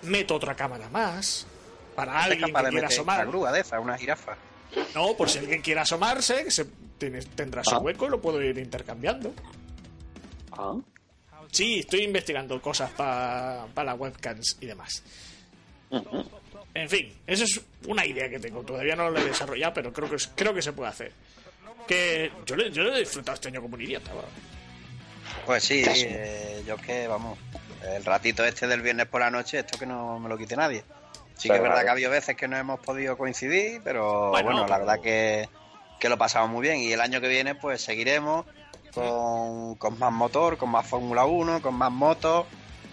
meto 0.03 0.35
otra 0.37 0.55
cámara 0.55 0.89
más. 0.89 1.47
Para 1.97 2.23
alguien 2.25 2.41
que 2.41 2.47
de 2.47 2.53
quiera 2.53 2.63
meter 2.71 2.79
una 2.79 2.89
asomar. 2.89 3.27
grúa 3.27 3.53
de 3.53 3.61
esa, 3.61 3.81
una 3.81 3.97
jirafa. 3.99 4.37
No, 4.95 5.17
por 5.17 5.29
si 5.31 5.39
alguien 5.39 5.63
quiere 5.63 5.81
asomarse, 5.81 6.45
que 6.45 6.51
se 6.51 6.67
tiene- 6.99 7.23
tendrá 7.23 7.65
su 7.65 7.75
Ah. 7.75 7.79
hueco 7.79 8.07
y 8.07 8.11
lo 8.11 8.21
puedo 8.21 8.41
ir 8.43 8.59
intercambiando. 8.59 9.33
Ah, 10.53 10.75
Sí, 11.53 11.79
estoy 11.79 12.03
investigando 12.03 12.61
cosas 12.61 12.91
para 12.91 13.67
las 13.85 13.99
webcams 13.99 14.59
y 14.61 14.67
demás. 14.67 15.03
En 16.75 16.89
fin, 16.91 17.15
esa 17.27 17.45
es 17.45 17.61
una 17.87 18.05
idea 18.05 18.29
que 18.29 18.39
tengo. 18.39 18.63
Todavía 18.63 18.97
no 18.97 19.11
la 19.11 19.21
he 19.21 19.25
desarrollado, 19.25 19.73
pero 19.73 19.93
creo 19.93 20.11
que, 20.11 20.17
creo 20.35 20.53
que 20.53 20.61
se 20.61 20.73
puede 20.73 20.91
hacer. 20.91 21.13
Que 21.87 22.31
yo, 22.45 22.57
le- 22.57 22.71
yo 22.71 22.83
lo 22.83 22.95
he 22.95 22.99
disfrutado 23.01 23.35
este 23.37 23.49
año 23.49 23.63
como 23.63 23.77
un 23.77 23.81
idiota. 23.83 24.13
va. 24.13 24.25
Pues 25.47 25.63
sí, 25.65 25.85
eh, 25.87 26.63
yo 26.67 26.77
que, 26.77 27.07
vamos, 27.07 27.39
el 27.85 28.05
ratito 28.05 28.45
este 28.45 28.67
del 28.67 28.83
viernes 28.83 29.07
por 29.07 29.21
la 29.21 29.31
noche, 29.31 29.61
esto 29.61 29.79
que 29.79 29.87
no 29.87 30.19
me 30.19 30.29
lo 30.29 30.37
quite 30.37 30.57
nadie. 30.57 30.83
Sí 31.37 31.49
que 31.49 31.57
es 31.57 31.63
verdad 31.63 31.83
que 31.83 31.89
ha 31.89 31.93
habido 31.93 32.11
veces 32.11 32.37
que 32.37 32.49
no 32.49 32.57
hemos 32.57 32.81
podido 32.81 33.17
coincidir, 33.17 33.81
pero 33.85 34.31
Bueno, 34.31 34.53
bueno, 34.53 34.67
la 34.67 34.79
verdad 34.79 35.01
que, 35.01 35.49
que 36.01 36.09
lo 36.09 36.17
pasamos 36.17 36.51
muy 36.51 36.63
bien. 36.63 36.79
Y 36.79 36.93
el 36.93 37.01
año 37.01 37.21
que 37.21 37.29
viene, 37.29 37.55
pues 37.55 37.83
seguiremos 37.83 38.47
con, 38.95 39.75
con 39.75 39.99
más 39.99 40.13
motor, 40.13 40.57
con 40.57 40.71
más 40.71 40.87
Fórmula 40.87 41.27
1, 41.27 41.61
con 41.61 41.75
más 41.75 41.93
motos 41.93 42.47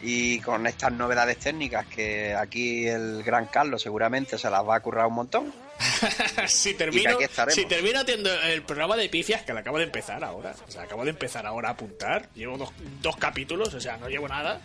y 0.03 0.39
con 0.39 0.67
estas 0.67 0.91
novedades 0.91 1.37
técnicas 1.37 1.87
que 1.87 2.35
aquí 2.35 2.85
el 2.87 3.23
gran 3.23 3.45
Carlos 3.45 3.81
seguramente 3.81 4.37
se 4.37 4.49
las 4.49 4.67
va 4.67 4.75
a 4.75 4.79
currar 4.81 5.07
un 5.07 5.13
montón. 5.13 5.53
si 6.47 6.73
termino, 6.73 7.17
si 7.49 7.65
termino 7.65 8.01
haciendo 8.01 8.29
el 8.43 8.63
programa 8.63 8.97
de 8.97 9.07
pifias, 9.07 9.43
que 9.43 9.53
lo 9.53 9.59
acabo 9.59 9.77
de 9.77 9.85
empezar 9.85 10.23
ahora. 10.23 10.53
O 10.67 10.71
sea, 10.71 10.83
acabo 10.83 11.05
de 11.05 11.11
empezar 11.11 11.45
ahora 11.45 11.69
a 11.69 11.71
apuntar. 11.71 12.29
Llevo 12.35 12.57
dos, 12.57 12.73
dos 13.01 13.15
capítulos, 13.15 13.73
o 13.73 13.79
sea, 13.79 13.97
no 13.97 14.09
llevo 14.09 14.27
nada. 14.27 14.61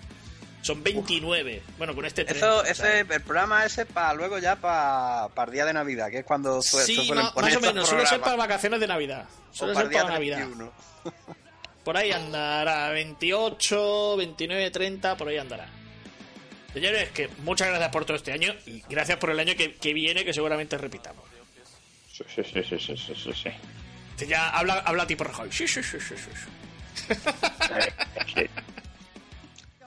Son 0.62 0.82
29. 0.82 1.62
Bueno, 1.78 1.94
con 1.94 2.04
este 2.04 2.24
30, 2.24 2.46
Eso, 2.46 2.64
ese, 2.64 3.00
el 3.00 3.22
programa 3.22 3.64
ese 3.64 3.86
para 3.86 4.12
luego 4.14 4.38
ya 4.38 4.56
para 4.56 5.28
el 5.46 5.52
día 5.52 5.64
de 5.64 5.72
Navidad, 5.72 6.10
que 6.10 6.18
es 6.18 6.24
cuando 6.24 6.60
su- 6.60 6.78
Sí, 6.80 6.96
suelen 7.06 7.24
ma- 7.24 7.32
poner 7.32 7.54
más 7.54 7.62
o 7.62 7.66
menos. 7.66 7.88
Suele 7.88 8.06
ser 8.06 8.20
para 8.20 8.36
vacaciones 8.36 8.80
de 8.80 8.86
Navidad. 8.86 9.24
Suele 9.52 9.72
para 9.74 9.86
ser 9.86 9.86
el 9.86 9.90
día 9.92 10.02
para 10.02 10.14
Navidad. 10.14 10.36
31. 10.38 10.72
Por 11.84 11.96
ahí 11.96 12.12
andará, 12.12 12.90
28, 12.90 14.16
29, 14.18 14.70
30, 14.70 15.16
por 15.16 15.28
ahí 15.28 15.38
andará. 15.38 15.66
Señores, 16.74 17.08
que 17.12 17.28
muchas 17.44 17.68
gracias 17.68 17.90
por 17.90 18.04
todo 18.04 18.16
este 18.18 18.30
año 18.30 18.52
y 18.66 18.82
gracias 18.90 19.16
por 19.16 19.30
el 19.30 19.38
año 19.40 19.54
que, 19.56 19.74
que 19.76 19.94
viene, 19.94 20.22
que 20.22 20.34
seguramente 20.34 20.76
repitamos. 20.76 21.24
sí, 22.12 22.24
sí, 22.34 22.42
sí, 22.44 22.62
sí, 22.78 22.78
sí, 22.78 23.14
sí, 23.14 23.32
sí, 23.32 24.26
Ya 24.26 24.50
habla, 24.50 24.80
habla 24.84 25.06
tipo 25.06 25.24
Rajoy. 25.24 25.50
Sí, 25.50 25.66
sí, 25.66 25.82
sí, 25.82 25.98
sí, 25.98 26.14
sí, 26.18 26.30
sí. 26.36 27.08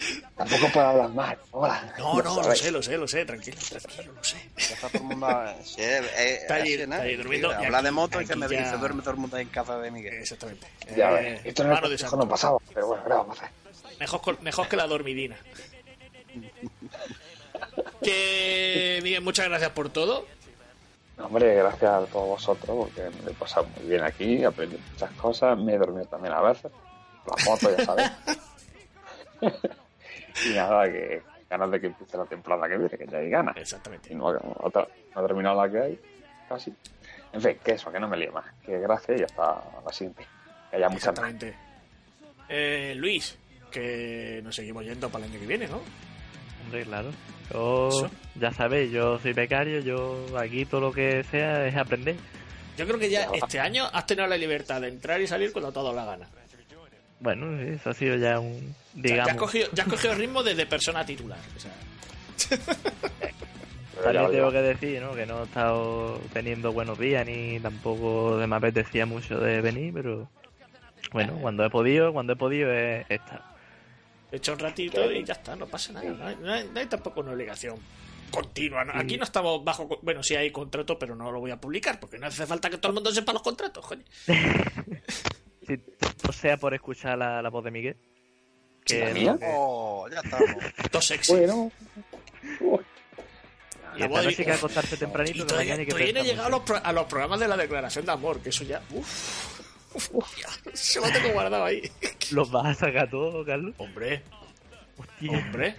Eh, 0.02 0.22
Tampoco 0.36 0.68
puedo 0.74 0.86
hablar 0.88 1.10
mal. 1.10 1.38
Hola. 1.52 1.94
No, 1.98 2.16
no, 2.22 2.36
lo 2.42 2.56
sé, 2.56 2.72
lo 2.72 2.82
sé, 2.82 2.98
lo 2.98 3.08
sé, 3.08 3.24
tranquilo, 3.26 3.58
tranquilo, 3.70 4.14
lo 4.14 4.24
sé. 4.24 4.38
Ya 4.58 4.64
está 4.76 4.90
todo 4.90 4.98
el 5.02 5.08
mundo. 5.08 5.28
Sí, 5.64 5.82
es- 5.82 6.02
es- 6.18 6.42
Está 6.42 6.56
allí- 6.56 6.88
¿no? 6.88 6.98
durmiendo, 7.18 7.52
Habla 7.52 7.78
aquí- 7.78 7.86
de 7.86 7.92
moto 7.92 8.22
y 8.22 8.24
aquí 8.26 8.40
me 8.40 8.50
ya- 8.50 8.60
dice 8.64 8.78
duerme 8.78 9.02
todo 9.02 9.12
el 9.12 9.18
mundo 9.18 9.38
en 9.38 9.48
casa 9.50 9.78
de 9.80 9.92
Miguel. 9.92 10.14
Exactamente. 10.16 10.68
Ya 10.96 11.12
Eh, 11.12 11.14
ves. 11.24 11.42
Esto 11.46 11.64
de 11.64 11.70
consejo 11.80 11.98
santo. 12.10 12.18
no 12.18 12.28
pasaba, 12.30 12.58
pero 12.74 12.88
bueno, 12.88 13.04
¿qué 13.04 13.10
vamos 13.10 13.40
a 13.42 13.46
hacer? 13.46 13.56
Mejor, 14.00 14.42
mejor 14.42 14.68
que 14.68 14.76
la 14.76 14.88
dormidina. 14.88 15.38
que, 18.04 19.00
Miguel, 19.04 19.22
muchas 19.22 19.48
gracias 19.48 19.70
por 19.72 19.90
todo. 19.90 20.26
No, 21.18 21.26
Hombre, 21.28 21.54
gracias 21.56 21.84
a 21.92 22.06
todos 22.08 22.28
vosotros, 22.30 22.76
porque 22.90 23.10
me 23.24 23.32
he 23.32 23.34
pasado 23.36 23.68
muy 23.78 23.90
bien 23.90 24.02
aquí, 24.04 24.38
he 24.42 24.46
aprendido 24.46 24.82
muchas 24.94 25.12
cosas, 25.12 25.58
me 25.58 25.74
he 25.74 25.78
dormido 25.78 26.06
también 26.06 26.34
a 26.34 26.42
veces, 26.42 26.72
las 27.28 27.46
motos, 27.46 27.78
ya 27.78 27.86
sabes. 27.86 28.12
Y 30.46 30.54
nada, 30.54 30.86
que 30.92 31.22
ganas 31.50 31.72
de 31.72 31.82
que 31.82 31.88
empiece 31.88 32.18
la 32.18 32.26
temporada 32.26 32.68
que 32.68 32.78
viene, 32.78 32.98
que 32.98 33.08
ya 33.08 33.18
hay 33.18 33.30
ganas. 33.30 33.58
Exactamente. 33.58 34.14
Y 34.14 34.16
no, 34.16 34.26
otra, 34.60 34.88
no 35.16 35.22
ha 35.22 35.28
terminado 35.28 35.66
la 35.66 35.72
que 35.72 35.80
hay, 35.80 36.00
casi. 36.48 36.74
En 37.34 37.42
fin, 37.42 37.58
que 37.64 37.72
eso, 37.74 37.92
que 37.92 38.00
no 38.00 38.08
me 38.08 38.18
líe 38.18 38.32
más. 38.32 38.46
Que 38.66 38.80
gracias 38.80 39.22
y 39.22 39.24
hasta 39.24 39.62
la 39.86 39.94
siguiente. 39.94 40.26
Que 40.70 40.78
haya 40.78 40.90
muchas 40.90 41.08
más. 41.20 41.30
Exactamente. 41.30 41.58
Eh, 42.50 42.94
Luis, 42.96 43.38
que 43.72 44.42
nos 44.44 44.56
seguimos 44.56 44.84
yendo 44.84 45.10
para 45.10 45.26
el 45.26 45.32
año 45.32 45.40
que 45.40 45.48
viene, 45.48 45.68
¿no? 45.68 45.82
Hombre, 46.64 46.84
claro. 46.84 47.10
Yo, 47.52 47.88
Eso. 47.90 48.12
ya 48.36 48.52
sabéis, 48.52 48.92
yo 48.92 49.20
soy 49.20 49.34
becario, 49.34 49.80
yo 49.80 50.26
aquí 50.38 50.66
todo 50.66 50.82
lo 50.82 50.92
que 50.92 51.24
sea 51.24 51.66
es 51.66 51.76
aprender. 51.76 52.16
Yo 52.78 52.86
creo 52.86 53.00
que 53.00 53.10
ya 53.10 53.28
este 53.34 53.60
año 53.60 53.86
has 53.92 54.06
tenido 54.06 54.28
la 54.28 54.38
libertad 54.38 54.82
de 54.82 54.88
entrar 54.88 55.20
y 55.22 55.28
salir 55.28 55.52
cuando 55.52 55.72
dado 55.72 55.94
la 55.94 56.06
gana. 56.06 56.30
Bueno, 57.22 57.60
eso 57.62 57.90
ha 57.92 57.94
sido 57.94 58.18
ya 58.18 58.40
un, 58.40 58.52
O 58.52 58.58
sea, 58.58 59.02
digamos, 59.02 59.26
ya, 59.28 59.32
has 59.32 59.38
cogido, 59.38 59.68
ya 59.74 59.84
has 59.84 59.90
cogido 59.90 60.14
el 60.14 60.20
ritmo 60.20 60.44
desde 60.44 60.66
persona 60.66 61.06
titular. 61.06 61.40
O 61.56 61.60
sea, 61.60 61.72
Pero 64.04 64.30
tengo 64.32 64.52
que 64.52 64.62
decir, 64.62 65.02
¿no? 65.02 65.14
Que 65.14 65.26
no 65.28 65.42
he 65.42 65.44
estado 65.44 66.20
teniendo 66.34 66.72
buenos 66.72 66.98
días 66.98 67.26
ni 67.26 67.60
tampoco 67.60 68.42
me 68.48 68.56
apetecía 68.56 69.06
mucho 69.06 69.40
de 69.40 69.62
venir, 69.62 69.94
pero 69.94 70.28
bueno, 71.12 71.38
cuando 71.40 71.64
he 71.64 71.70
podido, 71.70 72.12
cuando 72.12 72.34
he 72.34 72.36
podido 72.36 72.72
he, 72.74 73.06
he 73.10 73.16
estado. 73.16 73.44
Echa 74.32 74.54
un 74.54 74.60
ratito 74.60 75.12
y 75.12 75.24
ya 75.24 75.34
está, 75.34 75.56
no 75.56 75.68
pasa 75.68 75.94
nada. 75.94 76.10
No 76.10 76.26
hay, 76.26 76.36
no 76.38 76.52
hay- 76.52 76.70
no 76.74 76.80
hay 76.80 76.86
tampoco 76.88 77.20
una 77.20 77.34
obligación 77.34 77.76
continua. 78.32 78.86
¿no? 78.86 78.94
Aquí 78.96 79.18
no 79.18 79.26
estamos 79.26 79.64
bajo. 79.64 79.88
co- 79.90 80.00
Bueno, 80.02 80.24
sí 80.24 80.36
hay 80.36 80.50
contrato, 80.52 80.98
pero 80.98 81.16
no 81.16 81.32
lo 81.32 81.40
voy 81.42 81.52
a 81.52 81.60
publicar 81.60 82.00
porque 82.00 82.18
no 82.18 82.26
hace 82.28 82.46
falta 82.48 82.70
que 82.70 82.78
todo 82.78 82.88
el 82.92 82.94
mundo 82.96 83.12
sepa 83.12 83.34
los 83.34 83.42
contratos, 83.44 83.86
coño. 83.86 84.04
Si 85.68 85.78
todo 85.78 86.34
sea 86.34 86.58
por 86.58 86.74
escuchar 86.74 87.18
la, 87.18 87.42
la 87.42 87.50
voz 87.50 87.64
de 87.64 87.72
Miguel. 87.72 87.98
Que 88.86 89.06
la 89.06 89.14
mía. 89.14 89.38
Oh, 89.44 90.08
ya 90.12 90.20
estamos. 90.22 90.50
Todo 90.92 91.02
sexy. 91.02 91.34
Bueno, 91.34 91.72
y 93.96 94.00
La 94.00 94.06
esta 94.06 94.08
voz 94.08 94.20
de- 94.20 94.26
noche 94.26 94.36
hay 94.42 94.46
que 94.46 94.52
acostarse 94.54 94.96
Y 94.96 94.98
tempranito 94.98 95.44
de 95.44 95.46
todavía, 95.50 95.76
y 95.76 95.86
que 95.86 95.92
todavía 95.92 96.14
no 96.14 96.20
he 96.20 96.24
llegado 96.24 96.48
a 96.48 96.50
los, 96.50 96.62
pro- 96.62 96.82
a 96.84 96.92
los 96.94 97.06
programas 97.06 97.40
de 97.40 97.48
la 97.48 97.58
declaración 97.58 98.06
de 98.06 98.12
amor, 98.12 98.40
que 98.42 98.50
eso 98.50 98.64
ya. 98.64 98.82
Uff. 98.92 99.62
Se 100.74 101.00
lo 101.02 101.12
tengo 101.12 101.30
guardado 101.34 101.64
ahí. 101.66 101.82
¿Los 102.32 102.50
vas 102.50 102.66
a 102.78 102.86
sacar 102.86 103.10
todo, 103.10 103.46
Carlos? 103.46 103.76
Hombre, 103.78 104.24
Hostia. 104.98 105.32
hombre. 105.38 105.76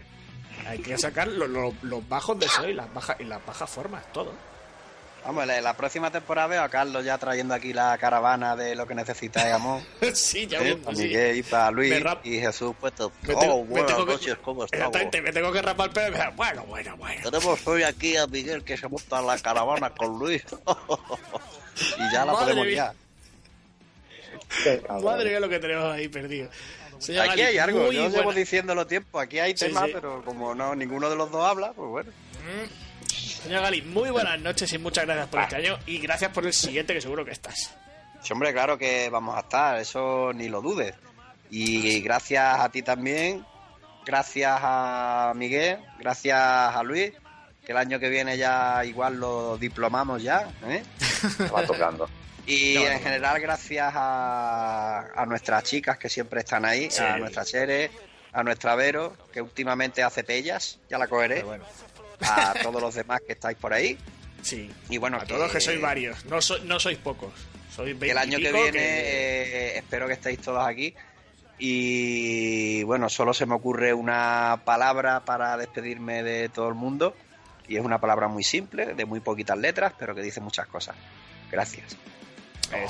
Hay 0.67 0.79
que 0.79 0.97
sacar 0.99 1.27
lo- 1.27 1.49
lo- 1.49 1.75
los 1.83 2.09
bajos 2.09 2.39
deseos 2.39 2.69
y 2.69 2.75
las 2.75 2.93
bajas 2.95 3.17
y 3.19 3.25
las 3.25 3.45
bajas 3.45 3.69
formas, 3.69 4.05
todo. 4.13 4.33
Vamos, 5.25 5.47
la, 5.47 5.61
la 5.61 5.77
próxima 5.77 6.11
temporada 6.11 6.49
veo 6.49 6.63
a 6.63 6.69
Carlos 6.69 7.05
ya 7.05 7.17
trayendo 7.17 7.55
aquí 7.55 7.73
la 7.73 7.97
caravana 7.97 8.57
de 8.57 8.75
lo 8.75 8.87
que 8.89 8.95
necesitáis, 8.97 9.53
amor. 9.55 9.81
sí, 10.15 10.49
ya 10.49 10.59
¿eh? 10.61 10.77
sí. 10.95 11.03
Miguel 11.03 11.37
y 11.37 11.43
para 11.45 11.71
Luis 11.71 11.91
Me 11.91 12.01
rap- 12.01 12.27
y 12.27 12.41
Jesús 12.41 12.75
puesto. 12.81 13.13
Me 13.23 13.35
tengo- 13.37 13.55
Oh, 13.55 13.63
me 13.65 13.71
buenas 13.71 13.93
que- 13.95 14.05
noches, 14.05 14.37
¿cómo 14.43 14.65
estamos? 14.65 14.87
Exactamente, 14.87 15.23
me 15.23 15.33
tengo 15.33 15.53
que 15.53 15.63
rapar 15.63 15.87
el 15.89 15.93
pelo 15.93 16.09
y 16.09 16.11
me 16.11 16.19
da, 16.19 16.31
Bueno, 16.31 16.65
bueno, 16.65 16.97
bueno. 16.97 17.23
Tenemos 17.31 17.67
hoy 17.69 17.83
aquí 17.85 18.17
a 18.17 18.27
Miguel 18.27 18.65
que 18.65 18.77
se 18.77 18.89
monta 18.89 19.21
en 19.21 19.27
la 19.29 19.39
caravana 19.39 19.91
con 19.91 20.19
Luis. 20.19 20.43
y 21.99 22.13
ya 22.13 22.25
la 22.25 22.33
Madre 22.33 22.45
podemos 22.55 22.67
mía. 22.67 22.95
ya. 24.65 24.99
Madre 25.01 25.31
mía 25.31 25.39
lo 25.41 25.49
que 25.49 25.59
tenemos 25.61 25.93
ahí 25.95 26.09
perdido. 26.09 26.51
Señor 26.99 27.31
Aquí 27.31 27.43
hay 27.43 27.59
algo, 27.59 27.91
yo 27.93 28.09
llevo 28.09 28.33
diciéndolo 28.33 28.87
tiempo. 28.89 29.19
Aquí 29.21 29.39
hay 29.39 29.57
Sí, 29.57 29.67
temas, 29.67 29.87
sí. 29.87 29.91
pero 29.95 30.25
como 30.25 30.55
no 30.55 30.75
ninguno 30.75 31.09
de 31.11 31.17
los 31.17 31.31
dos 31.31 31.45
habla, 31.45 31.73
pues 31.73 31.89
bueno. 31.89 32.11
Señor 33.17 33.63
Gali, 33.63 33.83
muy 33.83 34.11
buenas 34.11 34.41
noches 34.41 34.73
y 34.73 34.79
muchas 34.79 35.05
gracias 35.05 35.27
Ah. 35.27 35.31
por 35.31 35.41
este 35.41 35.57
año 35.57 35.79
y 35.87 35.99
gracias 35.99 36.31
por 36.33 36.47
el 36.47 36.53
siguiente 36.53 36.95
que 36.95 37.01
seguro 37.01 37.25
que 37.25 37.33
estás. 37.33 37.75
Sí, 38.23 38.33
hombre, 38.33 38.53
claro 38.53 38.79
que 38.79 39.09
vamos 39.11 39.37
a 39.37 39.41
estar, 39.41 39.79
eso 39.79 40.33
ni 40.33 40.49
lo 40.49 40.61
dudes. 40.63 40.95
Y 41.51 42.01
gracias 42.01 42.61
a 42.61 42.69
ti 42.71 42.83
también, 42.83 43.45
gracias 44.07 44.59
a 44.63 45.33
Miguel, 45.37 45.79
gracias 45.99 46.39
a 46.41 46.83
Luis, 46.83 47.13
que 47.65 47.73
el 47.73 47.79
año 47.79 47.99
que 47.99 48.09
viene 48.09 48.39
ya 48.39 48.85
igual 48.85 49.17
lo 49.19 49.59
diplomamos 49.59 50.23
ya, 50.23 50.49
¿eh? 50.67 50.83
va 51.55 51.65
tocando. 51.67 52.09
Y 52.47 52.77
en 52.77 53.01
general 53.01 53.41
gracias 53.41 53.93
a, 53.95 55.07
a 55.15 55.27
nuestras 55.27 55.63
chicas 55.65 55.99
que 55.99 56.09
siempre 56.09 56.41
están 56.41 56.65
ahí, 56.65 56.91
Sí. 56.91 57.03
a 57.03 57.17
nuestra 57.19 57.45
Chere, 57.45 57.91
a 58.33 58.43
nuestra 58.43 58.75
Vero, 58.75 59.17
que 59.33 59.43
últimamente 59.43 60.03
hace 60.03 60.25
pellas, 60.25 60.79
ya 60.89 60.97
la 60.99 61.07
cogeré, 61.07 61.37
Pero 61.37 61.47
bueno, 61.49 61.65
a 62.25 62.55
todos 62.63 62.81
los 62.81 62.95
demás 62.95 63.21
que 63.27 63.33
estáis 63.33 63.57
por 63.59 63.73
ahí. 63.73 63.97
sí. 64.43 64.71
Y 64.91 64.99
bueno, 64.99 65.19
A 65.19 65.25
todos 65.25 65.51
que 65.53 65.61
sois 65.61 65.81
varios, 65.81 66.25
no, 66.27 66.41
so- 66.43 66.59
no 66.65 66.79
sois 66.81 66.99
pocos. 66.99 67.33
Sois 67.75 67.97
que 67.99 68.11
el 68.11 68.19
año 68.19 68.39
que 68.39 68.53
20 68.53 68.63
viene 68.71 68.81
eh, 68.81 69.79
espero 69.79 70.07
que 70.07 70.13
estéis 70.15 70.39
todos 70.41 70.67
aquí 70.67 70.95
y 71.59 72.83
bueno 72.83 73.09
solo 73.09 73.33
se 73.33 73.47
me 73.47 73.55
ocurre 73.55 73.95
una 73.95 74.61
palabra 74.65 75.21
para 75.25 75.57
despedirme 75.57 76.23
de 76.23 76.49
todo 76.49 76.69
el 76.69 76.75
mundo 76.75 77.15
y 77.69 77.77
es 77.77 77.83
una 77.85 77.99
palabra 78.01 78.29
muy 78.29 78.43
simple 78.43 78.95
de 78.95 79.05
muy 79.05 79.21
poquitas 79.21 79.57
letras 79.59 79.93
pero 79.99 80.15
que 80.15 80.23
dice 80.23 80.41
muchas 80.41 80.67
cosas 80.67 80.97
gracias 81.51 81.97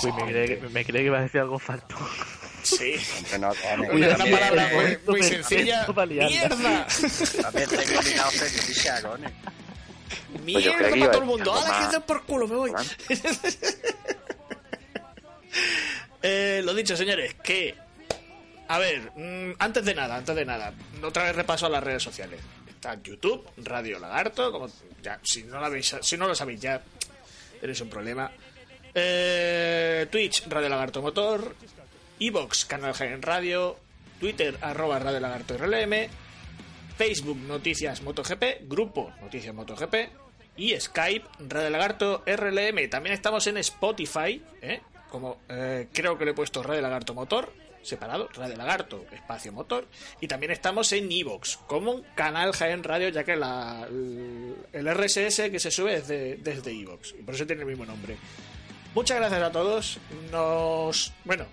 Uy, 0.02 0.12
me 0.12 0.24
creí, 0.32 0.48
que- 0.48 0.68
me 0.68 0.84
creí 0.84 1.02
que 1.02 1.06
iba 1.06 1.18
a 1.18 1.22
decir 1.22 1.40
algo 1.40 1.58
falto. 1.58 1.96
Sí. 2.62 2.94
No. 3.40 3.52
Una, 3.90 4.16
También- 4.16 4.38
palabra 4.38 4.70
muy, 5.06 5.22
sencilla. 5.22 5.86
¡Mierda! 6.06 6.86
también 7.42 7.68
cojones. 9.02 9.32
¡Mierda 10.44 10.90
que 10.92 11.00
para 11.00 11.10
todo 11.12 11.20
el 11.22 11.26
mundo! 11.26 11.52
decir 11.54 11.72
¡Ahora 11.72 11.86
que 11.86 11.92
den 11.92 12.02
por 12.02 12.22
culo! 12.24 12.48
¡Me 12.48 12.56
voy! 12.56 12.72
Eh, 16.22 16.62
lo 16.64 16.72
dicho, 16.72 16.96
señores, 16.96 17.34
que. 17.42 17.74
A 18.68 18.78
ver, 18.78 19.10
mm, 19.16 19.54
antes 19.58 19.84
de 19.84 19.94
nada, 19.94 20.16
antes 20.16 20.34
de 20.36 20.44
nada, 20.44 20.72
otra 21.02 21.24
vez 21.24 21.34
repaso 21.34 21.66
a 21.66 21.68
las 21.68 21.82
redes 21.82 22.02
sociales. 22.02 22.40
Está 22.68 22.94
YouTube, 23.02 23.44
Radio 23.58 23.98
Lagarto, 23.98 24.50
como 24.52 24.68
ya, 25.02 25.18
si 25.22 25.42
no 25.42 25.58
lo 25.58 25.66
habéis, 25.66 25.96
si 26.00 26.16
no 26.16 26.28
lo 26.28 26.34
sabéis 26.34 26.60
ya, 26.60 26.80
tenéis 27.60 27.80
un 27.80 27.90
problema. 27.90 28.30
Eh, 28.94 30.06
Twitch, 30.10 30.46
Radio 30.48 30.68
Lagarto 30.68 31.02
Motor, 31.02 31.56
Evox, 32.26 32.64
Canal 32.64 32.94
Gen 32.94 33.22
Radio, 33.22 33.76
Twitter, 34.20 34.56
arroba 34.60 34.98
Radio 34.98 35.20
Lagarto 35.20 35.56
RLM, 35.56 36.08
Facebook, 36.96 37.36
Noticias 37.38 38.02
MotoGP, 38.02 38.68
Grupo, 38.68 39.12
Noticias 39.20 39.54
MotoGP 39.54 39.94
y 40.56 40.78
Skype, 40.78 41.26
Radio 41.48 41.70
Lagarto 41.70 42.22
RLM. 42.26 42.88
También 42.90 43.14
estamos 43.14 43.46
en 43.46 43.56
Spotify, 43.58 44.42
¿eh? 44.60 44.80
como 45.10 45.40
eh, 45.48 45.88
creo 45.92 46.16
que 46.16 46.24
le 46.24 46.30
he 46.30 46.34
puesto 46.34 46.62
Radio 46.62 46.80
Lagarto 46.82 47.14
Motor, 47.14 47.52
separado, 47.82 48.28
Radio 48.34 48.56
Lagarto, 48.56 49.04
espacio 49.12 49.52
motor. 49.52 49.88
Y 50.20 50.28
también 50.28 50.52
estamos 50.52 50.92
en 50.92 51.10
Evox, 51.10 51.56
como 51.66 52.02
canal 52.14 52.52
Jaén 52.52 52.84
Radio, 52.84 53.08
ya 53.08 53.24
que 53.24 53.32
el 53.32 54.86
RSS 54.94 55.50
que 55.50 55.58
se 55.58 55.70
sube 55.70 55.94
es 55.94 56.06
de- 56.08 56.36
desde 56.36 56.70
Evox, 56.70 57.14
y 57.18 57.22
por 57.22 57.34
eso 57.34 57.46
tiene 57.46 57.62
el 57.62 57.68
mismo 57.68 57.84
nombre. 57.84 58.16
Muchas 58.94 59.16
gracias 59.18 59.42
a 59.42 59.50
todos. 59.50 59.98
Nos. 60.30 61.12
Bueno, 61.24 61.46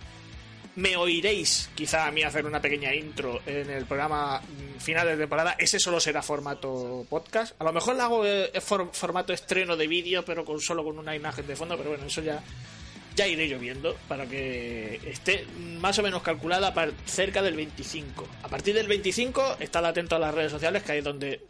me 0.80 0.96
oiréis 0.96 1.70
quizá 1.76 2.08
a 2.08 2.12
mí 2.12 2.24
hacer 2.24 2.46
una 2.46 2.62
pequeña 2.62 2.94
intro 2.96 3.42
en 3.46 3.70
el 3.70 3.86
programa 3.86 4.40
mm, 4.42 4.80
final 4.80 5.08
de 5.08 5.18
temporada. 5.18 5.56
Ese 5.60 5.78
solo 5.80 6.00
será 6.00 6.22
formato 6.22 7.06
podcast. 7.10 7.54
A 7.60 7.66
lo 7.66 7.74
mejor 7.74 7.96
lo 7.98 8.04
hago 8.04 8.26
eh, 8.26 8.52
for- 8.62 8.90
formato 8.94 9.34
estreno 9.34 9.76
de 9.76 9.88
vídeo, 9.88 10.24
pero 10.24 10.46
con 10.46 10.60
solo 10.62 10.84
con 10.84 10.98
una 10.98 11.16
imagen 11.16 11.46
de 11.46 11.56
fondo. 11.56 11.76
Pero 11.78 11.90
bueno, 11.90 12.06
eso 12.06 12.22
ya, 12.22 12.42
ya 13.16 13.28
iré 13.28 13.50
yo 13.50 13.60
viendo 13.60 13.96
para 14.08 14.26
que 14.26 15.00
esté 15.06 15.46
más 15.80 16.00
o 16.00 16.04
menos 16.04 16.22
calculada 16.24 16.74
para 16.74 16.92
cerca 17.06 17.42
del 17.42 17.56
25. 17.56 18.28
A 18.44 18.48
partir 18.48 18.74
del 18.74 18.88
25, 18.88 19.58
estad 19.60 19.86
atento 19.86 20.16
a 20.16 20.20
las 20.20 20.34
redes 20.34 20.52
sociales, 20.52 20.84
que 20.84 20.94
ahí 20.94 20.98
es 21.00 21.04
donde 21.04 21.42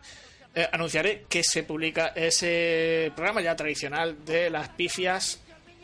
eh, 0.56 0.68
anunciaré 0.72 1.26
que 1.30 1.44
se 1.44 1.62
publica 1.64 2.08
ese 2.16 3.12
programa 3.16 3.42
ya 3.42 3.56
tradicional 3.56 4.26
de 4.26 4.50
las 4.50 4.70
pifias 4.70 5.40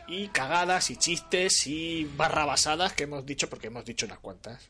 y 0.07 0.27
cagadas 0.29 0.89
y 0.89 0.97
chistes 0.97 1.67
y 1.67 2.05
barrabasadas 2.15 2.93
que 2.93 3.03
hemos 3.03 3.25
dicho, 3.25 3.49
porque 3.49 3.67
hemos 3.67 3.85
dicho 3.85 4.05
unas 4.05 4.19
cuantas, 4.19 4.69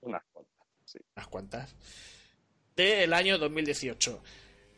Unas 0.00 0.22
cuantas, 0.32 0.66
sí. 0.84 0.98
unas 1.16 1.28
cuantas, 1.28 1.74
del 2.76 3.12
año 3.12 3.38
2018. 3.38 4.22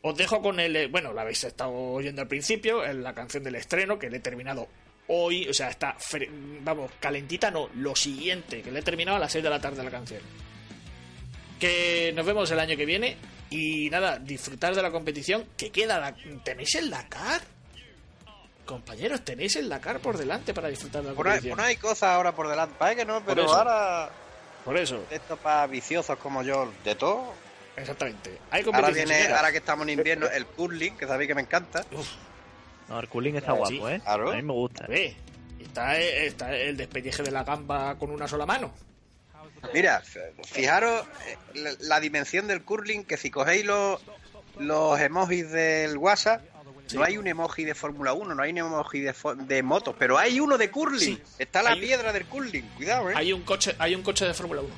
Os 0.05 0.17
dejo 0.17 0.41
con 0.41 0.59
el, 0.59 0.75
eh, 0.75 0.87
bueno, 0.87 1.13
lo 1.13 1.21
habéis 1.21 1.43
estado 1.45 1.71
oyendo 1.73 2.21
al 2.21 2.27
principio, 2.27 2.85
en 2.85 3.03
la 3.03 3.13
canción 3.13 3.43
del 3.43 3.55
estreno, 3.55 3.97
que 3.97 4.09
le 4.09 4.17
he 4.17 4.19
terminado 4.19 4.67
hoy, 5.07 5.47
o 5.47 5.53
sea, 5.53 5.69
está, 5.69 5.95
vamos, 6.61 6.91
calentita 6.99 7.51
no, 7.51 7.69
lo 7.75 7.95
siguiente, 7.95 8.61
que 8.61 8.71
le 8.71 8.79
he 8.79 8.83
terminado 8.83 9.17
a 9.17 9.19
las 9.19 9.31
6 9.31 9.43
de 9.43 9.49
la 9.49 9.61
tarde 9.61 9.83
la 9.83 9.91
canción. 9.91 10.21
Que 11.59 12.11
nos 12.15 12.25
vemos 12.25 12.51
el 12.51 12.59
año 12.59 12.75
que 12.75 12.85
viene 12.85 13.17
y 13.49 13.89
nada, 13.89 14.19
disfrutar 14.19 14.75
de 14.75 14.81
la 14.81 14.91
competición, 14.91 15.45
que 15.55 15.71
queda, 15.71 15.99
la, 15.99 16.15
¿tenéis 16.43 16.75
el 16.75 16.89
Dakar? 16.89 17.41
Compañeros, 18.65 19.23
tenéis 19.25 19.55
el 19.57 19.67
Dakar 19.69 19.99
por 19.99 20.17
delante 20.17 20.53
para 20.53 20.69
disfrutar 20.69 21.01
de 21.01 21.09
la 21.09 21.13
Por 21.15 21.25
competición. 21.25 21.57
por 21.57 21.65
ahí 21.65 21.75
cosas 21.77 22.03
ahora 22.09 22.31
por 22.33 22.47
delante 22.47 22.75
parece 22.77 22.99
que 23.01 23.05
no 23.05 23.21
pero 23.25 23.43
eso. 23.43 23.55
ahora 23.55 24.09
Por 24.63 24.77
eso, 24.77 25.03
esto 25.11 25.35
para 25.37 25.67
viciosos 25.67 26.17
como 26.17 26.43
yo 26.43 26.71
de 26.85 26.95
todo 26.95 27.33
exactamente. 27.75 28.37
Hay 28.51 28.63
ahora 28.71 28.89
viene 28.91 29.27
ahora 29.27 29.51
que 29.51 29.57
estamos 29.57 29.83
en 29.87 29.97
invierno 29.99 30.27
el 30.27 30.45
curling 30.45 30.95
que 30.95 31.05
sabéis 31.07 31.27
que 31.27 31.35
me 31.35 31.41
encanta 31.41 31.83
No, 32.87 32.99
el 32.99 33.09
cooling 33.09 33.35
está 33.35 33.51
Ah, 33.51 33.55
guapo, 33.55 33.69
sí, 33.69 33.81
¿eh? 33.93 34.01
claro. 34.03 34.31
A 34.31 34.35
mí 34.35 34.41
me 34.41 34.53
gusta. 34.53 34.85
Ve, 34.87 35.15
está, 35.59 35.97
está 35.99 36.55
el 36.55 36.77
despelleje 36.77 37.21
de 37.23 37.31
la 37.31 37.43
gamba 37.43 37.95
con 37.97 38.11
una 38.11 38.27
sola 38.27 38.45
mano. 38.45 38.73
Mira, 39.73 40.01
fijaros 40.45 41.05
eh, 41.25 41.37
la, 41.55 41.71
la 41.79 41.99
dimensión 42.01 42.47
del 42.47 42.63
curling, 42.63 43.03
que 43.05 43.15
si 43.17 43.31
cogéis 43.31 43.65
los, 43.65 44.01
los 44.59 44.99
emojis 44.99 45.49
del 45.51 45.97
WhatsApp, 45.97 46.41
Sí. 46.87 46.97
no 46.97 47.03
hay 47.03 47.17
un 47.17 47.27
emoji 47.27 47.63
de 47.63 47.73
Fórmula 47.75 48.13
1, 48.13 48.35
no 48.35 48.43
hay 48.43 48.51
un 48.51 48.57
emoji 48.59 48.99
de, 48.99 49.13
de 49.45 49.63
motos, 49.63 49.95
pero 49.97 50.17
hay 50.17 50.39
uno 50.39 50.57
de 50.57 50.69
curling. 50.69 50.99
Sí. 51.17 51.21
Está 51.39 51.63
la 51.63 51.71
Hay- 51.71 51.79
piedra 51.79 52.11
del 52.13 52.25
curling, 52.25 52.63
cuidado, 52.75 53.09
¿eh? 53.09 53.13
Hay 53.15 53.31
un 53.33 53.41
coche, 53.43 53.75
hay 53.79 53.95
un 53.95 54.03
coche 54.03 54.25
de 54.25 54.33
Fórmula 54.33 54.61
1. 54.61 54.69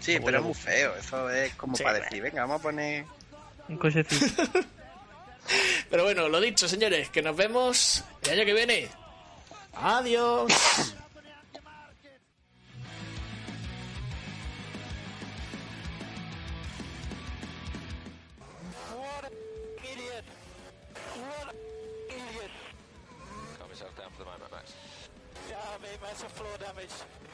Sí, 0.00 0.18
pero 0.24 0.38
es 0.38 0.44
muy 0.44 0.54
feo, 0.54 0.94
eso 0.96 1.28
es 1.30 1.54
como 1.56 1.76
Sí, 1.76 1.82
para 1.82 1.98
bueno. 1.98 2.04
decir, 2.10 2.22
venga, 2.22 2.42
vamos 2.42 2.60
a 2.60 2.62
poner... 2.62 3.04
Un 3.68 3.76
cochecito. 3.76 4.42
Pero 5.90 6.04
bueno, 6.04 6.28
lo 6.28 6.40
dicho, 6.40 6.68
señores, 6.68 7.08
que 7.10 7.22
nos 7.22 7.36
vemos 7.36 8.04
el 8.22 8.30
año 8.30 8.44
que 8.44 8.54
viene. 8.54 8.88
Adiós. 9.74 10.52
that's 26.10 26.24
a 26.24 26.28
floor 26.28 26.50
damage. 26.58 27.29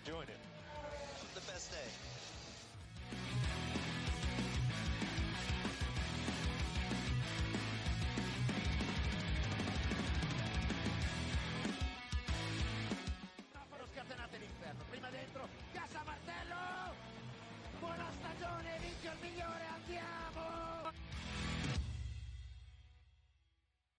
for 0.00 0.22
it. 0.22 0.41